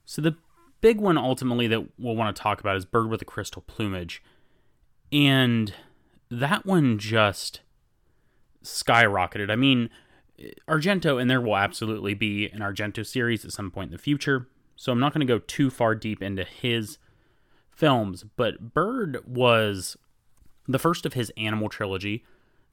So 0.06 0.22
the 0.22 0.36
big 0.82 1.00
one 1.00 1.18
ultimately 1.18 1.68
that 1.68 1.88
we'll 1.98 2.16
want 2.16 2.36
to 2.36 2.42
talk 2.42 2.60
about 2.60 2.76
is 2.76 2.86
Bird 2.86 3.10
with 3.10 3.22
a 3.22 3.26
Crystal 3.26 3.64
Plumage. 3.66 4.22
And 5.12 5.74
that 6.30 6.66
one 6.66 6.98
just 6.98 7.62
skyrocketed. 8.64 9.50
I 9.50 9.56
mean, 9.56 9.90
Argento, 10.68 11.22
and 11.22 11.30
there 11.30 11.42
will 11.42 11.58
absolutely 11.58 12.14
be 12.14 12.50
an 12.50 12.60
Argento 12.60 13.06
series 13.06 13.46
at 13.46 13.52
some 13.52 13.72
point 13.72 13.90
in 13.90 13.92
the 13.92 14.02
future. 14.02 14.48
So 14.76 14.92
I'm 14.92 15.00
not 15.00 15.14
going 15.14 15.26
to 15.26 15.34
go 15.34 15.40
too 15.40 15.70
far 15.70 15.96
deep 15.96 16.22
into 16.22 16.44
his 16.44 16.98
films, 17.70 18.24
but 18.36 18.74
Bird 18.74 19.20
was 19.26 19.98
the 20.68 20.80
first 20.80 21.06
of 21.06 21.14
his 21.14 21.32
animal 21.38 21.70
trilogy, 21.70 22.24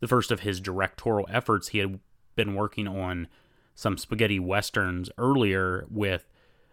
the 0.01 0.09
first 0.09 0.31
of 0.31 0.41
his 0.41 0.61
directorial 0.61 1.29
efforts. 1.31 1.69
He 1.69 1.79
had 1.79 2.01
been 2.37 2.55
working 2.55 2.89
on 2.89 3.29
some 3.75 3.99
spaghetti 3.99 4.39
westerns 4.39 5.11
earlier 5.19 5.87
with 5.91 6.27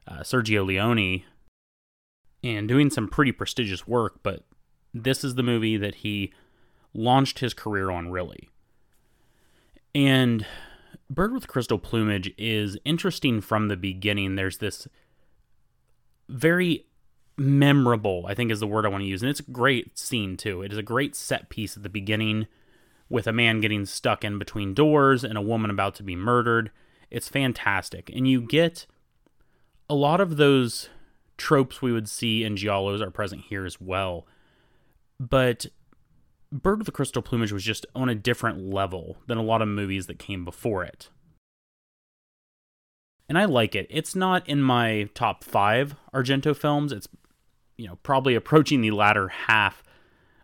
uh, 0.08 0.20
Sergio 0.20 0.66
Leone 0.66 1.24
and 2.44 2.68
doing 2.68 2.90
some 2.90 3.08
pretty 3.08 3.32
prestigious 3.32 3.88
work, 3.88 4.20
but 4.24 4.44
this 4.94 5.24
is 5.24 5.36
the 5.36 5.44
movie 5.44 5.78
that 5.78 5.96
he 5.96 6.34
launched 6.94 7.40
his 7.40 7.54
career 7.54 7.90
on, 7.92 8.10
really. 8.10 8.50
And 9.94 10.46
Bird 11.10 11.34
with 11.34 11.48
Crystal 11.48 11.80
Plumage 11.80 12.34
is 12.38 12.78
interesting 12.84 13.42
from 13.42 13.68
the 13.68 13.78
beginning. 13.78 14.36
There's 14.36 14.58
this 14.58 14.88
very 16.28 16.86
memorable, 17.38 18.26
I 18.28 18.34
think 18.34 18.52
is 18.52 18.60
the 18.60 18.68
word 18.68 18.86
I 18.86 18.90
want 18.90 19.04
to 19.04 19.08
use. 19.08 19.22
And 19.22 19.30
it's 19.30 19.40
a 19.40 19.52
great 19.52 19.98
scene, 19.98 20.36
too. 20.36 20.62
It 20.62 20.72
is 20.72 20.78
a 20.78 20.84
great 20.84 21.16
set 21.16 21.50
piece 21.50 21.78
at 21.78 21.84
the 21.84 21.90
beginning 21.90 22.48
with 23.10 23.26
a 23.26 23.34
man 23.34 23.62
getting 23.62 23.86
stuck 23.86 24.26
in 24.26 24.38
between 24.38 24.74
doors 24.74 25.24
and 25.24 25.38
a 25.38 25.42
woman 25.42 25.72
about 25.72 25.96
to 25.96 26.04
be 26.04 26.16
murdered. 26.16 26.72
It's 27.10 27.30
fantastic. 27.30 28.10
And 28.14 28.28
you 28.28 28.42
get 28.42 28.86
a 29.90 29.96
lot 29.96 30.20
of 30.20 30.36
those 30.36 30.90
tropes 31.38 31.82
we 31.82 31.94
would 31.94 32.10
see 32.10 32.44
in 32.44 32.56
Giallos 32.56 33.00
are 33.00 33.12
present 33.12 33.44
here 33.48 33.66
as 33.66 33.80
well 33.80 34.28
but 35.20 35.66
Bird 36.52 36.80
with 36.80 36.86
the 36.86 36.92
Crystal 36.92 37.22
Plumage 37.22 37.52
was 37.52 37.64
just 37.64 37.86
on 37.96 38.10
a 38.10 38.16
different 38.16 38.60
level 38.60 39.18
than 39.28 39.38
a 39.38 39.44
lot 39.44 39.62
of 39.62 39.68
movies 39.68 40.08
that 40.08 40.20
came 40.20 40.46
before 40.46 40.84
it. 40.84 41.10
And 43.30 43.38
I 43.38 43.46
like 43.46 43.76
it. 43.76 43.88
It's 43.90 44.16
not 44.16 44.48
in 44.48 44.62
my 44.62 45.10
top 45.14 45.44
five 45.44 45.96
Argento 46.14 46.56
films. 46.56 46.94
It's, 46.94 47.10
you 47.76 47.88
know, 47.88 47.98
probably 48.04 48.36
approaching 48.36 48.82
the 48.82 48.92
latter 48.92 49.28
half 49.28 49.84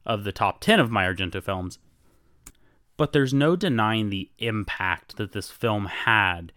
of 0.05 0.25
the 0.25 0.33
top 0.33 0.59
10 0.59 0.79
of 0.79 0.91
my 0.91 1.05
Argento 1.05 1.41
films. 1.41 1.79
But 2.97 3.13
there's 3.13 3.33
no 3.33 3.55
denying 3.55 4.09
the 4.09 4.29
impact 4.39 5.15
that 5.15 5.31
this 5.31 5.49
film 5.49 5.85
had. 5.85 6.51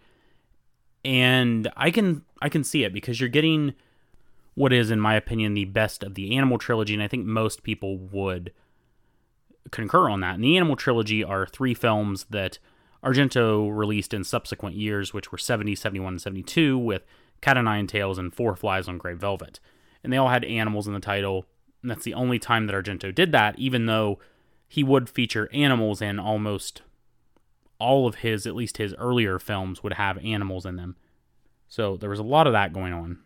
And 1.05 1.71
I 1.77 1.89
can 1.89 2.23
I 2.41 2.49
can 2.49 2.63
see 2.63 2.83
it 2.83 2.93
because 2.93 3.19
you're 3.19 3.29
getting 3.29 3.73
what 4.53 4.73
is, 4.73 4.91
in 4.91 4.99
my 4.99 5.15
opinion, 5.15 5.53
the 5.53 5.65
best 5.65 6.03
of 6.03 6.15
the 6.15 6.35
Animal 6.35 6.57
trilogy, 6.57 6.93
and 6.93 7.03
I 7.03 7.07
think 7.07 7.25
most 7.25 7.63
people 7.63 7.97
would 7.97 8.51
concur 9.71 10.09
on 10.09 10.21
that. 10.21 10.35
And 10.35 10.43
the 10.43 10.57
Animal 10.57 10.75
trilogy 10.75 11.23
are 11.23 11.45
three 11.45 11.73
films 11.73 12.25
that 12.29 12.59
Argento 13.03 13.69
released 13.75 14.13
in 14.13 14.23
subsequent 14.23 14.75
years, 14.75 15.13
which 15.13 15.31
were 15.31 15.37
70, 15.37 15.75
71, 15.75 16.13
and 16.13 16.21
72, 16.21 16.77
with 16.77 17.03
Cat 17.41 17.57
o' 17.57 17.61
Nine 17.61 17.87
Tails 17.87 18.17
and 18.17 18.33
Four 18.33 18.55
Flies 18.55 18.87
on 18.87 18.97
Grey 18.97 19.13
Velvet. 19.13 19.59
And 20.03 20.11
they 20.11 20.17
all 20.17 20.29
had 20.29 20.43
animals 20.45 20.87
in 20.87 20.93
the 20.93 20.99
title, 20.99 21.45
and 21.81 21.91
that's 21.91 22.03
the 22.03 22.13
only 22.13 22.39
time 22.39 22.67
that 22.67 22.75
Argento 22.75 23.13
did 23.13 23.31
that, 23.31 23.57
even 23.59 23.85
though 23.85 24.19
he 24.67 24.83
would 24.83 25.09
feature 25.09 25.49
animals 25.53 26.01
in 26.01 26.19
almost 26.19 26.81
all 27.79 28.07
of 28.07 28.15
his, 28.15 28.47
at 28.47 28.55
least 28.55 28.77
his 28.77 28.95
earlier 28.95 29.39
films, 29.39 29.83
would 29.83 29.93
have 29.93 30.17
animals 30.19 30.65
in 30.65 30.75
them. 30.75 30.95
So 31.67 31.97
there 31.97 32.09
was 32.09 32.19
a 32.19 32.23
lot 32.23 32.47
of 32.47 32.53
that 32.53 32.73
going 32.73 32.93
on 32.93 33.19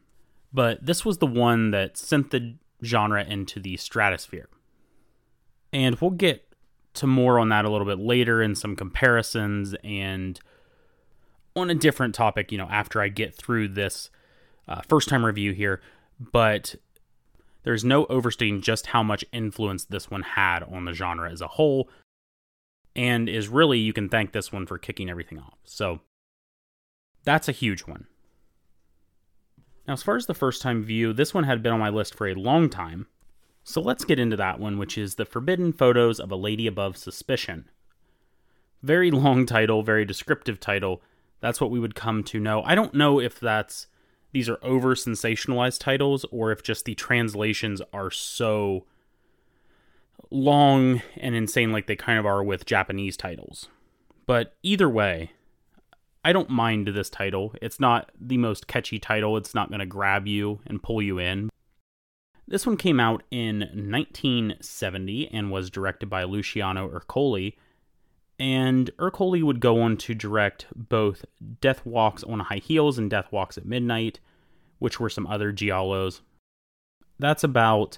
but 0.54 0.86
this 0.86 1.06
was 1.06 1.20
the 1.20 1.28
one 1.28 1.72
that 1.72 1.98
sent 1.98 2.32
the 2.32 2.56
genre 2.84 3.24
into 3.24 3.60
the 3.60 3.78
stratosphere. 3.78 4.50
And 5.74 5.96
we'll 6.00 6.12
get 6.12 6.48
to 6.96 7.08
more 7.08 7.40
on 7.40 7.50
that 7.50 7.66
a 7.66 7.70
little 7.70 7.88
bit 7.88 8.00
later 8.00 8.42
in 8.42 8.56
some 8.56 8.76
comparisons 8.76 9.76
and 9.84 10.40
on 11.56 11.70
a 11.70 11.76
different 11.76 12.16
topic, 12.16 12.52
you 12.52 12.58
know, 12.58 12.68
after 12.70 13.02
I 13.02 13.08
get 13.08 13.36
through 13.36 13.70
this 13.70 14.10
uh, 14.68 14.82
first 14.88 15.10
time 15.10 15.26
review 15.26 15.54
here. 15.54 15.82
But 16.20 16.76
there's 17.64 17.84
no 17.84 18.06
overstating 18.06 18.62
just 18.62 18.88
how 18.88 19.04
much 19.04 19.24
influence 19.32 19.86
this 19.86 20.10
one 20.10 20.24
had 20.24 20.64
on 20.64 20.86
the 20.86 20.94
genre 20.94 21.32
as 21.32 21.42
a 21.42 21.48
whole. 21.48 21.90
And 22.96 23.30
is 23.30 23.48
really, 23.48 23.80
you 23.80 23.94
can 23.94 24.10
thank 24.10 24.34
this 24.34 24.52
one 24.52 24.66
for 24.66 24.78
kicking 24.78 25.10
everything 25.10 25.40
off. 25.40 25.58
So 25.64 26.02
that's 27.24 27.48
a 27.48 27.54
huge 27.54 27.82
one. 27.82 28.08
Now, 29.88 29.94
as 29.94 30.04
far 30.04 30.16
as 30.16 30.26
the 30.26 30.34
first 30.34 30.62
time 30.62 30.84
view, 30.84 31.14
this 31.14 31.34
one 31.34 31.46
had 31.46 31.64
been 31.64 31.74
on 31.74 31.80
my 31.80 31.90
list 31.90 32.16
for 32.16 32.28
a 32.28 32.36
long 32.36 32.70
time. 32.70 33.08
So 33.64 33.82
let's 33.82 34.06
get 34.06 34.20
into 34.20 34.36
that 34.38 34.60
one, 34.60 34.78
which 34.78 34.98
is 34.98 35.16
The 35.16 35.26
Forbidden 35.26 35.74
Photos 35.74 36.20
of 36.20 36.32
a 36.32 36.36
Lady 36.36 36.68
Above 36.68 36.98
Suspicion. 36.98 37.70
Very 38.82 39.12
long 39.12 39.46
title, 39.46 39.84
very 39.84 40.06
descriptive 40.06 40.60
title. 40.60 41.02
That's 41.40 41.62
what 41.62 41.72
we 41.72 41.80
would 41.80 41.96
come 41.96 42.24
to 42.26 42.40
know. 42.40 42.64
I 42.64 42.76
don't 42.76 42.94
know 42.94 43.20
if 43.20 43.40
that's 43.40 43.88
these 44.32 44.50
are 44.50 44.60
over 44.64 44.96
sensationalized 44.96 45.80
titles 45.80 46.26
or 46.32 46.52
if 46.52 46.64
just 46.64 46.86
the 46.86 46.96
translations 46.96 47.82
are 47.94 48.10
so 48.10 48.86
long 50.30 51.02
and 51.18 51.36
insane 51.36 51.72
like 51.72 51.88
they 51.88 51.96
kind 51.96 52.18
of 52.18 52.26
are 52.26 52.44
with 52.44 52.66
Japanese 52.66 53.18
titles. 53.18 53.68
But 54.26 54.56
either 54.64 54.90
way, 54.90 55.32
I 56.24 56.32
don't 56.34 56.50
mind 56.50 56.88
this 56.88 57.10
title. 57.10 57.54
It's 57.62 57.80
not 57.80 58.12
the 58.20 58.38
most 58.38 58.68
catchy 58.68 59.00
title, 59.00 59.38
it's 59.38 59.54
not 59.54 59.70
going 59.70 59.80
to 59.80 59.86
grab 59.86 60.28
you 60.28 60.60
and 60.66 60.82
pull 60.82 61.02
you 61.02 61.20
in. 61.20 61.50
This 62.52 62.68
one 62.68 62.76
came 62.76 63.00
out 63.00 63.24
in 63.32 63.60
1970 63.60 65.30
and 65.32 65.52
was 65.52 65.70
directed 65.70 66.10
by 66.10 66.26
Luciano 66.26 66.90
Ercoli. 66.90 67.54
And 68.38 68.92
Ercoli 69.00 69.42
would 69.42 69.62
go 69.62 69.82
on 69.82 69.96
to 69.98 70.14
direct 70.14 70.66
both 70.76 71.24
Death 71.62 71.86
Walks 71.86 72.24
on 72.26 72.42
High 72.42 72.58
Heels 72.58 72.98
and 72.98 73.10
Death 73.10 73.32
Walks 73.32 73.58
at 73.58 73.66
Midnight, 73.66 74.20
which 74.80 75.00
were 75.00 75.10
some 75.10 75.26
other 75.28 75.54
giallos. 75.54 76.20
That's 77.20 77.46
about 77.46 77.98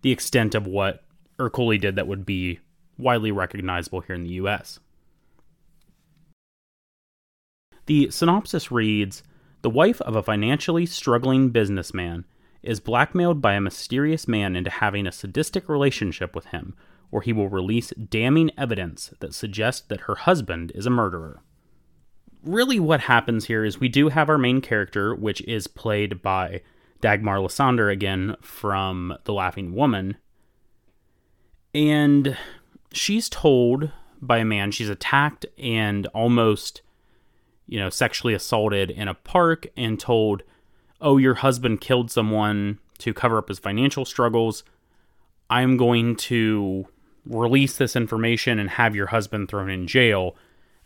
the 0.00 0.10
extent 0.10 0.56
of 0.56 0.66
what 0.66 1.04
Ercoli 1.38 1.80
did 1.80 1.94
that 1.94 2.08
would 2.08 2.26
be 2.26 2.58
widely 2.98 3.30
recognizable 3.30 4.00
here 4.00 4.16
in 4.16 4.24
the 4.24 4.30
US. 4.30 4.80
The 7.86 8.10
synopsis 8.10 8.72
reads 8.72 9.22
The 9.60 9.70
wife 9.70 10.00
of 10.00 10.16
a 10.16 10.24
financially 10.24 10.86
struggling 10.86 11.50
businessman 11.50 12.24
is 12.62 12.80
blackmailed 12.80 13.40
by 13.40 13.54
a 13.54 13.60
mysterious 13.60 14.28
man 14.28 14.54
into 14.56 14.70
having 14.70 15.06
a 15.06 15.12
sadistic 15.12 15.68
relationship 15.68 16.34
with 16.34 16.46
him, 16.46 16.74
or 17.10 17.22
he 17.22 17.32
will 17.32 17.48
release 17.48 17.90
damning 17.90 18.50
evidence 18.56 19.12
that 19.20 19.34
suggests 19.34 19.86
that 19.88 20.02
her 20.02 20.14
husband 20.14 20.72
is 20.74 20.86
a 20.86 20.90
murderer. 20.90 21.42
Really, 22.42 22.80
what 22.80 23.00
happens 23.00 23.44
here 23.44 23.64
is 23.64 23.78
we 23.78 23.88
do 23.88 24.08
have 24.08 24.28
our 24.28 24.38
main 24.38 24.60
character, 24.60 25.14
which 25.14 25.40
is 25.42 25.66
played 25.66 26.22
by 26.22 26.62
Dagmar 27.00 27.38
Lassander 27.38 27.92
again 27.92 28.36
from 28.40 29.16
The 29.24 29.32
Laughing 29.32 29.74
Woman. 29.74 30.16
And 31.74 32.36
she's 32.92 33.28
told 33.28 33.90
by 34.20 34.38
a 34.38 34.44
man 34.44 34.70
she's 34.70 34.88
attacked 34.88 35.46
and 35.58 36.06
almost, 36.08 36.82
you 37.66 37.78
know, 37.78 37.90
sexually 37.90 38.34
assaulted 38.34 38.90
in 38.90 39.08
a 39.08 39.14
park 39.14 39.66
and 39.76 39.98
told 39.98 40.42
oh, 41.02 41.18
your 41.18 41.34
husband 41.34 41.80
killed 41.80 42.10
someone 42.10 42.78
to 42.98 43.12
cover 43.12 43.36
up 43.36 43.48
his 43.48 43.58
financial 43.58 44.04
struggles. 44.04 44.64
I'm 45.50 45.76
going 45.76 46.16
to 46.16 46.86
release 47.26 47.76
this 47.76 47.94
information 47.94 48.58
and 48.58 48.70
have 48.70 48.96
your 48.96 49.08
husband 49.08 49.48
thrown 49.48 49.68
in 49.68 49.86
jail 49.86 50.36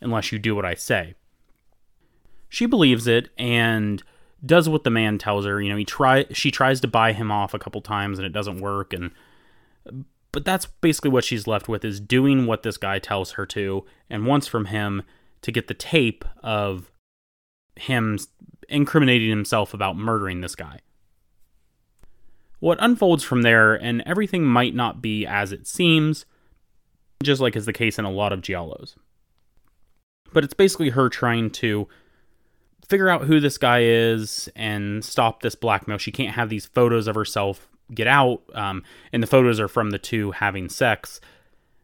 unless 0.01 0.31
you 0.31 0.39
do 0.39 0.55
what 0.55 0.65
I 0.65 0.73
say. 0.73 1.13
She 2.49 2.65
believes 2.65 3.07
it 3.07 3.29
and 3.37 4.03
does 4.45 4.67
what 4.67 4.83
the 4.83 4.89
man 4.89 5.17
tells 5.17 5.45
her. 5.45 5.61
You 5.61 5.69
know, 5.69 5.77
he 5.77 5.85
try 5.85 6.25
she 6.31 6.51
tries 6.51 6.79
to 6.81 6.87
buy 6.87 7.13
him 7.13 7.31
off 7.31 7.53
a 7.53 7.59
couple 7.59 7.81
times 7.81 8.19
and 8.19 8.25
it 8.25 8.33
doesn't 8.33 8.59
work 8.59 8.93
and 8.93 9.11
but 10.31 10.45
that's 10.45 10.65
basically 10.65 11.09
what 11.09 11.23
she's 11.23 11.47
left 11.47 11.67
with 11.67 11.83
is 11.83 11.99
doing 11.99 12.45
what 12.45 12.63
this 12.63 12.77
guy 12.77 12.99
tells 12.99 13.31
her 13.31 13.45
to 13.47 13.85
and 14.09 14.27
wants 14.27 14.45
from 14.45 14.65
him 14.65 15.03
to 15.41 15.51
get 15.51 15.67
the 15.67 15.73
tape 15.73 16.25
of 16.43 16.91
him 17.75 18.19
incriminating 18.69 19.29
himself 19.29 19.73
about 19.73 19.97
murdering 19.97 20.41
this 20.41 20.55
guy. 20.55 20.79
What 22.59 22.77
unfolds 22.81 23.23
from 23.23 23.43
there, 23.43 23.75
and 23.75 24.01
everything 24.05 24.43
might 24.43 24.73
not 24.73 25.01
be 25.01 25.25
as 25.25 25.51
it 25.51 25.67
seems, 25.67 26.25
just 27.21 27.41
like 27.41 27.55
is 27.55 27.65
the 27.65 27.73
case 27.73 27.99
in 27.99 28.05
a 28.05 28.11
lot 28.11 28.33
of 28.33 28.41
Giallos. 28.41 28.95
But 30.33 30.43
it's 30.43 30.53
basically 30.53 30.89
her 30.89 31.09
trying 31.09 31.51
to 31.51 31.87
figure 32.87 33.09
out 33.09 33.25
who 33.25 33.39
this 33.39 33.57
guy 33.57 33.83
is 33.83 34.49
and 34.55 35.03
stop 35.03 35.41
this 35.41 35.55
blackmail. 35.55 35.97
She 35.97 36.11
can't 36.11 36.35
have 36.35 36.49
these 36.49 36.65
photos 36.65 37.07
of 37.07 37.15
herself 37.15 37.69
get 37.93 38.07
out, 38.07 38.41
um, 38.53 38.83
and 39.13 39.21
the 39.21 39.27
photos 39.27 39.59
are 39.59 39.67
from 39.67 39.91
the 39.91 39.99
two 39.99 40.31
having 40.31 40.69
sex 40.69 41.21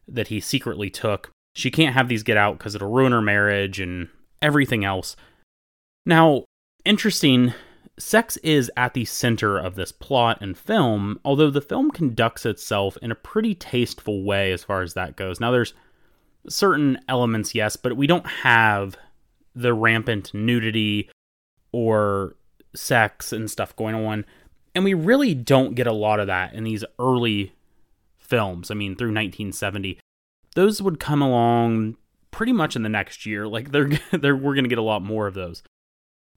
that 0.08 0.28
he 0.28 0.40
secretly 0.40 0.90
took. 0.90 1.30
She 1.54 1.70
can't 1.70 1.94
have 1.94 2.08
these 2.08 2.22
get 2.22 2.36
out 2.36 2.58
because 2.58 2.74
it'll 2.74 2.90
ruin 2.90 3.12
her 3.12 3.22
marriage 3.22 3.80
and 3.80 4.08
everything 4.42 4.84
else. 4.84 5.14
Now, 6.04 6.44
interesting, 6.84 7.54
sex 7.98 8.36
is 8.38 8.70
at 8.76 8.94
the 8.94 9.04
center 9.04 9.58
of 9.58 9.74
this 9.74 9.92
plot 9.92 10.38
and 10.40 10.56
film, 10.56 11.20
although 11.24 11.50
the 11.50 11.60
film 11.60 11.90
conducts 11.90 12.44
itself 12.44 12.96
in 13.02 13.10
a 13.10 13.16
pretty 13.16 13.54
tasteful 13.54 14.22
way 14.22 14.52
as 14.52 14.64
far 14.64 14.82
as 14.82 14.94
that 14.94 15.16
goes. 15.16 15.40
Now, 15.40 15.50
there's 15.50 15.74
certain 16.48 16.98
elements, 17.08 17.54
yes, 17.54 17.76
but 17.76 17.96
we 17.96 18.06
don't 18.06 18.26
have 18.26 18.96
the 19.54 19.72
rampant 19.72 20.34
nudity 20.34 21.08
or 21.72 22.34
sex 22.74 23.32
and 23.32 23.50
stuff 23.50 23.74
going 23.76 23.94
on. 23.94 24.24
And 24.74 24.84
we 24.84 24.94
really 24.94 25.34
don't 25.34 25.74
get 25.74 25.86
a 25.86 25.92
lot 25.92 26.18
of 26.18 26.26
that 26.26 26.54
in 26.54 26.64
these 26.64 26.84
early 26.98 27.52
films. 28.18 28.70
I 28.70 28.74
mean, 28.74 28.96
through 28.96 29.08
1970. 29.08 29.98
Those 30.56 30.82
would 30.82 31.00
come 31.00 31.22
along 31.22 31.96
pretty 32.30 32.52
much 32.52 32.74
in 32.74 32.82
the 32.82 32.88
next 32.88 33.26
year. 33.26 33.46
Like 33.46 33.70
they're, 33.70 33.90
they're 34.12 34.36
we're 34.36 34.54
going 34.54 34.64
to 34.64 34.68
get 34.68 34.78
a 34.78 34.82
lot 34.82 35.02
more 35.02 35.26
of 35.26 35.34
those. 35.34 35.62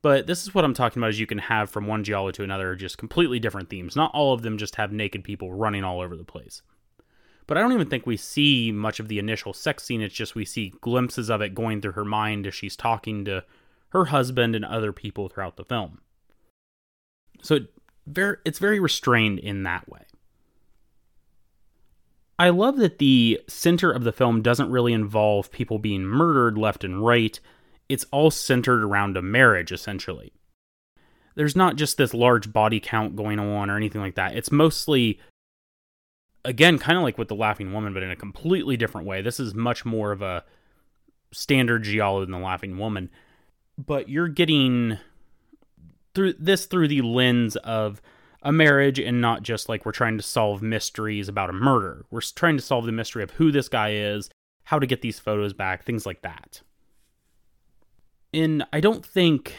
But 0.08 0.26
this 0.26 0.44
is 0.44 0.56
what 0.56 0.64
I'm 0.64 0.74
talking 0.74 1.02
about 1.02 1.10
is 1.10 1.20
you 1.20 1.28
can 1.28 1.38
have 1.38 1.70
from 1.70 1.86
one 1.86 2.02
giallo 2.02 2.32
to 2.32 2.42
another 2.42 2.78
just 2.78 2.98
completely 2.98 3.42
different 3.42 3.70
themes. 3.70 3.94
Not 3.94 4.10
all 4.14 4.32
of 4.32 4.42
them 4.42 4.58
just 4.58 4.78
have 4.78 4.94
naked 4.94 5.22
people 5.22 5.54
running 5.54 5.84
all 5.84 6.00
over 6.00 6.16
the 6.16 6.24
place. 6.24 6.62
But 7.46 7.58
I 7.58 7.60
don't 7.60 7.74
even 7.74 7.90
think 7.90 8.06
we 8.06 8.16
see 8.16 8.72
much 8.72 9.02
of 9.02 9.10
the 9.10 9.20
initial 9.20 9.52
sex 9.52 9.84
scene. 9.84 10.02
It's 10.02 10.16
just 10.16 10.34
we 10.34 10.46
see 10.46 10.74
glimpses 10.80 11.30
of 11.30 11.42
it 11.42 11.54
going 11.54 11.82
through 11.82 11.92
her 11.92 12.06
mind 12.06 12.48
as 12.48 12.56
she's 12.56 12.78
talking 12.78 13.26
to 13.26 13.44
her 13.90 14.06
husband 14.06 14.56
and 14.56 14.64
other 14.64 14.94
people 14.94 15.28
throughout 15.28 15.58
the 15.58 15.66
film. 15.66 16.00
So 17.42 17.56
it 17.56 17.74
very, 18.06 18.38
it's 18.46 18.60
very 18.60 18.80
restrained 18.80 19.40
in 19.40 19.64
that 19.64 19.90
way. 19.90 20.04
I 22.40 22.48
love 22.48 22.78
that 22.78 23.00
the 23.00 23.42
center 23.50 23.92
of 23.92 24.06
the 24.06 24.14
film 24.14 24.42
doesn't 24.42 24.72
really 24.72 24.94
involve 24.94 25.52
people 25.52 25.80
being 25.80 26.04
murdered 26.04 26.58
left 26.58 26.86
and 26.86 27.06
right 27.06 27.38
it's 27.90 28.06
all 28.12 28.32
centered 28.32 28.84
around 28.84 29.18
a 29.18 29.22
marriage, 29.22 29.72
essentially. 29.72 30.34
There's 31.36 31.56
not 31.56 31.76
just 31.76 31.98
this 31.98 32.14
large 32.14 32.52
body 32.52 32.80
count 32.80 33.16
going 33.16 33.40
on 33.40 33.70
or 33.70 33.78
anything 33.78 34.02
like 34.02 34.16
that. 34.16 34.36
It's 34.36 34.52
mostly, 34.52 35.20
again, 36.44 36.80
kind 36.80 36.98
of 36.98 37.04
like 37.04 37.18
with 37.18 37.28
The 37.28 37.36
Laughing 37.36 37.72
Woman, 37.74 37.94
but 37.94 38.04
in 38.04 38.12
a 38.12 38.16
completely 38.16 38.76
different 38.76 39.08
way. 39.08 39.22
This 39.22 39.40
is 39.40 39.54
much 39.54 39.86
more 39.86 40.12
of 40.12 40.22
a 40.22 40.44
standard 41.32 41.84
giallo 41.84 42.22
than 42.22 42.32
The 42.32 42.40
Laughing 42.40 42.78
Woman. 42.78 43.10
But 43.78 44.10
you're 44.10 44.28
getting 44.28 44.98
through 46.16 46.34
this 46.34 46.66
through 46.66 46.88
the 46.88 47.04
lens 47.04 47.56
of 47.58 48.02
a 48.42 48.52
marriage 48.52 49.00
and 49.00 49.22
not 49.22 49.44
just 49.44 49.70
like 49.70 49.86
we're 49.86 49.92
trying 49.92 50.18
to 50.18 50.24
solve 50.24 50.64
mysteries 50.64 51.30
about 51.30 51.52
a 51.52 51.54
murder. 51.54 52.06
We're 52.10 52.22
trying 52.22 52.58
to 52.58 52.64
solve 52.64 52.86
the 52.86 52.92
mystery 52.92 53.22
of 53.22 53.32
who 53.32 53.52
this 53.52 53.70
guy 53.70 53.92
is, 53.94 54.30
how 54.64 54.80
to 54.80 54.88
get 54.88 55.04
these 55.04 55.20
photos 55.20 55.54
back, 55.54 55.86
things 55.86 56.06
like 56.06 56.24
that 56.24 56.62
in 58.38 58.64
I 58.72 58.80
don't 58.80 59.04
think 59.04 59.56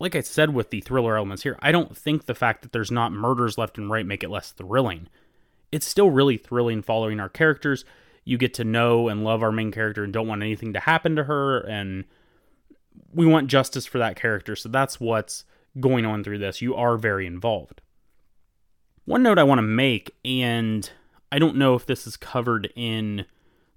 like 0.00 0.16
I 0.16 0.20
said 0.20 0.52
with 0.52 0.70
the 0.70 0.80
thriller 0.80 1.16
elements 1.16 1.44
here, 1.44 1.56
I 1.62 1.70
don't 1.70 1.96
think 1.96 2.26
the 2.26 2.34
fact 2.34 2.62
that 2.62 2.72
there's 2.72 2.90
not 2.90 3.12
murders 3.12 3.56
left 3.56 3.78
and 3.78 3.88
right 3.88 4.04
make 4.04 4.24
it 4.24 4.30
less 4.30 4.50
thrilling. 4.50 5.08
It's 5.70 5.86
still 5.86 6.10
really 6.10 6.36
thrilling 6.36 6.82
following 6.82 7.20
our 7.20 7.28
characters. 7.28 7.84
You 8.24 8.36
get 8.36 8.52
to 8.54 8.64
know 8.64 9.08
and 9.08 9.22
love 9.22 9.42
our 9.42 9.52
main 9.52 9.70
character 9.70 10.02
and 10.02 10.12
don't 10.12 10.26
want 10.26 10.42
anything 10.42 10.72
to 10.72 10.80
happen 10.80 11.14
to 11.16 11.24
her 11.24 11.60
and 11.60 12.04
we 13.12 13.26
want 13.26 13.46
justice 13.46 13.86
for 13.86 13.98
that 13.98 14.16
character. 14.16 14.56
So 14.56 14.68
that's 14.68 14.98
what's 14.98 15.44
going 15.78 16.04
on 16.04 16.24
through 16.24 16.38
this. 16.38 16.60
You 16.60 16.74
are 16.74 16.96
very 16.96 17.26
involved. 17.26 17.80
One 19.04 19.22
note 19.22 19.38
I 19.38 19.44
want 19.44 19.58
to 19.58 19.62
make 19.62 20.10
and 20.24 20.90
I 21.30 21.38
don't 21.38 21.56
know 21.56 21.76
if 21.76 21.86
this 21.86 22.08
is 22.08 22.16
covered 22.16 22.72
in 22.74 23.26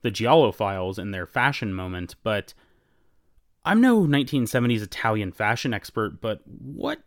the 0.02 0.12
Giallo 0.12 0.52
files 0.52 0.98
in 0.98 1.12
their 1.12 1.28
fashion 1.28 1.74
moment, 1.74 2.16
but 2.24 2.56
I'm 3.68 3.82
no 3.82 4.04
1970s 4.04 4.82
Italian 4.82 5.34
fashion 5.34 5.74
expert, 5.74 6.22
but 6.22 6.40
what 6.48 7.00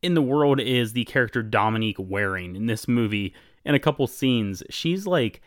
in 0.00 0.14
the 0.14 0.22
world 0.22 0.60
is 0.60 0.94
the 0.94 1.04
character 1.04 1.42
Dominique 1.42 1.98
wearing 1.98 2.56
in 2.56 2.64
this 2.66 2.88
movie 2.88 3.34
in 3.66 3.74
a 3.74 3.78
couple 3.78 4.06
scenes? 4.06 4.62
She's 4.70 5.06
like, 5.06 5.42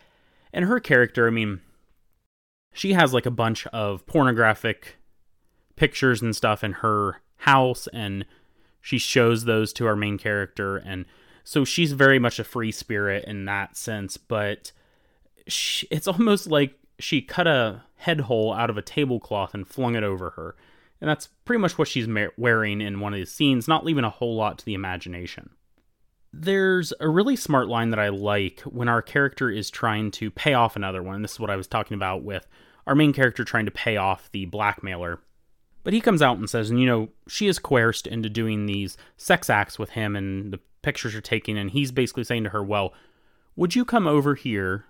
and 0.52 0.66
her 0.66 0.78
character, 0.78 1.26
I 1.26 1.30
mean, 1.30 1.60
she 2.72 2.92
has 2.92 3.12
like 3.12 3.26
a 3.26 3.32
bunch 3.32 3.66
of 3.68 4.06
pornographic 4.06 4.94
pictures 5.74 6.22
and 6.22 6.36
stuff 6.36 6.62
in 6.62 6.74
her 6.74 7.20
house, 7.38 7.88
and 7.92 8.24
she 8.80 8.98
shows 8.98 9.44
those 9.44 9.72
to 9.72 9.86
our 9.86 9.96
main 9.96 10.18
character. 10.18 10.76
And 10.76 11.04
so 11.42 11.64
she's 11.64 11.94
very 11.94 12.20
much 12.20 12.38
a 12.38 12.44
free 12.44 12.70
spirit 12.70 13.24
in 13.24 13.46
that 13.46 13.76
sense, 13.76 14.18
but 14.18 14.70
she, 15.48 15.88
it's 15.90 16.06
almost 16.06 16.46
like 16.46 16.78
she 16.98 17.22
cut 17.22 17.46
a 17.46 17.82
head 17.96 18.22
hole 18.22 18.52
out 18.52 18.70
of 18.70 18.76
a 18.76 18.82
tablecloth 18.82 19.54
and 19.54 19.66
flung 19.66 19.94
it 19.94 20.02
over 20.02 20.30
her. 20.30 20.56
And 21.00 21.08
that's 21.08 21.28
pretty 21.44 21.60
much 21.60 21.78
what 21.78 21.88
she's 21.88 22.08
wearing 22.36 22.80
in 22.80 23.00
one 23.00 23.12
of 23.12 23.18
these 23.18 23.32
scenes, 23.32 23.66
not 23.66 23.84
leaving 23.84 24.04
a 24.04 24.10
whole 24.10 24.36
lot 24.36 24.58
to 24.58 24.64
the 24.64 24.74
imagination. 24.74 25.50
There's 26.32 26.92
a 27.00 27.08
really 27.08 27.36
smart 27.36 27.68
line 27.68 27.90
that 27.90 27.98
I 27.98 28.08
like 28.08 28.60
when 28.60 28.88
our 28.88 29.02
character 29.02 29.50
is 29.50 29.70
trying 29.70 30.10
to 30.12 30.30
pay 30.30 30.54
off 30.54 30.76
another 30.76 31.02
one. 31.02 31.22
This 31.22 31.32
is 31.32 31.40
what 31.40 31.50
I 31.50 31.56
was 31.56 31.66
talking 31.66 31.94
about 31.94 32.22
with 32.22 32.46
our 32.86 32.94
main 32.94 33.12
character 33.12 33.44
trying 33.44 33.66
to 33.66 33.72
pay 33.72 33.96
off 33.96 34.30
the 34.32 34.46
blackmailer. 34.46 35.20
But 35.84 35.92
he 35.92 36.00
comes 36.00 36.22
out 36.22 36.38
and 36.38 36.48
says, 36.48 36.70
and 36.70 36.80
you 36.80 36.86
know, 36.86 37.08
she 37.28 37.48
is 37.48 37.58
coerced 37.58 38.06
into 38.06 38.28
doing 38.28 38.66
these 38.66 38.96
sex 39.16 39.50
acts 39.50 39.78
with 39.78 39.90
him, 39.90 40.14
and 40.14 40.52
the 40.52 40.60
pictures 40.82 41.14
are 41.14 41.20
taken, 41.20 41.56
and 41.56 41.70
he's 41.70 41.90
basically 41.90 42.24
saying 42.24 42.44
to 42.44 42.50
her, 42.50 42.62
Well, 42.62 42.94
would 43.56 43.74
you 43.74 43.84
come 43.84 44.06
over 44.06 44.34
here 44.34 44.86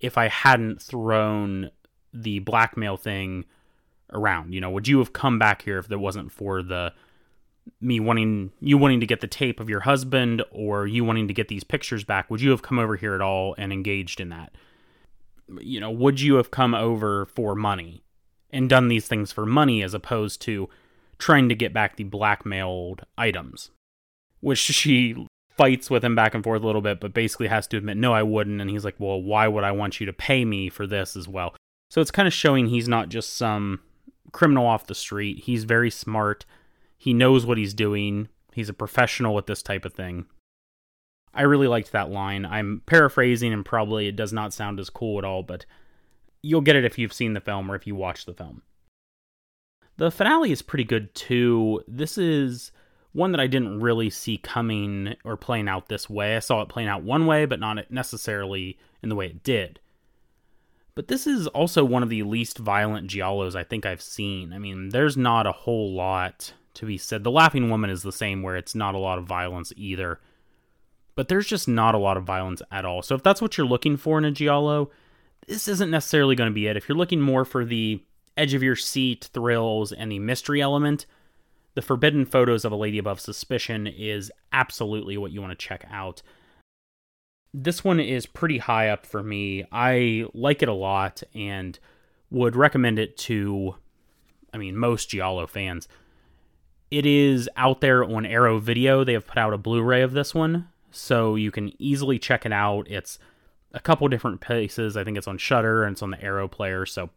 if 0.00 0.18
I 0.18 0.28
hadn't 0.28 0.80
thrown 0.80 1.70
the 2.12 2.40
blackmail 2.40 2.96
thing 2.96 3.44
around? 4.12 4.54
You 4.54 4.60
know, 4.60 4.70
would 4.70 4.88
you 4.88 4.98
have 4.98 5.12
come 5.12 5.38
back 5.38 5.62
here 5.62 5.78
if 5.78 5.88
there 5.88 5.98
wasn't 5.98 6.32
for 6.32 6.62
the 6.62 6.92
me 7.80 7.98
wanting 7.98 8.52
you 8.60 8.78
wanting 8.78 9.00
to 9.00 9.06
get 9.06 9.20
the 9.20 9.26
tape 9.26 9.58
of 9.58 9.68
your 9.68 9.80
husband 9.80 10.42
or 10.52 10.86
you 10.86 11.04
wanting 11.04 11.26
to 11.28 11.34
get 11.34 11.48
these 11.48 11.64
pictures 11.64 12.04
back? 12.04 12.30
Would 12.30 12.40
you 12.40 12.50
have 12.50 12.62
come 12.62 12.78
over 12.78 12.96
here 12.96 13.14
at 13.14 13.20
all 13.20 13.54
and 13.58 13.72
engaged 13.72 14.20
in 14.20 14.28
that? 14.30 14.52
You 15.60 15.80
know, 15.80 15.90
would 15.90 16.20
you 16.20 16.36
have 16.36 16.50
come 16.50 16.74
over 16.74 17.26
for 17.26 17.54
money 17.54 18.02
and 18.50 18.68
done 18.68 18.88
these 18.88 19.06
things 19.06 19.32
for 19.32 19.46
money 19.46 19.82
as 19.82 19.94
opposed 19.94 20.40
to 20.42 20.68
trying 21.18 21.48
to 21.48 21.54
get 21.54 21.72
back 21.72 21.96
the 21.96 22.04
blackmailed 22.04 23.04
items? 23.16 23.70
Which 24.40 24.58
she 24.58 25.26
fights 25.56 25.90
with 25.90 26.04
him 26.04 26.14
back 26.14 26.34
and 26.34 26.44
forth 26.44 26.62
a 26.62 26.66
little 26.66 26.82
bit, 26.82 27.00
but 27.00 27.14
basically 27.14 27.48
has 27.48 27.66
to 27.68 27.76
admit, 27.76 27.96
no, 27.96 28.12
I 28.12 28.22
wouldn't. 28.22 28.60
And 28.60 28.70
he's 28.70 28.84
like, 28.84 28.96
well, 28.98 29.20
why 29.20 29.48
would 29.48 29.64
I 29.64 29.72
want 29.72 30.00
you 30.00 30.06
to 30.06 30.12
pay 30.12 30.44
me 30.44 30.68
for 30.68 30.86
this 30.86 31.16
as 31.16 31.26
well? 31.26 31.54
So 31.90 32.00
it's 32.00 32.10
kind 32.10 32.26
of 32.26 32.34
showing 32.34 32.66
he's 32.66 32.88
not 32.88 33.08
just 33.08 33.36
some 33.36 33.80
criminal 34.32 34.66
off 34.66 34.86
the 34.86 34.94
street. 34.94 35.44
He's 35.44 35.64
very 35.64 35.90
smart. 35.90 36.44
He 36.98 37.12
knows 37.14 37.46
what 37.46 37.58
he's 37.58 37.74
doing. 37.74 38.28
He's 38.52 38.68
a 38.68 38.74
professional 38.74 39.34
with 39.34 39.46
this 39.46 39.62
type 39.62 39.84
of 39.84 39.92
thing. 39.92 40.26
I 41.32 41.42
really 41.42 41.68
liked 41.68 41.92
that 41.92 42.10
line. 42.10 42.46
I'm 42.46 42.82
paraphrasing 42.86 43.52
and 43.52 43.64
probably 43.64 44.08
it 44.08 44.16
does 44.16 44.32
not 44.32 44.54
sound 44.54 44.80
as 44.80 44.90
cool 44.90 45.18
at 45.18 45.24
all, 45.24 45.42
but 45.42 45.66
you'll 46.42 46.62
get 46.62 46.76
it 46.76 46.84
if 46.84 46.98
you've 46.98 47.12
seen 47.12 47.34
the 47.34 47.40
film 47.40 47.70
or 47.70 47.74
if 47.74 47.86
you 47.86 47.94
watch 47.94 48.24
the 48.24 48.32
film. 48.32 48.62
The 49.98 50.10
finale 50.10 50.52
is 50.52 50.62
pretty 50.62 50.84
good 50.84 51.14
too. 51.14 51.82
This 51.86 52.16
is 52.18 52.72
one 53.16 53.32
that 53.32 53.40
I 53.40 53.46
didn't 53.46 53.80
really 53.80 54.10
see 54.10 54.36
coming 54.36 55.16
or 55.24 55.36
playing 55.36 55.68
out 55.68 55.88
this 55.88 56.08
way. 56.08 56.36
I 56.36 56.40
saw 56.40 56.60
it 56.60 56.68
playing 56.68 56.88
out 56.88 57.02
one 57.02 57.26
way, 57.26 57.46
but 57.46 57.58
not 57.58 57.90
necessarily 57.90 58.78
in 59.02 59.08
the 59.08 59.14
way 59.14 59.26
it 59.26 59.42
did. 59.42 59.80
But 60.94 61.08
this 61.08 61.26
is 61.26 61.46
also 61.48 61.84
one 61.84 62.02
of 62.02 62.10
the 62.10 62.22
least 62.22 62.58
violent 62.58 63.10
Giallos 63.10 63.56
I 63.56 63.64
think 63.64 63.86
I've 63.86 64.02
seen. 64.02 64.52
I 64.52 64.58
mean, 64.58 64.90
there's 64.90 65.16
not 65.16 65.46
a 65.46 65.52
whole 65.52 65.94
lot 65.94 66.52
to 66.74 66.86
be 66.86 66.98
said. 66.98 67.24
The 67.24 67.30
Laughing 67.30 67.70
Woman 67.70 67.90
is 67.90 68.02
the 68.02 68.12
same, 68.12 68.42
where 68.42 68.56
it's 68.56 68.74
not 68.74 68.94
a 68.94 68.98
lot 68.98 69.18
of 69.18 69.24
violence 69.24 69.72
either. 69.76 70.20
But 71.14 71.28
there's 71.28 71.46
just 71.46 71.68
not 71.68 71.94
a 71.94 71.98
lot 71.98 72.18
of 72.18 72.24
violence 72.24 72.60
at 72.70 72.84
all. 72.84 73.00
So 73.00 73.14
if 73.14 73.22
that's 73.22 73.40
what 73.40 73.56
you're 73.56 73.66
looking 73.66 73.96
for 73.96 74.18
in 74.18 74.26
a 74.26 74.30
Giallo, 74.30 74.90
this 75.46 75.68
isn't 75.68 75.90
necessarily 75.90 76.34
going 76.34 76.50
to 76.50 76.54
be 76.54 76.66
it. 76.66 76.76
If 76.76 76.86
you're 76.88 76.98
looking 76.98 77.22
more 77.22 77.46
for 77.46 77.64
the 77.64 78.02
edge 78.36 78.52
of 78.52 78.62
your 78.62 78.76
seat 78.76 79.30
thrills 79.32 79.92
and 79.92 80.12
the 80.12 80.18
mystery 80.18 80.60
element, 80.60 81.06
the 81.76 81.82
Forbidden 81.82 82.24
Photos 82.24 82.64
of 82.64 82.72
a 82.72 82.76
Lady 82.76 82.96
Above 82.96 83.20
Suspicion 83.20 83.86
is 83.86 84.32
absolutely 84.50 85.18
what 85.18 85.30
you 85.30 85.42
want 85.42 85.50
to 85.50 85.66
check 85.66 85.84
out. 85.90 86.22
This 87.52 87.84
one 87.84 88.00
is 88.00 88.24
pretty 88.24 88.56
high 88.56 88.88
up 88.88 89.04
for 89.04 89.22
me. 89.22 89.66
I 89.70 90.24
like 90.32 90.62
it 90.62 90.70
a 90.70 90.74
lot 90.74 91.22
and 91.34 91.78
would 92.30 92.56
recommend 92.56 92.98
it 92.98 93.18
to, 93.18 93.76
I 94.54 94.56
mean, 94.56 94.74
most 94.74 95.10
Giallo 95.10 95.46
fans. 95.46 95.86
It 96.90 97.04
is 97.04 97.46
out 97.58 97.82
there 97.82 98.02
on 98.02 98.24
Arrow 98.24 98.58
Video. 98.58 99.04
They 99.04 99.12
have 99.12 99.26
put 99.26 99.36
out 99.36 99.52
a 99.52 99.58
Blu 99.58 99.82
ray 99.82 100.00
of 100.00 100.12
this 100.12 100.34
one, 100.34 100.68
so 100.90 101.34
you 101.34 101.50
can 101.50 101.70
easily 101.78 102.18
check 102.18 102.46
it 102.46 102.52
out. 102.52 102.90
It's 102.90 103.18
a 103.74 103.80
couple 103.80 104.08
different 104.08 104.40
places. 104.40 104.96
I 104.96 105.04
think 105.04 105.18
it's 105.18 105.28
on 105.28 105.36
Shudder 105.36 105.84
and 105.84 105.92
it's 105.92 106.02
on 106.02 106.10
the 106.10 106.22
Arrow 106.22 106.48
player, 106.48 106.86
so 106.86 107.10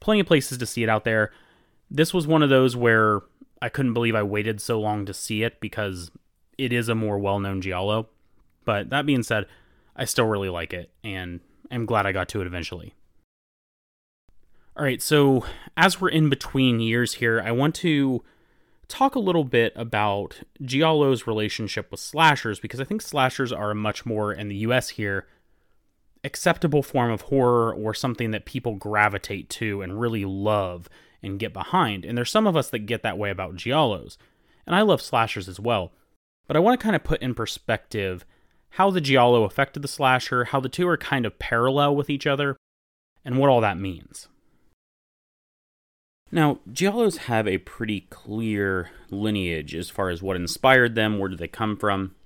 plenty 0.00 0.20
of 0.20 0.26
places 0.26 0.56
to 0.56 0.64
see 0.64 0.82
it 0.82 0.88
out 0.88 1.04
there. 1.04 1.32
This 1.90 2.14
was 2.14 2.26
one 2.26 2.42
of 2.42 2.48
those 2.48 2.74
where 2.74 3.20
I 3.64 3.70
couldn't 3.70 3.94
believe 3.94 4.14
I 4.14 4.22
waited 4.22 4.60
so 4.60 4.78
long 4.78 5.06
to 5.06 5.14
see 5.14 5.42
it 5.42 5.58
because 5.58 6.10
it 6.58 6.70
is 6.70 6.90
a 6.90 6.94
more 6.94 7.18
well 7.18 7.40
known 7.40 7.62
Giallo. 7.62 8.10
But 8.66 8.90
that 8.90 9.06
being 9.06 9.22
said, 9.22 9.46
I 9.96 10.04
still 10.04 10.26
really 10.26 10.50
like 10.50 10.74
it 10.74 10.90
and 11.02 11.40
I'm 11.70 11.86
glad 11.86 12.04
I 12.04 12.12
got 12.12 12.28
to 12.28 12.42
it 12.42 12.46
eventually. 12.46 12.92
All 14.76 14.84
right, 14.84 15.00
so 15.00 15.46
as 15.78 15.98
we're 15.98 16.10
in 16.10 16.28
between 16.28 16.80
years 16.80 17.14
here, 17.14 17.40
I 17.42 17.52
want 17.52 17.74
to 17.76 18.22
talk 18.86 19.14
a 19.14 19.18
little 19.20 19.44
bit 19.44 19.72
about 19.76 20.40
Giallo's 20.60 21.26
relationship 21.26 21.90
with 21.90 22.00
slashers 22.00 22.60
because 22.60 22.80
I 22.80 22.84
think 22.84 23.00
slashers 23.00 23.50
are 23.50 23.70
a 23.70 23.74
much 23.74 24.04
more, 24.04 24.30
in 24.30 24.48
the 24.48 24.56
US 24.56 24.90
here, 24.90 25.26
acceptable 26.22 26.82
form 26.82 27.10
of 27.10 27.22
horror 27.22 27.72
or 27.72 27.94
something 27.94 28.30
that 28.32 28.44
people 28.44 28.74
gravitate 28.74 29.48
to 29.50 29.80
and 29.80 29.98
really 29.98 30.26
love 30.26 30.90
and 31.24 31.38
get 31.38 31.52
behind. 31.52 32.04
And 32.04 32.16
there's 32.16 32.30
some 32.30 32.46
of 32.46 32.56
us 32.56 32.70
that 32.70 32.80
get 32.80 33.02
that 33.02 33.18
way 33.18 33.30
about 33.30 33.56
giallos. 33.56 34.16
And 34.66 34.74
I 34.74 34.82
love 34.82 35.02
slashers 35.02 35.48
as 35.48 35.58
well. 35.58 35.92
But 36.46 36.56
I 36.56 36.60
want 36.60 36.78
to 36.78 36.82
kind 36.82 36.96
of 36.96 37.04
put 37.04 37.22
in 37.22 37.34
perspective 37.34 38.24
how 38.70 38.90
the 38.90 39.00
giallo 39.00 39.44
affected 39.44 39.82
the 39.82 39.88
slasher, 39.88 40.44
how 40.44 40.60
the 40.60 40.68
two 40.68 40.86
are 40.88 40.96
kind 40.96 41.24
of 41.24 41.38
parallel 41.38 41.94
with 41.94 42.10
each 42.10 42.26
other, 42.26 42.56
and 43.24 43.38
what 43.38 43.48
all 43.48 43.60
that 43.60 43.78
means. 43.78 44.28
Now, 46.32 46.58
giallos 46.68 47.18
have 47.18 47.46
a 47.46 47.58
pretty 47.58 48.02
clear 48.10 48.90
lineage 49.10 49.74
as 49.74 49.90
far 49.90 50.10
as 50.10 50.22
what 50.22 50.36
inspired 50.36 50.96
them, 50.96 51.18
where 51.18 51.28
did 51.28 51.38
they 51.38 51.46
come 51.46 51.76
from, 51.76 52.16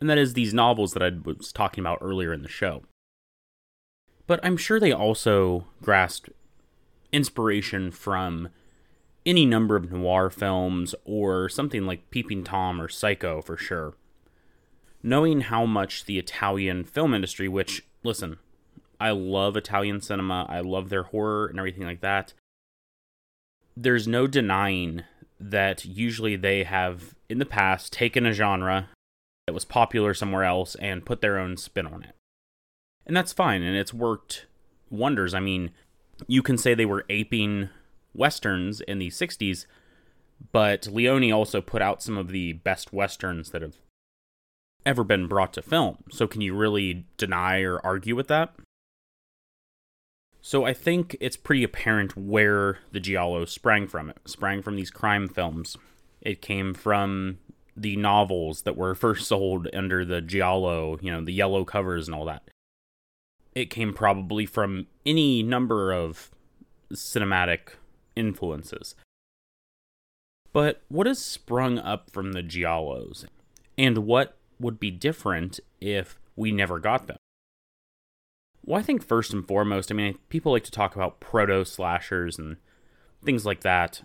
and 0.00 0.08
that 0.08 0.18
is 0.18 0.34
these 0.34 0.54
novels 0.54 0.92
that 0.92 1.02
I 1.02 1.10
was 1.24 1.52
talking 1.52 1.82
about 1.82 1.98
earlier 2.00 2.32
in 2.32 2.42
the 2.42 2.48
show. 2.48 2.84
But 4.28 4.38
I'm 4.44 4.56
sure 4.56 4.78
they 4.78 4.92
also 4.92 5.66
grasped 5.82 6.30
inspiration 7.12 7.90
from 7.90 8.48
any 9.26 9.44
number 9.44 9.76
of 9.76 9.92
noir 9.92 10.30
films 10.30 10.94
or 11.04 11.48
something 11.48 11.84
like 11.86 12.10
Peeping 12.10 12.44
Tom 12.44 12.80
or 12.80 12.88
Psycho 12.88 13.42
for 13.42 13.56
sure. 13.56 13.94
Knowing 15.02 15.42
how 15.42 15.64
much 15.66 16.04
the 16.04 16.18
Italian 16.18 16.84
film 16.84 17.14
industry, 17.14 17.48
which, 17.48 17.84
listen, 18.02 18.38
I 19.00 19.10
love 19.10 19.56
Italian 19.56 20.00
cinema, 20.00 20.46
I 20.48 20.60
love 20.60 20.88
their 20.88 21.04
horror 21.04 21.46
and 21.46 21.58
everything 21.58 21.84
like 21.84 22.00
that. 22.00 22.34
There's 23.76 24.06
no 24.06 24.26
denying 24.26 25.04
that 25.38 25.86
usually 25.86 26.36
they 26.36 26.64
have, 26.64 27.14
in 27.28 27.38
the 27.38 27.46
past, 27.46 27.92
taken 27.92 28.26
a 28.26 28.32
genre 28.32 28.90
that 29.46 29.54
was 29.54 29.64
popular 29.64 30.12
somewhere 30.12 30.44
else 30.44 30.74
and 30.76 31.06
put 31.06 31.22
their 31.22 31.38
own 31.38 31.56
spin 31.56 31.86
on 31.86 32.02
it. 32.02 32.14
And 33.06 33.16
that's 33.16 33.32
fine, 33.32 33.62
and 33.62 33.76
it's 33.76 33.94
worked 33.94 34.46
wonders. 34.90 35.32
I 35.32 35.40
mean, 35.40 35.70
you 36.26 36.42
can 36.42 36.58
say 36.58 36.74
they 36.74 36.86
were 36.86 37.04
aping 37.08 37.70
westerns 38.14 38.80
in 38.80 38.98
the 38.98 39.08
60s, 39.08 39.66
but 40.52 40.86
Leone 40.86 41.32
also 41.32 41.60
put 41.60 41.82
out 41.82 42.02
some 42.02 42.16
of 42.16 42.28
the 42.28 42.54
best 42.54 42.92
westerns 42.92 43.50
that 43.50 43.62
have 43.62 43.76
ever 44.86 45.04
been 45.04 45.26
brought 45.26 45.52
to 45.54 45.62
film. 45.62 45.98
So 46.10 46.26
can 46.26 46.40
you 46.40 46.54
really 46.54 47.06
deny 47.16 47.60
or 47.60 47.84
argue 47.84 48.16
with 48.16 48.28
that? 48.28 48.54
So 50.42 50.64
I 50.64 50.72
think 50.72 51.16
it's 51.20 51.36
pretty 51.36 51.62
apparent 51.62 52.16
where 52.16 52.78
the 52.92 53.00
Giallo 53.00 53.44
sprang 53.44 53.86
from. 53.86 54.08
It 54.08 54.16
sprang 54.24 54.62
from 54.62 54.76
these 54.76 54.90
crime 54.90 55.28
films. 55.28 55.76
It 56.22 56.40
came 56.40 56.72
from 56.72 57.38
the 57.76 57.96
novels 57.96 58.62
that 58.62 58.76
were 58.76 58.94
first 58.96 59.28
sold 59.28 59.68
under 59.74 60.04
the 60.04 60.22
Giallo, 60.22 60.98
you 61.02 61.12
know, 61.12 61.22
the 61.22 61.32
yellow 61.32 61.64
covers 61.64 62.08
and 62.08 62.14
all 62.14 62.24
that 62.24 62.42
it 63.54 63.70
came 63.70 63.92
probably 63.92 64.46
from 64.46 64.86
any 65.04 65.42
number 65.42 65.92
of 65.92 66.30
cinematic 66.92 67.74
influences. 68.16 68.94
But 70.52 70.82
what 70.88 71.06
has 71.06 71.18
sprung 71.18 71.78
up 71.78 72.10
from 72.10 72.32
the 72.32 72.42
Giallos? 72.42 73.24
And 73.78 73.98
what 73.98 74.36
would 74.58 74.80
be 74.80 74.90
different 74.90 75.60
if 75.80 76.18
we 76.36 76.52
never 76.52 76.78
got 76.78 77.06
them? 77.06 77.16
Well, 78.64 78.78
I 78.78 78.82
think 78.82 79.04
first 79.04 79.32
and 79.32 79.46
foremost, 79.46 79.90
I 79.90 79.94
mean, 79.94 80.18
people 80.28 80.52
like 80.52 80.64
to 80.64 80.70
talk 80.70 80.94
about 80.94 81.20
proto 81.20 81.64
slashers 81.64 82.38
and 82.38 82.56
things 83.24 83.46
like 83.46 83.60
that. 83.60 84.02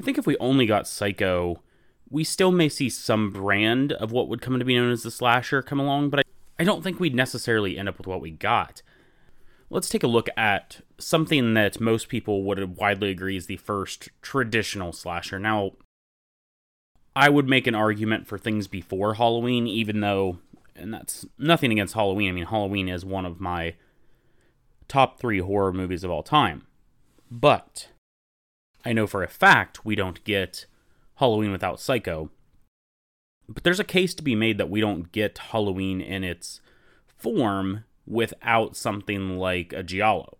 I 0.00 0.04
think 0.04 0.18
if 0.18 0.26
we 0.26 0.36
only 0.38 0.66
got 0.66 0.86
Psycho, 0.86 1.62
we 2.10 2.22
still 2.22 2.52
may 2.52 2.68
see 2.68 2.88
some 2.88 3.30
brand 3.30 3.92
of 3.92 4.12
what 4.12 4.28
would 4.28 4.42
come 4.42 4.58
to 4.58 4.64
be 4.64 4.76
known 4.76 4.92
as 4.92 5.02
the 5.02 5.10
slasher 5.10 5.62
come 5.62 5.80
along, 5.80 6.10
but 6.10 6.25
I 6.58 6.64
don't 6.64 6.82
think 6.82 6.98
we'd 6.98 7.14
necessarily 7.14 7.78
end 7.78 7.88
up 7.88 7.98
with 7.98 8.06
what 8.06 8.20
we 8.20 8.30
got. 8.30 8.82
Let's 9.68 9.88
take 9.88 10.02
a 10.02 10.08
look 10.08 10.28
at 10.36 10.80
something 10.98 11.54
that 11.54 11.80
most 11.80 12.08
people 12.08 12.44
would 12.44 12.76
widely 12.76 13.10
agree 13.10 13.36
is 13.36 13.46
the 13.46 13.56
first 13.56 14.08
traditional 14.22 14.92
slasher. 14.92 15.38
Now, 15.38 15.72
I 17.14 17.28
would 17.28 17.48
make 17.48 17.66
an 17.66 17.74
argument 17.74 18.26
for 18.26 18.38
things 18.38 18.68
before 18.68 19.14
Halloween, 19.14 19.66
even 19.66 20.00
though, 20.00 20.38
and 20.76 20.94
that's 20.94 21.26
nothing 21.38 21.72
against 21.72 21.94
Halloween. 21.94 22.30
I 22.30 22.32
mean, 22.32 22.46
Halloween 22.46 22.88
is 22.88 23.04
one 23.04 23.26
of 23.26 23.40
my 23.40 23.74
top 24.86 25.18
three 25.18 25.40
horror 25.40 25.72
movies 25.72 26.04
of 26.04 26.10
all 26.10 26.22
time. 26.22 26.66
But 27.30 27.88
I 28.84 28.92
know 28.92 29.06
for 29.06 29.22
a 29.22 29.28
fact 29.28 29.84
we 29.84 29.96
don't 29.96 30.22
get 30.24 30.66
Halloween 31.16 31.50
without 31.50 31.80
Psycho, 31.80 32.30
but 33.48 33.64
there's 33.64 33.80
a 33.80 33.84
case 33.84 34.14
to 34.14 34.22
be 34.22 34.34
made 34.34 34.58
that 34.58 34.70
we 34.70 34.80
don't 34.80 35.12
get 35.12 35.38
Halloween 35.38 36.00
in 36.00 36.24
its 36.24 36.60
form 37.06 37.84
without 38.06 38.76
something 38.76 39.38
like 39.38 39.72
a 39.72 39.82
Giallo. 39.82 40.38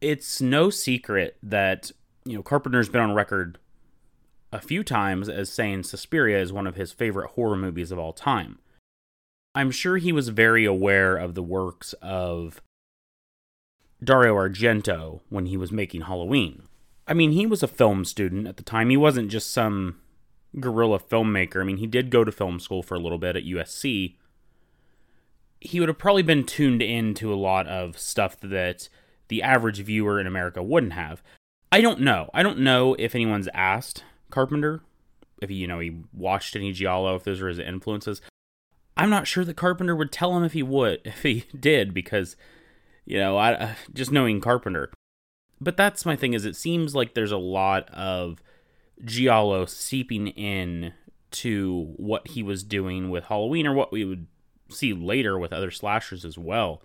It's 0.00 0.40
no 0.40 0.70
secret 0.70 1.36
that 1.42 1.92
you 2.24 2.36
know, 2.36 2.42
Carpenter's 2.42 2.88
been 2.88 3.00
on 3.00 3.14
record 3.14 3.58
a 4.52 4.60
few 4.60 4.82
times 4.82 5.28
as 5.28 5.52
saying 5.52 5.84
Suspiria 5.84 6.40
is 6.40 6.52
one 6.52 6.66
of 6.66 6.76
his 6.76 6.92
favorite 6.92 7.30
horror 7.30 7.56
movies 7.56 7.92
of 7.92 7.98
all 7.98 8.12
time. 8.12 8.58
I'm 9.54 9.70
sure 9.70 9.96
he 9.96 10.12
was 10.12 10.28
very 10.28 10.64
aware 10.64 11.16
of 11.16 11.34
the 11.34 11.42
works 11.42 11.92
of 11.94 12.60
Dario 14.02 14.34
Argento 14.34 15.20
when 15.28 15.46
he 15.46 15.56
was 15.56 15.72
making 15.72 16.02
Halloween. 16.02 16.62
I 17.06 17.14
mean, 17.14 17.32
he 17.32 17.46
was 17.46 17.62
a 17.62 17.68
film 17.68 18.04
student 18.04 18.46
at 18.46 18.56
the 18.56 18.62
time. 18.62 18.90
He 18.90 18.96
wasn't 18.96 19.30
just 19.30 19.52
some 19.52 19.96
guerrilla 20.58 20.98
filmmaker. 20.98 21.60
I 21.60 21.64
mean, 21.64 21.76
he 21.76 21.86
did 21.86 22.10
go 22.10 22.24
to 22.24 22.32
film 22.32 22.58
school 22.60 22.82
for 22.82 22.94
a 22.94 23.00
little 23.00 23.18
bit 23.18 23.36
at 23.36 23.44
USC. 23.44 24.16
He 25.60 25.78
would 25.78 25.88
have 25.88 25.98
probably 25.98 26.22
been 26.22 26.44
tuned 26.44 26.82
into 26.82 27.32
a 27.32 27.36
lot 27.36 27.66
of 27.66 27.98
stuff 27.98 28.40
that 28.40 28.88
the 29.28 29.42
average 29.42 29.78
viewer 29.80 30.18
in 30.18 30.26
America 30.26 30.62
wouldn't 30.62 30.94
have. 30.94 31.22
I 31.70 31.80
don't 31.80 32.00
know. 32.00 32.30
I 32.34 32.42
don't 32.42 32.58
know 32.58 32.96
if 32.98 33.14
anyone's 33.14 33.48
asked 33.54 34.02
Carpenter 34.30 34.82
if 35.40 35.48
he, 35.48 35.56
you 35.56 35.66
know, 35.66 35.78
he 35.78 35.96
watched 36.12 36.54
any 36.54 36.72
Giallo, 36.72 37.16
if 37.16 37.24
those 37.24 37.40
were 37.40 37.48
his 37.48 37.58
influences. 37.58 38.20
I'm 38.96 39.10
not 39.10 39.26
sure 39.26 39.44
that 39.44 39.56
Carpenter 39.56 39.96
would 39.96 40.12
tell 40.12 40.36
him 40.36 40.44
if 40.44 40.52
he 40.52 40.62
would, 40.62 41.00
if 41.04 41.22
he 41.22 41.44
did, 41.58 41.94
because, 41.94 42.36
you 43.04 43.18
know, 43.18 43.36
I 43.36 43.54
uh, 43.54 43.74
just 43.92 44.12
knowing 44.12 44.40
Carpenter. 44.40 44.92
But 45.60 45.76
that's 45.76 46.06
my 46.06 46.16
thing 46.16 46.34
is 46.34 46.44
it 46.44 46.56
seems 46.56 46.94
like 46.94 47.14
there's 47.14 47.32
a 47.32 47.38
lot 47.38 47.88
of 47.90 48.42
Giallo 49.04 49.66
seeping 49.66 50.28
in 50.28 50.92
to 51.32 51.94
what 51.96 52.28
he 52.28 52.42
was 52.42 52.62
doing 52.62 53.10
with 53.10 53.24
Halloween 53.24 53.66
or 53.66 53.74
what 53.74 53.92
we 53.92 54.04
would 54.04 54.26
see 54.68 54.92
later 54.92 55.38
with 55.38 55.52
other 55.52 55.70
slashers 55.70 56.24
as 56.24 56.36
well. 56.38 56.82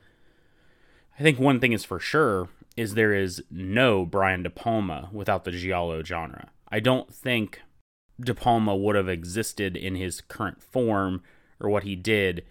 I 1.20 1.24
think 1.24 1.40
one 1.40 1.60
thing 1.60 1.74
is 1.74 1.86
for 1.86 2.00
sure 2.00 2.50
is 2.76 2.94
there 2.94 3.14
is 3.14 3.44
no 3.50 4.06
Brian 4.06 4.44
De 4.44 4.50
Palma 4.50 5.10
without 5.12 5.46
the 5.46 5.52
Giallo 5.52 6.04
genre. 6.04 6.50
I 6.70 6.80
don't 6.80 7.14
think 7.14 7.62
De 8.20 8.34
Palma 8.34 8.76
would 8.76 8.96
have 8.96 9.10
existed 9.10 9.78
in 9.78 9.96
his 9.96 10.22
current 10.22 10.62
form 10.62 11.24
or 11.60 11.70
what 11.70 11.84
he 11.84 11.96
did 11.96 12.44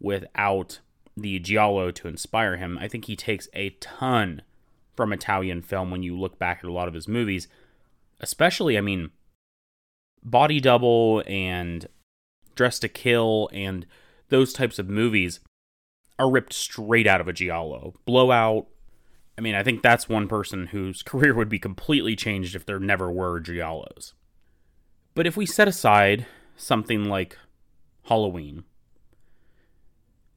without 0.00 0.80
the 1.16 1.38
Giallo 1.38 1.90
to 1.92 2.08
inspire 2.08 2.56
him. 2.56 2.78
I 2.78 2.88
think 2.88 3.06
he 3.06 3.16
takes 3.16 3.48
a 3.52 3.70
ton 3.80 4.42
from 4.94 5.12
Italian 5.12 5.62
film 5.62 5.90
when 5.90 6.02
you 6.02 6.18
look 6.18 6.38
back 6.38 6.58
at 6.62 6.68
a 6.68 6.72
lot 6.72 6.88
of 6.88 6.94
his 6.94 7.08
movies. 7.08 7.48
Especially, 8.24 8.78
I 8.78 8.80
mean, 8.80 9.10
Body 10.22 10.58
Double 10.58 11.22
and 11.26 11.86
Dress 12.54 12.78
to 12.78 12.88
Kill 12.88 13.50
and 13.52 13.84
those 14.30 14.54
types 14.54 14.78
of 14.78 14.88
movies 14.88 15.40
are 16.18 16.30
ripped 16.30 16.54
straight 16.54 17.06
out 17.06 17.20
of 17.20 17.28
a 17.28 17.34
Giallo. 17.34 17.92
Blowout. 18.06 18.66
I 19.36 19.42
mean, 19.42 19.54
I 19.54 19.62
think 19.62 19.82
that's 19.82 20.08
one 20.08 20.26
person 20.26 20.68
whose 20.68 21.02
career 21.04 21.34
would 21.34 21.50
be 21.50 21.58
completely 21.58 22.16
changed 22.16 22.56
if 22.56 22.64
there 22.64 22.80
never 22.80 23.12
were 23.12 23.42
Giallos. 23.42 24.14
But 25.14 25.26
if 25.26 25.36
we 25.36 25.44
set 25.44 25.68
aside 25.68 26.24
something 26.56 27.04
like 27.04 27.36
Halloween. 28.04 28.64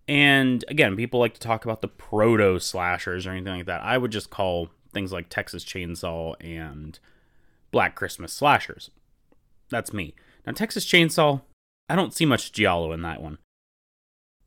And 0.09 0.65
again, 0.67 0.97
people 0.97 1.21
like 1.21 1.35
to 1.35 1.39
talk 1.39 1.63
about 1.63 1.81
the 1.81 1.87
proto 1.87 2.59
slashers 2.59 3.25
or 3.25 3.31
anything 3.31 3.55
like 3.55 3.65
that. 3.67 3.81
I 3.81 3.97
would 3.97 4.11
just 4.11 4.29
call 4.29 4.69
things 4.93 5.13
like 5.13 5.29
Texas 5.29 5.63
Chainsaw 5.63 6.35
and 6.41 6.99
Black 7.71 7.95
Christmas 7.95 8.33
slashers. 8.33 8.89
That's 9.69 9.93
me. 9.93 10.15
Now, 10.45 10.53
Texas 10.53 10.85
Chainsaw, 10.85 11.41
I 11.89 11.95
don't 11.95 12.13
see 12.13 12.25
much 12.25 12.51
Giallo 12.51 12.91
in 12.91 13.01
that 13.01 13.21
one. 13.21 13.37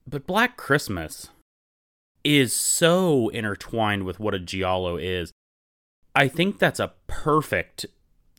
But 0.07 0.27
Black 0.27 0.57
Christmas 0.57 1.29
is 2.25 2.53
so 2.53 3.29
intertwined 3.29 4.05
with 4.05 4.19
what 4.19 4.35
a 4.35 4.39
Giallo 4.39 4.97
is. 4.97 5.33
I 6.15 6.29
think 6.29 6.59
that's 6.59 6.81
a 6.81 6.93
perfect, 7.07 7.87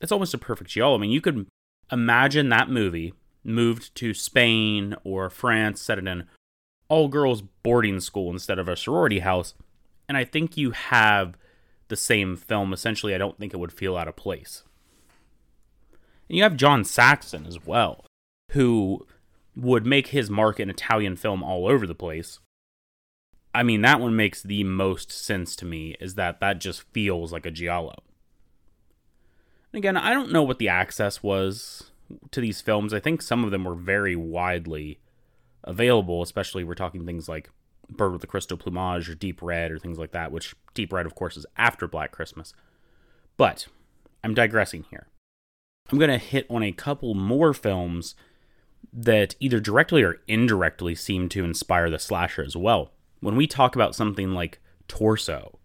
it's 0.00 0.12
almost 0.12 0.34
a 0.34 0.38
perfect 0.38 0.70
Giallo. 0.70 0.96
I 0.96 0.98
mean, 0.98 1.10
you 1.10 1.20
could 1.20 1.46
imagine 1.90 2.48
that 2.48 2.68
movie 2.68 3.14
moved 3.44 3.94
to 3.96 4.14
Spain 4.14 4.94
or 5.04 5.30
France, 5.30 5.80
set 5.80 5.98
it 5.98 6.06
in 6.06 6.24
all 6.88 7.08
girls 7.08 7.42
boarding 7.62 8.00
school 8.00 8.30
instead 8.30 8.58
of 8.58 8.68
a 8.68 8.76
sorority 8.76 9.20
house. 9.20 9.54
And 10.08 10.16
I 10.16 10.24
think 10.24 10.56
you 10.56 10.72
have 10.72 11.36
the 11.88 11.96
same 11.96 12.36
film. 12.36 12.72
Essentially, 12.72 13.14
I 13.14 13.18
don't 13.18 13.38
think 13.38 13.54
it 13.54 13.58
would 13.58 13.72
feel 13.72 13.96
out 13.96 14.08
of 14.08 14.16
place. 14.16 14.62
And 16.32 16.38
you 16.38 16.44
have 16.44 16.56
John 16.56 16.82
Saxon 16.82 17.44
as 17.44 17.66
well, 17.66 18.06
who 18.52 19.06
would 19.54 19.84
make 19.84 20.06
his 20.06 20.30
mark 20.30 20.58
in 20.58 20.70
Italian 20.70 21.14
film 21.14 21.42
all 21.42 21.68
over 21.68 21.86
the 21.86 21.94
place. 21.94 22.38
I 23.54 23.62
mean, 23.62 23.82
that 23.82 24.00
one 24.00 24.16
makes 24.16 24.42
the 24.42 24.64
most 24.64 25.12
sense 25.12 25.54
to 25.56 25.66
me, 25.66 25.94
is 26.00 26.14
that 26.14 26.40
that 26.40 26.58
just 26.58 26.90
feels 26.94 27.34
like 27.34 27.44
a 27.44 27.50
Giallo. 27.50 27.96
Again, 29.74 29.94
I 29.94 30.14
don't 30.14 30.32
know 30.32 30.42
what 30.42 30.58
the 30.58 30.70
access 30.70 31.22
was 31.22 31.90
to 32.30 32.40
these 32.40 32.62
films, 32.62 32.94
I 32.94 33.00
think 33.00 33.20
some 33.20 33.44
of 33.44 33.50
them 33.50 33.64
were 33.64 33.74
very 33.74 34.16
widely 34.16 35.00
available, 35.64 36.22
especially 36.22 36.64
we're 36.64 36.74
talking 36.74 37.04
things 37.04 37.28
like 37.28 37.50
Bird 37.90 38.12
with 38.12 38.22
the 38.22 38.26
Crystal 38.26 38.56
Plumage 38.56 39.10
or 39.10 39.14
Deep 39.14 39.42
Red 39.42 39.70
or 39.70 39.78
things 39.78 39.98
like 39.98 40.12
that, 40.12 40.32
which 40.32 40.54
Deep 40.72 40.94
Red, 40.94 41.04
of 41.04 41.14
course, 41.14 41.36
is 41.36 41.44
after 41.58 41.86
Black 41.86 42.10
Christmas. 42.10 42.54
But 43.36 43.66
I'm 44.24 44.32
digressing 44.32 44.86
here. 44.88 45.08
I'm 45.90 45.98
going 45.98 46.10
to 46.10 46.18
hit 46.18 46.46
on 46.48 46.62
a 46.62 46.72
couple 46.72 47.14
more 47.14 47.52
films 47.52 48.14
that 48.92 49.34
either 49.40 49.60
directly 49.60 50.02
or 50.02 50.20
indirectly 50.26 50.94
seem 50.94 51.28
to 51.30 51.44
inspire 51.44 51.90
the 51.90 51.98
slasher 51.98 52.42
as 52.42 52.56
well. 52.56 52.92
When 53.20 53.36
we 53.36 53.46
talk 53.46 53.74
about 53.74 53.94
something 53.94 54.32
like 54.32 54.60
Torso, 54.88 55.58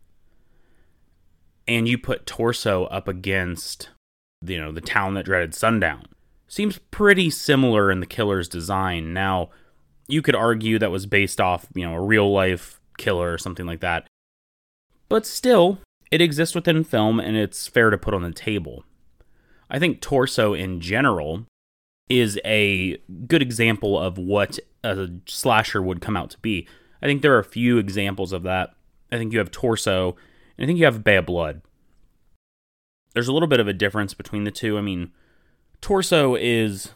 and 1.68 1.88
you 1.88 1.98
put 1.98 2.26
Torso 2.26 2.86
up 2.86 3.08
against, 3.08 3.90
you 4.42 4.60
know, 4.60 4.72
the 4.72 4.82
town 4.82 5.16
that 5.16 5.26
dreaded 5.26 5.54
sundown, 5.54 6.04
seems 6.48 6.78
pretty 6.92 7.30
similar 7.30 7.92
in 7.92 8.00
the 8.00 8.06
killer's 8.06 8.48
design. 8.48 9.14
Now, 9.14 9.50
you 10.08 10.22
could 10.22 10.36
argue 10.36 10.80
that 10.80 10.92
was 10.92 11.06
based 11.06 11.42
off, 11.42 11.68
you 11.74 11.86
know, 11.86 11.96
a 11.96 12.02
real 12.02 12.32
life 12.32 12.80
killer 12.98 13.34
or 13.34 13.38
something 13.38 13.66
like 13.66 13.82
that. 13.82 14.08
But 15.10 15.26
still, 15.26 15.80
it 16.12 16.22
exists 16.22 16.56
within 16.56 16.84
film 16.84 17.20
and 17.20 17.36
it's 17.36 17.68
fair 17.68 17.90
to 17.90 17.98
put 17.98 18.14
on 18.14 18.24
the 18.24 18.32
table. 18.32 18.86
I 19.70 19.80
think 19.80 20.02
Torso 20.02 20.54
in 20.54 20.80
general 20.80 21.46
is 22.10 22.40
a 22.46 22.98
good 23.28 23.42
example 23.42 24.00
of 24.00 24.18
what 24.18 24.60
a 24.84 25.10
slasher 25.26 25.82
would 25.82 26.02
come 26.02 26.16
out 26.16 26.30
to 26.32 26.40
be. 26.40 26.68
I 27.02 27.06
think 27.06 27.22
there 27.22 27.36
are 27.36 27.40
a 27.40 27.44
few 27.44 27.78
examples 27.78 28.32
of 28.32 28.44
that. 28.44 28.74
I 29.12 29.18
think 29.18 29.34
you 29.34 29.40
have 29.40 29.52
Torso, 29.52 30.16
and 30.58 30.64
I 30.64 30.66
think 30.66 30.80
you 30.80 30.86
have 30.86 31.04
Bay 31.04 31.18
of 31.18 31.26
Blood. 31.26 31.62
There's 33.14 33.28
a 33.28 33.34
little 33.34 33.48
bit 33.48 33.60
of 33.60 33.68
a 33.68 33.74
difference 33.74 34.14
between 34.14 34.44
the 34.44 34.52
two. 34.52 34.78
I 34.78 34.82
mean, 34.82 35.12
Torso 35.82 36.36
is 36.36 36.92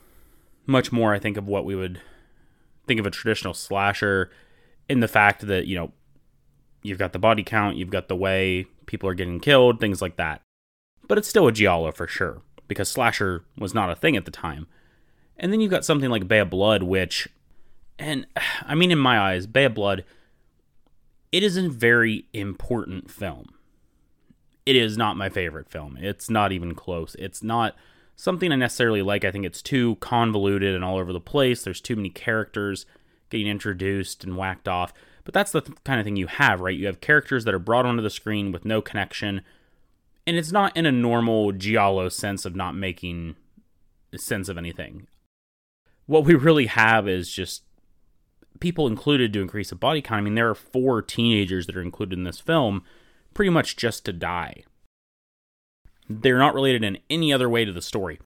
much 0.66 0.92
more, 0.92 1.14
I 1.14 1.20
think, 1.20 1.38
of 1.38 1.48
what 1.48 1.66
we 1.66 1.76
would 1.76 2.02
think 2.88 3.00
of 3.00 3.06
a 3.06 3.12
traditional 3.12 3.54
slasher 3.54 4.32
in 4.88 5.00
the 5.00 5.08
fact 5.08 5.48
that, 5.48 5.68
you 5.68 5.76
know, 5.76 5.92
you've 6.84 7.00
got 7.00 7.14
the 7.14 7.20
body 7.20 7.44
count, 7.44 7.78
you've 7.78 7.90
got 7.90 8.08
the 8.08 8.16
way 8.16 8.66
people 8.86 9.08
are 9.10 9.14
getting 9.14 9.40
killed, 9.40 9.80
things 9.80 10.02
like 10.02 10.18
that. 10.18 10.42
But 11.08 11.18
it's 11.18 11.28
still 11.28 11.48
a 11.48 11.52
Giallo 11.52 11.92
for 11.92 12.08
sure, 12.08 12.42
because 12.72 12.88
slasher 12.88 13.44
was 13.58 13.74
not 13.74 13.92
a 13.92 13.98
thing 13.98 14.16
at 14.16 14.24
the 14.24 14.32
time. 14.32 14.66
And 15.36 15.52
then 15.52 15.60
you've 15.60 15.72
got 15.72 15.84
something 15.84 16.10
like 16.10 16.26
Bay 16.26 16.40
of 16.40 16.50
Blood, 16.50 16.84
which, 16.84 17.28
and 18.00 18.26
I 18.66 18.76
mean, 18.76 18.92
in 18.92 18.98
my 18.98 19.20
eyes, 19.20 19.46
Bay 19.46 19.66
of 19.66 19.74
Blood, 19.74 20.06
it 21.34 21.44
is 21.44 21.58
a 21.58 21.68
very 21.68 22.28
important 22.32 23.12
film. 23.12 23.48
It 24.66 24.78
is 24.78 24.98
not 24.98 25.18
my 25.18 25.28
favorite 25.28 25.70
film. 25.70 25.98
It's 26.00 26.30
not 26.30 26.54
even 26.54 26.74
close. 26.74 27.14
It's 27.20 27.44
not 27.44 27.76
something 28.16 28.54
I 28.54 28.56
necessarily 28.56 29.02
like. 29.02 29.26
I 29.26 29.32
think 29.32 29.46
it's 29.46 29.62
too 29.62 29.98
convoluted 29.98 30.74
and 30.74 30.86
all 30.86 30.98
over 30.98 31.12
the 31.12 31.20
place. 31.20 31.64
There's 31.64 31.82
too 31.82 31.98
many 31.98 32.10
characters 32.10 32.86
getting 33.30 33.48
introduced 33.48 34.24
and 34.24 34.38
whacked 34.38 34.70
off. 34.70 34.94
But 35.26 35.34
that's 35.34 35.52
the 35.52 35.60
th- 35.60 35.78
kind 35.84 36.00
of 36.00 36.06
thing 36.06 36.16
you 36.16 36.28
have, 36.28 36.62
right? 36.62 36.78
You 36.78 36.86
have 36.86 37.02
characters 37.02 37.44
that 37.44 37.54
are 37.54 37.60
brought 37.60 37.86
onto 37.86 38.02
the 38.02 38.10
screen 38.10 38.54
with 38.54 38.64
no 38.64 38.82
connection. 38.82 39.42
And 40.28 40.38
it's 40.38 40.52
not 40.52 40.76
in 40.78 40.86
a 40.86 40.92
normal 40.92 41.52
Giallo 41.52 42.10
sense 42.10 42.46
of 42.46 42.56
not 42.56 42.76
making 42.76 43.36
sense 44.16 44.50
of 44.50 44.58
anything. 44.58 45.08
What 46.06 46.26
we 46.26 46.36
really 46.36 46.68
have 46.68 47.08
is 47.08 47.32
just 47.32 47.64
people 48.60 48.88
included 48.88 49.34
to 49.34 49.42
increase 49.42 49.70
the 49.70 49.76
body 49.76 50.02
count. 50.02 50.20
I 50.20 50.22
mean, 50.22 50.36
there 50.36 50.50
are 50.50 50.56
four 50.56 51.02
teenagers 51.02 51.66
that 51.66 51.76
are 51.76 51.82
included 51.82 52.18
in 52.18 52.24
this 52.24 52.40
film 52.40 52.84
pretty 53.34 53.50
much 53.50 53.78
just 53.78 54.06
to 54.06 54.14
die. 54.14 54.64
They're 56.10 56.38
not 56.38 56.54
related 56.54 56.84
in 56.84 57.00
any 57.10 57.32
other 57.32 57.50
way 57.50 57.66
to 57.66 57.72
the 57.72 57.82
story. 57.82 58.20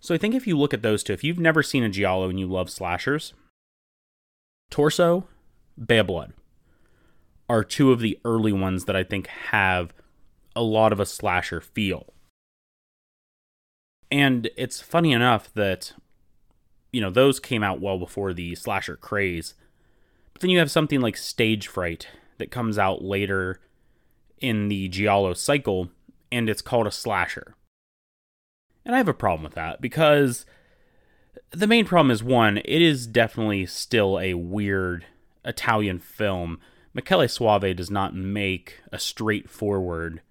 So 0.00 0.14
I 0.14 0.18
think 0.18 0.34
if 0.34 0.46
you 0.46 0.58
look 0.58 0.74
at 0.74 0.82
those 0.82 1.02
two, 1.02 1.12
if 1.12 1.24
you've 1.24 1.38
never 1.38 1.62
seen 1.62 1.82
a 1.82 1.88
Giallo 1.88 2.28
and 2.28 2.38
you 2.38 2.46
love 2.46 2.70
slashers, 2.70 3.32
Torso, 4.70 5.26
Bay 5.84 5.98
of 5.98 6.08
Blood 6.08 6.32
are 7.48 7.64
two 7.64 7.92
of 7.92 8.00
the 8.00 8.18
early 8.24 8.52
ones 8.52 8.84
that 8.84 8.96
I 8.96 9.04
think 9.04 9.28
have 9.28 9.94
a 10.56 10.62
lot 10.62 10.92
of 10.92 10.98
a 10.98 11.06
slasher 11.06 11.60
feel. 11.60 12.12
And 14.10 14.50
it's 14.56 14.80
funny 14.80 15.12
enough 15.12 15.52
that, 15.54 15.92
you 16.92 17.00
know, 17.00 17.10
those 17.10 17.38
came 17.38 17.62
out 17.62 17.80
well 17.80 17.98
before 17.98 18.32
the 18.32 18.54
slasher 18.54 18.96
craze. 18.96 19.54
But 20.32 20.40
then 20.40 20.50
you 20.50 20.58
have 20.58 20.70
something 20.70 21.00
like 21.00 21.16
Stage 21.16 21.68
Fright 21.68 22.08
that 22.38 22.50
comes 22.50 22.78
out 22.78 23.02
later 23.02 23.60
in 24.40 24.68
the 24.68 24.88
Giallo 24.88 25.34
cycle 25.34 25.90
and 26.32 26.48
it's 26.48 26.62
called 26.62 26.86
a 26.86 26.92
slasher. 26.92 27.54
And 28.84 28.94
I 28.94 28.98
have 28.98 29.08
a 29.08 29.14
problem 29.14 29.44
with 29.44 29.54
that 29.54 29.80
because 29.80 30.46
the 31.50 31.66
main 31.66 31.84
problem 31.84 32.10
is 32.10 32.22
one, 32.22 32.58
it 32.58 32.82
is 32.82 33.06
definitely 33.06 33.66
still 33.66 34.18
a 34.18 34.34
weird 34.34 35.06
Italian 35.44 35.98
film. 35.98 36.60
Michele 36.94 37.20
Soavi 37.20 37.74
does 37.74 37.90
not 37.90 38.14
make 38.14 38.80
a 38.92 38.98
straightforward, 38.98 40.22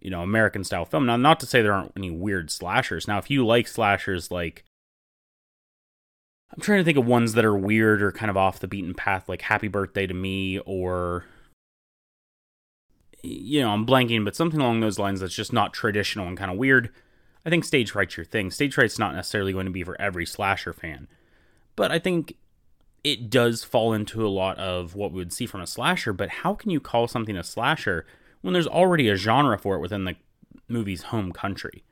you 0.00 0.10
know, 0.10 0.22
American 0.22 0.64
style 0.64 0.84
film. 0.84 1.06
Now, 1.06 1.16
not 1.16 1.40
to 1.40 1.46
say 1.46 1.62
there 1.62 1.72
aren't 1.72 1.92
any 1.96 2.10
weird 2.10 2.50
slashers. 2.50 3.06
Now, 3.06 3.18
if 3.18 3.30
you 3.30 3.46
like 3.46 3.68
slashers 3.68 4.30
like 4.30 4.64
I'm 6.52 6.60
trying 6.60 6.78
to 6.78 6.84
think 6.84 6.98
of 6.98 7.06
ones 7.06 7.34
that 7.34 7.44
are 7.44 7.56
weird 7.56 8.02
or 8.02 8.10
kind 8.10 8.30
of 8.30 8.36
off 8.36 8.58
the 8.58 8.66
beaten 8.66 8.94
path, 8.94 9.28
like 9.28 9.42
Happy 9.42 9.68
Birthday 9.68 10.06
to 10.06 10.14
Me, 10.14 10.58
or 10.60 11.24
you 13.22 13.60
know, 13.60 13.70
I'm 13.70 13.86
blanking, 13.86 14.24
but 14.24 14.34
something 14.34 14.60
along 14.60 14.80
those 14.80 14.98
lines 14.98 15.20
that's 15.20 15.34
just 15.34 15.52
not 15.52 15.72
traditional 15.72 16.26
and 16.26 16.38
kind 16.38 16.50
of 16.50 16.56
weird. 16.56 16.90
I 17.44 17.50
think 17.50 17.64
stage 17.64 17.92
fright's 17.92 18.16
your 18.16 18.26
thing. 18.26 18.50
Stage 18.50 18.74
fright's 18.74 18.98
not 18.98 19.14
necessarily 19.14 19.52
going 19.52 19.66
to 19.66 19.72
be 19.72 19.84
for 19.84 20.00
every 20.00 20.26
slasher 20.26 20.72
fan, 20.72 21.06
but 21.76 21.92
I 21.92 21.98
think 21.98 22.36
it 23.04 23.30
does 23.30 23.62
fall 23.64 23.92
into 23.92 24.26
a 24.26 24.28
lot 24.28 24.58
of 24.58 24.94
what 24.94 25.12
we 25.12 25.18
would 25.18 25.32
see 25.32 25.46
from 25.46 25.60
a 25.60 25.66
slasher. 25.66 26.12
But 26.12 26.28
how 26.28 26.54
can 26.54 26.70
you 26.70 26.80
call 26.80 27.06
something 27.06 27.36
a 27.36 27.44
slasher 27.44 28.06
when 28.40 28.52
there's 28.54 28.66
already 28.66 29.08
a 29.08 29.16
genre 29.16 29.58
for 29.58 29.74
it 29.76 29.80
within 29.80 30.04
the 30.04 30.16
movie's 30.68 31.04
home 31.04 31.32
country? 31.32 31.84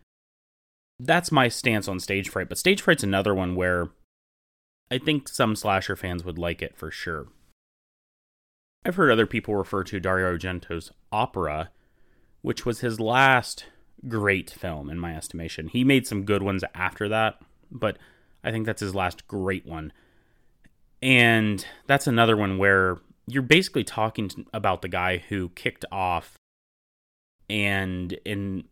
That's 1.01 1.31
my 1.31 1.49
stance 1.49 1.89
on 1.89 2.01
stage 2.01 2.29
fright. 2.29 2.49
But 2.49 2.59
stage 2.59 2.83
fright's 2.83 3.05
another 3.05 3.35
one 3.35 3.55
where 3.55 3.91
I 4.91 4.99
think 4.99 5.29
some 5.29 5.55
slasher 5.55 5.97
fans 5.97 6.25
would 6.25 6.39
like 6.39 6.63
it 6.63 6.77
for 6.77 6.91
sure. 6.91 7.29
I've 8.85 8.97
heard 8.97 9.11
other 9.11 9.27
people 9.27 9.55
refer 9.55 9.85
to 9.85 10.01
Dario 10.01 10.33
Argento's 10.33 10.93
Opera, 11.13 11.71
which 12.43 12.65
was 12.65 12.81
his 12.81 12.99
last 12.99 13.67
great 14.07 14.51
film 14.51 14.89
in 14.89 14.99
my 14.99 15.15
estimation. 15.17 15.69
He 15.69 15.85
made 15.85 16.07
some 16.07 16.25
good 16.25 16.43
ones 16.43 16.65
after 16.75 17.09
that, 17.09 17.41
but 17.71 17.99
I 18.43 18.51
think 18.51 18.67
that's 18.67 18.81
his 18.81 18.95
last 18.95 19.27
great 19.27 19.67
one. 19.67 19.93
And 21.03 21.65
that's 21.87 22.07
another 22.07 22.37
one 22.37 22.59
where 22.59 22.99
you're 23.29 23.43
basically 23.43 23.85
talking 23.85 24.31
about 24.53 24.83
the 24.83 24.89
guy 24.89 25.19
who 25.29 25.51
kicked 25.51 25.85
off 25.93 26.39
and 27.51 28.13
in 28.25 28.65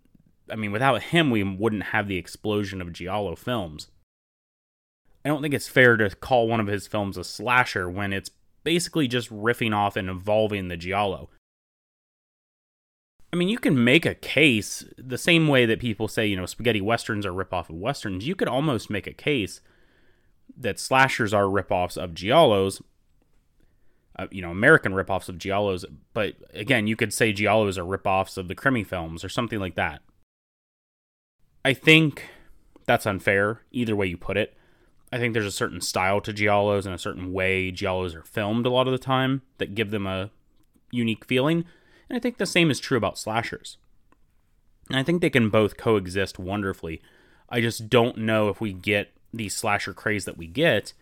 I 0.51 0.57
mean 0.57 0.73
without 0.73 1.03
him 1.03 1.31
we 1.31 1.43
wouldn't 1.43 1.85
have 1.85 2.09
the 2.09 2.19
explosion 2.19 2.81
of 2.81 2.93
giallo 2.93 3.37
films. 3.37 3.89
I 5.25 5.29
don't 5.29 5.43
think 5.43 5.55
it's 5.55 5.69
fair 5.69 5.97
to 5.97 6.11
call 6.11 6.47
one 6.47 6.61
of 6.61 6.69
his 6.69 6.87
films 6.87 7.17
a 7.17 7.25
slasher 7.25 7.91
when 7.91 8.13
it's 8.13 8.31
basically 8.63 9.09
just 9.09 9.31
riffing 9.31 9.75
off 9.75 9.97
and 9.97 10.09
evolving 10.09 10.69
the 10.69 10.77
giallo. 10.77 11.31
I 13.33 13.37
mean, 13.37 13.49
you 13.49 13.59
can 13.59 13.83
make 13.83 14.07
a 14.07 14.15
case 14.15 14.85
the 14.97 15.19
same 15.19 15.49
way 15.49 15.67
that 15.67 15.81
people 15.81 16.07
say, 16.07 16.27
you 16.27 16.37
know, 16.37 16.47
spaghetti 16.47 16.81
westerns 16.81 17.27
are 17.27 17.33
ripoff 17.33 17.69
of 17.69 17.77
westerns. 17.77 18.27
You 18.27 18.37
could 18.37 18.49
almost 18.49 18.89
make 18.89 19.07
a 19.07 19.13
case 19.13 19.61
that 20.57 20.79
slashers 20.79 21.35
are 21.35 21.45
ripoffs 21.45 21.97
of 21.97 22.13
giallos, 22.13 22.81
uh, 24.19 24.27
you 24.31 24.43
know, 24.43 24.51
American 24.51 24.93
ripoffs 24.93 25.29
of 25.29 25.37
giallos. 25.37 25.85
But 26.15 26.35
again, 26.55 26.87
you 26.87 26.97
could 26.97 27.13
say 27.13 27.33
giallos 27.33 27.79
are 27.79 27.85
ripoffs 27.85 28.39
of 28.39 28.49
the 28.49 28.55
Krimi 28.55 28.87
films 28.87 29.25
or 29.25 29.29
something 29.29 29.59
like 29.59 29.75
that. 29.75 30.03
I 31.65 31.75
think 31.75 32.29
that's 32.87 33.07
unfair, 33.07 33.63
either 33.73 33.97
way 33.97 34.07
you 34.07 34.17
put 34.17 34.37
it. 34.37 34.57
I 35.13 35.19
think 35.19 35.35
there's 35.35 35.47
a 35.47 35.53
certain 35.53 35.81
style 35.81 36.21
to 36.23 36.33
giallos 36.33 36.87
and 36.87 36.95
a 36.95 36.99
certain 36.99 37.33
way 37.33 37.71
giallos 37.71 38.15
are 38.15 38.23
filmed 38.23 38.67
a 38.67 38.71
lot 38.71 38.89
of 38.89 38.93
the 38.93 38.99
time 38.99 39.43
that 39.59 39.75
give 39.75 39.91
them 39.91 40.07
a 40.07 40.31
unique 40.91 41.25
feeling. 41.25 41.65
And 42.09 42.17
I 42.17 42.21
think 42.21 42.39
the 42.39 42.47
same 42.47 42.71
is 42.71 42.81
true 42.81 42.97
about 42.97 43.19
slashers. 43.19 43.79
And 44.89 44.99
I 44.99 45.03
think 45.03 45.21
they 45.21 45.31
can 45.31 45.51
both 45.51 45.77
coexist 45.77 46.39
wonderfully. 46.39 47.03
I 47.49 47.61
just 47.61 47.89
don't 47.89 48.19
know 48.19 48.49
if 48.49 48.61
we 48.61 48.73
get 48.73 49.13
the 49.33 49.49
slasher 49.49 49.93
craze 49.93 50.25
that 50.25 50.39
we 50.39 50.47
get 50.47 50.93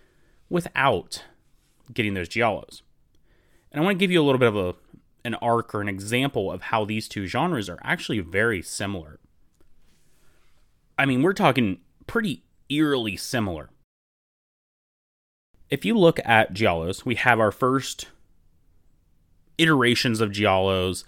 without 0.49 1.25
getting 1.93 2.15
those 2.15 2.29
giallos. 2.29 2.83
And 3.75 3.83
I 3.83 3.85
want 3.85 3.99
to 3.99 4.01
give 4.01 4.11
you 4.11 4.23
a 4.23 4.25
little 4.25 4.39
bit 4.39 4.49
of 4.49 4.57
a 4.57 4.75
an 5.27 5.35
arc 5.37 5.75
or 5.75 5.83
an 5.83 5.89
example 5.89 6.51
of 6.51 6.63
how 6.63 6.87
these 6.87 7.09
two 7.09 7.27
genres 7.27 7.69
are 7.69 7.79
actually 7.83 8.21
very 8.21 8.63
similar. 8.63 9.19
I 10.97 11.05
mean, 11.05 11.23
we're 11.23 11.33
talking 11.33 11.81
pretty 12.07 12.45
eerily 12.69 13.17
similar 13.17 13.71
if 15.75 15.85
you 15.85 15.99
look 15.99 16.21
at 16.25 16.55
giallos, 16.55 17.05
we 17.05 17.17
have 17.17 17.41
our 17.41 17.51
first 17.51 18.07
iterations 19.59 20.21
of 20.21 20.31
giallos 20.31 21.03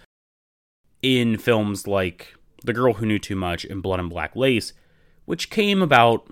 in 1.03 1.39
films 1.39 1.87
like 1.87 2.35
The 2.65 2.73
Girl 2.73 2.95
Who 2.95 3.07
Knew 3.07 3.19
Too 3.21 3.37
Much 3.37 3.65
and 3.65 3.81
Blood 3.81 4.01
and 4.01 4.11
Black 4.11 4.35
Lace, 4.35 4.73
which 5.25 5.51
came 5.51 5.83
about 5.83 6.29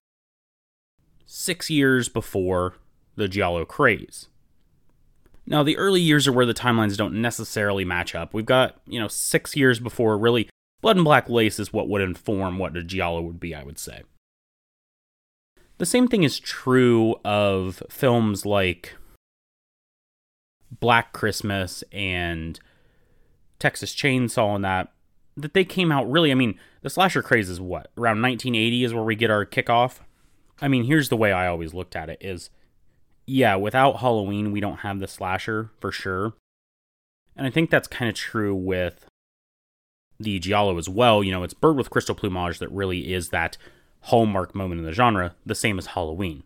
six 1.27 1.71
years 1.71 2.09
before 2.09 2.75
the 3.15 3.29
giallo 3.29 3.65
craze. 3.65 4.27
Now, 5.47 5.63
the 5.63 5.77
early 5.77 6.01
years 6.01 6.27
are 6.27 6.33
where 6.33 6.47
the 6.47 6.55
timelines 6.55 6.97
don't 6.97 7.21
necessarily 7.21 7.85
match 7.85 8.15
up. 8.15 8.33
We've 8.33 8.47
got, 8.47 8.81
you 8.87 8.99
know, 8.99 9.09
six 9.09 9.55
years 9.55 9.79
before 9.79 10.17
really 10.17 10.49
Blood 10.81 10.97
and 10.97 11.05
Black 11.05 11.31
Lace 11.31 11.59
is 11.59 11.73
what 11.73 11.89
would 11.89 12.03
inform 12.03 12.59
what 12.59 12.77
a 12.77 12.83
giallo 12.83 13.23
would 13.23 13.41
be, 13.41 13.55
I 13.55 13.63
would 13.63 13.79
say. 13.79 14.03
The 15.79 15.87
same 15.87 16.09
thing 16.09 16.23
is 16.23 16.39
true 16.39 17.17
of 17.25 17.83
films 17.89 18.45
like 18.45 18.95
Black 20.71 21.13
Christmas 21.13 21.83
and 21.91 22.61
Texas 23.59 23.95
Chainsaw 23.95 24.57
and 24.57 24.65
that 24.65 24.93
that 25.37 25.55
they 25.55 25.65
came 25.65 25.91
out 25.91 26.11
really 26.11 26.31
I 26.31 26.35
mean 26.35 26.59
the 26.83 26.91
slasher 26.91 27.23
craze 27.23 27.49
is 27.49 27.61
what 27.61 27.91
around 27.97 28.21
1980 28.23 28.85
is 28.85 28.93
where 28.95 29.03
we 29.03 29.17
get 29.17 29.31
our 29.31 29.47
kickoff. 29.47 30.01
I 30.61 30.69
mean 30.69 30.85
here's 30.85 31.09
the 31.09 31.17
way 31.17 31.33
I 31.33 31.47
always 31.47 31.73
looked 31.73 31.97
at 31.97 32.11
it 32.11 32.19
is 32.21 32.51
yeah, 33.27 33.57
without 33.57 34.01
Halloween 34.01 34.53
we 34.53 34.61
don't 34.61 34.79
have 34.79 35.01
the 35.01 35.09
slasher 35.09 35.71
for 35.81 35.91
sure. 35.93 36.35
And 37.37 37.47
I 37.47 37.51
think 37.51 37.71
that's 37.71 37.89
kind 37.89 38.09
of 38.09 38.15
true 38.15 38.55
with 38.55 39.07
the 40.21 40.39
Giallo 40.39 40.79
as 40.79 40.89
well. 40.89 41.25
You 41.25 41.33
know, 41.33 41.43
it's 41.43 41.55
Bird 41.55 41.77
with 41.77 41.91
Crystal 41.91 42.15
Plumage 42.15 42.59
that 42.59 42.71
really 42.71 43.13
is 43.13 43.31
that 43.31 43.57
hallmark 44.03 44.55
moment 44.55 44.81
in 44.81 44.87
the 44.87 44.93
genre, 44.93 45.35
the 45.45 45.55
same 45.55 45.79
as 45.79 45.87
Halloween. 45.87 46.45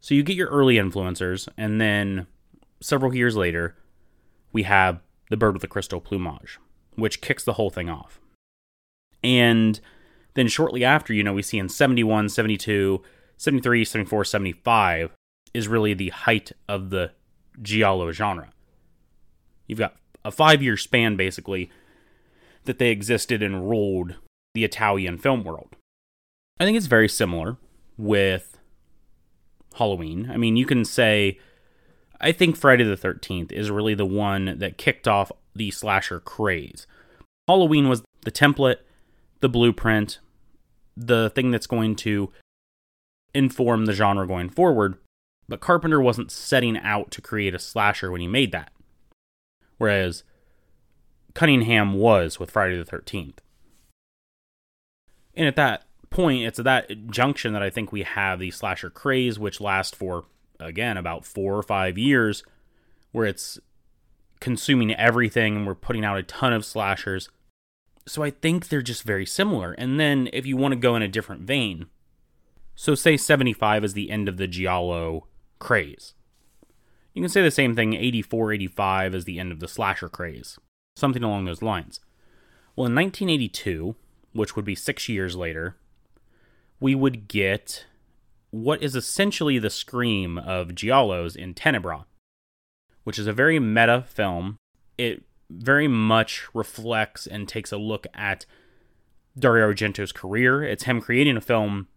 So 0.00 0.14
you 0.14 0.22
get 0.22 0.36
your 0.36 0.48
early 0.48 0.76
influencers, 0.76 1.48
and 1.56 1.80
then 1.80 2.26
several 2.80 3.14
years 3.14 3.36
later, 3.36 3.74
we 4.52 4.64
have 4.64 5.00
The 5.30 5.36
Bird 5.36 5.54
with 5.54 5.62
the 5.62 5.68
Crystal 5.68 6.00
Plumage, 6.00 6.58
which 6.94 7.22
kicks 7.22 7.42
the 7.42 7.54
whole 7.54 7.70
thing 7.70 7.88
off. 7.88 8.20
And 9.22 9.80
then 10.34 10.48
shortly 10.48 10.84
after, 10.84 11.14
you 11.14 11.22
know, 11.22 11.32
we 11.32 11.40
see 11.40 11.58
in 11.58 11.70
71, 11.70 12.28
72, 12.28 13.02
73, 13.38 13.84
74, 13.84 14.24
75 14.26 15.10
is 15.54 15.68
really 15.68 15.94
the 15.94 16.10
height 16.10 16.52
of 16.68 16.90
the 16.90 17.12
Giallo 17.62 18.10
genre. 18.12 18.50
You've 19.66 19.78
got 19.78 19.96
a 20.24 20.30
five 20.30 20.62
year 20.62 20.76
span, 20.76 21.16
basically, 21.16 21.70
that 22.64 22.78
they 22.78 22.90
existed 22.90 23.42
and 23.42 23.68
ruled 23.70 24.16
the 24.54 24.64
Italian 24.64 25.16
film 25.16 25.44
world. 25.44 25.76
I 26.58 26.64
think 26.64 26.76
it's 26.76 26.86
very 26.86 27.08
similar 27.08 27.56
with 27.96 28.58
Halloween. 29.76 30.30
I 30.30 30.36
mean, 30.36 30.56
you 30.56 30.66
can 30.66 30.84
say, 30.84 31.38
I 32.20 32.32
think 32.32 32.56
Friday 32.56 32.84
the 32.84 32.96
13th 32.96 33.52
is 33.52 33.70
really 33.70 33.94
the 33.94 34.06
one 34.06 34.58
that 34.58 34.78
kicked 34.78 35.08
off 35.08 35.32
the 35.54 35.70
slasher 35.70 36.20
craze. 36.20 36.86
Halloween 37.48 37.88
was 37.88 38.02
the 38.22 38.30
template, 38.30 38.78
the 39.40 39.48
blueprint, 39.48 40.20
the 40.96 41.30
thing 41.30 41.50
that's 41.50 41.66
going 41.66 41.96
to 41.96 42.32
inform 43.34 43.86
the 43.86 43.92
genre 43.92 44.26
going 44.26 44.48
forward. 44.48 44.96
But 45.48 45.60
Carpenter 45.60 46.00
wasn't 46.00 46.30
setting 46.30 46.78
out 46.78 47.10
to 47.12 47.20
create 47.20 47.54
a 47.54 47.58
slasher 47.58 48.10
when 48.10 48.20
he 48.20 48.28
made 48.28 48.52
that. 48.52 48.72
Whereas 49.76 50.24
Cunningham 51.34 51.94
was 51.94 52.38
with 52.38 52.50
Friday 52.50 52.78
the 52.78 52.84
13th. 52.84 53.38
And 55.34 55.46
at 55.46 55.56
that 55.56 55.84
point, 56.10 56.44
it's 56.44 56.58
at 56.58 56.64
that 56.64 57.08
junction 57.08 57.52
that 57.52 57.62
I 57.62 57.70
think 57.70 57.90
we 57.90 58.02
have 58.02 58.38
the 58.38 58.52
slasher 58.52 58.88
craze, 58.88 59.38
which 59.38 59.60
lasts 59.60 59.96
for, 59.96 60.24
again, 60.60 60.96
about 60.96 61.26
four 61.26 61.56
or 61.56 61.62
five 61.62 61.98
years, 61.98 62.44
where 63.10 63.26
it's 63.26 63.58
consuming 64.40 64.94
everything 64.94 65.56
and 65.56 65.66
we're 65.66 65.74
putting 65.74 66.04
out 66.04 66.18
a 66.18 66.22
ton 66.22 66.52
of 66.52 66.64
slashers. 66.64 67.28
So 68.06 68.22
I 68.22 68.30
think 68.30 68.68
they're 68.68 68.82
just 68.82 69.02
very 69.02 69.26
similar. 69.26 69.72
And 69.72 69.98
then 69.98 70.28
if 70.32 70.46
you 70.46 70.56
want 70.56 70.72
to 70.72 70.76
go 70.76 70.94
in 70.94 71.02
a 71.02 71.08
different 71.08 71.42
vein, 71.42 71.86
so 72.74 72.94
say 72.94 73.16
75 73.16 73.84
is 73.84 73.94
the 73.94 74.10
end 74.10 74.28
of 74.28 74.36
the 74.36 74.46
Giallo 74.46 75.26
craze. 75.64 76.12
You 77.14 77.22
can 77.22 77.30
say 77.30 77.42
the 77.42 77.50
same 77.50 77.74
thing 77.74 77.94
84, 77.94 78.52
85 78.52 79.14
is 79.14 79.24
the 79.24 79.38
end 79.38 79.50
of 79.50 79.60
the 79.60 79.66
slasher 79.66 80.10
craze. 80.10 80.58
Something 80.94 81.24
along 81.24 81.46
those 81.46 81.62
lines. 81.62 82.00
Well, 82.76 82.86
in 82.86 82.94
1982, 82.94 83.96
which 84.32 84.54
would 84.54 84.64
be 84.64 84.74
six 84.74 85.08
years 85.08 85.34
later, 85.34 85.76
we 86.80 86.94
would 86.94 87.28
get 87.28 87.86
what 88.50 88.82
is 88.82 88.94
essentially 88.94 89.58
the 89.58 89.70
scream 89.70 90.36
of 90.36 90.68
Giallos 90.68 91.34
in 91.34 91.54
Tenebre, 91.54 92.04
which 93.04 93.18
is 93.18 93.26
a 93.26 93.32
very 93.32 93.58
meta 93.58 94.04
film. 94.06 94.58
It 94.98 95.22
very 95.48 95.88
much 95.88 96.46
reflects 96.52 97.26
and 97.26 97.48
takes 97.48 97.72
a 97.72 97.78
look 97.78 98.06
at 98.12 98.44
Dario 99.38 99.72
Argento's 99.72 100.12
career. 100.12 100.62
It's 100.62 100.84
him 100.84 101.00
creating 101.00 101.36
a 101.36 101.40
film 101.40 101.88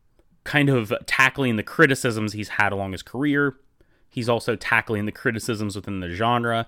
kind 0.47 0.69
of 0.69 0.93
tackling 1.05 1.57
the 1.57 1.63
criticisms 1.63 2.31
he's 2.31 2.47
had 2.47 2.71
along 2.71 2.93
his 2.93 3.03
career. 3.03 3.57
He's 4.09 4.29
also 4.29 4.55
tackling 4.55 5.05
the 5.05 5.11
criticisms 5.11 5.75
within 5.75 5.99
the 5.99 6.09
genre 6.09 6.67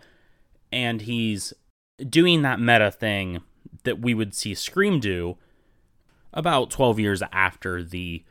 and 0.71 1.01
he's 1.01 1.53
doing 2.09 2.41
that 2.41 2.59
meta 2.59 2.91
thing 2.91 3.41
that 3.83 4.01
we 4.01 4.13
would 4.13 4.35
see 4.35 4.53
Scream 4.53 4.99
do 4.99 5.37
about 6.33 6.69
12 6.69 6.99
years 6.99 7.23
after 7.31 7.81
the 7.81 8.23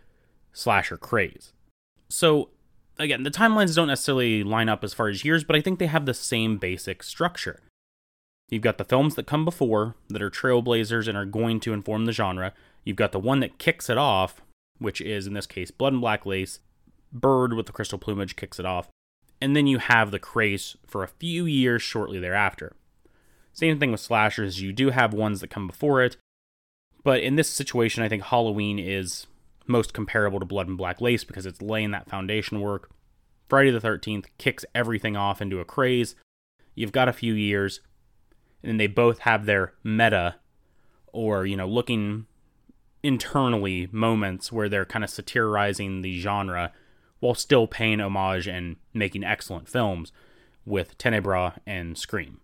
slasher 0.52 0.98
craze. 0.98 1.54
So, 2.10 2.50
again, 2.98 3.22
the 3.22 3.30
timelines 3.30 3.74
don't 3.74 3.88
necessarily 3.88 4.44
line 4.44 4.68
up 4.68 4.84
as 4.84 4.92
far 4.92 5.08
as 5.08 5.24
years, 5.24 5.44
but 5.44 5.56
I 5.56 5.62
think 5.62 5.78
they 5.78 5.86
have 5.86 6.04
the 6.04 6.14
same 6.14 6.58
basic 6.58 7.02
structure. 7.02 7.62
You've 8.50 8.62
got 8.62 8.76
the 8.76 8.84
films 8.84 9.14
that 9.14 9.26
come 9.26 9.46
before 9.46 9.94
that 10.08 10.22
are 10.22 10.30
trailblazers 10.30 11.08
and 11.08 11.16
are 11.16 11.26
going 11.26 11.58
to 11.60 11.72
inform 11.72 12.04
the 12.04 12.12
genre. 12.12 12.52
You've 12.84 12.96
got 12.96 13.12
the 13.12 13.18
one 13.18 13.40
that 13.40 13.58
kicks 13.58 13.88
it 13.88 13.98
off, 13.98 14.42
which 14.78 15.00
is, 15.00 15.26
in 15.26 15.34
this 15.34 15.46
case, 15.46 15.70
Blood 15.70 15.94
and 15.94 16.00
Black 16.00 16.26
Lace. 16.26 16.60
Bird 17.12 17.54
with 17.54 17.66
the 17.66 17.72
crystal 17.72 17.98
plumage 17.98 18.36
kicks 18.36 18.58
it 18.58 18.66
off. 18.66 18.88
And 19.40 19.56
then 19.56 19.66
you 19.66 19.78
have 19.78 20.10
the 20.10 20.18
craze 20.18 20.76
for 20.86 21.02
a 21.02 21.08
few 21.08 21.44
years 21.46 21.80
shortly 21.80 22.18
thereafter. 22.18 22.74
Same 23.52 23.78
thing 23.80 23.90
with 23.90 24.00
slashers, 24.00 24.60
you 24.60 24.72
do 24.72 24.90
have 24.90 25.12
ones 25.12 25.40
that 25.40 25.50
come 25.50 25.66
before 25.66 26.02
it, 26.02 26.16
but 27.02 27.20
in 27.20 27.36
this 27.36 27.48
situation, 27.48 28.02
I 28.02 28.08
think 28.08 28.24
Halloween 28.24 28.78
is 28.78 29.26
most 29.66 29.92
comparable 29.94 30.40
to 30.40 30.46
Blood 30.46 30.68
and 30.68 30.76
Black 30.76 31.00
Lace 31.00 31.24
because 31.24 31.46
it's 31.46 31.62
laying 31.62 31.90
that 31.90 32.08
foundation 32.08 32.60
work. 32.60 32.90
Friday 33.48 33.70
the 33.70 33.80
13th 33.80 34.26
kicks 34.36 34.64
everything 34.74 35.16
off 35.16 35.40
into 35.40 35.60
a 35.60 35.64
craze. 35.64 36.14
You've 36.74 36.92
got 36.92 37.08
a 37.08 37.12
few 37.12 37.34
years, 37.34 37.80
and 38.62 38.70
then 38.70 38.76
they 38.76 38.86
both 38.86 39.20
have 39.20 39.46
their 39.46 39.72
meta 39.82 40.36
or, 41.12 41.46
you 41.46 41.56
know, 41.56 41.66
looking 41.66 42.26
internally 43.02 43.88
moments 43.92 44.50
where 44.50 44.68
they're 44.68 44.84
kind 44.84 45.04
of 45.04 45.10
satirizing 45.10 46.02
the 46.02 46.20
genre 46.20 46.72
while 47.20 47.34
still 47.34 47.66
paying 47.66 48.00
homage 48.00 48.46
and 48.46 48.76
making 48.94 49.24
excellent 49.24 49.68
films 49.68 50.12
with 50.64 50.96
Tenebrae 50.98 51.52
and 51.66 51.96
Scream. 51.96 52.40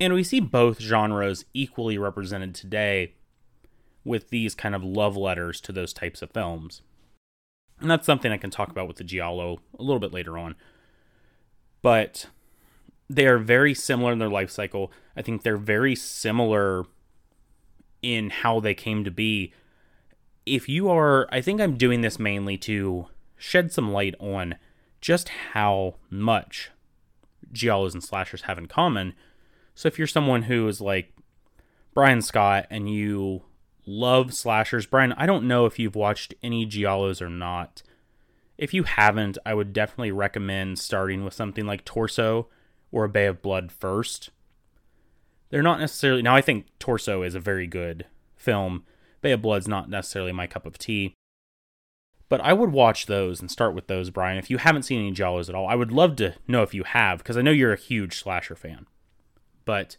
And 0.00 0.14
we 0.14 0.22
see 0.22 0.40
both 0.40 0.80
genres 0.80 1.44
equally 1.54 1.98
represented 1.98 2.54
today 2.54 3.14
with 4.04 4.30
these 4.30 4.54
kind 4.54 4.74
of 4.74 4.84
love 4.84 5.16
letters 5.16 5.60
to 5.62 5.72
those 5.72 5.92
types 5.92 6.22
of 6.22 6.30
films. 6.30 6.82
And 7.80 7.90
that's 7.90 8.06
something 8.06 8.32
I 8.32 8.38
can 8.38 8.50
talk 8.50 8.70
about 8.70 8.88
with 8.88 8.96
the 8.96 9.04
Giallo 9.04 9.60
a 9.78 9.82
little 9.82 10.00
bit 10.00 10.12
later 10.12 10.38
on. 10.38 10.54
But 11.82 12.26
they 13.08 13.26
are 13.26 13.38
very 13.38 13.74
similar 13.74 14.12
in 14.12 14.18
their 14.18 14.28
life 14.28 14.50
cycle. 14.50 14.92
I 15.16 15.22
think 15.22 15.42
they're 15.42 15.56
very 15.56 15.94
similar 15.94 16.84
in 18.02 18.30
how 18.30 18.60
they 18.60 18.74
came 18.74 19.04
to 19.04 19.10
be. 19.10 19.52
If 20.46 20.68
you 20.68 20.88
are, 20.88 21.28
I 21.30 21.40
think 21.40 21.60
I'm 21.60 21.76
doing 21.76 22.00
this 22.00 22.18
mainly 22.18 22.56
to 22.58 23.06
shed 23.36 23.72
some 23.72 23.92
light 23.92 24.14
on 24.18 24.56
just 25.00 25.28
how 25.52 25.96
much 26.10 26.70
giallos 27.52 27.92
and 27.92 28.02
slashers 28.02 28.42
have 28.42 28.58
in 28.58 28.66
common. 28.66 29.14
So 29.74 29.86
if 29.86 29.98
you're 29.98 30.06
someone 30.06 30.42
who 30.42 30.66
is 30.68 30.80
like 30.80 31.12
Brian 31.94 32.22
Scott 32.22 32.66
and 32.70 32.90
you 32.90 33.42
love 33.86 34.34
slashers, 34.34 34.86
Brian, 34.86 35.12
I 35.12 35.26
don't 35.26 35.46
know 35.46 35.66
if 35.66 35.78
you've 35.78 35.96
watched 35.96 36.34
any 36.42 36.66
giallos 36.66 37.22
or 37.22 37.30
not. 37.30 37.82
If 38.56 38.74
you 38.74 38.82
haven't, 38.82 39.38
I 39.46 39.54
would 39.54 39.72
definitely 39.72 40.10
recommend 40.10 40.78
starting 40.78 41.24
with 41.24 41.34
something 41.34 41.64
like 41.64 41.84
Torso 41.84 42.48
or 42.90 43.04
A 43.04 43.08
Bay 43.08 43.26
of 43.26 43.40
Blood 43.40 43.70
first. 43.70 44.30
They're 45.50 45.62
not 45.62 45.80
necessarily 45.80 46.22
now 46.22 46.34
I 46.36 46.40
think 46.40 46.66
Torso 46.78 47.22
is 47.22 47.34
a 47.34 47.40
very 47.40 47.66
good 47.66 48.06
film. 48.36 48.84
Bay 49.20 49.32
of 49.32 49.42
Blood's 49.42 49.68
not 49.68 49.90
necessarily 49.90 50.32
my 50.32 50.46
cup 50.46 50.66
of 50.66 50.78
tea. 50.78 51.14
But 52.28 52.40
I 52.42 52.52
would 52.52 52.72
watch 52.72 53.06
those 53.06 53.40
and 53.40 53.50
start 53.50 53.74
with 53.74 53.86
those, 53.86 54.10
Brian. 54.10 54.38
If 54.38 54.50
you 54.50 54.58
haven't 54.58 54.82
seen 54.82 55.00
any 55.00 55.12
Giallos 55.12 55.48
at 55.48 55.54
all, 55.54 55.66
I 55.66 55.74
would 55.74 55.90
love 55.90 56.16
to 56.16 56.34
know 56.46 56.62
if 56.62 56.74
you 56.74 56.84
have, 56.84 57.18
because 57.18 57.38
I 57.38 57.42
know 57.42 57.50
you're 57.50 57.72
a 57.72 57.78
huge 57.78 58.18
slasher 58.18 58.54
fan. 58.54 58.86
But 59.64 59.96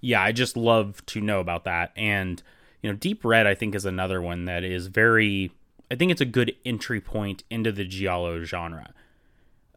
yeah, 0.00 0.20
I 0.20 0.32
just 0.32 0.56
love 0.56 1.04
to 1.06 1.20
know 1.20 1.38
about 1.38 1.64
that. 1.64 1.92
And, 1.96 2.42
you 2.82 2.90
know, 2.90 2.96
Deep 2.96 3.24
Red, 3.24 3.46
I 3.46 3.54
think, 3.54 3.76
is 3.76 3.84
another 3.84 4.20
one 4.20 4.46
that 4.46 4.64
is 4.64 4.88
very, 4.88 5.52
I 5.90 5.94
think 5.94 6.10
it's 6.10 6.20
a 6.20 6.26
good 6.26 6.56
entry 6.64 7.00
point 7.00 7.44
into 7.48 7.70
the 7.70 7.84
Giallo 7.84 8.42
genre, 8.42 8.92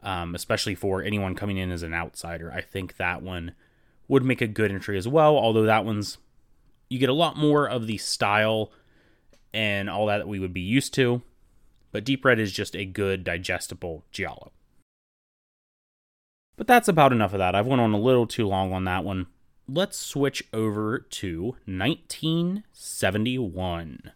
um, 0.01 0.33
especially 0.33 0.73
for 0.73 1.03
anyone 1.03 1.35
coming 1.35 1.57
in 1.57 1.69
as 1.69 1.83
an 1.83 1.93
outsider. 1.93 2.51
I 2.51 2.61
think 2.61 2.97
that 2.97 3.21
one 3.21 3.53
would 4.07 4.23
make 4.23 4.41
a 4.41 4.47
good 4.47 4.71
entry 4.71 4.97
as 4.97 5.07
well, 5.07 5.37
although 5.37 5.63
that 5.63 5.85
one's, 5.85 6.17
you 6.89 6.99
get 6.99 7.09
a 7.09 7.13
lot 7.13 7.37
more 7.37 7.67
of 7.67 7.87
the 7.87 7.97
style 7.97 8.71
and 9.53 9.89
all 9.89 10.05
that 10.07 10.19
that 10.19 10.27
we 10.27 10.39
would 10.39 10.53
be 10.53 10.61
used 10.61 10.93
to 10.93 11.21
but 11.95 12.03
deep 12.03 12.25
red 12.25 12.41
is 12.41 12.51
just 12.51 12.75
a 12.75 12.83
good 12.83 13.23
digestible 13.23 14.03
giallo. 14.11 14.51
But 16.57 16.67
that's 16.67 16.89
about 16.89 17.13
enough 17.13 17.31
of 17.31 17.39
that. 17.39 17.55
I've 17.55 17.67
went 17.67 17.79
on 17.79 17.93
a 17.93 17.97
little 17.97 18.27
too 18.27 18.45
long 18.45 18.73
on 18.73 18.83
that 18.83 19.05
one. 19.05 19.27
Let's 19.65 19.97
switch 19.97 20.43
over 20.51 20.99
to 20.99 21.55
1971. 21.65 24.11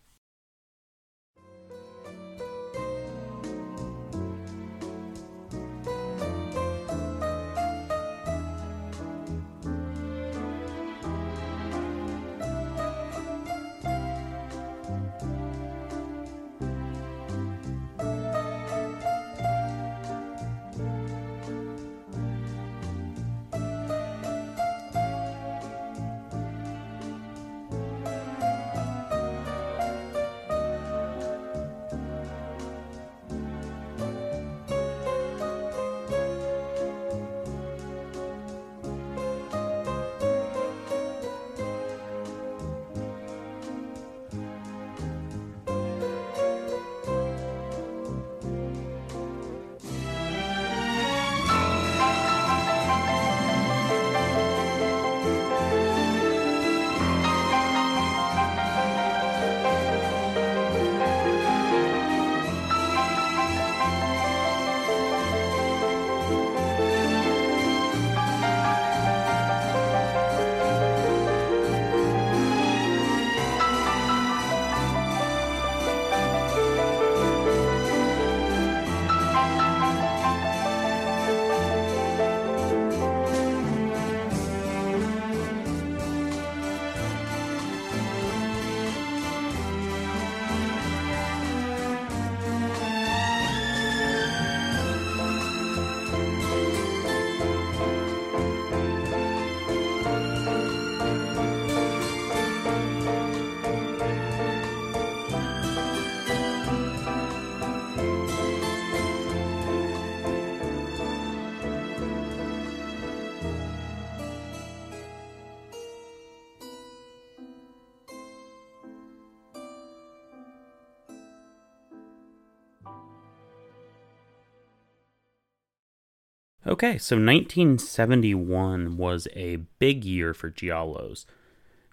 Okay, 126.81 126.97
so 126.97 127.17
1971 127.17 128.95
was 128.95 129.27
a 129.35 129.57
big 129.79 130.05
year 130.05 130.33
for 130.33 130.49
Giallos. 130.49 131.25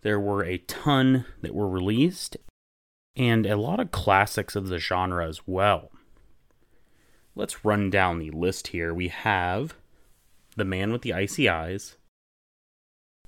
There 0.02 0.20
were 0.20 0.44
a 0.44 0.58
ton 0.58 1.24
that 1.42 1.56
were 1.56 1.68
released, 1.68 2.36
and 3.16 3.46
a 3.46 3.56
lot 3.56 3.80
of 3.80 3.90
classics 3.90 4.54
of 4.54 4.68
the 4.68 4.78
genre 4.78 5.26
as 5.26 5.40
well. 5.44 5.90
Let's 7.34 7.64
run 7.64 7.90
down 7.90 8.20
the 8.20 8.30
list 8.30 8.68
here. 8.68 8.94
We 8.94 9.08
have 9.08 9.74
The 10.54 10.64
Man 10.64 10.92
with 10.92 11.02
the 11.02 11.14
Icy 11.14 11.48
Eyes, 11.48 11.96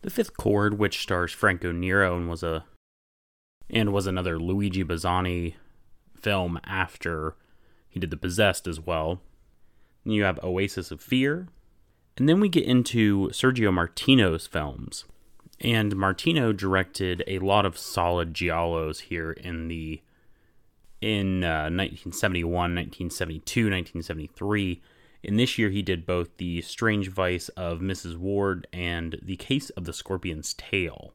The 0.03 0.11
Fifth 0.11 0.37
Cord, 0.37 0.79
which 0.79 1.03
stars 1.03 1.33
Franco 1.33 1.73
Nero 1.73 2.17
and 2.17 2.31
was 2.31 2.45
a 2.45 2.67
and 3.69 3.93
was 3.93 4.07
another 4.07 4.39
Luigi 4.39 4.85
Bazzoni 4.85 5.55
film 6.15 6.61
after 6.63 7.35
he 7.89 7.99
did 7.99 8.11
The 8.11 8.17
Possessed 8.17 8.69
as 8.69 8.79
well. 8.79 9.23
And 10.09 10.15
you 10.15 10.25
have 10.25 10.43
Oasis 10.43 10.91
of 10.91 11.03
Fear. 11.03 11.49
And 12.17 12.27
then 12.27 12.41
we 12.41 12.49
get 12.49 12.65
into 12.65 13.29
Sergio 13.29 13.71
Martino's 13.71 14.47
films. 14.47 15.05
And 15.61 15.95
Martino 15.97 16.55
directed 16.55 17.23
a 17.27 17.41
lot 17.41 17.67
of 17.67 17.77
solid 17.77 18.33
giallos 18.33 19.01
here 19.01 19.33
in 19.33 19.69
the 19.69 20.01
in 21.03 21.45
uh, 21.45 21.69
1971, 21.69 22.51
1972, 22.51 23.65
1973. 23.65 24.81
In 25.25 25.37
this 25.37 25.59
year, 25.59 25.69
he 25.69 25.83
did 25.83 26.07
both 26.07 26.39
The 26.39 26.63
Strange 26.63 27.09
Vice 27.09 27.51
of 27.51 27.81
Mrs. 27.81 28.17
Ward 28.17 28.67
and 28.73 29.21
The 29.23 29.37
Case 29.37 29.69
of 29.69 29.85
the 29.85 29.93
Scorpion's 29.93 30.55
Tail, 30.55 31.13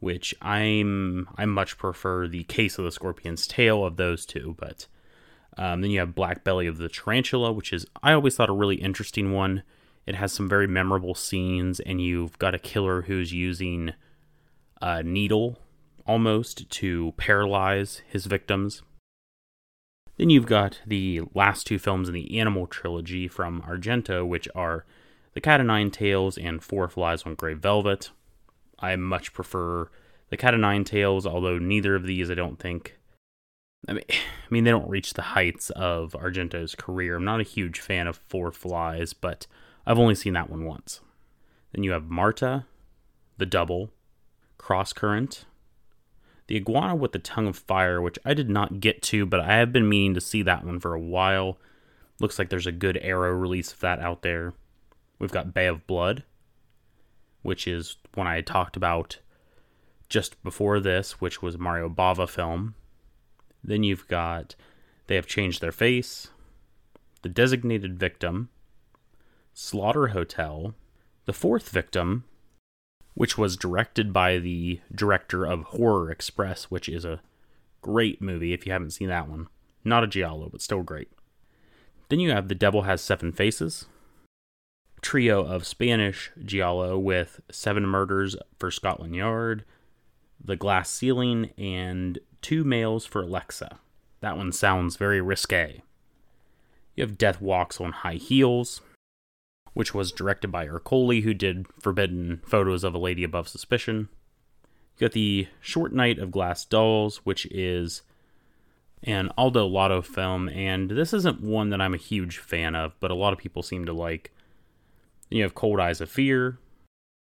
which 0.00 0.34
I'm 0.42 1.30
I 1.38 1.46
much 1.46 1.78
prefer 1.78 2.28
The 2.28 2.44
Case 2.44 2.76
of 2.76 2.84
the 2.84 2.92
Scorpion's 2.92 3.46
Tail 3.46 3.86
of 3.86 3.96
those 3.96 4.26
two. 4.26 4.54
But 4.58 4.86
um, 5.56 5.80
then 5.80 5.90
you 5.90 6.00
have 6.00 6.14
Black 6.14 6.44
Belly 6.44 6.66
of 6.66 6.78
the 6.78 6.88
Tarantula, 6.88 7.52
which 7.52 7.72
is 7.72 7.86
I 8.02 8.12
always 8.12 8.36
thought 8.36 8.50
a 8.50 8.54
really 8.54 8.76
interesting 8.76 9.32
one. 9.32 9.62
It 10.06 10.16
has 10.16 10.32
some 10.32 10.48
very 10.48 10.66
memorable 10.66 11.14
scenes, 11.14 11.80
and 11.80 12.00
you've 12.00 12.38
got 12.38 12.54
a 12.54 12.58
killer 12.58 13.02
who's 13.02 13.32
using 13.32 13.92
a 14.82 15.02
needle 15.02 15.58
almost 16.06 16.68
to 16.68 17.12
paralyze 17.16 18.02
his 18.06 18.26
victims. 18.26 18.82
Then 20.16 20.30
you've 20.30 20.46
got 20.46 20.80
the 20.86 21.22
last 21.34 21.66
two 21.66 21.78
films 21.78 22.08
in 22.08 22.14
the 22.14 22.38
Animal 22.38 22.66
trilogy 22.66 23.26
from 23.26 23.62
Argento, 23.62 24.26
which 24.26 24.48
are 24.54 24.84
The 25.32 25.40
Cat 25.40 25.60
o' 25.60 25.64
Nine 25.64 25.90
Tails 25.90 26.36
and 26.38 26.62
Four 26.62 26.88
Flies 26.88 27.22
on 27.22 27.34
Grey 27.34 27.54
Velvet. 27.54 28.10
I 28.78 28.94
much 28.96 29.32
prefer 29.32 29.90
The 30.28 30.36
Cat 30.36 30.54
o' 30.54 30.58
Nine 30.58 30.84
Tails, 30.84 31.26
although 31.26 31.58
neither 31.58 31.94
of 31.94 32.06
these 32.06 32.30
I 32.30 32.34
don't 32.34 32.58
think. 32.58 32.98
I 33.88 33.92
mean, 33.94 34.04
I 34.10 34.48
mean, 34.50 34.64
they 34.64 34.70
don't 34.70 34.88
reach 34.88 35.14
the 35.14 35.22
heights 35.22 35.70
of 35.70 36.12
Argento's 36.12 36.74
career. 36.74 37.16
I'm 37.16 37.24
not 37.24 37.40
a 37.40 37.44
huge 37.44 37.80
fan 37.80 38.06
of 38.06 38.20
Four 38.28 38.52
Flies, 38.52 39.12
but 39.12 39.46
I've 39.86 39.98
only 39.98 40.14
seen 40.14 40.34
that 40.34 40.50
one 40.50 40.64
once. 40.64 41.00
Then 41.72 41.82
you 41.82 41.92
have 41.92 42.04
Marta, 42.04 42.66
The 43.38 43.46
Double, 43.46 43.90
Cross 44.58 44.92
Current, 44.92 45.44
The 46.46 46.56
Iguana 46.56 46.94
with 46.94 47.12
the 47.12 47.18
Tongue 47.18 47.48
of 47.48 47.56
Fire, 47.56 48.00
which 48.00 48.18
I 48.24 48.34
did 48.34 48.48
not 48.48 48.80
get 48.80 49.02
to, 49.02 49.26
but 49.26 49.40
I 49.40 49.56
have 49.56 49.72
been 49.72 49.88
meaning 49.88 50.14
to 50.14 50.20
see 50.20 50.42
that 50.42 50.64
one 50.64 50.78
for 50.78 50.94
a 50.94 51.00
while. 51.00 51.58
Looks 52.20 52.38
like 52.38 52.48
there's 52.48 52.66
a 52.66 52.72
good 52.72 52.98
Arrow 53.02 53.32
release 53.32 53.72
of 53.72 53.80
that 53.80 53.98
out 53.98 54.22
there. 54.22 54.52
We've 55.18 55.32
got 55.32 55.54
Bay 55.54 55.66
of 55.66 55.86
Blood, 55.86 56.22
which 57.42 57.66
is 57.66 57.96
one 58.14 58.26
I 58.26 58.40
talked 58.40 58.76
about 58.76 59.18
just 60.08 60.40
before 60.44 60.80
this, 60.80 61.20
which 61.20 61.42
was 61.42 61.58
Mario 61.58 61.88
Bava 61.88 62.28
film. 62.28 62.74
Then 63.64 63.82
you've 63.82 64.06
got 64.06 64.54
They 65.06 65.14
Have 65.14 65.26
Changed 65.26 65.60
Their 65.60 65.72
Face, 65.72 66.28
The 67.22 67.30
Designated 67.30 67.98
Victim, 67.98 68.50
Slaughter 69.54 70.08
Hotel, 70.08 70.74
The 71.24 71.32
Fourth 71.32 71.70
Victim, 71.70 72.24
which 73.14 73.38
was 73.38 73.56
directed 73.56 74.12
by 74.12 74.38
the 74.38 74.80
director 74.94 75.46
of 75.46 75.62
Horror 75.62 76.10
Express, 76.10 76.64
which 76.64 76.88
is 76.88 77.04
a 77.04 77.20
great 77.80 78.20
movie 78.20 78.52
if 78.52 78.66
you 78.66 78.72
haven't 78.72 78.90
seen 78.90 79.08
that 79.08 79.28
one. 79.28 79.48
Not 79.84 80.04
a 80.04 80.08
Giallo, 80.08 80.48
but 80.50 80.62
still 80.62 80.82
great. 80.82 81.10
Then 82.08 82.20
you 82.20 82.30
have 82.30 82.48
The 82.48 82.54
Devil 82.54 82.82
Has 82.82 83.00
Seven 83.00 83.32
Faces, 83.32 83.86
trio 85.00 85.44
of 85.44 85.66
Spanish 85.66 86.30
Giallo 86.44 86.98
with 86.98 87.40
Seven 87.50 87.86
Murders 87.86 88.36
for 88.58 88.70
Scotland 88.70 89.14
Yard, 89.14 89.64
The 90.42 90.56
Glass 90.56 90.90
Ceiling, 90.90 91.50
and 91.56 92.18
Two 92.44 92.62
Males 92.62 93.06
for 93.06 93.22
Alexa. 93.22 93.78
That 94.20 94.36
one 94.36 94.52
sounds 94.52 94.96
very 94.96 95.18
risque. 95.18 95.80
You 96.94 97.02
have 97.02 97.16
Death 97.16 97.40
Walks 97.40 97.80
on 97.80 97.92
High 97.92 98.16
Heels, 98.16 98.82
which 99.72 99.94
was 99.94 100.12
directed 100.12 100.48
by 100.48 100.66
Ercoli, 100.66 101.22
who 101.22 101.32
did 101.32 101.66
Forbidden 101.80 102.42
Photos 102.44 102.84
of 102.84 102.92
a 102.92 102.98
Lady 102.98 103.24
Above 103.24 103.48
Suspicion. 103.48 104.10
You 104.98 105.06
got 105.06 105.12
the 105.12 105.48
Short 105.62 105.94
Night 105.94 106.18
of 106.18 106.30
Glass 106.30 106.66
Dolls, 106.66 107.22
which 107.24 107.46
is 107.46 108.02
an 109.02 109.30
Aldo 109.38 109.66
Lado 109.66 110.02
film, 110.02 110.50
and 110.50 110.90
this 110.90 111.14
isn't 111.14 111.40
one 111.40 111.70
that 111.70 111.80
I'm 111.80 111.94
a 111.94 111.96
huge 111.96 112.36
fan 112.36 112.74
of, 112.74 112.92
but 113.00 113.10
a 113.10 113.14
lot 113.14 113.32
of 113.32 113.38
people 113.38 113.62
seem 113.62 113.86
to 113.86 113.94
like. 113.94 114.32
You 115.30 115.44
have 115.44 115.54
Cold 115.54 115.80
Eyes 115.80 116.02
of 116.02 116.10
Fear, 116.10 116.58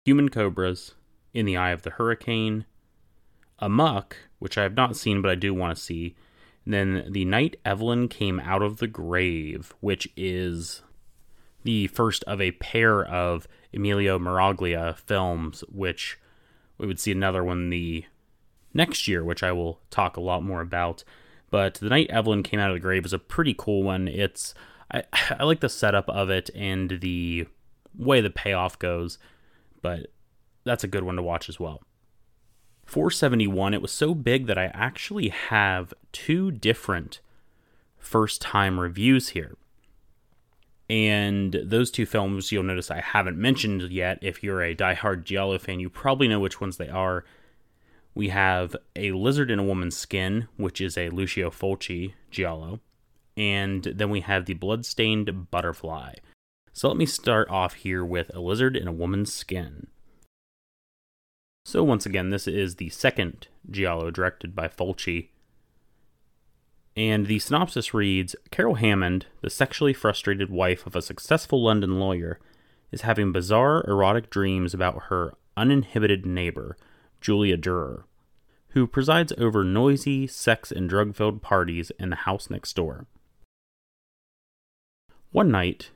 Human 0.04 0.28
Cobras, 0.28 0.94
In 1.34 1.44
the 1.44 1.56
Eye 1.56 1.72
of 1.72 1.82
the 1.82 1.90
Hurricane, 1.90 2.66
Amuck, 3.58 4.27
which 4.38 4.58
I 4.58 4.62
have 4.62 4.74
not 4.74 4.96
seen 4.96 5.22
but 5.22 5.30
I 5.30 5.34
do 5.34 5.54
want 5.54 5.76
to 5.76 5.82
see, 5.82 6.16
and 6.64 6.74
then 6.74 7.06
The 7.10 7.24
Night 7.24 7.56
Evelyn 7.64 8.08
Came 8.08 8.40
Out 8.40 8.62
of 8.62 8.76
the 8.76 8.86
Grave, 8.86 9.74
which 9.80 10.08
is 10.16 10.82
the 11.64 11.86
first 11.88 12.24
of 12.24 12.40
a 12.40 12.52
pair 12.52 13.04
of 13.04 13.48
Emilio 13.72 14.18
Miraglia 14.18 14.96
films, 14.96 15.64
which 15.68 16.18
we 16.76 16.86
would 16.86 17.00
see 17.00 17.12
another 17.12 17.42
one 17.42 17.70
the 17.70 18.04
next 18.74 19.08
year, 19.08 19.24
which 19.24 19.42
I 19.42 19.52
will 19.52 19.80
talk 19.90 20.16
a 20.16 20.20
lot 20.20 20.42
more 20.42 20.60
about. 20.60 21.04
But 21.50 21.74
the 21.74 21.88
night 21.88 22.10
Evelyn 22.10 22.42
came 22.42 22.60
out 22.60 22.70
of 22.70 22.76
the 22.76 22.80
grave 22.80 23.06
is 23.06 23.12
a 23.12 23.18
pretty 23.18 23.54
cool 23.56 23.82
one. 23.82 24.06
It's 24.06 24.54
I, 24.92 25.04
I 25.12 25.44
like 25.44 25.60
the 25.60 25.68
setup 25.68 26.08
of 26.08 26.30
it 26.30 26.50
and 26.54 27.00
the 27.00 27.46
way 27.96 28.20
the 28.20 28.30
payoff 28.30 28.78
goes, 28.78 29.18
but 29.82 30.12
that's 30.64 30.84
a 30.84 30.88
good 30.88 31.02
one 31.02 31.16
to 31.16 31.22
watch 31.22 31.48
as 31.48 31.58
well. 31.58 31.82
471, 32.88 33.74
it 33.74 33.82
was 33.82 33.92
so 33.92 34.14
big 34.14 34.46
that 34.46 34.56
I 34.56 34.70
actually 34.72 35.28
have 35.28 35.92
two 36.10 36.50
different 36.50 37.20
first 37.98 38.40
time 38.40 38.80
reviews 38.80 39.28
here. 39.28 39.56
And 40.88 41.54
those 41.62 41.90
two 41.90 42.06
films 42.06 42.50
you'll 42.50 42.62
notice 42.62 42.90
I 42.90 43.02
haven't 43.02 43.36
mentioned 43.36 43.82
yet. 43.90 44.18
If 44.22 44.42
you're 44.42 44.62
a 44.62 44.74
die-hard 44.74 45.26
Giallo 45.26 45.58
fan, 45.58 45.80
you 45.80 45.90
probably 45.90 46.28
know 46.28 46.40
which 46.40 46.62
ones 46.62 46.78
they 46.78 46.88
are. 46.88 47.26
We 48.14 48.30
have 48.30 48.74
A 48.96 49.12
Lizard 49.12 49.50
in 49.50 49.58
a 49.58 49.64
Woman's 49.64 49.96
Skin, 49.96 50.48
which 50.56 50.80
is 50.80 50.96
a 50.96 51.10
Lucio 51.10 51.50
Fulci 51.50 52.14
Giallo. 52.30 52.80
And 53.36 53.84
then 53.84 54.08
we 54.08 54.20
have 54.20 54.46
The 54.46 54.54
Bloodstained 54.54 55.50
Butterfly. 55.50 56.14
So 56.72 56.88
let 56.88 56.96
me 56.96 57.04
start 57.04 57.50
off 57.50 57.74
here 57.74 58.02
with 58.02 58.34
A 58.34 58.40
Lizard 58.40 58.78
in 58.78 58.88
a 58.88 58.92
Woman's 58.92 59.30
Skin. 59.30 59.88
So 61.68 61.84
once 61.84 62.06
again, 62.06 62.30
this 62.30 62.48
is 62.48 62.76
the 62.76 62.88
second 62.88 63.48
Giallo 63.70 64.10
directed 64.10 64.54
by 64.54 64.68
Fulci 64.68 65.28
and 66.96 67.26
the 67.26 67.38
synopsis 67.38 67.92
reads 67.92 68.34
Carol 68.50 68.76
Hammond, 68.76 69.26
the 69.42 69.50
sexually 69.50 69.92
frustrated 69.92 70.48
wife 70.48 70.86
of 70.86 70.96
a 70.96 71.02
successful 71.02 71.62
London 71.62 72.00
lawyer, 72.00 72.40
is 72.90 73.02
having 73.02 73.32
bizarre 73.32 73.84
erotic 73.86 74.30
dreams 74.30 74.72
about 74.72 75.04
her 75.04 75.34
uninhibited 75.58 76.24
neighbor, 76.24 76.78
Julia 77.20 77.58
Durer, 77.58 78.06
who 78.68 78.86
presides 78.86 79.34
over 79.36 79.62
noisy, 79.62 80.26
sex 80.26 80.72
and 80.72 80.88
drug 80.88 81.14
filled 81.14 81.42
parties 81.42 81.92
in 82.00 82.08
the 82.08 82.16
house 82.16 82.48
next 82.48 82.74
door. 82.76 83.06
One 85.32 85.50
night, 85.50 85.90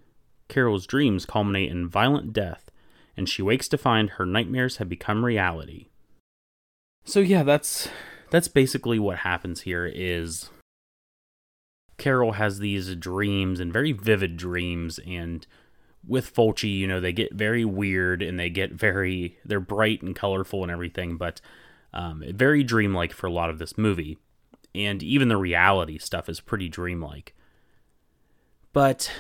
Carol's 0.49 0.87
dreams 0.87 1.25
culminate 1.25 1.71
in 1.71 1.89
violent 1.89 2.35
death, 2.35 2.71
and 3.17 3.29
she 3.29 3.43
wakes 3.43 3.69
to 3.69 3.79
find 3.79 4.11
her 4.11 4.27
nightmares 4.27 4.77
have 4.77 4.89
become 4.89 5.25
reality. 5.25 5.89
So 7.05 7.21
yeah, 7.21 7.43
that's 7.43 7.89
that's 8.31 8.49
basically 8.49 8.99
what 8.99 9.19
happens 9.19 9.63
here 9.63 9.87
is 9.87 10.51
Carol 11.99 12.33
has 12.33 12.59
these 12.59 12.95
dreams 12.97 13.61
and 13.61 13.73
very 13.73 13.93
vivid 13.93 14.37
dreams 14.37 14.99
and 15.07 15.47
with 16.07 16.35
Fulci, 16.35 16.77
you 16.77 16.87
know, 16.87 17.01
they 17.01 17.13
get 17.13 17.33
very 17.33 17.65
weird 17.65 18.23
and 18.23 18.39
they 18.39 18.51
get 18.51 18.73
very 18.73 19.39
they're 19.45 19.61
bright 19.61 20.03
and 20.03 20.17
colorful 20.17 20.63
and 20.63 20.73
everything, 20.73 21.17
but 21.17 21.41
um, 21.93 22.25
very 22.29 22.65
dreamlike 22.65 23.13
for 23.13 23.27
a 23.27 23.33
lot 23.33 23.51
of 23.51 23.59
this 23.59 23.77
movie. 23.79 24.19
And 24.75 25.03
even 25.03 25.29
the 25.29 25.37
reality 25.37 25.99
stuff 25.99 26.29
is 26.29 26.41
pretty 26.41 26.69
dreamlike. 26.69 27.35
But 28.73 29.13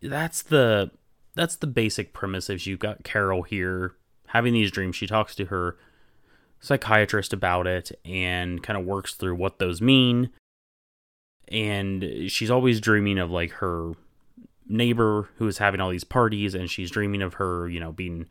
that's 0.00 0.42
the 0.42 0.92
that's 1.34 1.56
the 1.56 1.66
basic 1.66 2.12
premise 2.12 2.50
is 2.50 2.66
you've 2.66 2.78
got 2.78 3.04
Carol 3.04 3.42
here 3.42 3.94
having 4.28 4.52
these 4.52 4.70
dreams. 4.70 4.96
She 4.96 5.06
talks 5.06 5.34
to 5.36 5.46
her 5.46 5.76
psychiatrist 6.60 7.32
about 7.32 7.66
it 7.66 7.98
and 8.04 8.62
kind 8.62 8.78
of 8.78 8.84
works 8.84 9.14
through 9.14 9.34
what 9.34 9.58
those 9.58 9.80
mean 9.80 10.30
and 11.50 12.04
she's 12.28 12.50
always 12.50 12.80
dreaming 12.80 13.18
of 13.18 13.30
like 13.30 13.50
her 13.52 13.92
neighbor 14.68 15.28
who 15.36 15.48
is 15.48 15.58
having 15.58 15.80
all 15.80 15.90
these 15.90 16.04
parties 16.04 16.54
and 16.54 16.70
she's 16.70 16.90
dreaming 16.90 17.22
of 17.22 17.34
her, 17.34 17.68
you 17.68 17.80
know, 17.80 17.90
being 17.90 18.28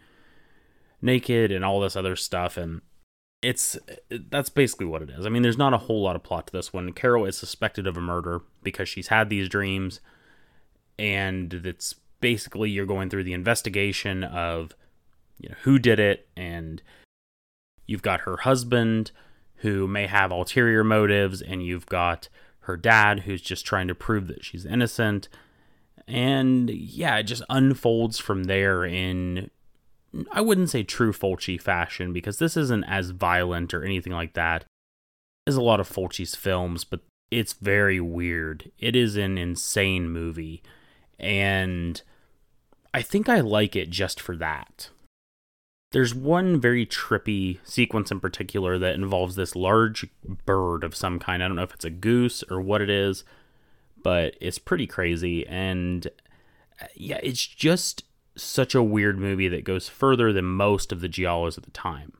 naked 1.01 1.51
and 1.51 1.65
all 1.65 1.79
this 1.79 1.95
other 1.95 2.15
stuff 2.15 2.57
and 2.57 2.81
it's 3.41 3.77
that's 4.29 4.49
basically 4.49 4.85
what 4.85 5.01
it 5.01 5.09
is. 5.09 5.25
I 5.25 5.29
mean, 5.29 5.43
there's 5.43 5.57
not 5.57 5.73
a 5.73 5.77
whole 5.77 6.01
lot 6.01 6.15
of 6.15 6.23
plot 6.23 6.47
to 6.47 6.53
this 6.53 6.73
one. 6.73 6.91
Carol 6.93 7.25
is 7.25 7.37
suspected 7.37 7.87
of 7.87 7.97
a 7.97 8.01
murder 8.01 8.41
because 8.63 8.87
she's 8.87 9.07
had 9.07 9.29
these 9.29 9.49
dreams 9.49 9.99
and 10.97 11.53
it's 11.53 11.95
basically 12.19 12.69
you're 12.69 12.85
going 12.85 13.09
through 13.09 13.23
the 13.23 13.33
investigation 13.33 14.23
of 14.23 14.75
you 15.39 15.49
know 15.49 15.55
who 15.63 15.79
did 15.79 15.99
it 15.99 16.27
and 16.35 16.81
you've 17.85 18.01
got 18.01 18.21
her 18.21 18.37
husband 18.37 19.11
who 19.57 19.87
may 19.87 20.07
have 20.07 20.31
ulterior 20.31 20.83
motives 20.83 21.41
and 21.41 21.65
you've 21.65 21.85
got 21.85 22.29
her 22.61 22.77
dad 22.77 23.21
who's 23.21 23.41
just 23.41 23.65
trying 23.65 23.87
to 23.87 23.95
prove 23.95 24.27
that 24.27 24.43
she's 24.43 24.65
innocent. 24.65 25.27
And 26.07 26.69
yeah 26.69 27.17
it 27.17 27.23
just 27.23 27.43
unfolds 27.49 28.19
from 28.19 28.45
there 28.45 28.83
in 28.83 29.51
i 30.31 30.41
wouldn't 30.41 30.71
say 30.71 30.81
true 30.81 31.13
fulci 31.13 31.61
fashion 31.61 32.11
because 32.11 32.39
this 32.39 32.57
isn't 32.57 32.83
as 32.85 33.11
violent 33.11 33.75
or 33.75 33.83
anything 33.83 34.11
like 34.11 34.33
that 34.33 34.65
as 35.45 35.55
a 35.55 35.61
lot 35.61 35.79
of 35.79 35.87
fulci's 35.87 36.33
films 36.33 36.83
but 36.83 37.01
it's 37.31 37.53
very 37.53 37.99
weird. 37.99 38.71
It 38.79 38.95
is 38.95 39.15
an 39.15 39.37
insane 39.37 40.09
movie 40.09 40.63
and 41.19 42.01
I 42.93 43.01
think 43.01 43.29
I 43.29 43.39
like 43.39 43.75
it 43.75 43.89
just 43.89 44.19
for 44.19 44.35
that. 44.37 44.89
There's 45.91 46.13
one 46.13 46.59
very 46.59 46.85
trippy 46.85 47.59
sequence 47.63 48.11
in 48.11 48.19
particular 48.19 48.77
that 48.77 48.95
involves 48.95 49.35
this 49.35 49.55
large 49.55 50.07
bird 50.45 50.83
of 50.83 50.95
some 50.95 51.17
kind. 51.17 51.43
I 51.43 51.47
don't 51.47 51.55
know 51.55 51.63
if 51.63 51.73
it's 51.73 51.85
a 51.85 51.89
goose 51.89 52.43
or 52.49 52.61
what 52.61 52.81
it 52.81 52.89
is, 52.89 53.23
but 54.03 54.35
it's 54.39 54.59
pretty 54.59 54.85
crazy. 54.85 55.47
And 55.47 56.07
uh, 56.81 56.85
yeah, 56.95 57.19
it's 57.23 57.45
just 57.45 58.03
such 58.35 58.75
a 58.75 58.83
weird 58.83 59.17
movie 59.17 59.47
that 59.47 59.63
goes 59.63 59.89
further 59.89 60.31
than 60.31 60.45
most 60.45 60.91
of 60.91 61.01
the 61.01 61.09
Giallos 61.09 61.57
at 61.57 61.63
the 61.63 61.71
time. 61.71 62.13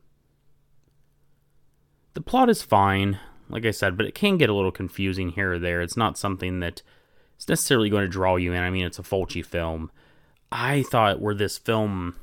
The 2.13 2.21
plot 2.21 2.49
is 2.49 2.63
fine, 2.63 3.19
like 3.49 3.65
I 3.65 3.71
said, 3.71 3.95
but 3.95 4.07
it 4.07 4.15
can 4.15 4.37
get 4.37 4.49
a 4.49 4.53
little 4.53 4.71
confusing 4.71 5.29
here 5.29 5.53
or 5.53 5.59
there. 5.59 5.81
It's 5.81 5.95
not 5.95 6.17
something 6.17 6.59
that 6.59 6.81
is 7.39 7.49
necessarily 7.49 7.89
going 7.89 8.03
to 8.03 8.09
draw 8.09 8.35
you 8.35 8.53
in. 8.53 8.61
I 8.61 8.69
mean, 8.69 8.85
it's 8.85 8.99
a 8.99 9.03
Fulci 9.03 9.43
film 9.43 9.89
I 10.51 10.83
thought 10.83 11.21
where 11.21 11.35
this 11.35 11.57
film 11.57 12.15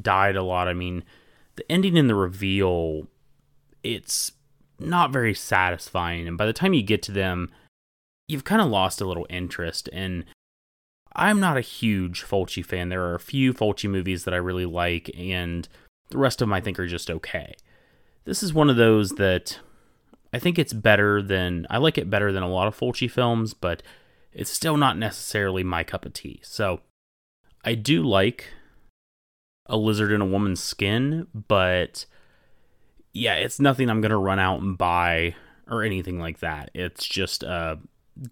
died 0.00 0.36
a 0.36 0.42
lot. 0.42 0.68
I 0.68 0.72
mean, 0.72 1.04
the 1.56 1.70
ending 1.70 1.98
and 1.98 2.08
the 2.08 2.14
reveal, 2.14 3.06
it's 3.82 4.32
not 4.78 5.12
very 5.12 5.34
satisfying. 5.34 6.26
And 6.26 6.38
by 6.38 6.46
the 6.46 6.52
time 6.52 6.72
you 6.72 6.82
get 6.82 7.02
to 7.04 7.12
them, 7.12 7.50
you've 8.28 8.44
kind 8.44 8.62
of 8.62 8.68
lost 8.68 9.00
a 9.00 9.06
little 9.06 9.26
interest. 9.28 9.88
And 9.92 10.24
I'm 11.14 11.40
not 11.40 11.58
a 11.58 11.62
huge 11.62 12.22
Fulci 12.22 12.64
fan. 12.64 12.88
There 12.88 13.04
are 13.04 13.14
a 13.14 13.20
few 13.20 13.52
Fulci 13.52 13.90
movies 13.90 14.24
that 14.24 14.34
I 14.34 14.38
really 14.38 14.66
like, 14.66 15.10
and 15.18 15.68
the 16.10 16.18
rest 16.18 16.40
of 16.40 16.46
them 16.46 16.54
I 16.54 16.60
think 16.60 16.78
are 16.78 16.86
just 16.86 17.10
okay. 17.10 17.54
This 18.24 18.42
is 18.42 18.54
one 18.54 18.70
of 18.70 18.76
those 18.76 19.10
that 19.12 19.58
I 20.32 20.38
think 20.38 20.58
it's 20.58 20.72
better 20.72 21.20
than, 21.20 21.66
I 21.68 21.78
like 21.78 21.98
it 21.98 22.08
better 22.08 22.32
than 22.32 22.44
a 22.44 22.48
lot 22.48 22.68
of 22.68 22.78
Fulci 22.78 23.10
films, 23.10 23.54
but 23.54 23.82
it's 24.32 24.50
still 24.50 24.76
not 24.76 24.98
necessarily 24.98 25.64
my 25.64 25.84
cup 25.84 26.04
of 26.04 26.12
tea. 26.12 26.40
So 26.42 26.80
I 27.64 27.74
do 27.74 28.02
like 28.02 28.48
a 29.66 29.76
lizard 29.76 30.12
in 30.12 30.20
a 30.20 30.26
woman's 30.26 30.62
skin, 30.62 31.26
but 31.48 32.06
yeah, 33.12 33.34
it's 33.34 33.60
nothing 33.60 33.90
I'm 33.90 34.00
going 34.00 34.10
to 34.10 34.16
run 34.16 34.38
out 34.38 34.60
and 34.60 34.78
buy 34.78 35.34
or 35.68 35.82
anything 35.82 36.18
like 36.18 36.40
that. 36.40 36.70
It's 36.74 37.06
just 37.06 37.42
a 37.42 37.78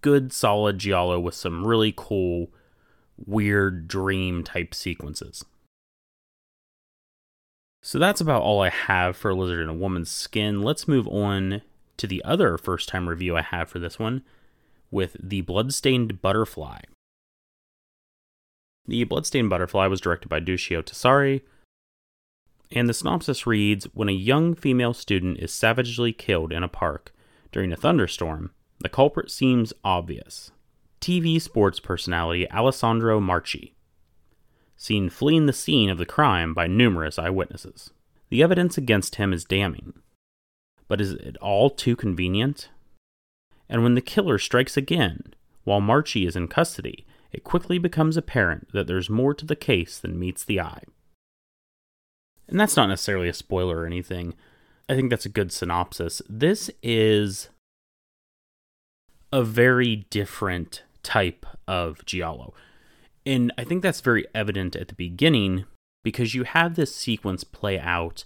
good, 0.01 0.33
solid 0.33 0.79
Giallo 0.79 1.21
with 1.21 1.35
some 1.35 1.67
really 1.67 1.93
cool, 1.97 2.49
weird 3.17 3.89
dream 3.89 4.45
type 4.45 4.75
sequences. 4.75 5.45
So 7.83 7.99
that's 7.99 8.21
about 8.21 8.43
all 8.43 8.61
I 8.61 8.71
have 8.71 9.17
for 9.17 9.31
a 9.31 9.35
lizard 9.35 9.61
in 9.61 9.69
a 9.69 9.75
woman's 9.75 10.11
skin. 10.11 10.63
Let's 10.63 10.89
move 10.89 11.09
on 11.09 11.63
to 11.97 12.07
the 12.07 12.23
other 12.25 12.59
first 12.59 12.89
time 12.89 13.09
review 13.09 13.37
I 13.37 13.43
have 13.43 13.69
for 13.69 13.79
this 13.79 13.99
one 13.99 14.23
with 14.91 15.17
The 15.23 15.43
Bloodstained 15.43 16.21
Butterfly. 16.21 16.81
The 18.87 19.05
Bloodstained 19.05 19.51
Butterfly 19.51 19.87
was 19.87 20.01
directed 20.01 20.29
by 20.29 20.41
Duccio 20.41 20.83
Tessari, 20.83 21.43
and 22.71 22.89
the 22.89 22.95
synopsis 22.95 23.47
reads 23.47 23.85
When 23.95 24.09
a 24.09 24.13
young 24.13 24.55
female 24.55 24.95
student 24.95 25.39
is 25.39 25.53
savagely 25.53 26.13
killed 26.13 26.53
in 26.53 26.63
a 26.63 26.69
park 26.69 27.15
during 27.53 27.73
a 27.73 27.77
thunderstorm, 27.77 28.53
the 28.81 28.89
culprit 28.89 29.31
seems 29.31 29.73
obvious. 29.85 30.51
TV 31.01 31.41
sports 31.41 31.81
personality 31.81 32.51
Alessandro 32.51 33.21
Marchi, 33.21 33.75
seen 34.77 35.11
fleeing 35.11 35.47
the 35.47 35.53
scene 35.53 35.91
of 35.91 35.99
the 35.99 36.07
crime 36.07 36.55
by 36.55 36.67
numerous 36.67 37.19
eyewitnesses. 37.19 37.91
The 38.31 38.43
evidence 38.43 38.77
against 38.79 39.17
him 39.17 39.33
is 39.33 39.45
damning. 39.45 39.95
But 40.87 41.01
is 41.01 41.13
it 41.13 41.37
all 41.39 41.71
too 41.71 41.97
convenient? 41.97 42.69
And 43.69 43.83
when 43.83 43.95
the 43.95 44.01
killer 44.01 44.39
strikes 44.39 44.77
again, 44.77 45.35
while 45.65 45.81
Marchi 45.81 46.27
is 46.27 46.37
in 46.37 46.49
custody, 46.49 47.07
it 47.33 47.45
quickly 47.45 47.79
becomes 47.79 48.17
apparent 48.17 48.73
that 48.73 48.87
there's 48.87 49.11
more 49.11 49.35
to 49.35 49.45
the 49.45 49.57
case 49.57 49.99
than 49.99 50.19
meets 50.19 50.45
the 50.45 50.61
eye. 50.61 50.83
And 52.49 52.59
that's 52.59 52.77
not 52.77 52.89
necessarily 52.89 53.29
a 53.29 53.35
spoiler 53.35 53.81
or 53.81 53.87
anything. 53.87 54.35
I 54.89 54.95
think 54.95 55.11
that's 55.11 55.27
a 55.27 55.31
good 55.31 55.53
synopsis. 55.53 56.23
This 56.29 56.71
is 56.83 57.51
a 59.31 59.43
very 59.43 60.07
different 60.09 60.83
type 61.03 61.45
of 61.67 62.05
Giallo. 62.07 62.55
And 63.27 63.53
I 63.59 63.65
think 63.65 63.83
that's 63.83 64.01
very 64.01 64.27
evident 64.35 64.75
at 64.75 64.89
the 64.89 64.95
beginning 64.95 65.67
because 66.03 66.35
you 66.35 66.45
have 66.45 66.75
this 66.75 66.95
sequence 66.95 67.45
play 67.45 67.79
out 67.79 68.25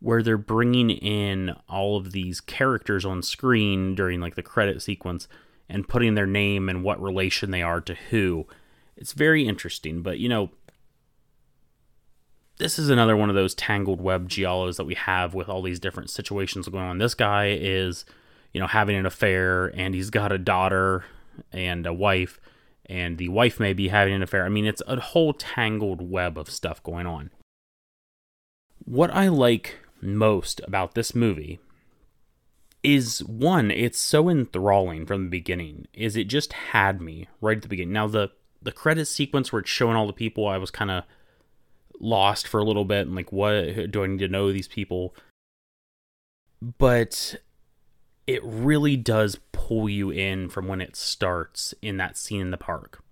where 0.00 0.22
they're 0.22 0.36
bringing 0.36 0.90
in 0.90 1.54
all 1.68 1.96
of 1.96 2.12
these 2.12 2.40
characters 2.40 3.04
on 3.04 3.22
screen 3.22 3.94
during 3.94 4.20
like 4.20 4.34
the 4.34 4.42
credit 4.42 4.82
sequence 4.82 5.26
and 5.68 5.88
putting 5.88 6.14
their 6.14 6.26
name 6.26 6.68
and 6.68 6.84
what 6.84 7.00
relation 7.00 7.50
they 7.50 7.62
are 7.62 7.80
to 7.80 7.94
who. 8.10 8.46
It's 8.96 9.12
very 9.12 9.46
interesting, 9.46 10.02
but 10.02 10.18
you 10.18 10.28
know, 10.28 10.50
this 12.58 12.78
is 12.78 12.88
another 12.88 13.16
one 13.16 13.28
of 13.28 13.34
those 13.34 13.54
tangled 13.54 14.00
web 14.00 14.28
giallos 14.28 14.76
that 14.76 14.86
we 14.86 14.94
have 14.94 15.34
with 15.34 15.48
all 15.48 15.62
these 15.62 15.80
different 15.80 16.10
situations 16.10 16.68
going 16.68 16.84
on. 16.84 16.98
This 16.98 17.14
guy 17.14 17.48
is, 17.50 18.04
you 18.52 18.60
know, 18.60 18.66
having 18.66 18.96
an 18.96 19.06
affair 19.06 19.66
and 19.76 19.94
he's 19.94 20.10
got 20.10 20.32
a 20.32 20.38
daughter 20.38 21.04
and 21.52 21.86
a 21.86 21.92
wife, 21.92 22.40
and 22.86 23.18
the 23.18 23.28
wife 23.28 23.60
may 23.60 23.74
be 23.74 23.88
having 23.88 24.14
an 24.14 24.22
affair. 24.22 24.44
I 24.44 24.48
mean, 24.48 24.64
it's 24.64 24.82
a 24.86 24.98
whole 24.98 25.34
tangled 25.34 26.00
web 26.00 26.38
of 26.38 26.48
stuff 26.48 26.82
going 26.82 27.06
on. 27.06 27.30
What 28.84 29.10
I 29.10 29.28
like 29.28 29.80
most 30.00 30.60
about 30.66 30.94
this 30.94 31.14
movie 31.14 31.58
is 32.82 33.24
one, 33.24 33.70
it's 33.70 33.98
so 33.98 34.28
enthralling 34.28 35.06
from 35.06 35.24
the 35.24 35.30
beginning. 35.30 35.88
Is 35.92 36.16
it 36.16 36.24
just 36.24 36.52
had 36.52 37.00
me 37.00 37.28
right 37.40 37.56
at 37.56 37.62
the 37.62 37.68
beginning. 37.68 37.92
Now 37.92 38.06
the 38.06 38.30
the 38.62 38.72
credit 38.72 39.06
sequence 39.06 39.52
where 39.52 39.60
it's 39.60 39.70
showing 39.70 39.96
all 39.96 40.06
the 40.06 40.12
people, 40.12 40.46
I 40.46 40.58
was 40.58 40.70
kind 40.70 40.90
of 40.90 41.04
lost 42.00 42.46
for 42.46 42.58
a 42.58 42.64
little 42.64 42.84
bit 42.84 43.06
and 43.06 43.16
like 43.16 43.32
what 43.32 43.90
do 43.90 44.04
I 44.04 44.06
need 44.06 44.18
to 44.20 44.28
know 44.28 44.52
these 44.52 44.68
people? 44.68 45.14
But 46.60 47.36
it 48.26 48.42
really 48.44 48.96
does 48.96 49.38
pull 49.52 49.88
you 49.88 50.10
in 50.10 50.48
from 50.48 50.66
when 50.68 50.80
it 50.80 50.96
starts 50.96 51.74
in 51.82 51.96
that 51.96 52.16
scene 52.16 52.40
in 52.40 52.50
the 52.50 52.56
park. 52.56 53.02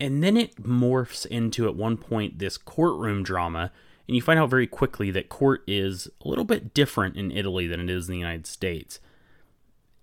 And 0.00 0.22
then 0.22 0.36
it 0.36 0.62
morphs 0.62 1.26
into 1.26 1.66
at 1.66 1.76
one 1.76 1.96
point 1.96 2.38
this 2.38 2.58
courtroom 2.58 3.22
drama 3.22 3.70
and 4.06 4.16
you 4.16 4.22
find 4.22 4.38
out 4.38 4.50
very 4.50 4.66
quickly 4.66 5.10
that 5.10 5.28
court 5.28 5.62
is 5.66 6.08
a 6.24 6.28
little 6.28 6.44
bit 6.44 6.74
different 6.74 7.16
in 7.16 7.30
Italy 7.30 7.66
than 7.66 7.80
it 7.80 7.90
is 7.90 8.08
in 8.08 8.12
the 8.12 8.18
United 8.18 8.46
States. 8.46 9.00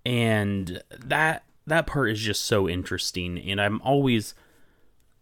And 0.06 0.82
that 0.92 1.44
that 1.68 1.86
part 1.86 2.10
is 2.10 2.20
just 2.20 2.46
so 2.46 2.68
interesting 2.68 3.38
and 3.38 3.62
I'm 3.62 3.82
always 3.82 4.34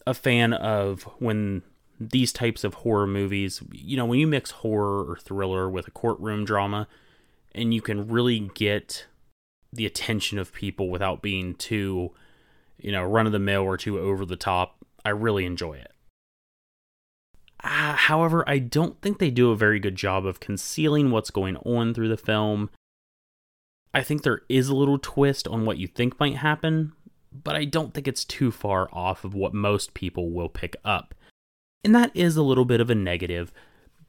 a 0.05 0.13
fan 0.13 0.53
of 0.53 1.03
when 1.19 1.63
these 1.99 2.31
types 2.31 2.63
of 2.63 2.75
horror 2.75 3.07
movies, 3.07 3.61
you 3.71 3.97
know, 3.97 4.05
when 4.05 4.19
you 4.19 4.27
mix 4.27 4.51
horror 4.51 5.03
or 5.09 5.17
thriller 5.17 5.69
with 5.69 5.87
a 5.87 5.91
courtroom 5.91 6.45
drama 6.45 6.87
and 7.53 7.73
you 7.73 7.81
can 7.81 8.07
really 8.07 8.51
get 8.53 9.07
the 9.73 9.85
attention 9.85 10.37
of 10.37 10.53
people 10.53 10.89
without 10.89 11.21
being 11.21 11.55
too, 11.55 12.11
you 12.77 12.91
know, 12.91 13.03
run 13.03 13.25
of 13.25 13.31
the 13.31 13.39
mill 13.39 13.63
or 13.63 13.77
too 13.77 13.99
over 13.99 14.25
the 14.25 14.35
top, 14.35 14.77
I 15.03 15.09
really 15.09 15.45
enjoy 15.45 15.73
it. 15.73 15.91
Uh, 17.63 17.93
however, 17.93 18.47
I 18.47 18.59
don't 18.59 19.01
think 19.01 19.17
they 19.17 19.31
do 19.31 19.51
a 19.51 19.57
very 19.57 19.79
good 19.79 19.95
job 19.95 20.25
of 20.25 20.39
concealing 20.39 21.11
what's 21.11 21.31
going 21.31 21.57
on 21.57 21.93
through 21.93 22.09
the 22.09 22.17
film. 22.17 22.69
I 23.93 24.03
think 24.03 24.21
there 24.21 24.41
is 24.47 24.69
a 24.69 24.75
little 24.75 24.99
twist 24.99 25.47
on 25.47 25.65
what 25.65 25.77
you 25.77 25.87
think 25.87 26.19
might 26.19 26.35
happen, 26.35 26.93
but 27.31 27.55
I 27.55 27.65
don't 27.65 27.93
think 27.93 28.07
it's 28.07 28.25
too 28.25 28.51
far 28.51 28.89
off 28.93 29.23
of 29.23 29.33
what 29.33 29.53
most 29.53 29.93
people 29.93 30.29
will 30.29 30.49
pick 30.49 30.75
up. 30.85 31.15
And 31.83 31.95
that 31.95 32.11
is 32.13 32.37
a 32.37 32.43
little 32.43 32.65
bit 32.65 32.81
of 32.81 32.89
a 32.89 32.95
negative, 32.95 33.51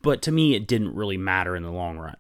but 0.03 0.21
to 0.23 0.33
me, 0.33 0.55
it 0.55 0.67
didn't 0.67 0.95
really 0.95 1.17
matter 1.17 1.57
in 1.57 1.63
the 1.63 1.71
long 1.71 1.99
run. 1.99 2.17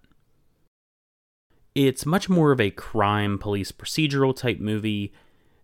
It's 1.74 2.06
much 2.06 2.28
more 2.28 2.52
of 2.52 2.60
a 2.60 2.70
crime 2.70 3.38
police 3.38 3.70
procedural 3.70 4.34
type 4.34 4.60
movie 4.60 5.12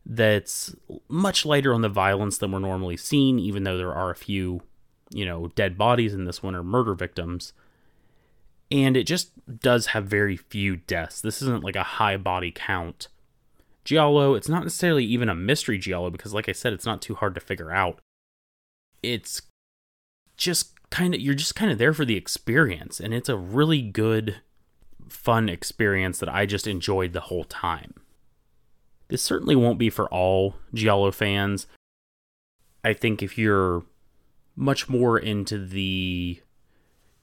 that's 0.06 0.74
much 1.08 1.46
lighter 1.46 1.72
on 1.72 1.80
the 1.80 1.88
violence 1.88 2.38
than 2.38 2.52
we're 2.52 2.58
normally 2.58 2.96
seeing, 2.96 3.38
even 3.38 3.64
though 3.64 3.78
there 3.78 3.94
are 3.94 4.10
a 4.10 4.16
few, 4.16 4.62
you 5.10 5.24
know, 5.24 5.48
dead 5.55 5.76
bodies 5.76 6.14
in 6.14 6.24
this 6.24 6.43
one 6.43 6.55
or 6.55 6.62
murder 6.62 6.94
victims. 6.94 7.52
And 8.70 8.97
it 8.97 9.05
just 9.05 9.31
does 9.60 9.86
have 9.89 10.06
very 10.06 10.36
few 10.36 10.76
deaths. 10.76 11.20
This 11.20 11.43
isn't 11.43 11.64
like 11.64 11.76
a 11.76 11.82
high 11.82 12.16
body 12.16 12.51
count. 12.55 13.09
Giallo, 13.85 14.35
it's 14.35 14.48
not 14.48 14.62
necessarily 14.62 15.05
even 15.05 15.28
a 15.28 15.35
mystery 15.35 15.78
Giallo 15.78 16.10
because, 16.10 16.32
like 16.32 16.48
I 16.48 16.52
said, 16.52 16.72
it's 16.72 16.86
not 16.86 17.02
too 17.02 17.14
hard 17.14 17.35
to 17.35 17.40
figure 17.40 17.70
out. 17.70 18.01
It's 19.02 19.43
just 20.36 20.72
kind 20.90 21.14
of, 21.14 21.20
you're 21.20 21.35
just 21.35 21.55
kind 21.55 21.70
of 21.70 21.76
there 21.78 21.93
for 21.93 22.06
the 22.06 22.16
experience. 22.16 22.98
And 22.98 23.12
it's 23.12 23.28
a 23.28 23.36
really 23.36 23.82
good, 23.82 24.36
fun 25.09 25.51
experience 25.51 26.18
that 26.18 26.31
I 26.31 26.47
just 26.47 26.66
enjoyed 26.66 27.12
the 27.12 27.20
whole 27.20 27.44
time. 27.44 27.94
This 29.09 29.22
certainly 29.22 29.55
won't 29.55 29.78
be 29.78 29.90
for 29.90 30.09
all 30.09 30.56
Giallo 30.72 31.10
fans. 31.12 31.66
I 32.82 32.94
think 32.94 33.22
if 33.22 33.36
you're 33.36 33.85
much 34.56 34.89
more 34.89 35.18
into 35.18 35.64
the, 35.64 36.40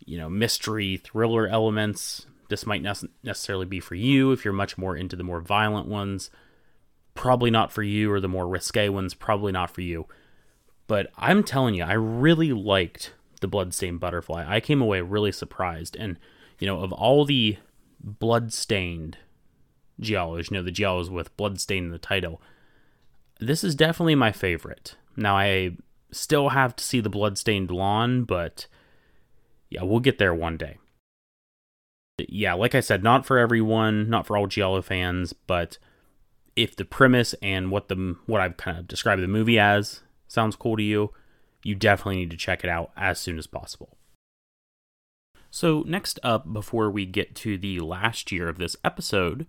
you 0.05 0.17
know, 0.17 0.29
mystery 0.29 0.97
thriller 0.97 1.47
elements, 1.47 2.25
this 2.49 2.65
might 2.65 2.81
not 2.81 3.03
necessarily 3.23 3.65
be 3.65 3.79
for 3.79 3.95
you. 3.95 4.31
If 4.31 4.43
you're 4.43 4.53
much 4.53 4.77
more 4.77 4.95
into 4.95 5.15
the 5.15 5.23
more 5.23 5.41
violent 5.41 5.87
ones, 5.87 6.29
probably 7.13 7.51
not 7.51 7.71
for 7.71 7.83
you, 7.83 8.11
or 8.11 8.19
the 8.19 8.27
more 8.27 8.47
risque 8.47 8.89
ones, 8.89 9.13
probably 9.13 9.51
not 9.51 9.71
for 9.71 9.81
you. 9.81 10.07
But 10.87 11.11
I'm 11.17 11.43
telling 11.43 11.75
you, 11.75 11.83
I 11.83 11.93
really 11.93 12.51
liked 12.51 13.13
the 13.39 13.47
Bloodstained 13.47 13.99
Butterfly. 13.99 14.45
I 14.47 14.59
came 14.59 14.81
away 14.81 15.01
really 15.01 15.31
surprised. 15.31 15.95
And, 15.95 16.17
you 16.59 16.67
know, 16.67 16.81
of 16.81 16.91
all 16.91 17.23
the 17.23 17.57
Bloodstained 18.03 19.17
Giallos, 20.01 20.49
you 20.49 20.57
know, 20.57 20.63
the 20.63 20.71
Giallos 20.71 21.09
with 21.09 21.35
Bloodstain 21.37 21.85
in 21.85 21.91
the 21.91 21.97
title. 21.97 22.41
This 23.39 23.63
is 23.63 23.75
definitely 23.75 24.15
my 24.15 24.31
favorite. 24.31 24.95
Now, 25.15 25.37
I 25.37 25.77
still 26.11 26.49
have 26.49 26.75
to 26.75 26.83
see 26.83 26.99
the 26.99 27.09
Bloodstained 27.09 27.71
Lawn, 27.71 28.23
but 28.23 28.67
yeah, 29.69 29.83
we'll 29.83 29.99
get 29.99 30.17
there 30.17 30.33
one 30.33 30.57
day. 30.57 30.77
Yeah, 32.17 32.53
like 32.53 32.75
I 32.75 32.81
said, 32.81 33.03
not 33.03 33.25
for 33.25 33.37
everyone, 33.37 34.09
not 34.09 34.27
for 34.27 34.37
all 34.37 34.47
Giallo 34.47 34.81
fans, 34.81 35.33
but 35.33 35.77
if 36.55 36.75
the 36.75 36.85
premise 36.85 37.33
and 37.41 37.71
what 37.71 37.87
the 37.87 38.17
what 38.25 38.41
I've 38.41 38.57
kind 38.57 38.77
of 38.77 38.87
described 38.87 39.21
the 39.21 39.27
movie 39.27 39.57
as 39.57 40.01
sounds 40.27 40.55
cool 40.55 40.77
to 40.77 40.83
you, 40.83 41.11
you 41.63 41.75
definitely 41.75 42.17
need 42.17 42.31
to 42.31 42.37
check 42.37 42.63
it 42.63 42.69
out 42.69 42.91
as 42.95 43.19
soon 43.19 43.37
as 43.37 43.47
possible. 43.47 43.97
So, 45.49 45.83
next 45.85 46.19
up, 46.23 46.51
before 46.53 46.89
we 46.89 47.05
get 47.05 47.35
to 47.35 47.57
the 47.57 47.79
last 47.79 48.31
year 48.31 48.47
of 48.47 48.57
this 48.57 48.77
episode, 48.85 49.45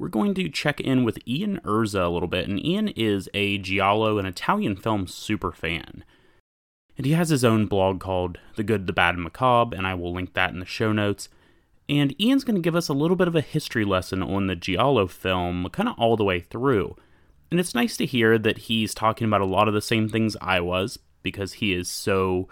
we're 0.00 0.08
going 0.08 0.32
to 0.32 0.48
check 0.48 0.80
in 0.80 1.04
with 1.04 1.18
Ian 1.28 1.60
Urza 1.62 2.06
a 2.06 2.08
little 2.08 2.26
bit. 2.26 2.48
And 2.48 2.64
Ian 2.64 2.88
is 2.88 3.28
a 3.34 3.58
Giallo 3.58 4.16
and 4.16 4.26
Italian 4.26 4.74
film 4.74 5.06
super 5.06 5.52
fan. 5.52 6.04
And 6.96 7.04
he 7.04 7.12
has 7.12 7.28
his 7.28 7.44
own 7.44 7.66
blog 7.66 8.00
called 8.00 8.38
The 8.56 8.62
Good, 8.62 8.86
the 8.86 8.94
Bad, 8.94 9.16
and 9.16 9.24
Macabre, 9.24 9.76
and 9.76 9.86
I 9.86 9.92
will 9.92 10.14
link 10.14 10.32
that 10.32 10.52
in 10.52 10.58
the 10.58 10.64
show 10.64 10.92
notes. 10.92 11.28
And 11.86 12.18
Ian's 12.18 12.44
going 12.44 12.54
to 12.54 12.62
give 12.62 12.74
us 12.74 12.88
a 12.88 12.94
little 12.94 13.16
bit 13.16 13.28
of 13.28 13.36
a 13.36 13.42
history 13.42 13.84
lesson 13.84 14.22
on 14.22 14.46
the 14.46 14.56
Giallo 14.56 15.06
film, 15.06 15.68
kind 15.70 15.88
of 15.88 15.96
all 15.98 16.16
the 16.16 16.24
way 16.24 16.40
through. 16.40 16.96
And 17.50 17.60
it's 17.60 17.74
nice 17.74 17.98
to 17.98 18.06
hear 18.06 18.38
that 18.38 18.58
he's 18.58 18.94
talking 18.94 19.26
about 19.26 19.42
a 19.42 19.46
lot 19.46 19.68
of 19.68 19.74
the 19.74 19.82
same 19.82 20.08
things 20.08 20.34
I 20.40 20.60
was, 20.60 20.98
because 21.22 21.54
he 21.54 21.74
is 21.74 21.90
so 21.90 22.48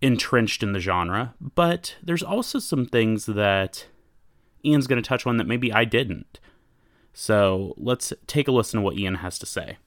entrenched 0.00 0.62
in 0.62 0.72
the 0.72 0.78
genre. 0.78 1.34
But 1.40 1.96
there's 2.00 2.22
also 2.22 2.60
some 2.60 2.86
things 2.86 3.26
that 3.26 3.86
Ian's 4.64 4.86
going 4.86 5.02
to 5.02 5.08
touch 5.08 5.26
on 5.26 5.36
that 5.38 5.48
maybe 5.48 5.72
I 5.72 5.84
didn't. 5.84 6.38
So 7.12 7.74
let's 7.76 8.12
take 8.26 8.48
a 8.48 8.52
listen 8.52 8.80
to 8.80 8.84
what 8.84 8.96
Ian 8.96 9.16
has 9.16 9.38
to 9.40 9.46
say. 9.46 9.78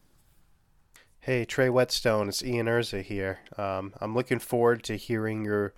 Hey, 1.19 1.45
Trey 1.45 1.69
Whetstone, 1.69 2.27
it's 2.27 2.43
Ian 2.43 2.65
Urza 2.65 3.01
here. 3.01 3.39
Um, 3.57 3.93
I'm 4.01 4.13
looking 4.13 4.39
forward 4.39 4.83
to 4.83 4.97
hearing 4.97 5.45
your 5.45 5.73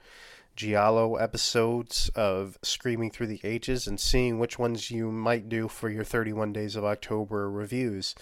Giallo 0.55 1.17
episodes 1.17 2.09
of 2.15 2.57
Screaming 2.63 3.11
Through 3.11 3.27
the 3.27 3.41
Ages 3.43 3.85
and 3.85 3.99
seeing 3.99 4.39
which 4.39 4.57
ones 4.57 4.89
you 4.89 5.11
might 5.11 5.47
do 5.47 5.67
for 5.67 5.89
your 5.89 6.03
31 6.03 6.53
Days 6.53 6.75
of 6.75 6.83
October 6.83 7.49
reviews. 7.51 8.15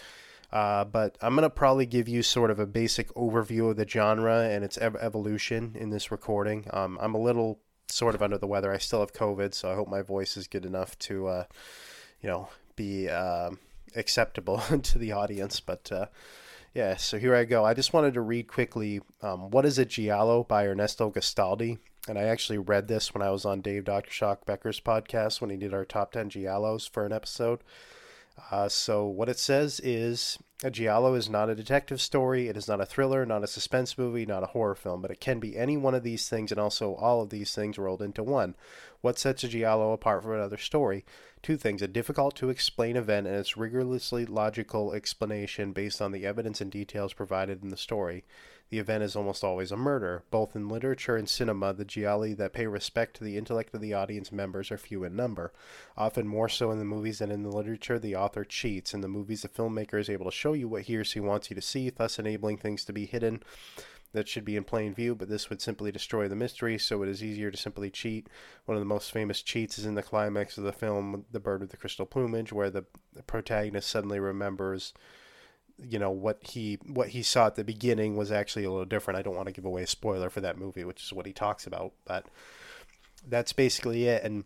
Uh, 0.51 0.83
but 0.83 1.17
I'm 1.21 1.35
going 1.35 1.43
to 1.43 1.49
probably 1.49 1.85
give 1.85 2.09
you 2.09 2.23
sort 2.23 2.51
of 2.51 2.59
a 2.59 2.67
basic 2.67 3.07
overview 3.13 3.69
of 3.69 3.77
the 3.77 3.87
genre 3.87 4.41
and 4.41 4.63
its 4.63 4.77
ev- 4.77 4.97
evolution 4.99 5.75
in 5.79 5.91
this 5.91 6.11
recording. 6.11 6.67
Um, 6.71 6.97
I'm 7.01 7.15
a 7.15 7.21
little 7.21 7.59
sort 7.87 8.15
of 8.15 8.21
under 8.21 8.37
the 8.37 8.47
weather. 8.47 8.71
I 8.71 8.77
still 8.79 8.99
have 8.99 9.13
COVID, 9.13 9.53
so 9.53 9.71
I 9.71 9.75
hope 9.75 9.87
my 9.87 10.01
voice 10.01 10.35
is 10.35 10.47
good 10.47 10.65
enough 10.65 10.97
to, 10.99 11.27
uh, 11.27 11.43
you 12.21 12.29
know, 12.29 12.49
be 12.75 13.09
uh, 13.09 13.51
acceptable 13.95 14.57
to 14.83 14.97
the 14.97 15.11
audience. 15.11 15.59
But 15.59 15.91
uh, 15.91 16.05
yeah, 16.73 16.97
so 16.97 17.17
here 17.19 17.35
I 17.35 17.45
go. 17.45 17.63
I 17.63 17.73
just 17.73 17.93
wanted 17.93 18.13
to 18.15 18.21
read 18.21 18.47
quickly 18.47 19.01
um, 19.21 19.51
What 19.51 19.65
is 19.65 19.77
a 19.77 19.85
Giallo 19.85 20.43
by 20.43 20.65
Ernesto 20.65 21.11
Gastaldi. 21.11 21.77
And 22.07 22.17
I 22.17 22.23
actually 22.23 22.57
read 22.57 22.89
this 22.89 23.13
when 23.13 23.21
I 23.21 23.31
was 23.31 23.45
on 23.45 23.61
Dave 23.61 23.85
Dr. 23.85 24.11
Shock 24.11 24.45
Becker's 24.45 24.81
podcast 24.81 25.39
when 25.39 25.49
he 25.49 25.55
did 25.55 25.73
our 25.73 25.85
top 25.85 26.11
10 26.11 26.31
Giallos 26.31 26.89
for 26.89 27.05
an 27.05 27.13
episode. 27.13 27.59
Uh, 28.51 28.67
so, 28.67 29.05
what 29.05 29.29
it 29.29 29.37
says 29.37 29.79
is 29.81 30.37
a 30.63 30.71
Giallo 30.71 31.13
is 31.13 31.29
not 31.29 31.49
a 31.49 31.55
detective 31.55 32.01
story, 32.01 32.47
it 32.47 32.57
is 32.57 32.67
not 32.67 32.81
a 32.81 32.85
thriller, 32.85 33.25
not 33.25 33.43
a 33.43 33.47
suspense 33.47 33.97
movie, 33.97 34.25
not 34.25 34.43
a 34.43 34.47
horror 34.47 34.75
film, 34.75 35.01
but 35.01 35.11
it 35.11 35.19
can 35.19 35.39
be 35.39 35.55
any 35.55 35.77
one 35.77 35.93
of 35.93 36.03
these 36.03 36.27
things 36.27 36.51
and 36.51 36.59
also 36.59 36.95
all 36.95 37.21
of 37.21 37.29
these 37.29 37.53
things 37.53 37.77
rolled 37.77 38.01
into 38.01 38.23
one. 38.23 38.55
What 39.01 39.19
sets 39.19 39.43
a 39.43 39.47
Giallo 39.47 39.93
apart 39.93 40.23
from 40.23 40.33
another 40.33 40.57
story? 40.57 41.05
Two 41.43 41.57
things 41.57 41.81
a 41.81 41.89
difficult 41.89 42.37
to 42.37 42.49
explain 42.49 42.95
event 42.95 43.27
and 43.27 43.35
its 43.35 43.57
rigorously 43.57 44.25
logical 44.25 44.93
explanation 44.93 45.73
based 45.73 46.01
on 46.01 46.13
the 46.13 46.25
evidence 46.25 46.61
and 46.61 46.71
details 46.71 47.11
provided 47.11 47.61
in 47.61 47.67
the 47.67 47.75
story. 47.75 48.23
The 48.69 48.79
event 48.79 49.03
is 49.03 49.13
almost 49.13 49.43
always 49.43 49.69
a 49.69 49.75
murder. 49.75 50.23
Both 50.31 50.55
in 50.55 50.69
literature 50.69 51.17
and 51.17 51.27
cinema, 51.27 51.73
the 51.73 51.83
gialli 51.83 52.33
that 52.35 52.53
pay 52.53 52.65
respect 52.65 53.17
to 53.17 53.25
the 53.25 53.37
intellect 53.37 53.73
of 53.75 53.81
the 53.81 53.93
audience 53.93 54.31
members 54.31 54.71
are 54.71 54.77
few 54.77 55.03
in 55.03 55.17
number. 55.17 55.51
Often 55.97 56.29
more 56.29 56.47
so 56.47 56.71
in 56.71 56.79
the 56.79 56.85
movies 56.85 57.19
than 57.19 57.29
in 57.29 57.43
the 57.43 57.51
literature, 57.51 57.99
the 57.99 58.15
author 58.15 58.45
cheats. 58.45 58.93
In 58.93 59.01
the 59.01 59.09
movies, 59.09 59.41
the 59.41 59.49
filmmaker 59.49 59.99
is 59.99 60.09
able 60.09 60.25
to 60.25 60.31
show 60.31 60.53
you 60.53 60.69
what 60.69 60.83
he 60.83 60.95
or 60.95 61.03
she 61.03 61.19
wants 61.19 61.49
you 61.49 61.55
to 61.57 61.61
see, 61.61 61.89
thus 61.89 62.17
enabling 62.17 62.59
things 62.59 62.85
to 62.85 62.93
be 62.93 63.05
hidden 63.05 63.43
that 64.13 64.27
should 64.27 64.45
be 64.45 64.55
in 64.55 64.63
plain 64.63 64.93
view, 64.93 65.15
but 65.15 65.27
this 65.27 65.49
would 65.49 65.61
simply 65.61 65.91
destroy 65.91 66.27
the 66.27 66.35
mystery, 66.35 66.77
so 66.77 67.03
it 67.03 67.09
is 67.09 67.23
easier 67.23 67.51
to 67.51 67.57
simply 67.57 67.89
cheat. 67.89 68.27
One 68.65 68.77
of 68.77 68.81
the 68.81 68.85
most 68.85 69.11
famous 69.11 69.41
cheats 69.41 69.77
is 69.77 69.85
in 69.85 69.95
the 69.95 70.03
climax 70.03 70.57
of 70.57 70.63
the 70.63 70.71
film 70.71 71.25
The 71.31 71.39
Bird 71.39 71.61
with 71.61 71.71
the 71.71 71.77
Crystal 71.77 72.05
Plumage, 72.05 72.53
where 72.53 72.69
the, 72.69 72.85
the 73.13 73.23
protagonist 73.23 73.89
suddenly 73.89 74.19
remembers 74.19 74.93
you 75.79 75.99
know 75.99 76.11
what 76.11 76.39
he 76.43 76.77
what 76.85 77.09
he 77.09 77.23
saw 77.23 77.47
at 77.47 77.55
the 77.55 77.63
beginning 77.63 78.15
was 78.15 78.31
actually 78.31 78.63
a 78.63 78.69
little 78.69 78.85
different. 78.85 79.17
I 79.17 79.21
don't 79.21 79.35
want 79.35 79.47
to 79.47 79.53
give 79.53 79.65
away 79.65 79.83
a 79.83 79.87
spoiler 79.87 80.29
for 80.29 80.41
that 80.41 80.57
movie, 80.57 80.83
which 80.83 81.03
is 81.03 81.13
what 81.13 81.25
he 81.25 81.33
talks 81.33 81.65
about, 81.65 81.93
but 82.05 82.27
that's 83.27 83.53
basically 83.53 84.05
it. 84.07 84.23
And 84.23 84.45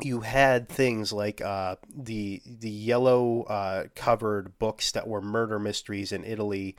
you 0.00 0.20
had 0.20 0.68
things 0.68 1.12
like 1.12 1.40
uh, 1.40 1.76
the 1.94 2.42
the 2.44 2.70
yellow 2.70 3.42
uh, 3.44 3.84
covered 3.94 4.58
books 4.58 4.92
that 4.92 5.08
were 5.08 5.22
murder 5.22 5.58
mysteries 5.58 6.12
in 6.12 6.24
Italy 6.24 6.76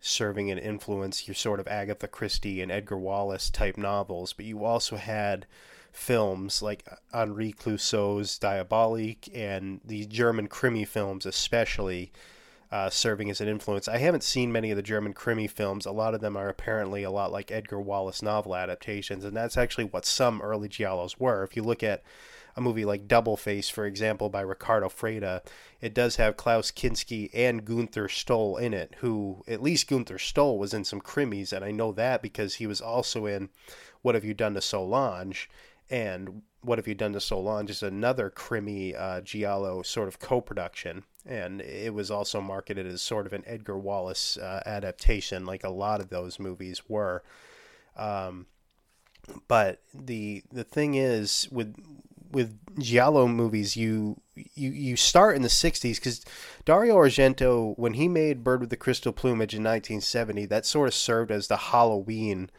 serving 0.00 0.50
an 0.50 0.58
influence, 0.58 1.28
your 1.28 1.34
sort 1.34 1.60
of 1.60 1.68
Agatha 1.68 2.08
Christie 2.08 2.62
and 2.62 2.72
Edgar 2.72 2.98
Wallace 2.98 3.50
type 3.50 3.76
novels, 3.76 4.32
but 4.32 4.46
you 4.46 4.64
also 4.64 4.96
had 4.96 5.46
films 5.92 6.62
like 6.62 6.86
Henri 7.12 7.52
Clouzot's 7.52 8.38
Diabolique 8.38 9.28
and 9.34 9.80
the 9.84 10.06
German 10.06 10.48
Krimi 10.48 10.86
films, 10.86 11.26
especially. 11.26 12.12
Uh, 12.72 12.88
serving 12.88 13.28
as 13.28 13.40
an 13.40 13.48
influence. 13.48 13.88
I 13.88 13.98
haven't 13.98 14.22
seen 14.22 14.52
many 14.52 14.70
of 14.70 14.76
the 14.76 14.82
German 14.82 15.12
Krimi 15.12 15.50
films. 15.50 15.86
A 15.86 15.90
lot 15.90 16.14
of 16.14 16.20
them 16.20 16.36
are 16.36 16.48
apparently 16.48 17.02
a 17.02 17.10
lot 17.10 17.32
like 17.32 17.50
Edgar 17.50 17.80
Wallace 17.80 18.22
novel 18.22 18.54
adaptations, 18.54 19.24
and 19.24 19.36
that's 19.36 19.56
actually 19.56 19.86
what 19.86 20.06
some 20.06 20.40
early 20.40 20.68
Giallos 20.68 21.18
were. 21.18 21.42
If 21.42 21.56
you 21.56 21.64
look 21.64 21.82
at 21.82 22.04
a 22.56 22.60
movie 22.60 22.84
like 22.84 23.08
Double 23.08 23.36
Face, 23.36 23.68
for 23.68 23.86
example, 23.86 24.28
by 24.28 24.40
Riccardo 24.40 24.88
Freda, 24.88 25.42
it 25.80 25.94
does 25.94 26.16
have 26.16 26.36
Klaus 26.36 26.70
Kinski 26.70 27.30
and 27.32 27.64
Gunther 27.64 28.08
Stoll 28.08 28.56
in 28.56 28.74
it, 28.74 28.96
who, 28.98 29.42
at 29.48 29.62
least 29.62 29.88
Gunther 29.88 30.18
Stoll 30.18 30.58
was 30.58 30.74
in 30.74 30.84
some 30.84 31.00
krimis, 31.00 31.52
and 31.52 31.64
I 31.64 31.70
know 31.70 31.92
that 31.92 32.22
because 32.22 32.56
he 32.56 32.66
was 32.66 32.80
also 32.80 33.26
in 33.26 33.48
What 34.02 34.14
Have 34.14 34.24
You 34.24 34.34
Done 34.34 34.54
to 34.54 34.60
Solange, 34.60 35.48
and 35.88 36.42
What 36.62 36.78
Have 36.78 36.88
You 36.88 36.94
Done 36.94 37.12
to 37.14 37.20
Solange 37.20 37.70
is 37.70 37.82
another 37.82 38.30
krimi 38.30 38.98
uh, 38.98 39.20
Giallo 39.20 39.82
sort 39.82 40.08
of 40.08 40.18
co-production, 40.18 41.04
and 41.26 41.60
it 41.60 41.94
was 41.94 42.10
also 42.10 42.40
marketed 42.40 42.86
as 42.86 43.02
sort 43.02 43.26
of 43.26 43.32
an 43.32 43.44
Edgar 43.46 43.78
Wallace 43.78 44.36
uh, 44.36 44.62
adaptation, 44.66 45.44
like 45.44 45.64
a 45.64 45.70
lot 45.70 46.00
of 46.00 46.08
those 46.08 46.38
movies 46.38 46.82
were. 46.88 47.22
Um, 47.96 48.46
but 49.48 49.82
the 49.92 50.42
the 50.50 50.64
thing 50.64 50.94
is 50.94 51.48
with 51.50 51.74
with 52.30 52.58
giallo 52.78 53.26
movies 53.26 53.76
you 53.76 54.20
you 54.34 54.70
you 54.70 54.96
start 54.96 55.36
in 55.36 55.42
the 55.42 55.48
60s 55.48 55.96
because 55.96 56.24
dario 56.64 56.96
argento 56.96 57.76
when 57.76 57.94
he 57.94 58.08
made 58.08 58.44
bird 58.44 58.60
with 58.60 58.70
the 58.70 58.76
crystal 58.76 59.12
plumage 59.12 59.54
in 59.54 59.62
1970 59.62 60.46
that 60.46 60.64
sort 60.64 60.88
of 60.88 60.94
served 60.94 61.30
as 61.30 61.48
the 61.48 61.56
halloween 61.56 62.50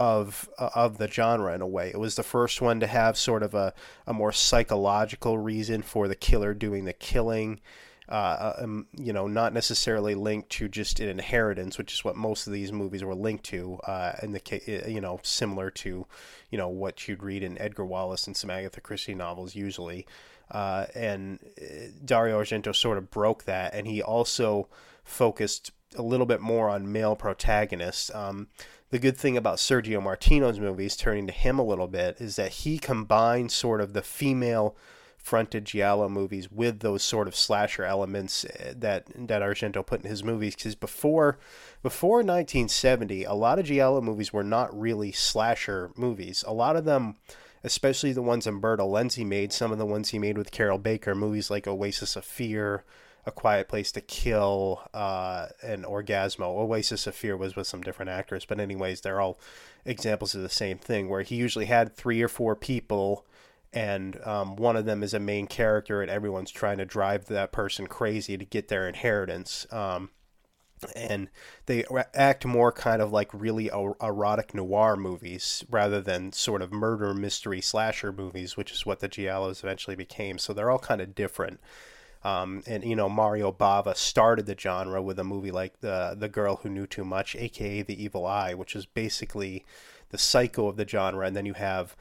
of 0.00 0.48
uh, 0.58 0.70
of 0.74 0.98
the 0.98 1.08
genre 1.08 1.54
in 1.54 1.60
a 1.60 1.66
way. 1.66 1.90
It 1.90 2.00
was 2.00 2.14
the 2.14 2.22
first 2.22 2.60
one 2.60 2.80
to 2.80 2.86
have 2.86 3.18
sort 3.18 3.42
of 3.42 3.54
a, 3.54 3.74
a 4.06 4.14
more 4.14 4.32
psychological 4.32 5.38
reason 5.38 5.82
for 5.82 6.08
the 6.08 6.14
killer 6.14 6.54
doing 6.54 6.86
the 6.86 6.94
killing 6.94 7.60
uh, 8.10 8.54
um, 8.58 8.86
you 8.98 9.12
know, 9.12 9.28
not 9.28 9.52
necessarily 9.52 10.14
linked 10.14 10.50
to 10.50 10.68
just 10.68 10.98
an 10.98 11.08
inheritance, 11.08 11.78
which 11.78 11.92
is 11.92 12.04
what 12.04 12.16
most 12.16 12.46
of 12.46 12.52
these 12.52 12.72
movies 12.72 13.04
were 13.04 13.14
linked 13.14 13.44
to. 13.44 13.78
Uh, 13.86 14.12
in 14.22 14.32
the 14.32 14.40
case, 14.40 14.66
you 14.88 15.00
know, 15.00 15.20
similar 15.22 15.70
to, 15.70 16.06
you 16.50 16.58
know, 16.58 16.68
what 16.68 17.06
you'd 17.06 17.22
read 17.22 17.42
in 17.42 17.56
Edgar 17.58 17.84
Wallace 17.84 18.26
and 18.26 18.36
some 18.36 18.50
Agatha 18.50 18.80
Christie 18.80 19.14
novels 19.14 19.54
usually. 19.54 20.06
Uh, 20.50 20.86
and 20.96 21.38
uh, 21.60 21.86
Dario 22.04 22.42
Argento 22.42 22.74
sort 22.74 22.98
of 22.98 23.10
broke 23.10 23.44
that, 23.44 23.72
and 23.74 23.86
he 23.86 24.02
also 24.02 24.68
focused 25.04 25.70
a 25.96 26.02
little 26.02 26.26
bit 26.26 26.40
more 26.40 26.68
on 26.68 26.90
male 26.90 27.14
protagonists. 27.14 28.12
Um, 28.14 28.48
the 28.90 28.98
good 28.98 29.16
thing 29.16 29.36
about 29.36 29.58
Sergio 29.58 30.02
Martino's 30.02 30.58
movies, 30.58 30.96
turning 30.96 31.28
to 31.28 31.32
him 31.32 31.60
a 31.60 31.64
little 31.64 31.86
bit, 31.86 32.20
is 32.20 32.34
that 32.36 32.50
he 32.50 32.78
combined 32.78 33.52
sort 33.52 33.80
of 33.80 33.92
the 33.92 34.02
female 34.02 34.76
fronted 35.22 35.64
giallo 35.64 36.08
movies 36.08 36.50
with 36.50 36.80
those 36.80 37.02
sort 37.02 37.28
of 37.28 37.36
slasher 37.36 37.84
elements 37.84 38.44
eh, 38.44 38.72
that 38.76 39.06
that 39.14 39.42
Argento 39.42 39.84
put 39.84 40.02
in 40.02 40.08
his 40.08 40.24
movies 40.24 40.54
because 40.54 40.74
before 40.74 41.38
before 41.82 42.18
1970 42.18 43.24
a 43.24 43.34
lot 43.34 43.58
of 43.58 43.66
giallo 43.66 44.00
movies 44.00 44.32
were 44.32 44.44
not 44.44 44.78
really 44.78 45.12
slasher 45.12 45.90
movies 45.96 46.44
a 46.46 46.52
lot 46.52 46.76
of 46.76 46.84
them 46.84 47.16
especially 47.62 48.12
the 48.12 48.22
ones 48.22 48.46
Umberto 48.46 48.88
Lenzi 48.88 49.26
made 49.26 49.52
some 49.52 49.70
of 49.70 49.78
the 49.78 49.86
ones 49.86 50.08
he 50.08 50.18
made 50.18 50.38
with 50.38 50.50
Carroll 50.50 50.78
Baker 50.78 51.14
movies 51.14 51.50
like 51.50 51.66
Oasis 51.66 52.16
of 52.16 52.24
Fear 52.24 52.84
a 53.26 53.30
Quiet 53.30 53.68
Place 53.68 53.92
to 53.92 54.00
Kill, 54.00 54.80
uh, 54.94 55.48
and 55.62 55.84
Orgasmo. 55.84 56.46
Oasis 56.58 57.06
of 57.06 57.14
Fear 57.14 57.36
was 57.36 57.54
with 57.54 57.66
some 57.66 57.82
different 57.82 58.10
actors, 58.10 58.44
but 58.44 58.58
anyways, 58.58 59.02
they're 59.02 59.20
all 59.20 59.38
examples 59.84 60.34
of 60.34 60.42
the 60.42 60.48
same 60.48 60.78
thing. 60.78 61.08
Where 61.08 61.22
he 61.22 61.36
usually 61.36 61.66
had 61.66 61.94
three 61.94 62.22
or 62.22 62.28
four 62.28 62.56
people 62.56 63.26
and 63.72 64.20
um, 64.26 64.56
one 64.56 64.76
of 64.76 64.84
them 64.84 65.02
is 65.02 65.14
a 65.14 65.20
main 65.20 65.46
character, 65.46 66.02
and 66.02 66.10
everyone's 66.10 66.50
trying 66.50 66.78
to 66.78 66.84
drive 66.84 67.26
that 67.26 67.52
person 67.52 67.86
crazy 67.86 68.36
to 68.36 68.44
get 68.44 68.68
their 68.68 68.88
inheritance. 68.88 69.66
Um, 69.70 70.10
and 70.96 71.28
they 71.66 71.84
act 72.14 72.44
more 72.46 72.72
kind 72.72 73.02
of 73.02 73.12
like 73.12 73.32
really 73.34 73.68
erotic 73.68 74.54
noir 74.54 74.96
movies 74.96 75.64
rather 75.70 76.00
than 76.00 76.32
sort 76.32 76.62
of 76.62 76.72
murder 76.72 77.12
mystery 77.12 77.60
slasher 77.60 78.12
movies, 78.12 78.56
which 78.56 78.72
is 78.72 78.86
what 78.86 79.00
the 79.00 79.08
Giallos 79.08 79.62
eventually 79.62 79.96
became. 79.96 80.38
So 80.38 80.52
they're 80.52 80.70
all 80.70 80.78
kind 80.78 81.00
of 81.00 81.14
different. 81.14 81.60
Um, 82.22 82.62
and 82.66 82.84
you 82.84 82.96
know 82.96 83.08
Mario 83.08 83.50
Bava 83.50 83.96
started 83.96 84.44
the 84.44 84.56
genre 84.58 85.00
with 85.00 85.18
a 85.18 85.24
movie 85.24 85.50
like 85.50 85.80
the 85.80 86.14
the 86.18 86.28
Girl 86.28 86.56
Who 86.56 86.68
Knew 86.68 86.86
Too 86.86 87.04
Much, 87.04 87.34
aka 87.34 87.82
The 87.82 88.02
Evil 88.02 88.26
Eye, 88.26 88.52
which 88.52 88.76
is 88.76 88.84
basically 88.84 89.64
the 90.10 90.18
psycho 90.18 90.66
of 90.68 90.76
the 90.76 90.86
genre. 90.86 91.26
And 91.26 91.34
then 91.34 91.46
you 91.46 91.54
have 91.54 91.96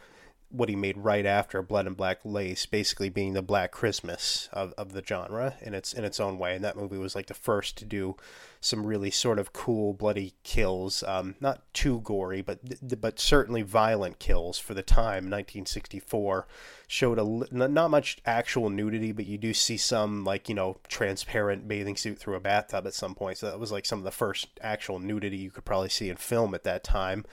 what 0.51 0.69
he 0.69 0.76
made 0.76 0.97
right 0.97 1.26
after 1.26 1.61
Blood 1.61 1.85
and 1.85 1.95
Black 1.95 2.19
Lace, 2.23 2.65
basically 2.65 3.09
being 3.09 3.34
the 3.34 3.41
Black 3.41 3.71
Christmas 3.71 4.49
of, 4.51 4.73
of 4.77 4.93
the 4.93 5.03
genre 5.05 5.55
in 5.61 5.76
its 5.76 5.93
in 5.93 6.03
its 6.03 6.19
own 6.19 6.39
way. 6.39 6.55
And 6.55 6.63
that 6.63 6.76
movie 6.76 6.97
was 6.97 7.15
like 7.15 7.27
the 7.27 7.35
first 7.35 7.77
to 7.77 7.85
do 7.85 8.15
some 8.59 8.85
really 8.85 9.11
sort 9.11 9.38
of 9.38 9.53
cool 9.53 9.93
bloody 9.93 10.34
kills, 10.43 11.03
um, 11.03 11.35
not 11.39 11.61
too 11.73 12.01
gory, 12.01 12.41
but 12.41 12.59
but 12.99 13.19
certainly 13.19 13.61
violent 13.61 14.17
kills 14.17 14.57
for 14.57 14.73
the 14.73 14.81
time. 14.81 15.26
1964 15.26 16.47
showed 16.88 17.19
a 17.19 17.55
not 17.55 17.91
much 17.91 18.17
actual 18.26 18.71
nudity, 18.71 19.11
but 19.11 19.27
you 19.27 19.38
do 19.38 19.53
see 19.53 19.77
some 19.77 20.23
like 20.23 20.49
you 20.49 20.55
know 20.55 20.77
transparent 20.88 21.67
bathing 21.67 21.95
suit 21.95 22.17
through 22.17 22.35
a 22.35 22.39
bathtub 22.39 22.88
at 22.88 22.95
some 22.95 23.13
point. 23.13 23.38
So 23.38 23.45
that 23.45 23.59
was 23.59 23.71
like 23.71 23.85
some 23.85 23.99
of 23.99 24.05
the 24.05 24.11
first 24.11 24.47
actual 24.61 24.97
nudity 24.97 25.38
you 25.38 25.51
could 25.51 25.65
probably 25.65 25.89
see 25.89 26.09
in 26.09 26.17
film 26.17 26.55
at 26.55 26.63
that 26.63 26.84
time. 26.84 27.26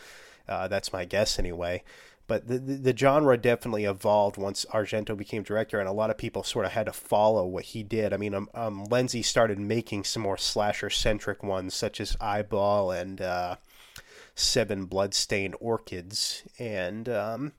Uh, 0.48 0.68
that's 0.68 0.92
my 0.92 1.04
guess 1.04 1.38
anyway 1.38 1.82
but 2.26 2.48
the, 2.48 2.58
the, 2.58 2.74
the 2.74 2.96
genre 2.96 3.36
definitely 3.36 3.84
evolved 3.84 4.36
once 4.36 4.66
Argento 4.72 5.16
became 5.16 5.42
director, 5.42 5.78
and 5.78 5.88
a 5.88 5.92
lot 5.92 6.10
of 6.10 6.18
people 6.18 6.42
sort 6.42 6.66
of 6.66 6.72
had 6.72 6.86
to 6.86 6.92
follow 6.92 7.46
what 7.46 7.64
he 7.64 7.82
did. 7.82 8.12
I 8.12 8.16
mean, 8.16 8.34
um, 8.34 8.48
um 8.54 8.86
Lenzi 8.86 9.24
started 9.24 9.58
making 9.58 10.04
some 10.04 10.22
more 10.22 10.36
slasher 10.36 10.90
centric 10.90 11.42
ones, 11.42 11.74
such 11.74 12.00
as 12.00 12.16
Eyeball 12.20 12.90
and 12.90 13.20
uh, 13.20 13.56
Seven 14.34 14.86
Bloodstained 14.86 15.54
Orchids, 15.60 16.42
and 16.58 17.08
um, 17.08 17.52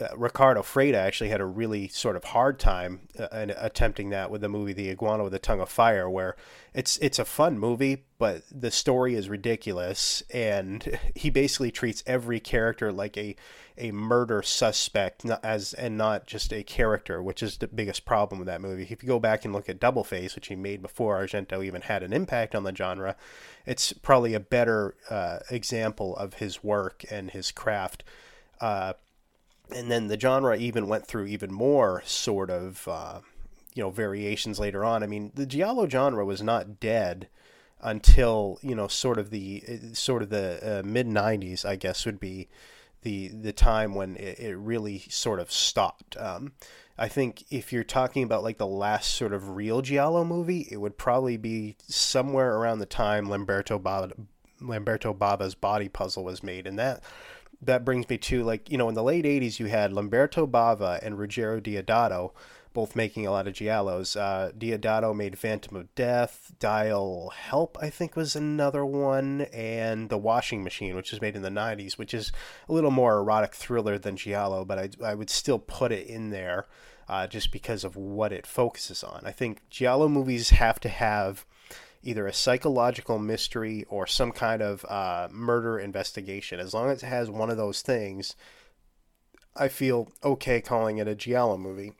uh, 0.00 0.16
Riccardo 0.16 0.62
Freda 0.62 0.94
actually 0.94 1.30
had 1.30 1.40
a 1.40 1.46
really 1.46 1.88
sort 1.88 2.16
of 2.16 2.24
hard 2.24 2.58
time 2.58 3.00
uh, 3.18 3.46
attempting 3.56 4.10
that 4.10 4.30
with 4.30 4.40
the 4.40 4.48
movie 4.48 4.72
The 4.72 4.90
Iguana 4.90 5.24
with 5.24 5.32
the 5.32 5.38
Tongue 5.38 5.60
of 5.60 5.68
Fire, 5.68 6.08
where 6.08 6.36
it's 6.72 6.96
it's 6.98 7.18
a 7.18 7.24
fun 7.24 7.58
movie, 7.58 8.04
but 8.18 8.42
the 8.50 8.70
story 8.70 9.14
is 9.14 9.28
ridiculous, 9.28 10.22
and 10.32 10.98
he 11.14 11.30
basically 11.30 11.70
treats 11.70 12.04
every 12.06 12.40
character 12.40 12.92
like 12.92 13.16
a 13.16 13.34
a 13.76 13.92
murder 13.92 14.42
suspect 14.42 15.24
as 15.42 15.72
and 15.74 15.96
not 15.96 16.26
just 16.26 16.52
a 16.52 16.62
character, 16.62 17.22
which 17.22 17.42
is 17.42 17.58
the 17.58 17.68
biggest 17.68 18.04
problem 18.04 18.38
with 18.38 18.46
that 18.46 18.60
movie. 18.60 18.82
If 18.82 19.02
you 19.02 19.08
go 19.08 19.20
back 19.20 19.44
and 19.44 19.54
look 19.54 19.68
at 19.68 19.80
Double 19.80 20.04
Face, 20.04 20.34
which 20.34 20.48
he 20.48 20.56
made 20.56 20.82
before 20.82 21.18
Argento 21.20 21.64
even 21.64 21.82
had 21.82 22.02
an 22.02 22.12
impact 22.12 22.54
on 22.54 22.64
the 22.64 22.74
genre, 22.74 23.16
it's 23.66 23.92
probably 23.92 24.34
a 24.34 24.40
better 24.40 24.94
uh, 25.10 25.38
example 25.50 26.16
of 26.16 26.34
his 26.34 26.62
work 26.62 27.04
and 27.10 27.30
his 27.30 27.52
craft. 27.52 28.04
Uh, 28.60 28.94
and 29.74 29.90
then 29.90 30.08
the 30.08 30.18
genre 30.18 30.56
even 30.56 30.88
went 30.88 31.06
through 31.06 31.26
even 31.26 31.52
more 31.52 32.02
sort 32.04 32.50
of 32.50 32.86
uh, 32.88 33.20
you 33.74 33.82
know 33.82 33.90
variations 33.90 34.58
later 34.58 34.84
on. 34.84 35.02
I 35.02 35.06
mean, 35.06 35.32
the 35.34 35.46
giallo 35.46 35.88
genre 35.88 36.24
was 36.24 36.42
not 36.42 36.80
dead 36.80 37.28
until 37.80 38.58
you 38.62 38.74
know 38.74 38.88
sort 38.88 39.18
of 39.18 39.30
the 39.30 39.62
sort 39.92 40.22
of 40.22 40.30
the 40.30 40.80
uh, 40.80 40.82
mid 40.86 41.06
'90s, 41.06 41.64
I 41.64 41.76
guess 41.76 42.06
would 42.06 42.20
be 42.20 42.48
the 43.02 43.28
the 43.28 43.52
time 43.52 43.94
when 43.94 44.16
it, 44.16 44.38
it 44.38 44.56
really 44.56 45.00
sort 45.08 45.40
of 45.40 45.52
stopped. 45.52 46.16
Um, 46.16 46.52
I 46.98 47.06
think 47.06 47.44
if 47.50 47.72
you're 47.72 47.84
talking 47.84 48.24
about 48.24 48.42
like 48.42 48.58
the 48.58 48.66
last 48.66 49.14
sort 49.14 49.32
of 49.32 49.50
real 49.50 49.82
giallo 49.82 50.24
movie, 50.24 50.66
it 50.70 50.78
would 50.78 50.98
probably 50.98 51.36
be 51.36 51.76
somewhere 51.86 52.56
around 52.56 52.80
the 52.80 52.86
time 52.86 53.28
Lamberto 53.28 53.78
Bava, 53.78 54.12
Lamberto 54.60 55.14
Bava's 55.16 55.54
Body 55.54 55.88
Puzzle 55.88 56.24
was 56.24 56.42
made, 56.42 56.66
and 56.66 56.78
that 56.78 57.02
that 57.60 57.84
brings 57.84 58.08
me 58.08 58.18
to 58.18 58.44
like 58.44 58.70
you 58.70 58.78
know 58.78 58.88
in 58.88 58.94
the 58.94 59.02
late 59.02 59.24
80s 59.24 59.58
you 59.58 59.66
had 59.66 59.92
Lamberto 59.92 60.46
Bava 60.46 61.00
and 61.02 61.16
Ruggero 61.16 61.60
Deodato 61.60 62.32
both 62.74 62.94
making 62.94 63.26
a 63.26 63.30
lot 63.30 63.48
of 63.48 63.54
giallos. 63.54 64.14
Uh, 64.16 64.52
Deodato 64.52 65.16
made 65.16 65.38
Phantom 65.38 65.74
of 65.74 65.92
Death, 65.94 66.52
Dial 66.60 67.30
Help 67.30 67.76
I 67.80 67.90
think 67.90 68.14
was 68.14 68.36
another 68.36 68.84
one, 68.84 69.42
and 69.52 70.08
The 70.08 70.18
Washing 70.18 70.62
Machine, 70.62 70.94
which 70.94 71.10
was 71.10 71.20
made 71.20 71.34
in 71.34 71.42
the 71.42 71.48
90s, 71.48 71.98
which 71.98 72.14
is 72.14 72.30
a 72.68 72.72
little 72.72 72.90
more 72.90 73.18
erotic 73.18 73.54
thriller 73.54 73.98
than 73.98 74.16
giallo, 74.16 74.64
but 74.64 74.78
I, 74.78 74.90
I 75.04 75.14
would 75.14 75.30
still 75.30 75.58
put 75.58 75.90
it 75.90 76.06
in 76.06 76.30
there 76.30 76.66
uh, 77.08 77.26
just 77.26 77.50
because 77.50 77.84
of 77.84 77.96
what 77.96 78.32
it 78.32 78.46
focuses 78.46 79.02
on. 79.02 79.22
I 79.24 79.32
think 79.32 79.62
giallo 79.70 80.08
movies 80.08 80.50
have 80.50 80.78
to 80.80 80.88
have 80.88 81.46
either 82.02 82.26
a 82.26 82.32
psychological 82.32 83.18
mystery 83.18 83.84
or 83.88 84.06
some 84.06 84.32
kind 84.32 84.62
of 84.62 84.84
uh, 84.86 85.28
murder 85.30 85.78
investigation. 85.78 86.60
As 86.60 86.74
long 86.74 86.90
as 86.90 87.02
it 87.02 87.06
has 87.06 87.30
one 87.30 87.50
of 87.50 87.56
those 87.56 87.82
things, 87.82 88.36
I 89.56 89.68
feel 89.68 90.10
okay 90.22 90.60
calling 90.60 90.98
it 90.98 91.08
a 91.08 91.14
Giallo 91.14 91.58
movie. 91.58 91.92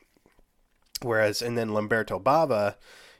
Whereas, 1.01 1.41
and 1.41 1.57
then 1.57 1.73
Lamberto 1.73 2.19
Bava 2.19 2.75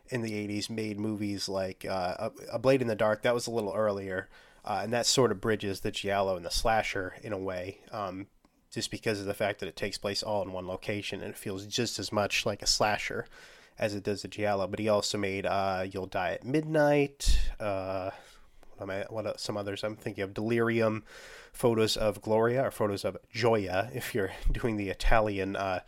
in 0.10 0.22
the 0.22 0.32
80s 0.32 0.70
made 0.70 1.00
movies 1.00 1.48
like 1.48 1.86
uh, 1.88 2.30
A 2.52 2.60
Blade 2.60 2.82
in 2.82 2.88
the 2.88 2.96
Dark, 2.96 3.22
that 3.22 3.34
was 3.34 3.48
a 3.48 3.52
little 3.52 3.74
earlier, 3.74 4.28
uh, 4.66 4.82
and 4.84 4.92
that 4.92 5.06
sort 5.06 5.32
of 5.32 5.40
bridges 5.40 5.82
the 5.82 5.92
Giallo 5.92 6.36
and 6.36 6.46
the 6.46 6.52
slasher 6.52 7.16
in 7.22 7.32
a 7.32 7.38
way. 7.38 7.80
Um, 7.92 8.28
just 8.72 8.92
because 8.92 9.20
of 9.20 9.26
the 9.26 9.34
fact 9.34 9.60
that 9.60 9.70
it 9.70 9.76
takes 9.76 9.98
place 9.98 10.22
all 10.22 10.44
in 10.44 10.52
one 10.52 10.68
location 10.68 11.22
and 11.22 11.32
it 11.32 11.38
feels 11.38 11.66
just 11.66 11.98
as 11.98 12.12
much 12.12 12.46
like 12.46 12.62
a 12.62 12.68
slasher 12.68 13.26
as 13.80 13.96
it 13.96 14.04
does 14.04 14.22
the 14.22 14.28
Giallo. 14.28 14.68
But 14.68 14.80
he 14.80 14.90
also 14.90 15.18
made 15.18 15.46
uh, 15.46 15.86
You'll 15.90 16.06
Die 16.06 16.34
at 16.34 16.44
Midnight. 16.44 17.40
Uh, 17.60 18.12
what, 18.78 18.84
am 18.84 18.90
I, 18.90 19.06
what 19.10 19.26
are 19.26 19.34
some 19.38 19.58
others? 19.58 19.84
I'm 19.84 19.96
thinking 19.96 20.24
of 20.24 20.34
Delirium, 20.34 21.04
photos 21.54 21.98
of 21.98 22.22
Gloria, 22.22 22.66
or 22.66 22.72
photos 22.72 23.06
of 23.06 23.18
Gioia, 23.34 23.90
if 23.96 24.14
you're 24.14 24.32
doing 24.52 24.78
the 24.78 24.90
Italian 24.90 25.56
uh, 25.56 25.80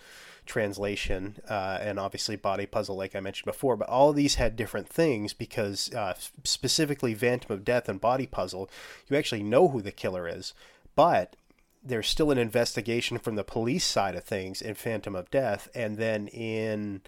translation, 0.46 1.38
uh, 1.50 1.78
and 1.82 2.00
obviously 2.00 2.36
Body 2.36 2.66
Puzzle, 2.66 2.96
like 2.96 3.16
I 3.16 3.20
mentioned 3.20 3.46
before. 3.46 3.76
But 3.76 3.90
all 3.90 4.10
of 4.10 4.16
these 4.16 4.36
had 4.36 4.56
different 4.56 4.88
things 4.90 5.34
because 5.34 5.94
uh, 5.94 6.16
specifically 6.44 7.14
Phantom 7.14 7.54
of 7.54 7.64
Death 7.64 7.88
and 7.88 8.02
Body 8.02 8.26
Puzzle, 8.26 8.70
you 9.08 9.18
actually 9.18 9.44
know 9.44 9.68
who 9.68 9.82
the 9.82 9.92
killer 9.92 10.28
is, 10.28 10.54
but 10.96 11.36
there's 11.84 12.08
still 12.08 12.32
an 12.32 12.38
investigation 12.38 13.18
from 13.18 13.36
the 13.36 13.44
police 13.44 13.86
side 13.86 14.16
of 14.16 14.24
things 14.24 14.62
in 14.62 14.76
Phantom 14.76 15.16
of 15.16 15.32
Death, 15.32 15.70
and 15.74 15.98
then 15.98 16.28
in 16.28 17.02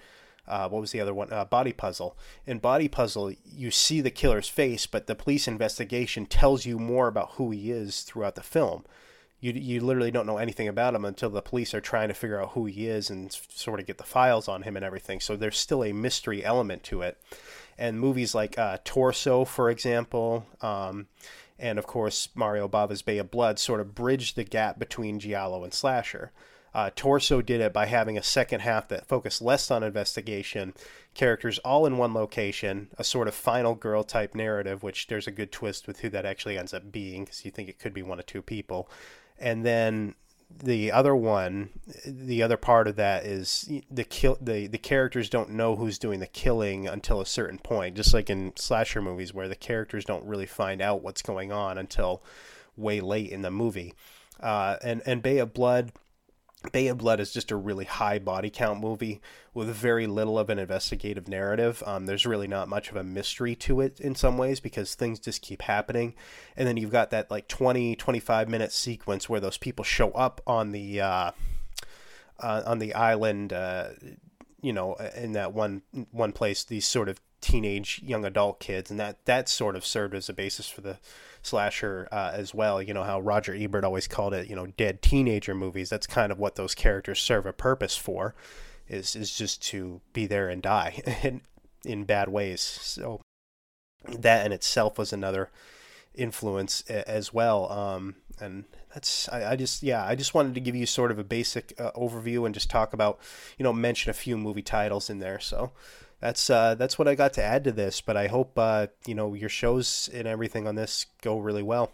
uh, 0.48 0.68
what 0.68 0.82
was 0.82 0.91
the 0.91 0.99
other 0.99 1.14
one? 1.14 1.32
Uh, 1.32 1.45
Body 1.45 1.72
Puzzle. 1.72 2.18
In 2.45 2.60
Body 2.60 2.88
Puzzle, 2.88 3.34
you 3.45 3.72
see 3.72 4.02
the 4.02 4.11
killer's 4.11 4.49
face, 4.49 4.86
but 4.86 5.07
the 5.07 5.15
police 5.15 5.48
investigation 5.48 6.26
tells 6.26 6.65
you 6.65 6.78
more 6.78 7.07
about 7.07 7.32
who 7.34 7.52
he 7.52 7.72
is 7.72 8.02
throughout 8.02 8.36
the 8.36 8.44
film. 8.44 8.84
You, 9.40 9.53
you 9.53 9.82
literally 9.82 10.11
don't 10.11 10.26
know 10.26 10.38
anything 10.38 10.68
about 10.68 10.95
him 10.95 11.03
until 11.06 11.30
the 11.30 11.41
police 11.41 11.74
are 11.74 11.82
trying 11.82 12.07
to 12.07 12.14
figure 12.14 12.41
out 12.41 12.52
who 12.52 12.65
he 12.65 12.88
is 12.88 13.10
and 13.10 13.32
sort 13.49 13.80
of 13.80 13.86
get 13.86 13.98
the 13.98 14.03
files 14.03 14.48
on 14.48 14.64
him 14.64 14.76
and 14.76 14.86
everything. 14.86 15.20
So 15.20 15.36
there's 15.36 15.57
still 15.57 15.84
a 15.84 15.91
mystery 15.91 16.44
element 16.44 16.84
to 16.84 17.02
it. 17.02 17.22
And 17.78 17.99
movies 17.99 18.36
like 18.36 18.57
uh, 18.57 18.78
Torso, 18.86 19.44
for 19.45 19.70
example, 19.70 20.45
um, 20.61 21.07
and 21.60 21.80
of 21.80 21.88
course 21.88 22.30
Mario 22.36 22.68
Bava's 22.68 23.02
Bay 23.02 23.18
of 23.18 23.32
Blood 23.32 23.60
sort 23.60 23.80
of 23.82 23.95
bridge 23.95 24.36
the 24.36 24.44
gap 24.44 24.80
between 24.80 25.20
Giallo 25.20 25.64
and 25.64 25.74
Slasher. 25.74 26.32
Uh, 26.74 26.90
Torso 26.95 27.41
did 27.41 27.62
it 27.62 27.72
by 27.72 27.86
having 27.86 28.18
a 28.18 28.24
second 28.24 28.62
half 28.62 28.88
that 28.88 29.08
focused 29.08 29.41
less 29.41 29.70
on 29.70 29.84
investigation, 29.84 30.74
characters 31.14 31.60
all 31.60 31.86
in 31.86 31.98
one 31.98 32.14
location, 32.14 32.90
a 32.98 33.04
sort 33.04 33.28
of 33.28 33.36
final 33.36 33.76
girl 33.76 34.04
type 34.04 34.34
narrative, 34.34 34.82
which 34.82 35.08
there's 35.08 35.28
a 35.28 35.32
good 35.32 35.52
twist 35.52 35.88
with 35.88 36.00
who 36.00 36.10
that 36.10 36.26
actually 36.26 36.58
ends 36.58 36.74
up 36.74 36.91
being 36.91 37.26
because 37.26 37.45
you 37.45 37.52
think 37.52 37.70
it 37.70 37.80
could 37.80 37.94
be 37.94 38.02
one 38.02 38.20
of 38.20 38.26
two 38.26 38.41
people. 38.41 38.90
And 39.38 39.64
then 39.64 40.16
the 40.64 40.91
other 40.91 41.16
one, 41.16 41.70
the 42.06 42.44
other 42.44 42.58
part 42.58 42.88
of 42.88 42.95
that 42.95 43.26
is 43.26 43.70
the 43.90 44.04
kill. 44.04 44.38
The 44.41 44.68
the 44.68 44.78
characters 44.78 45.30
don't 45.30 45.52
know 45.52 45.76
who's 45.76 45.98
doing 45.98 46.20
the 46.20 46.28
killing 46.28 46.88
until 46.88 47.22
a 47.22 47.26
certain 47.26 47.58
point, 47.60 47.95
just 47.95 48.14
like 48.14 48.30
in 48.30 48.54
slasher 48.56 49.02
movies 49.02 49.34
where 49.34 49.48
the 49.48 49.56
characters 49.56 50.06
don't 50.06 50.26
really 50.26 50.45
find 50.45 50.82
out 50.82 51.02
what's 51.02 51.22
going 51.22 51.52
on 51.52 51.78
until 51.78 52.24
way 52.78 53.02
late 53.02 53.32
in 53.32 53.41
the 53.41 53.52
movie. 53.52 53.94
Uh, 54.40 54.78
and 54.84 55.02
and 55.06 55.22
Bay 55.22 55.38
of 55.38 55.54
Blood. 55.54 55.91
Bay 56.72 56.88
of 56.88 56.98
Blood 56.98 57.19
is 57.19 57.31
just 57.31 57.52
a 57.52 57.56
really 57.56 57.85
high 57.85 58.19
body 58.19 58.49
count 58.49 58.80
movie 58.80 59.22
with 59.53 59.68
very 59.69 60.07
little 60.07 60.40
of 60.40 60.49
an 60.49 60.60
investigative 60.60 61.27
narrative. 61.27 61.84
Um, 61.85 62.06
there's 62.06 62.26
really 62.26 62.48
not 62.48 62.69
much 62.69 62.90
of 62.90 62.95
a 62.95 63.03
mystery 63.03 63.56
to 63.57 63.81
it 63.81 63.99
in 63.99 64.15
some 64.15 64.38
ways 64.38 64.60
because 64.60 64.95
things 64.95 65.19
just 65.19 65.41
keep 65.41 65.64
happening. 65.64 66.15
And 66.56 66.68
then 66.68 66.77
you've 66.77 66.91
got 66.91 67.11
that 67.11 67.30
like 67.30 67.48
20, 67.48 67.95
25 67.95 68.49
minute 68.49 68.72
sequence 68.72 69.27
where 69.27 69.40
those 69.40 69.57
people 69.57 69.84
show 69.84 70.11
up 70.11 70.41
on 70.48 70.72
the 70.72 71.02
uh, 71.02 71.31
uh, 72.40 72.64
on 72.65 72.80
the 72.80 72.94
island, 72.94 73.53
uh, 73.53 73.90
you 74.61 74.73
know, 74.73 74.95
in 75.15 75.34
that 75.34 75.53
one 75.53 75.81
one 76.11 76.31
place. 76.31 76.64
These 76.64 76.88
sort 76.88 77.10
of 77.10 77.19
teenage 77.41 78.02
young 78.03 78.26
adult 78.26 78.60
kids, 78.60 78.90
and 78.90 78.99
that 78.99 79.26
that 79.26 79.49
sort 79.49 79.76
of 79.76 79.85
served 79.85 80.15
as 80.15 80.30
a 80.30 80.34
basis 80.34 80.69
for 80.69 80.81
the 80.81 80.98
slasher 81.44 82.07
uh, 82.11 82.32
as 82.34 82.53
well. 82.53 82.82
You 82.82 82.94
know 82.94 83.03
how 83.03 83.20
Roger 83.20 83.53
Ebert 83.53 83.84
always 83.84 84.07
called 84.07 84.34
it, 84.34 84.49
you 84.49 84.56
know, 84.56 84.68
dead 84.68 85.02
teenager 85.02 85.53
movies. 85.53 85.90
That's 85.90 86.07
kind 86.07 86.32
of 86.32 86.40
what 86.40 86.56
those 86.56 86.74
characters 86.74 87.20
serve 87.20 87.45
a 87.45 87.53
purpose 87.53 87.95
for, 87.95 88.34
is 88.88 89.15
is 89.15 89.36
just 89.36 89.61
to 89.64 90.02
be 90.14 90.26
there 90.26 90.49
and 90.49 90.61
die 90.61 91.02
in 91.24 91.41
in 91.86 92.06
bad 92.06 92.30
ways. 92.30 92.61
So 92.61 93.22
that 94.07 94.45
in 94.45 94.52
itself 94.52 94.98
was 94.98 95.14
another 95.14 95.52
influence 96.15 96.82
as 96.90 97.34
well. 97.34 97.72
Um, 97.72 98.15
and 98.40 98.65
that's 98.94 99.30
I, 99.30 99.52
I, 99.52 99.56
just 99.56 99.84
yeah 99.84 100.06
I 100.06 100.15
just 100.15 100.34
wanted 100.34 100.56
to 100.56 100.60
give 100.60 100.76
you 100.76 100.86
sort 100.86 101.11
of 101.11 101.20
a 101.20 101.24
basic 101.24 101.74
uh, 101.80 101.91
overview 101.91 102.45
and 102.45 102.53
just 102.53 102.70
talk 102.70 102.94
about 102.94 103.20
you 103.57 103.64
know 103.64 103.74
mention 103.74 104.10
a 104.10 104.14
few 104.14 104.38
movie 104.38 104.61
titles 104.61 105.10
in 105.10 105.20
there. 105.20 105.40
So 105.40 105.72
that's 106.24 106.50
uh, 106.50 106.74
that's 106.76 106.98
what 106.98 107.10
I 107.10 107.16
got 107.16 107.34
to 107.34 107.44
add 107.44 107.66
to 107.66 107.74
this. 107.74 108.00
But 108.00 108.16
I 108.16 108.28
hope 108.28 108.58
uh, 108.58 108.88
you 109.06 109.14
know 109.14 109.34
your 109.34 109.50
shows 109.50 110.10
and 110.14 110.26
everything 110.26 110.66
on 110.68 110.76
this 110.76 111.08
go 111.22 111.38
really 111.38 111.64
well. 111.64 111.91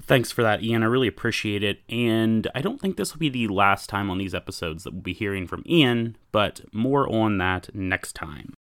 Thanks 0.00 0.30
for 0.30 0.44
that, 0.44 0.62
Ian. 0.62 0.84
I 0.84 0.86
really 0.86 1.08
appreciate 1.08 1.64
it. 1.64 1.80
And 1.88 2.48
I 2.54 2.60
don't 2.60 2.80
think 2.80 2.96
this 2.96 3.12
will 3.12 3.18
be 3.18 3.30
the 3.30 3.48
last 3.48 3.88
time 3.88 4.10
on 4.10 4.18
these 4.18 4.34
episodes 4.34 4.84
that 4.84 4.92
we'll 4.92 5.02
be 5.02 5.12
hearing 5.12 5.48
from 5.48 5.64
Ian, 5.66 6.16
but 6.30 6.60
more 6.72 7.12
on 7.12 7.38
that 7.38 7.74
next 7.74 8.12
time. 8.12 8.54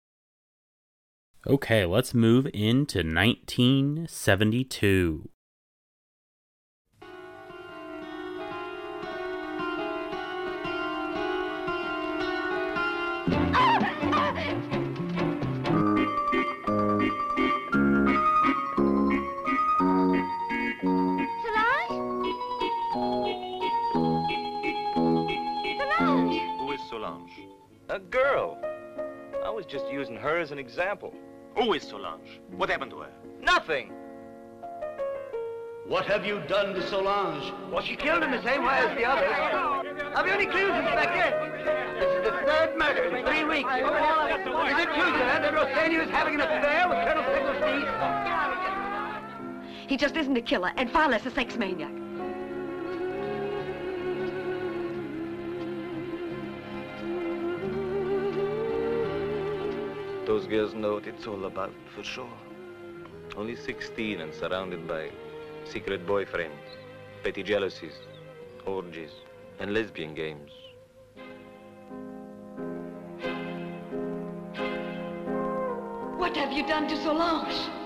Okay, 1.47 1.85
let's 1.85 2.15
move 2.15 2.47
into 2.55 3.01
1972. 3.01 5.29
A 27.93 27.98
girl. 27.98 28.59
I 29.44 29.51
was 29.51 29.66
just 29.66 29.85
using 29.93 30.16
her 30.16 30.39
as 30.39 30.51
an 30.51 30.59
example. 30.59 31.12
Who 31.55 31.74
is 31.74 31.82
Solange? 31.82 32.40
What 32.56 32.70
happened 32.70 32.90
to 32.93 33.01
her? 33.01 33.10
Nothing. 33.39 33.93
What 35.86 36.06
have 36.06 36.24
you 36.24 36.40
done 36.48 36.73
to 36.73 36.89
Solange? 36.89 37.52
Well, 37.70 37.82
she 37.82 37.94
killed 37.94 38.23
him 38.23 38.31
the 38.31 38.43
same 38.43 38.64
way 38.64 38.78
as 38.78 38.97
the 38.97 39.05
others. 39.05 39.31
Have 40.16 40.27
you 40.27 40.32
any 40.32 40.47
clues, 40.47 40.70
Inspector? 40.70 41.52
This 42.01 42.09
is 42.16 42.24
the 42.24 42.32
third 42.47 42.78
murder 42.78 43.14
in 43.14 43.27
three 43.27 43.44
weeks. 43.44 43.69
Is 43.69 43.81
it 43.85 44.89
true, 44.94 45.12
sir, 45.12 45.40
that 45.43 45.52
Rosseni 45.52 46.02
is 46.02 46.09
having 46.09 46.36
an 46.36 46.40
affair 46.40 46.89
with 46.89 46.97
Colonel 47.06 47.24
Finkelstein? 47.35 47.86
He 49.86 49.98
just 49.98 50.16
isn't 50.16 50.35
a 50.35 50.40
killer, 50.40 50.73
and 50.78 50.90
far 50.90 51.10
less 51.10 51.27
a 51.27 51.31
sex 51.31 51.59
maniac. 51.59 51.93
Those 60.33 60.47
girls 60.47 60.73
know 60.73 60.95
what 60.95 61.07
it's 61.07 61.27
all 61.27 61.45
about, 61.45 61.75
for 61.95 62.03
sure. 62.03 62.39
Only 63.37 63.55
16 63.55 64.19
and 64.19 64.33
surrounded 64.33 64.89
by 64.89 65.11
secret 65.67 66.07
boyfriends, 66.07 66.71
petty 67.23 67.43
jealousies, 67.43 67.99
orgies, 68.65 69.11
and 69.61 69.75
lesbian 69.75 70.15
games. 70.15 70.51
What 76.17 76.35
have 76.35 76.51
you 76.51 76.67
done 76.67 76.89
to 76.89 76.97
Solange? 77.03 77.82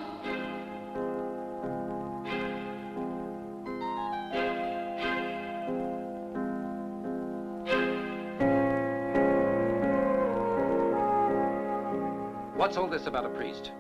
What's 12.67 12.79
all 12.79 12.89
this 12.89 13.07
about 13.07 13.25
a 13.25 13.29
priest? 13.29 13.71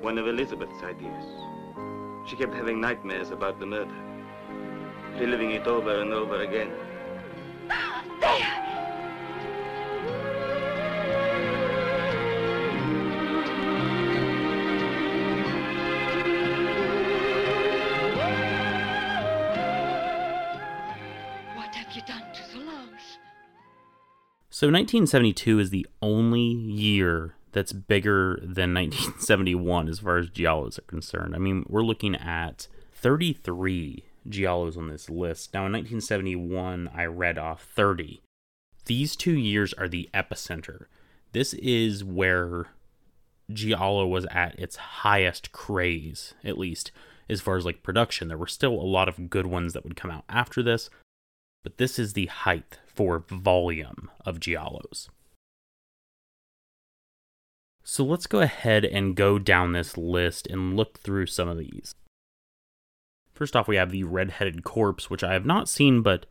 One 0.00 0.18
of 0.18 0.26
Elizabeth's 0.26 0.82
ideas. 0.82 1.24
She 2.28 2.34
kept 2.34 2.52
having 2.52 2.80
nightmares 2.80 3.30
about 3.30 3.60
the 3.60 3.66
murder, 3.66 3.94
reliving 5.16 5.52
it 5.52 5.68
over 5.68 6.00
and 6.02 6.12
over 6.12 6.42
again. 6.42 6.72
There! 8.20 8.34
What 21.54 21.72
have 21.76 21.94
you 21.94 22.02
done 22.02 22.32
to 22.34 22.42
Solange? 22.50 23.20
So 24.50 24.66
1972 24.66 25.60
is 25.60 25.70
the 25.70 25.86
only 26.02 26.40
year 26.40 27.36
that's 27.52 27.72
bigger 27.72 28.36
than 28.42 28.74
1971 28.74 29.88
as 29.88 30.00
far 30.00 30.18
as 30.18 30.30
giallos 30.30 30.78
are 30.78 30.82
concerned. 30.82 31.34
I 31.34 31.38
mean, 31.38 31.64
we're 31.68 31.82
looking 31.82 32.14
at 32.14 32.68
33 32.92 34.04
giallos 34.28 34.76
on 34.76 34.88
this 34.88 35.08
list. 35.08 35.54
Now 35.54 35.66
in 35.66 35.72
1971, 35.72 36.90
I 36.94 37.04
read 37.04 37.38
off 37.38 37.66
30. 37.74 38.20
These 38.86 39.16
two 39.16 39.32
years 39.32 39.72
are 39.74 39.88
the 39.88 40.08
epicenter. 40.14 40.86
This 41.32 41.54
is 41.54 42.04
where 42.04 42.66
giallo 43.52 44.06
was 44.06 44.26
at 44.26 44.58
its 44.58 44.76
highest 44.76 45.52
craze, 45.52 46.34
at 46.44 46.58
least 46.58 46.92
as 47.28 47.40
far 47.40 47.56
as 47.56 47.64
like 47.64 47.82
production. 47.82 48.28
There 48.28 48.38
were 48.38 48.46
still 48.46 48.72
a 48.72 48.82
lot 48.82 49.08
of 49.08 49.30
good 49.30 49.46
ones 49.46 49.72
that 49.72 49.84
would 49.84 49.96
come 49.96 50.10
out 50.10 50.24
after 50.28 50.62
this, 50.62 50.90
but 51.62 51.78
this 51.78 51.98
is 51.98 52.12
the 52.12 52.26
height 52.26 52.78
for 52.86 53.24
volume 53.28 54.10
of 54.24 54.40
giallos. 54.40 55.08
So 57.92 58.04
let's 58.04 58.28
go 58.28 58.38
ahead 58.38 58.84
and 58.84 59.16
go 59.16 59.36
down 59.40 59.72
this 59.72 59.98
list 59.98 60.46
and 60.46 60.76
look 60.76 61.00
through 61.00 61.26
some 61.26 61.48
of 61.48 61.58
these. 61.58 61.96
First 63.34 63.56
off, 63.56 63.66
we 63.66 63.74
have 63.74 63.90
the 63.90 64.04
Red-Headed 64.04 64.62
Corpse, 64.62 65.10
which 65.10 65.24
I 65.24 65.32
have 65.32 65.44
not 65.44 65.68
seen, 65.68 66.00
but 66.00 66.24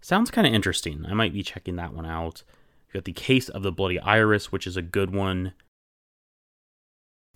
sounds 0.00 0.30
kind 0.30 0.46
of 0.46 0.54
interesting. 0.54 1.04
I 1.08 1.14
might 1.14 1.32
be 1.32 1.42
checking 1.42 1.74
that 1.74 1.94
one 1.94 2.06
out. 2.06 2.44
We 2.86 2.98
got 2.98 3.06
the 3.06 3.12
Case 3.12 3.48
of 3.48 3.64
the 3.64 3.72
Bloody 3.72 3.98
Iris, 3.98 4.52
which 4.52 4.68
is 4.68 4.76
a 4.76 4.82
good 4.82 5.12
one. 5.12 5.52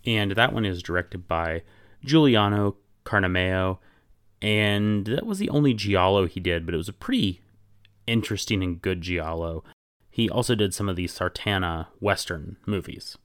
And 0.06 0.30
that 0.30 0.52
one 0.52 0.64
is 0.64 0.80
directed 0.80 1.26
by 1.26 1.62
Giuliano 2.04 2.76
Carnimeo. 3.04 3.78
And 4.40 5.04
that 5.06 5.26
was 5.26 5.40
the 5.40 5.50
only 5.50 5.74
Giallo 5.74 6.26
he 6.26 6.38
did, 6.38 6.64
but 6.64 6.76
it 6.76 6.78
was 6.78 6.88
a 6.88 6.92
pretty 6.92 7.40
interesting 8.06 8.62
and 8.62 8.80
good 8.80 9.00
Giallo. 9.00 9.64
He 10.12 10.30
also 10.30 10.54
did 10.54 10.72
some 10.72 10.88
of 10.88 10.94
the 10.94 11.06
Sartana 11.06 11.88
Western 11.98 12.56
movies. 12.66 13.18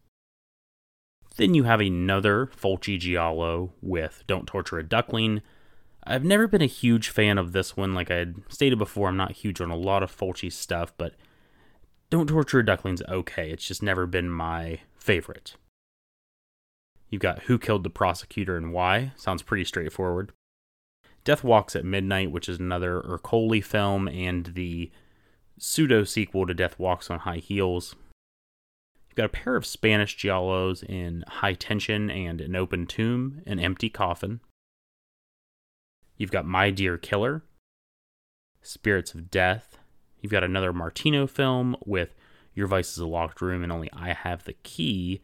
Then 1.40 1.53
you 1.53 1.64
have 1.64 1.80
another 1.80 2.48
Fulci 2.48 2.99
Giallo 2.99 3.72
with 3.82 4.26
Don't 4.28 4.45
Torture 4.45 4.78
a 4.78 4.84
Duckling. 4.84 5.41
I've 6.03 6.26
never 6.26 6.49
been 6.49 6.61
a 6.61 6.66
huge 6.66 7.07
fan 7.07 7.38
of 7.38 7.53
this 7.53 7.78
one. 7.78 7.94
Like 7.94 8.11
I 8.11 8.16
had 8.16 8.36
stated 8.49 8.78
before, 8.78 9.07
I'm 9.07 9.16
not 9.16 9.32
huge 9.32 9.61
on 9.61 9.72
a 9.72 9.78
lot 9.78 10.03
of 10.03 10.14
Fulci 10.14 10.52
stuff, 10.52 10.91
but 10.98 11.14
Don't 12.10 12.28
Torture 12.28 12.60
a 12.60 12.66
Duckling's 12.66 13.02
okay. 13.07 13.52
It's 13.52 13.66
just 13.66 13.82
never 13.82 14.06
been 14.06 14.30
my 14.30 14.82
favorite. 14.98 15.56
You've 17.10 17.22
got 17.22 17.44
Who 17.44 17.57
Killed 17.57 17.84
the 17.84 17.90
Prosecutor 17.90 18.57
and 18.57 18.74
Why. 18.74 19.14
Sounds 19.16 19.41
pretty 19.41 19.64
straightforward. 19.64 20.34
Death 21.24 21.45
Walks 21.45 21.74
at 21.74 21.86
Midnight, 21.86 22.32
which 22.32 22.49
is 22.49 22.60
another 22.60 23.02
Ercoli 23.02 23.64
film 23.64 24.10
and 24.10 24.48
the 24.48 24.91
pseudo 25.57 26.03
sequel 26.03 26.45
to 26.45 26.53
Death 26.53 26.78
Walks 26.78 27.10
on 27.10 27.20
High 27.20 27.38
Heels. 27.38 27.95
You've 29.10 29.15
got 29.15 29.26
a 29.26 29.30
pair 29.30 29.56
of 29.56 29.65
Spanish 29.65 30.18
giallos 30.18 30.84
in 30.84 31.23
High 31.27 31.53
Tension 31.53 32.11
and 32.11 32.40
An 32.40 32.56
Open 32.56 32.86
Tomb, 32.86 33.41
An 33.48 33.60
Empty 33.60 33.90
Coffin. 33.90 34.40
You've 36.15 36.31
got 36.31 36.45
My 36.45 36.69
Dear 36.69 36.98
Killer, 36.98 37.44
Spirits 38.61 39.15
of 39.15 39.31
Death. 39.31 39.80
You've 40.22 40.31
got 40.31 40.44
another 40.44 40.72
Martino 40.72 41.26
film 41.26 41.76
with 41.86 42.14
Your 42.53 42.68
Vice 42.68 42.91
is 42.91 42.99
a 42.99 43.07
Locked 43.07 43.41
Room 43.41 43.64
and 43.64 43.72
Only 43.72 43.90
I 43.91 44.14
Have 44.14 44.44
the 44.44 44.53
Key. 44.53 45.22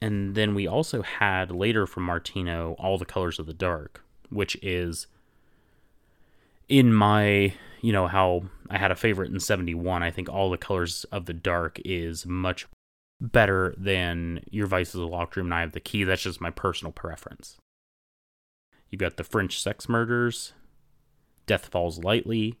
And 0.00 0.34
then 0.34 0.54
we 0.54 0.66
also 0.66 1.02
had 1.02 1.52
later 1.52 1.86
from 1.86 2.02
Martino 2.02 2.74
All 2.78 2.98
the 2.98 3.04
Colors 3.04 3.38
of 3.38 3.46
the 3.46 3.54
Dark, 3.54 4.02
which 4.30 4.56
is 4.62 5.06
in 6.68 6.92
my, 6.92 7.54
you 7.82 7.92
know, 7.92 8.08
how 8.08 8.44
I 8.68 8.78
had 8.78 8.90
a 8.90 8.96
favorite 8.96 9.30
in 9.30 9.38
71. 9.38 10.02
I 10.02 10.10
think 10.10 10.28
All 10.28 10.50
the 10.50 10.56
Colors 10.56 11.04
of 11.12 11.26
the 11.26 11.34
Dark 11.34 11.80
is 11.84 12.26
much 12.26 12.66
better 13.20 13.74
than 13.76 14.40
Your 14.50 14.66
Vice 14.66 14.90
is 14.90 15.00
a 15.00 15.06
Locked 15.06 15.36
Room 15.36 15.46
and 15.46 15.54
I 15.54 15.60
Have 15.60 15.72
the 15.72 15.80
Key. 15.80 16.04
That's 16.04 16.22
just 16.22 16.40
my 16.40 16.50
personal 16.50 16.92
preference. 16.92 17.56
You've 18.90 19.00
got 19.00 19.16
The 19.16 19.24
French 19.24 19.60
Sex 19.60 19.88
Murders, 19.88 20.52
Death 21.46 21.66
Falls 21.66 22.02
Lightly, 22.02 22.58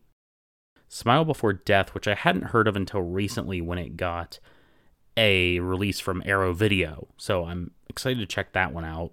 Smile 0.88 1.24
Before 1.24 1.52
Death, 1.52 1.94
which 1.94 2.08
I 2.08 2.14
hadn't 2.14 2.48
heard 2.48 2.68
of 2.68 2.76
until 2.76 3.02
recently 3.02 3.60
when 3.60 3.78
it 3.78 3.96
got 3.96 4.38
a 5.16 5.60
release 5.60 6.00
from 6.00 6.22
Arrow 6.26 6.52
Video. 6.52 7.08
So 7.16 7.44
I'm 7.44 7.72
excited 7.88 8.18
to 8.18 8.26
check 8.26 8.52
that 8.52 8.72
one 8.72 8.84
out. 8.84 9.12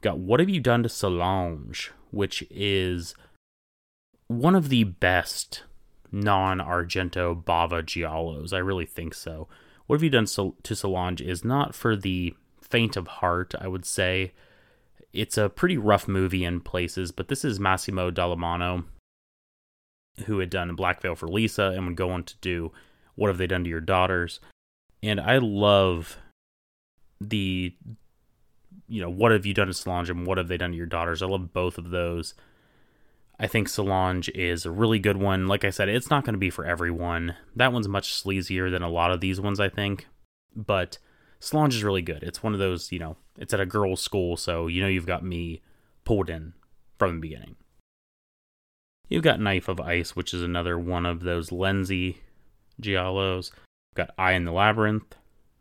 Got 0.00 0.18
What 0.18 0.40
Have 0.40 0.48
You 0.48 0.60
Done 0.60 0.82
to 0.82 0.88
Solange, 0.88 1.90
which 2.10 2.44
is 2.50 3.14
one 4.28 4.54
of 4.54 4.68
the 4.68 4.84
best 4.84 5.64
non 6.12 6.58
Argento 6.58 7.42
Bava 7.42 7.82
Giallos. 7.82 8.52
I 8.52 8.58
really 8.58 8.86
think 8.86 9.14
so. 9.14 9.48
What 9.90 9.96
Have 9.96 10.04
You 10.04 10.10
Done 10.10 10.54
to 10.62 10.76
Solange 10.76 11.20
is 11.20 11.44
not 11.44 11.74
for 11.74 11.96
the 11.96 12.36
faint 12.62 12.96
of 12.96 13.08
heart, 13.08 13.56
I 13.60 13.66
would 13.66 13.84
say. 13.84 14.30
It's 15.12 15.36
a 15.36 15.48
pretty 15.48 15.76
rough 15.76 16.06
movie 16.06 16.44
in 16.44 16.60
places, 16.60 17.10
but 17.10 17.26
this 17.26 17.44
is 17.44 17.58
Massimo 17.58 18.12
Dallamano, 18.12 18.84
who 20.26 20.38
had 20.38 20.48
done 20.48 20.76
Black 20.76 21.02
Veil 21.02 21.16
for 21.16 21.26
Lisa 21.26 21.72
and 21.74 21.88
would 21.88 21.96
go 21.96 22.10
on 22.10 22.22
to 22.22 22.36
do 22.36 22.70
What 23.16 23.30
Have 23.30 23.38
They 23.38 23.48
Done 23.48 23.64
to 23.64 23.68
Your 23.68 23.80
Daughters. 23.80 24.38
And 25.02 25.18
I 25.18 25.38
love 25.38 26.18
the, 27.20 27.74
you 28.86 29.02
know, 29.02 29.10
What 29.10 29.32
Have 29.32 29.44
You 29.44 29.54
Done 29.54 29.66
to 29.66 29.74
Solange 29.74 30.08
and 30.08 30.24
What 30.24 30.38
Have 30.38 30.46
They 30.46 30.56
Done 30.56 30.70
to 30.70 30.76
Your 30.76 30.86
Daughters. 30.86 31.20
I 31.20 31.26
love 31.26 31.52
both 31.52 31.78
of 31.78 31.90
those. 31.90 32.34
I 33.42 33.46
think 33.46 33.70
Solange 33.70 34.28
is 34.34 34.66
a 34.66 34.70
really 34.70 34.98
good 34.98 35.16
one. 35.16 35.48
Like 35.48 35.64
I 35.64 35.70
said, 35.70 35.88
it's 35.88 36.10
not 36.10 36.26
going 36.26 36.34
to 36.34 36.38
be 36.38 36.50
for 36.50 36.66
everyone. 36.66 37.36
That 37.56 37.72
one's 37.72 37.88
much 37.88 38.12
sleazier 38.12 38.70
than 38.70 38.82
a 38.82 38.90
lot 38.90 39.12
of 39.12 39.22
these 39.22 39.40
ones, 39.40 39.58
I 39.58 39.70
think. 39.70 40.06
But 40.54 40.98
Solange 41.40 41.74
is 41.74 41.82
really 41.82 42.02
good. 42.02 42.22
It's 42.22 42.42
one 42.42 42.52
of 42.52 42.58
those, 42.58 42.92
you 42.92 42.98
know, 42.98 43.16
it's 43.38 43.54
at 43.54 43.60
a 43.60 43.64
girls' 43.64 44.02
school, 44.02 44.36
so 44.36 44.66
you 44.66 44.82
know 44.82 44.88
you've 44.88 45.06
got 45.06 45.24
me 45.24 45.62
pulled 46.04 46.28
in 46.28 46.52
from 46.98 47.14
the 47.14 47.20
beginning. 47.20 47.56
You've 49.08 49.24
got 49.24 49.40
Knife 49.40 49.68
of 49.68 49.80
Ice, 49.80 50.14
which 50.14 50.34
is 50.34 50.42
another 50.42 50.78
one 50.78 51.06
of 51.06 51.22
those 51.22 51.48
Lenzi 51.48 52.16
Giallos. 52.80 53.52
You've 53.52 54.06
got 54.06 54.14
Eye 54.18 54.32
in 54.32 54.44
the 54.44 54.52
Labyrinth, 54.52 55.16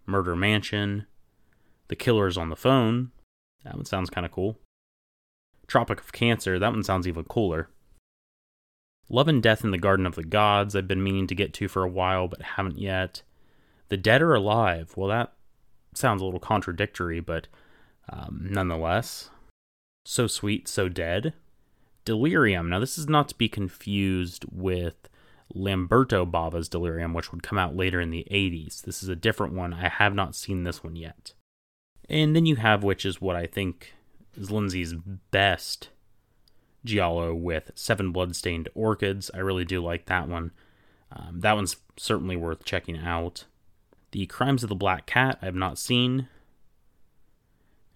Murder 0.05 0.35
Mansion, 0.35 1.07
The 1.87 1.95
Killer's 1.95 2.37
on 2.37 2.49
the 2.49 2.57
Phone. 2.57 3.11
That 3.63 3.75
one 3.75 3.85
sounds 3.85 4.09
kind 4.09 4.25
of 4.25 4.33
cool. 4.33 4.57
Tropic 5.69 6.01
of 6.01 6.11
Cancer, 6.11 6.59
that 6.59 6.71
one 6.71 6.83
sounds 6.83 7.07
even 7.07 7.23
cooler. 7.23 7.69
Love 9.09 9.27
and 9.27 9.41
Death 9.41 9.63
in 9.63 9.71
the 9.71 9.77
Garden 9.77 10.05
of 10.05 10.15
the 10.15 10.23
Gods, 10.23 10.75
I've 10.75 10.87
been 10.87 11.03
meaning 11.03 11.27
to 11.27 11.35
get 11.35 11.53
to 11.53 11.67
for 11.67 11.83
a 11.83 11.89
while, 11.89 12.27
but 12.27 12.41
haven't 12.41 12.77
yet. 12.77 13.21
The 13.87 13.97
Dead 13.97 14.21
Are 14.21 14.35
Alive, 14.35 14.93
well, 14.95 15.09
that 15.09 15.33
sounds 15.95 16.21
a 16.21 16.25
little 16.25 16.39
contradictory, 16.39 17.19
but 17.19 17.47
um, 18.09 18.47
nonetheless. 18.49 19.29
So 20.05 20.27
Sweet, 20.27 20.67
So 20.67 20.89
Dead. 20.89 21.33
Delirium, 22.05 22.69
now 22.69 22.79
this 22.79 22.97
is 22.97 23.07
not 23.07 23.29
to 23.29 23.35
be 23.35 23.49
confused 23.49 24.45
with 24.51 25.09
Lamberto 25.53 26.25
Bava's 26.25 26.69
Delirium, 26.69 27.13
which 27.13 27.31
would 27.31 27.43
come 27.43 27.57
out 27.57 27.75
later 27.75 27.99
in 27.99 28.09
the 28.09 28.25
80s. 28.31 28.81
This 28.81 29.03
is 29.03 29.09
a 29.09 29.15
different 29.15 29.53
one. 29.53 29.73
I 29.73 29.89
have 29.89 30.15
not 30.15 30.35
seen 30.35 30.63
this 30.63 30.83
one 30.83 30.95
yet. 30.95 31.33
And 32.07 32.35
then 32.35 32.45
you 32.45 32.55
have, 32.55 32.83
which 32.83 33.05
is 33.05 33.21
what 33.21 33.35
I 33.35 33.45
think 33.45 33.93
is 34.39 34.49
Lenzi's 34.49 34.93
best 35.31 35.89
Giallo 36.85 37.35
with 37.35 37.71
Seven 37.75 38.11
Bloodstained 38.11 38.69
Orchids. 38.73 39.29
I 39.33 39.39
really 39.39 39.65
do 39.65 39.83
like 39.83 40.05
that 40.05 40.27
one. 40.27 40.51
Um, 41.11 41.41
that 41.41 41.55
one's 41.55 41.75
certainly 41.97 42.35
worth 42.35 42.63
checking 42.63 42.97
out. 42.97 43.45
The 44.11 44.25
Crimes 44.27 44.63
of 44.63 44.69
the 44.69 44.75
Black 44.75 45.05
Cat, 45.05 45.37
I 45.41 45.45
have 45.45 45.55
not 45.55 45.77
seen. 45.77 46.27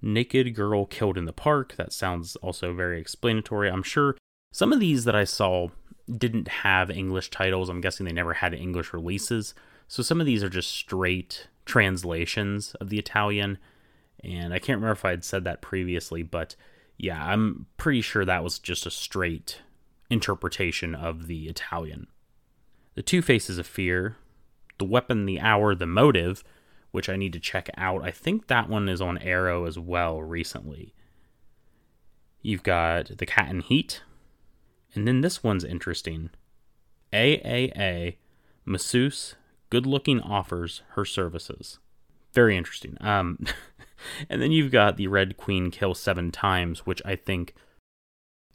Naked 0.01 0.53
Girl 0.53 0.85
Killed 0.85 1.17
in 1.17 1.25
the 1.25 1.33
Park, 1.33 1.75
that 1.77 1.93
sounds 1.93 2.35
also 2.37 2.73
very 2.73 2.99
explanatory. 2.99 3.69
I'm 3.69 3.83
sure 3.83 4.17
some 4.51 4.73
of 4.73 4.79
these 4.79 5.05
that 5.05 5.15
I 5.15 5.23
saw 5.23 5.69
didn't 6.11 6.49
have 6.49 6.91
English 6.91 7.29
titles. 7.29 7.69
I'm 7.69 7.81
guessing 7.81 8.05
they 8.05 8.11
never 8.11 8.33
had 8.33 8.53
English 8.53 8.93
releases. 8.93 9.53
So 9.87 10.03
some 10.03 10.19
of 10.19 10.25
these 10.25 10.43
are 10.43 10.49
just 10.49 10.71
straight 10.71 11.47
translations 11.65 12.75
of 12.75 12.89
the 12.89 12.99
Italian. 12.99 13.57
And 14.23 14.53
I 14.53 14.59
can't 14.59 14.77
remember 14.77 14.93
if 14.93 15.05
I 15.05 15.11
had 15.11 15.25
said 15.25 15.43
that 15.43 15.61
previously, 15.61 16.23
but 16.23 16.55
yeah, 16.97 17.23
I'm 17.23 17.65
pretty 17.77 18.01
sure 18.01 18.23
that 18.23 18.43
was 18.43 18.59
just 18.59 18.85
a 18.85 18.91
straight 18.91 19.61
interpretation 20.09 20.95
of 20.95 21.27
the 21.27 21.47
Italian. 21.47 22.07
The 22.95 23.01
Two 23.01 23.21
Faces 23.21 23.57
of 23.57 23.67
Fear, 23.67 24.17
The 24.77 24.85
Weapon, 24.85 25.25
The 25.25 25.39
Hour, 25.39 25.75
The 25.75 25.87
Motive, 25.87 26.43
which 26.91 27.09
I 27.09 27.15
need 27.15 27.33
to 27.33 27.39
check 27.39 27.69
out. 27.75 28.03
I 28.03 28.11
think 28.11 28.47
that 28.47 28.69
one 28.69 28.87
is 28.87 29.01
on 29.01 29.17
Arrow 29.17 29.65
as 29.65 29.79
well 29.79 30.21
recently. 30.21 30.93
You've 32.41 32.63
got 32.63 33.17
The 33.17 33.25
Cat 33.25 33.49
in 33.49 33.61
Heat, 33.61 34.03
and 34.93 35.07
then 35.07 35.21
this 35.21 35.43
one's 35.43 35.63
interesting. 35.63 36.29
AAA 37.11 38.17
Masseuse 38.65 39.35
Good 39.69 39.85
Looking 39.87 40.21
offers 40.21 40.83
her 40.89 41.03
services. 41.03 41.79
Very 42.33 42.57
interesting. 42.57 42.97
Um, 43.01 43.39
And 44.29 44.41
then 44.41 44.51
you've 44.51 44.71
got 44.71 44.97
the 44.97 45.07
Red 45.07 45.37
Queen 45.37 45.71
kill 45.71 45.93
seven 45.93 46.31
times, 46.31 46.85
which 46.85 47.01
I 47.05 47.15
think 47.15 47.53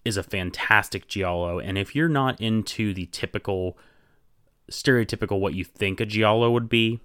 is 0.05 0.17
a 0.17 0.23
fantastic 0.23 1.09
Giallo. 1.09 1.59
And 1.59 1.77
if 1.77 1.95
you're 1.95 2.09
not 2.09 2.41
into 2.41 2.95
the 2.95 3.07
typical, 3.07 3.79
stereotypical 4.71 5.41
what 5.41 5.55
you 5.55 5.65
think 5.65 6.01
a 6.01 6.07
Giallo 6.07 6.51
would 6.51 6.69
be, 6.69 7.01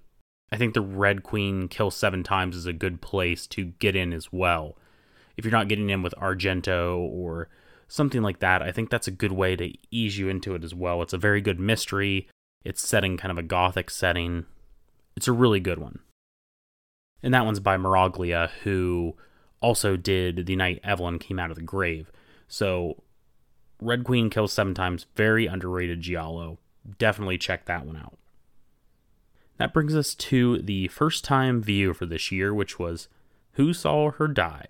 I 0.51 0.57
think 0.57 0.73
the 0.73 0.81
Red 0.81 1.23
Queen 1.23 1.67
kill 1.67 1.91
seven 1.91 2.23
times 2.23 2.55
is 2.55 2.65
a 2.65 2.73
good 2.73 3.01
place 3.01 3.47
to 3.47 3.65
get 3.65 3.95
in 3.95 4.13
as 4.13 4.31
well. 4.31 4.77
If 5.35 5.45
you're 5.45 5.51
not 5.51 5.67
getting 5.67 5.89
in 5.89 6.03
with 6.03 6.13
Argento 6.19 6.99
or 6.99 7.49
something 7.87 8.21
like 8.21 8.39
that, 8.39 8.61
I 8.61 8.71
think 8.71 8.89
that's 8.89 9.07
a 9.07 9.11
good 9.11 9.31
way 9.31 9.55
to 9.55 9.73
ease 9.89 10.17
you 10.17 10.29
into 10.29 10.53
it 10.53 10.63
as 10.63 10.75
well. 10.75 11.01
It's 11.01 11.13
a 11.13 11.17
very 11.17 11.41
good 11.41 11.59
mystery. 11.59 12.27
It's 12.63 12.87
setting 12.87 13.17
kind 13.17 13.31
of 13.31 13.37
a 13.37 13.43
gothic 13.43 13.89
setting. 13.89 14.45
It's 15.15 15.27
a 15.27 15.33
really 15.33 15.59
good 15.59 15.79
one 15.79 15.99
and 17.23 17.33
that 17.33 17.45
one's 17.45 17.61
by 17.61 17.77
Miraglia, 17.77 18.49
who 18.63 19.15
also 19.61 19.95
did 19.95 20.45
The 20.45 20.57
Night 20.57 20.81
Evelyn 20.83 21.17
Came 21.17 21.39
Out 21.39 21.49
of 21.49 21.55
the 21.55 21.63
Grave. 21.63 22.11
So, 22.49 23.01
Red 23.81 24.03
Queen 24.03 24.29
Kills 24.29 24.51
Seven 24.51 24.73
Times, 24.73 25.07
very 25.15 25.45
underrated 25.47 26.01
Giallo. 26.01 26.59
Definitely 26.99 27.37
check 27.37 27.65
that 27.65 27.85
one 27.85 27.95
out. 27.95 28.17
That 29.57 29.73
brings 29.73 29.95
us 29.95 30.13
to 30.15 30.61
the 30.61 30.89
first 30.89 31.23
time 31.23 31.61
view 31.61 31.93
for 31.93 32.05
this 32.05 32.31
year, 32.31 32.53
which 32.53 32.77
was 32.77 33.07
Who 33.53 33.73
Saw 33.73 34.11
Her 34.11 34.27
Die? 34.27 34.67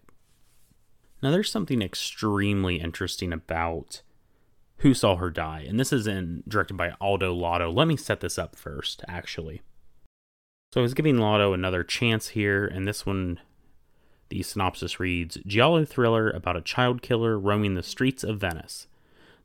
Now, 1.24 1.32
there's 1.32 1.52
something 1.52 1.82
extremely 1.82 2.80
interesting 2.80 3.34
about 3.34 4.04
Who 4.78 4.94
Saw 4.94 5.16
Her 5.16 5.32
Die, 5.32 5.66
and 5.68 5.80
this 5.80 5.92
is 5.92 6.06
in, 6.06 6.44
directed 6.48 6.76
by 6.76 6.94
Aldo 7.02 7.34
Lado. 7.34 7.72
Let 7.72 7.88
me 7.88 7.98
set 7.98 8.20
this 8.20 8.38
up 8.38 8.56
first, 8.56 9.04
actually. 9.08 9.62
So 10.74 10.82
I 10.82 10.90
was 10.90 10.96
giving 10.96 11.20
Lado 11.20 11.54
another 11.54 11.84
chance 11.84 12.30
here, 12.30 12.66
and 12.66 12.88
this 12.88 13.06
one, 13.06 13.40
the 14.30 14.42
synopsis 14.42 15.00
reads 15.00 15.38
Giallo 15.46 15.86
thriller 15.86 16.32
about 16.32 16.58
a 16.58 16.64
child 16.64 17.04
killer 17.04 17.38
roaming 17.38 17.76
the 17.76 17.84
streets 17.84 18.24
of 18.24 18.40
Venice. 18.40 18.88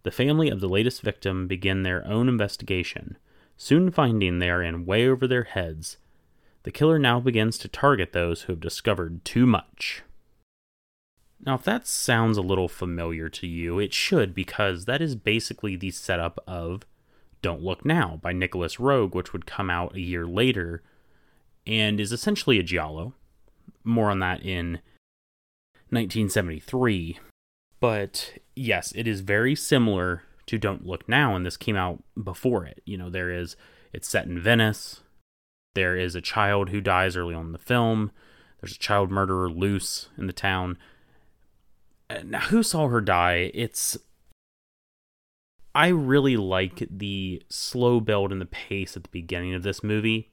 The 0.04 0.10
family 0.10 0.48
of 0.48 0.60
the 0.60 0.70
latest 0.70 1.02
victim 1.02 1.46
begin 1.46 1.82
their 1.82 2.02
own 2.06 2.30
investigation, 2.30 3.18
soon 3.58 3.90
finding 3.90 4.38
they 4.38 4.48
are 4.48 4.62
in 4.62 4.86
way 4.86 5.06
over 5.06 5.26
their 5.26 5.42
heads. 5.42 5.98
The 6.62 6.70
killer 6.70 6.98
now 6.98 7.20
begins 7.20 7.58
to 7.58 7.68
target 7.68 8.14
those 8.14 8.44
who 8.44 8.54
have 8.54 8.60
discovered 8.60 9.22
too 9.22 9.44
much. 9.44 10.04
Now, 11.44 11.56
if 11.56 11.62
that 11.64 11.86
sounds 11.86 12.38
a 12.38 12.42
little 12.42 12.68
familiar 12.68 13.28
to 13.28 13.46
you, 13.46 13.78
it 13.78 13.92
should 13.92 14.34
because 14.34 14.86
that 14.86 15.02
is 15.02 15.14
basically 15.14 15.76
the 15.76 15.90
setup 15.90 16.42
of 16.46 16.86
Don't 17.42 17.62
Look 17.62 17.84
Now 17.84 18.18
by 18.22 18.32
Nicolas 18.32 18.76
Roeg, 18.76 19.14
which 19.14 19.34
would 19.34 19.44
come 19.44 19.68
out 19.68 19.94
a 19.94 20.00
year 20.00 20.26
later 20.26 20.82
and 21.68 22.00
is 22.00 22.12
essentially 22.12 22.58
a 22.58 22.62
giallo. 22.62 23.12
More 23.84 24.10
on 24.10 24.18
that 24.20 24.42
in 24.42 24.80
1973. 25.90 27.18
But 27.78 28.32
yes, 28.56 28.92
it 28.96 29.06
is 29.06 29.20
very 29.20 29.54
similar 29.54 30.22
to 30.46 30.58
Don't 30.58 30.86
Look 30.86 31.08
Now, 31.08 31.36
and 31.36 31.44
this 31.46 31.56
came 31.56 31.76
out 31.76 32.02
before 32.20 32.64
it. 32.64 32.82
You 32.84 32.96
know, 32.96 33.10
there 33.10 33.30
is, 33.30 33.54
it's 33.92 34.08
set 34.08 34.26
in 34.26 34.40
Venice. 34.40 35.02
There 35.74 35.96
is 35.96 36.14
a 36.14 36.20
child 36.20 36.70
who 36.70 36.80
dies 36.80 37.16
early 37.16 37.34
on 37.34 37.46
in 37.46 37.52
the 37.52 37.58
film. 37.58 38.10
There's 38.60 38.74
a 38.74 38.78
child 38.78 39.10
murderer 39.10 39.48
loose 39.48 40.08
in 40.16 40.26
the 40.26 40.32
town. 40.32 40.78
Now, 42.24 42.40
who 42.40 42.62
saw 42.62 42.88
her 42.88 43.02
die? 43.02 43.50
It's. 43.54 43.96
I 45.74 45.88
really 45.88 46.36
like 46.36 46.82
the 46.90 47.42
slow 47.48 48.00
build 48.00 48.32
and 48.32 48.40
the 48.40 48.46
pace 48.46 48.96
at 48.96 49.04
the 49.04 49.10
beginning 49.10 49.54
of 49.54 49.62
this 49.62 49.84
movie. 49.84 50.30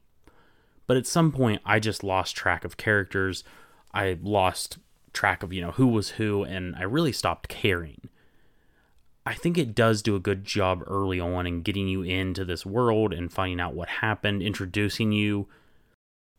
But 0.88 0.98
at 0.98 1.08
some 1.08 1.32
point, 1.32 1.62
I 1.66 1.80
just 1.80 2.04
lost 2.04 2.36
track 2.36 2.64
of 2.64 2.78
characters. 2.78 3.44
I 3.94 4.18
lost 4.22 4.78
track 5.14 5.44
of, 5.44 5.54
you 5.54 5.62
know, 5.62 5.72
who 5.72 5.88
was 5.88 6.12
who, 6.12 6.44
and 6.44 6.76
I 6.76 6.84
really 6.84 7.12
stopped 7.12 7.48
caring. 7.48 8.10
I 9.26 9.34
think 9.34 9.58
it 9.58 9.74
does 9.74 10.04
do 10.04 10.16
a 10.16 10.20
good 10.20 10.44
job 10.46 10.84
early 10.86 11.20
on 11.20 11.48
in 11.48 11.64
getting 11.64 11.88
you 11.88 12.04
into 12.04 12.46
this 12.46 12.66
world 12.66 13.12
and 13.12 13.34
finding 13.34 13.60
out 13.60 13.74
what 13.74 13.90
happened, 13.90 14.44
introducing 14.44 15.12
you 15.12 15.48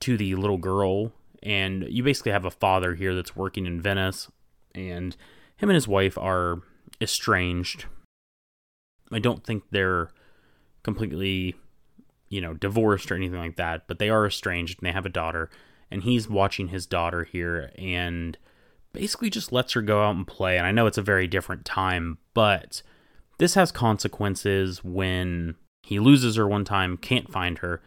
to 0.01 0.17
the 0.17 0.37
little 0.37 0.59
girl. 0.59 1.13
And 1.43 1.87
you 1.89 2.05
basically 2.05 2.33
have 2.33 2.45
a 2.45 2.51
father 2.51 2.95
here 2.95 3.15
that's 3.15 3.35
working 3.35 3.67
in 3.67 3.81
Venice, 3.81 4.31
and 4.75 5.17
him 5.57 5.69
and 5.69 5.75
his 5.75 5.89
wife 5.89 6.17
are 6.17 6.63
estranged. 7.01 7.87
I 9.11 9.19
don't 9.19 9.45
think 9.45 9.65
they're 9.71 10.11
completely, 10.83 11.57
you 12.29 12.41
know, 12.41 12.55
divorced 12.55 13.11
or 13.11 13.15
anything 13.15 13.39
like 13.39 13.57
that, 13.57 13.87
but 13.87 13.99
they 13.99 14.11
are 14.11 14.27
estranged 14.27 14.79
and 14.79 14.87
they 14.87 14.93
have 14.93 15.07
a 15.07 15.11
daughter. 15.11 15.51
And 15.91 16.03
he's 16.03 16.29
watching 16.29 16.69
his 16.69 16.87
daughter 16.87 17.25
here 17.25 17.71
and 17.79 18.37
basically 18.93 19.31
just 19.31 19.53
lets 19.53 19.75
her 19.75 19.83
go 19.83 20.03
out 20.03 20.17
and 20.17 20.27
play. 20.27 20.59
And 20.59 20.67
I 20.67 20.73
know 20.73 20.87
it's 20.87 20.99
a 20.99 21.03
very 21.03 21.27
different 21.27 21.65
time, 21.65 22.19
but 22.35 22.83
this 23.39 23.55
has 23.55 23.71
consequences 23.71 24.83
when 24.83 25.55
he 25.83 26.01
loses 26.01 26.37
her 26.37 26.49
one 26.49 26.65
time, 26.65 26.97
can't 26.97 27.31
find 27.31 27.59
her. 27.59 27.83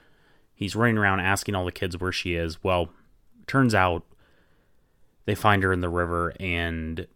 He's 0.53 0.76
running 0.76 0.98
around 0.98 1.20
asking 1.20 1.56
all 1.56 1.66
the 1.66 1.72
kids 1.72 1.99
where 1.99 2.11
she 2.11 2.36
is. 2.36 2.64
Well, 2.64 2.90
turns 3.48 3.76
out 3.76 4.06
they 5.26 5.36
find 5.36 5.64
her 5.64 5.74
in 5.74 5.82
the 5.82 5.90
river 5.90 6.34
and 6.40 7.07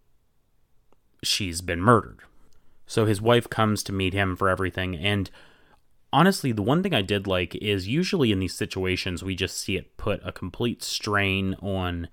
she's 1.24 1.62
been 1.62 1.82
murdered. 1.82 2.20
So 2.86 3.06
his 3.06 3.22
wife 3.22 3.50
comes 3.50 3.84
to 3.84 3.94
meet 3.94 4.14
him 4.14 4.36
for 4.36 4.50
everything. 4.50 4.96
And 4.96 5.32
honestly, 6.14 6.52
the 6.52 6.62
one 6.62 6.84
thing 6.84 6.94
I 6.94 7.02
did 7.02 7.28
like 7.28 7.56
is 7.56 7.88
usually 7.88 8.32
in 8.32 8.40
these 8.40 8.56
situations, 8.56 9.24
we 9.24 9.36
just 9.36 9.58
see 9.58 9.76
it 9.76 9.98
put 9.98 10.22
a 10.24 10.32
complete 10.32 10.84
strain 10.84 11.56
on 11.56 12.08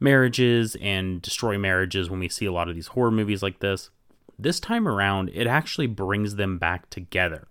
marriages 0.00 0.76
and 0.80 1.20
destroy 1.20 1.58
marriages 1.58 2.08
when 2.08 2.20
we 2.20 2.28
see 2.28 2.46
a 2.46 2.52
lot 2.52 2.68
of 2.68 2.74
these 2.74 2.88
horror 2.88 3.10
movies 3.10 3.42
like 3.42 3.58
this. 3.58 3.90
This 4.38 4.60
time 4.60 4.88
around, 4.88 5.30
it 5.34 5.46
actually 5.46 5.88
brings 5.88 6.36
them 6.36 6.58
back 6.58 6.88
together 6.88 7.48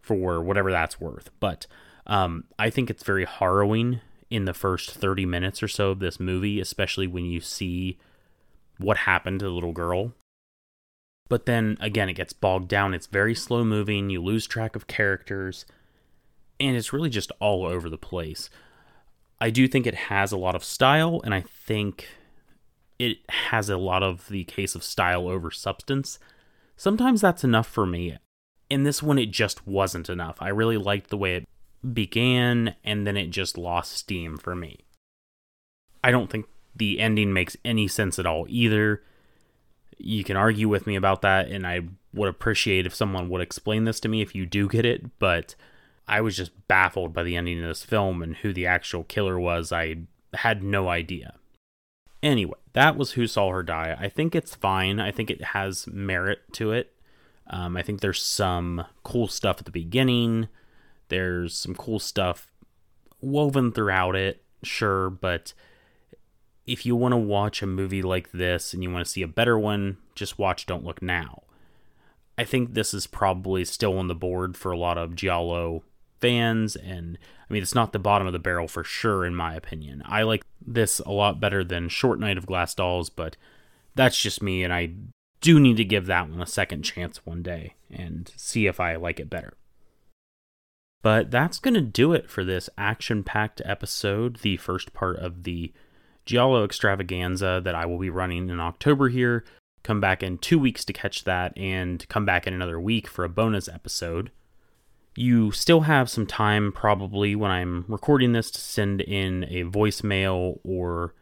for 0.00 0.42
whatever 0.42 0.70
that's 0.70 1.00
worth. 1.00 1.30
But 1.38 1.66
um, 2.06 2.44
I 2.58 2.70
think 2.70 2.90
it's 2.90 3.04
very 3.04 3.26
harrowing 3.26 4.00
in 4.30 4.46
the 4.46 4.54
first 4.54 4.90
30 4.90 5.26
minutes 5.26 5.62
or 5.62 5.68
so 5.68 5.90
of 5.90 6.00
this 6.00 6.18
movie, 6.18 6.58
especially 6.58 7.06
when 7.06 7.26
you 7.26 7.40
see 7.40 7.98
what 8.78 8.96
happened 8.98 9.40
to 9.40 9.46
the 9.46 9.52
little 9.52 9.72
girl. 9.72 10.14
But 11.28 11.46
then 11.46 11.76
again, 11.80 12.08
it 12.08 12.14
gets 12.14 12.32
bogged 12.32 12.68
down. 12.68 12.94
It's 12.94 13.06
very 13.06 13.34
slow 13.34 13.64
moving. 13.64 14.10
You 14.10 14.22
lose 14.22 14.46
track 14.46 14.76
of 14.76 14.86
characters. 14.86 15.66
And 16.58 16.76
it's 16.76 16.92
really 16.92 17.10
just 17.10 17.32
all 17.40 17.64
over 17.64 17.88
the 17.88 17.98
place. 17.98 18.50
I 19.40 19.50
do 19.50 19.68
think 19.68 19.86
it 19.86 19.94
has 19.94 20.32
a 20.32 20.36
lot 20.36 20.56
of 20.56 20.64
style, 20.64 21.20
and 21.24 21.32
I 21.32 21.42
think 21.42 22.08
it 22.98 23.18
has 23.28 23.68
a 23.68 23.76
lot 23.76 24.02
of 24.02 24.28
the 24.28 24.44
case 24.44 24.74
of 24.74 24.82
style 24.82 25.28
over 25.28 25.50
substance. 25.50 26.18
Sometimes 26.76 27.20
that's 27.20 27.44
enough 27.44 27.68
for 27.68 27.86
me. 27.86 28.16
In 28.68 28.82
this 28.82 29.02
one, 29.02 29.18
it 29.18 29.30
just 29.30 29.66
wasn't 29.66 30.10
enough. 30.10 30.36
I 30.40 30.48
really 30.48 30.76
liked 30.76 31.10
the 31.10 31.16
way 31.16 31.36
it 31.36 31.48
began, 31.94 32.74
and 32.82 33.06
then 33.06 33.16
it 33.16 33.28
just 33.28 33.56
lost 33.56 33.92
steam 33.92 34.36
for 34.36 34.56
me. 34.56 34.78
I 36.02 36.10
don't 36.10 36.30
think 36.30 36.46
the 36.74 36.98
ending 36.98 37.32
makes 37.32 37.56
any 37.64 37.86
sense 37.86 38.18
at 38.18 38.26
all 38.26 38.46
either. 38.48 39.02
You 39.98 40.24
can 40.24 40.36
argue 40.36 40.68
with 40.68 40.86
me 40.86 40.96
about 40.96 41.22
that, 41.22 41.48
and 41.48 41.66
I 41.66 41.82
would 42.12 42.28
appreciate 42.28 42.86
if 42.86 42.94
someone 42.94 43.28
would 43.28 43.40
explain 43.40 43.84
this 43.84 44.00
to 44.00 44.08
me 44.08 44.22
if 44.22 44.34
you 44.34 44.46
do 44.46 44.68
get 44.68 44.86
it, 44.86 45.18
but 45.18 45.54
I 46.06 46.20
was 46.20 46.36
just 46.36 46.52
baffled 46.68 47.12
by 47.12 47.22
the 47.22 47.36
ending 47.36 47.62
of 47.62 47.68
this 47.68 47.84
film 47.84 48.22
and 48.22 48.36
who 48.36 48.52
the 48.52 48.66
actual 48.66 49.04
killer 49.04 49.38
was. 49.38 49.72
I 49.72 49.96
had 50.34 50.62
no 50.62 50.88
idea. 50.88 51.34
Anyway, 52.22 52.58
that 52.72 52.96
was 52.96 53.12
Who 53.12 53.26
Saw 53.26 53.50
Her 53.50 53.62
Die. 53.62 53.96
I 53.98 54.08
think 54.08 54.34
it's 54.34 54.54
fine. 54.54 55.00
I 55.00 55.10
think 55.10 55.30
it 55.30 55.42
has 55.44 55.86
merit 55.86 56.40
to 56.54 56.72
it. 56.72 56.92
Um, 57.50 57.76
I 57.76 57.82
think 57.82 58.00
there's 58.00 58.22
some 58.22 58.84
cool 59.04 59.28
stuff 59.28 59.58
at 59.58 59.64
the 59.64 59.70
beginning. 59.70 60.48
There's 61.08 61.56
some 61.56 61.74
cool 61.74 61.98
stuff 61.98 62.50
woven 63.20 63.72
throughout 63.72 64.16
it, 64.16 64.42
sure, 64.62 65.10
but 65.10 65.52
if 66.68 66.84
you 66.84 66.94
want 66.94 67.12
to 67.12 67.18
watch 67.18 67.62
a 67.62 67.66
movie 67.66 68.02
like 68.02 68.30
this 68.32 68.74
and 68.74 68.82
you 68.82 68.90
want 68.90 69.04
to 69.04 69.10
see 69.10 69.22
a 69.22 69.28
better 69.28 69.58
one, 69.58 69.96
just 70.14 70.38
watch 70.38 70.66
Don't 70.66 70.84
Look 70.84 71.00
Now. 71.00 71.42
I 72.36 72.44
think 72.44 72.74
this 72.74 72.92
is 72.92 73.06
probably 73.06 73.64
still 73.64 73.98
on 73.98 74.06
the 74.06 74.14
board 74.14 74.56
for 74.56 74.70
a 74.70 74.78
lot 74.78 74.98
of 74.98 75.16
Giallo 75.16 75.82
fans 76.20 76.76
and 76.76 77.16
I 77.48 77.52
mean 77.52 77.62
it's 77.62 77.76
not 77.76 77.92
the 77.92 77.98
bottom 77.98 78.26
of 78.26 78.32
the 78.32 78.40
barrel 78.40 78.66
for 78.68 78.84
sure 78.84 79.24
in 79.24 79.34
my 79.34 79.54
opinion. 79.54 80.02
I 80.04 80.22
like 80.22 80.44
this 80.64 80.98
a 81.00 81.10
lot 81.10 81.40
better 81.40 81.64
than 81.64 81.88
Short 81.88 82.20
Night 82.20 82.36
of 82.36 82.46
Glass 82.46 82.74
Dolls, 82.74 83.08
but 83.08 83.36
that's 83.94 84.20
just 84.20 84.42
me 84.42 84.62
and 84.62 84.72
I 84.72 84.90
do 85.40 85.58
need 85.58 85.78
to 85.78 85.84
give 85.84 86.06
that 86.06 86.28
one 86.28 86.42
a 86.42 86.46
second 86.46 86.82
chance 86.82 87.24
one 87.24 87.42
day 87.42 87.74
and 87.90 88.30
see 88.36 88.66
if 88.66 88.78
I 88.78 88.96
like 88.96 89.18
it 89.18 89.30
better. 89.30 89.54
But 91.00 91.30
that's 91.30 91.60
going 91.60 91.74
to 91.74 91.80
do 91.80 92.12
it 92.12 92.28
for 92.28 92.44
this 92.44 92.68
action 92.76 93.22
packed 93.22 93.62
episode, 93.64 94.38
the 94.38 94.56
first 94.56 94.92
part 94.92 95.16
of 95.16 95.44
the 95.44 95.72
Giallo 96.28 96.62
extravaganza 96.62 97.62
that 97.64 97.74
I 97.74 97.86
will 97.86 97.96
be 97.96 98.10
running 98.10 98.50
in 98.50 98.60
October 98.60 99.08
here. 99.08 99.46
Come 99.82 99.98
back 99.98 100.22
in 100.22 100.36
two 100.36 100.58
weeks 100.58 100.84
to 100.84 100.92
catch 100.92 101.24
that, 101.24 101.56
and 101.56 102.06
come 102.10 102.26
back 102.26 102.46
in 102.46 102.52
another 102.52 102.78
week 102.78 103.08
for 103.08 103.24
a 103.24 103.30
bonus 103.30 103.66
episode. 103.66 104.30
You 105.16 105.50
still 105.52 105.80
have 105.80 106.10
some 106.10 106.26
time, 106.26 106.70
probably, 106.70 107.34
when 107.34 107.50
I'm 107.50 107.86
recording 107.88 108.34
this, 108.34 108.50
to 108.50 108.60
send 108.60 109.00
in 109.00 109.44
a 109.44 109.64
voicemail 109.64 110.60
or 110.64 111.14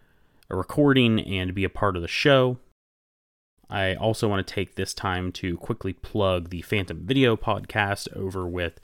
a 0.50 0.56
recording 0.56 1.20
and 1.20 1.54
be 1.54 1.62
a 1.62 1.70
part 1.70 1.94
of 1.94 2.02
the 2.02 2.08
show. 2.08 2.58
I 3.70 3.94
also 3.94 4.26
want 4.26 4.44
to 4.44 4.54
take 4.54 4.74
this 4.74 4.92
time 4.92 5.30
to 5.32 5.56
quickly 5.56 5.92
plug 5.92 6.50
the 6.50 6.62
Phantom 6.62 7.06
Video 7.06 7.36
podcast 7.36 8.12
over 8.16 8.44
with 8.44 8.80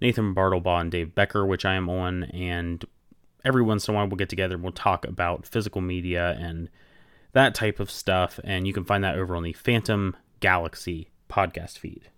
Nathan 0.00 0.34
Bartlebaugh 0.34 0.80
and 0.80 0.90
Dave 0.90 1.14
Becker, 1.14 1.46
which 1.46 1.64
I 1.64 1.74
am 1.74 1.88
on. 1.88 2.24
And 2.24 2.84
every 3.44 3.62
once 3.62 3.88
in 3.88 3.94
a 3.94 3.96
while, 3.96 4.06
we'll 4.06 4.16
get 4.16 4.28
together 4.28 4.54
and 4.54 4.62
we'll 4.62 4.72
talk 4.72 5.06
about 5.06 5.46
physical 5.46 5.80
media 5.80 6.36
and 6.38 6.68
that 7.32 7.54
type 7.54 7.80
of 7.80 7.90
stuff. 7.90 8.40
And 8.44 8.66
you 8.66 8.72
can 8.72 8.84
find 8.84 9.04
that 9.04 9.16
over 9.16 9.36
on 9.36 9.42
the 9.42 9.52
Phantom 9.52 10.16
Galaxy 10.40 11.10
podcast 11.28 11.78
feed. 11.78 12.10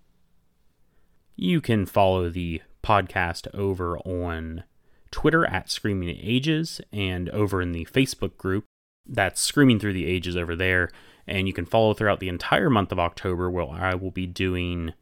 You 1.36 1.60
can 1.60 1.86
follow 1.86 2.28
the 2.28 2.62
podcast 2.82 3.52
over 3.54 3.98
on 3.98 4.64
Twitter 5.10 5.46
at 5.46 5.70
Screaming 5.70 6.18
Ages 6.20 6.80
and 6.92 7.28
over 7.30 7.62
in 7.62 7.72
the 7.72 7.86
Facebook 7.86 8.36
group 8.36 8.64
that's 9.06 9.40
Screaming 9.40 9.78
Through 9.78 9.92
the 9.94 10.06
Ages 10.06 10.36
over 10.36 10.56
there. 10.56 10.90
And 11.26 11.46
you 11.46 11.52
can 11.52 11.66
follow 11.66 11.94
throughout 11.94 12.20
the 12.20 12.28
entire 12.28 12.70
month 12.70 12.90
of 12.90 12.98
October 12.98 13.50
where 13.50 13.70
I 13.70 13.94
will 13.94 14.10
be 14.10 14.26
doing 14.26 14.92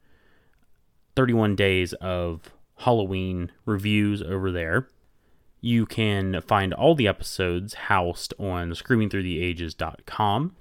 31 1.17 1.57
days 1.57 1.93
of 1.95 2.51
Halloween 2.79 3.53
reviews 3.65 4.23
over 4.23 4.51
there. 4.51 4.89
You 5.61 5.87
can 5.87 6.41
find 6.43 6.73
all 6.73 6.95
the 6.95 7.09
episodes 7.09 7.75
housed 7.75 8.33
on 8.39 8.71
screamingthroughtheages.com. 8.71 10.57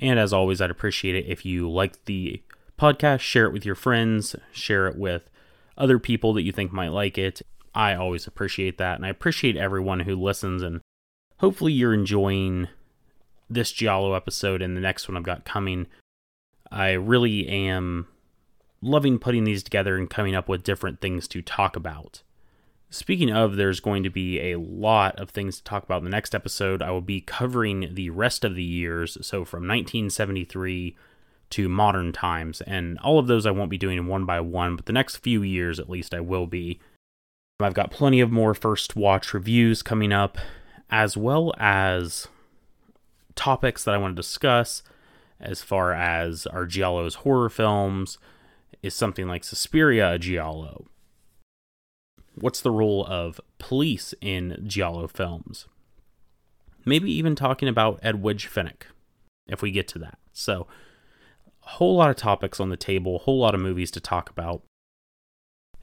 And 0.00 0.18
as 0.18 0.32
always, 0.32 0.60
I'd 0.60 0.70
appreciate 0.70 1.14
it 1.14 1.26
if 1.26 1.44
you 1.44 1.70
liked 1.70 2.06
the 2.06 2.42
podcast, 2.78 3.20
share 3.20 3.46
it 3.46 3.52
with 3.52 3.66
your 3.66 3.74
friends, 3.74 4.36
share 4.52 4.86
it 4.86 4.96
with 4.96 5.28
other 5.76 5.98
people 5.98 6.32
that 6.34 6.42
you 6.42 6.52
think 6.52 6.72
might 6.72 6.88
like 6.88 7.18
it. 7.18 7.42
I 7.74 7.94
always 7.94 8.26
appreciate 8.26 8.78
that, 8.78 8.96
and 8.96 9.04
I 9.04 9.08
appreciate 9.08 9.56
everyone 9.56 10.00
who 10.00 10.16
listens. 10.16 10.62
And 10.62 10.80
hopefully, 11.38 11.72
you're 11.72 11.94
enjoying 11.94 12.68
this 13.48 13.72
Giallo 13.72 14.14
episode 14.14 14.62
and 14.62 14.76
the 14.76 14.80
next 14.80 15.08
one 15.08 15.16
I've 15.16 15.22
got 15.22 15.44
coming. 15.44 15.86
I 16.70 16.92
really 16.92 17.48
am 17.48 18.06
loving 18.80 19.18
putting 19.18 19.44
these 19.44 19.62
together 19.62 19.96
and 19.96 20.08
coming 20.08 20.34
up 20.34 20.48
with 20.48 20.62
different 20.62 21.00
things 21.00 21.28
to 21.28 21.42
talk 21.42 21.76
about. 21.76 22.22
Speaking 22.92 23.30
of, 23.30 23.54
there's 23.54 23.78
going 23.78 24.02
to 24.02 24.10
be 24.10 24.40
a 24.50 24.58
lot 24.58 25.18
of 25.18 25.30
things 25.30 25.58
to 25.58 25.64
talk 25.64 25.84
about 25.84 25.98
in 25.98 26.04
the 26.04 26.10
next 26.10 26.34
episode. 26.34 26.82
I 26.82 26.90
will 26.90 27.00
be 27.00 27.20
covering 27.20 27.94
the 27.94 28.10
rest 28.10 28.44
of 28.44 28.56
the 28.56 28.64
years, 28.64 29.16
so 29.22 29.44
from 29.44 29.62
1973 29.62 30.96
to 31.50 31.68
modern 31.68 32.12
times. 32.12 32.60
And 32.62 32.98
all 32.98 33.20
of 33.20 33.28
those 33.28 33.46
I 33.46 33.52
won't 33.52 33.70
be 33.70 33.78
doing 33.78 34.04
one 34.06 34.24
by 34.24 34.40
one, 34.40 34.74
but 34.74 34.86
the 34.86 34.92
next 34.92 35.18
few 35.18 35.42
years 35.42 35.78
at 35.78 35.88
least 35.88 36.12
I 36.12 36.20
will 36.20 36.48
be. 36.48 36.80
I've 37.60 37.74
got 37.74 37.92
plenty 37.92 38.20
of 38.20 38.32
more 38.32 38.54
first 38.54 38.96
watch 38.96 39.34
reviews 39.34 39.82
coming 39.82 40.12
up, 40.12 40.36
as 40.90 41.16
well 41.16 41.54
as 41.58 42.26
topics 43.36 43.84
that 43.84 43.94
I 43.94 43.98
want 43.98 44.16
to 44.16 44.22
discuss, 44.22 44.82
as 45.38 45.62
far 45.62 45.92
as 45.92 46.44
our 46.48 46.66
Giallo's 46.66 47.16
horror 47.16 47.50
films. 47.50 48.18
Is 48.82 48.94
something 48.94 49.28
like 49.28 49.44
Suspiria 49.44 50.14
a 50.14 50.18
Giallo? 50.18 50.86
What's 52.34 52.60
the 52.60 52.70
role 52.70 53.04
of 53.06 53.40
police 53.58 54.14
in 54.20 54.62
Giallo 54.66 55.08
films? 55.08 55.66
Maybe 56.84 57.12
even 57.12 57.34
talking 57.34 57.68
about 57.68 58.00
Edwige 58.02 58.48
Fenech, 58.48 58.82
if 59.46 59.62
we 59.62 59.70
get 59.70 59.88
to 59.88 59.98
that. 59.98 60.18
So, 60.32 60.66
a 61.64 61.68
whole 61.68 61.96
lot 61.96 62.10
of 62.10 62.16
topics 62.16 62.60
on 62.60 62.70
the 62.70 62.76
table, 62.76 63.16
a 63.16 63.18
whole 63.18 63.38
lot 63.38 63.54
of 63.54 63.60
movies 63.60 63.90
to 63.92 64.00
talk 64.00 64.30
about, 64.30 64.62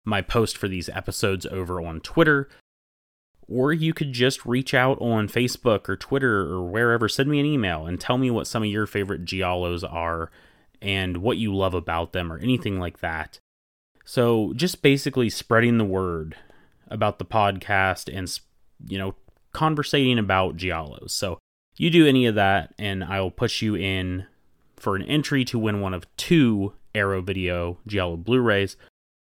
my 0.04 0.20
post 0.20 0.58
for 0.58 0.68
these 0.68 0.90
episodes 0.90 1.46
over 1.46 1.80
on 1.80 2.00
Twitter. 2.00 2.50
Or 3.48 3.72
you 3.72 3.94
could 3.94 4.12
just 4.12 4.44
reach 4.44 4.74
out 4.74 5.00
on 5.00 5.28
Facebook 5.28 5.88
or 5.88 5.96
Twitter 5.96 6.40
or 6.40 6.62
wherever, 6.62 7.08
send 7.08 7.30
me 7.30 7.40
an 7.40 7.46
email 7.46 7.86
and 7.86 7.98
tell 7.98 8.18
me 8.18 8.30
what 8.30 8.46
some 8.46 8.62
of 8.62 8.68
your 8.68 8.86
favorite 8.86 9.24
Giallos 9.24 9.82
are 9.90 10.30
and 10.84 11.16
what 11.16 11.38
you 11.38 11.52
love 11.52 11.72
about 11.74 12.12
them 12.12 12.30
or 12.30 12.38
anything 12.38 12.78
like 12.78 13.00
that. 13.00 13.40
So, 14.04 14.52
just 14.54 14.82
basically 14.82 15.30
spreading 15.30 15.78
the 15.78 15.84
word 15.84 16.36
about 16.88 17.18
the 17.18 17.24
podcast 17.24 18.14
and, 18.14 18.30
you 18.86 18.98
know, 18.98 19.14
conversating 19.52 20.18
about 20.18 20.58
Giallos. 20.58 21.10
So, 21.10 21.38
you 21.76 21.88
do 21.88 22.06
any 22.06 22.26
of 22.26 22.34
that, 22.34 22.74
and 22.78 23.02
I'll 23.02 23.30
put 23.30 23.62
you 23.62 23.74
in 23.74 24.26
for 24.76 24.94
an 24.94 25.02
entry 25.02 25.44
to 25.46 25.58
win 25.58 25.80
one 25.80 25.94
of 25.94 26.06
two 26.16 26.74
Arrow 26.94 27.22
Video 27.22 27.78
Giallo 27.86 28.18
Blu 28.18 28.40
rays. 28.40 28.76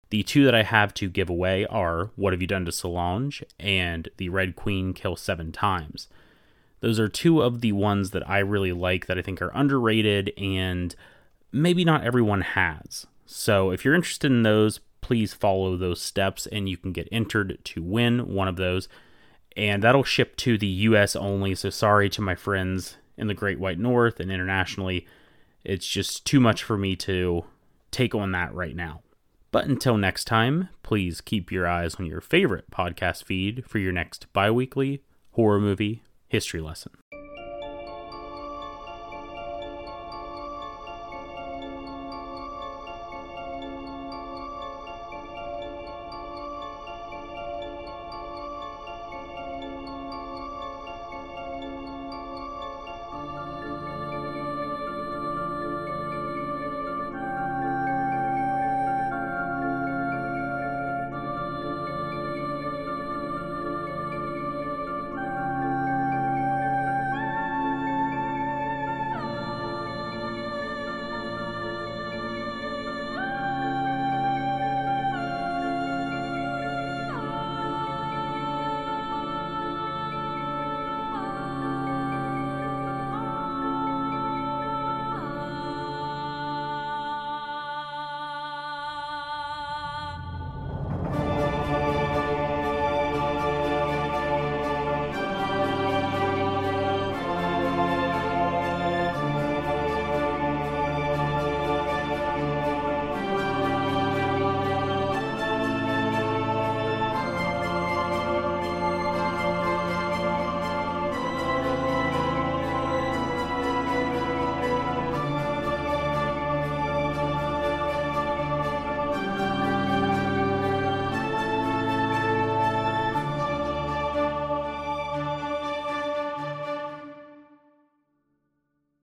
The 0.09 0.23
two 0.23 0.43
that 0.43 0.53
I 0.53 0.63
have 0.63 0.93
to 0.95 1.09
give 1.09 1.29
away 1.29 1.65
are 1.65 2.11
What 2.17 2.33
Have 2.33 2.41
You 2.41 2.47
Done 2.47 2.65
to 2.65 2.71
Solange 2.71 3.43
and 3.59 4.09
The 4.17 4.29
Red 4.29 4.55
Queen 4.55 4.93
Kill 4.93 5.15
Seven 5.15 5.51
Times. 5.53 6.09
Those 6.81 6.99
are 6.99 7.07
two 7.07 7.41
of 7.41 7.61
the 7.61 7.71
ones 7.71 8.11
that 8.11 8.29
I 8.29 8.39
really 8.39 8.73
like 8.73 9.07
that 9.07 9.17
I 9.17 9.21
think 9.21 9.41
are 9.41 9.51
underrated 9.55 10.33
and 10.37 10.93
maybe 11.55 11.85
not 11.85 12.03
everyone 12.03 12.41
has. 12.41 13.07
So 13.25 13.71
if 13.71 13.83
you're 13.83 13.95
interested 13.95 14.29
in 14.29 14.43
those, 14.43 14.81
please 15.01 15.33
follow 15.33 15.77
those 15.77 16.01
steps 16.01 16.45
and 16.47 16.67
you 16.67 16.77
can 16.77 16.91
get 16.91 17.07
entered 17.11 17.57
to 17.63 17.81
win 17.81 18.33
one 18.33 18.47
of 18.47 18.57
those. 18.57 18.89
And 19.55 19.81
that'll 19.81 20.03
ship 20.03 20.35
to 20.37 20.57
the 20.57 20.67
US 20.67 21.15
only. 21.15 21.55
So 21.55 21.69
sorry 21.69 22.09
to 22.09 22.21
my 22.21 22.35
friends 22.35 22.97
in 23.17 23.27
the 23.27 23.33
Great 23.33 23.59
White 23.59 23.79
North 23.79 24.19
and 24.19 24.31
internationally. 24.31 25.07
It's 25.63 25.87
just 25.87 26.25
too 26.25 26.39
much 26.39 26.61
for 26.61 26.77
me 26.77 26.95
to 26.97 27.45
take 27.89 28.13
on 28.13 28.33
that 28.33 28.53
right 28.53 28.75
now. 28.75 29.01
But 29.51 29.65
until 29.65 29.97
next 29.97 30.25
time, 30.25 30.67
please 30.83 31.21
keep 31.21 31.51
your 31.51 31.65
eyes 31.65 31.95
on 31.95 32.05
your 32.05 32.19
favorite 32.19 32.69
podcast 32.69 33.23
feed 33.23 33.63
for 33.65 33.79
your 33.79 33.93
next 33.93 34.31
bi 34.33 34.51
weekly 34.51 35.01
horror 35.31 35.61
movie 35.61 36.03
history 36.27 36.59
lesson. 36.59 36.91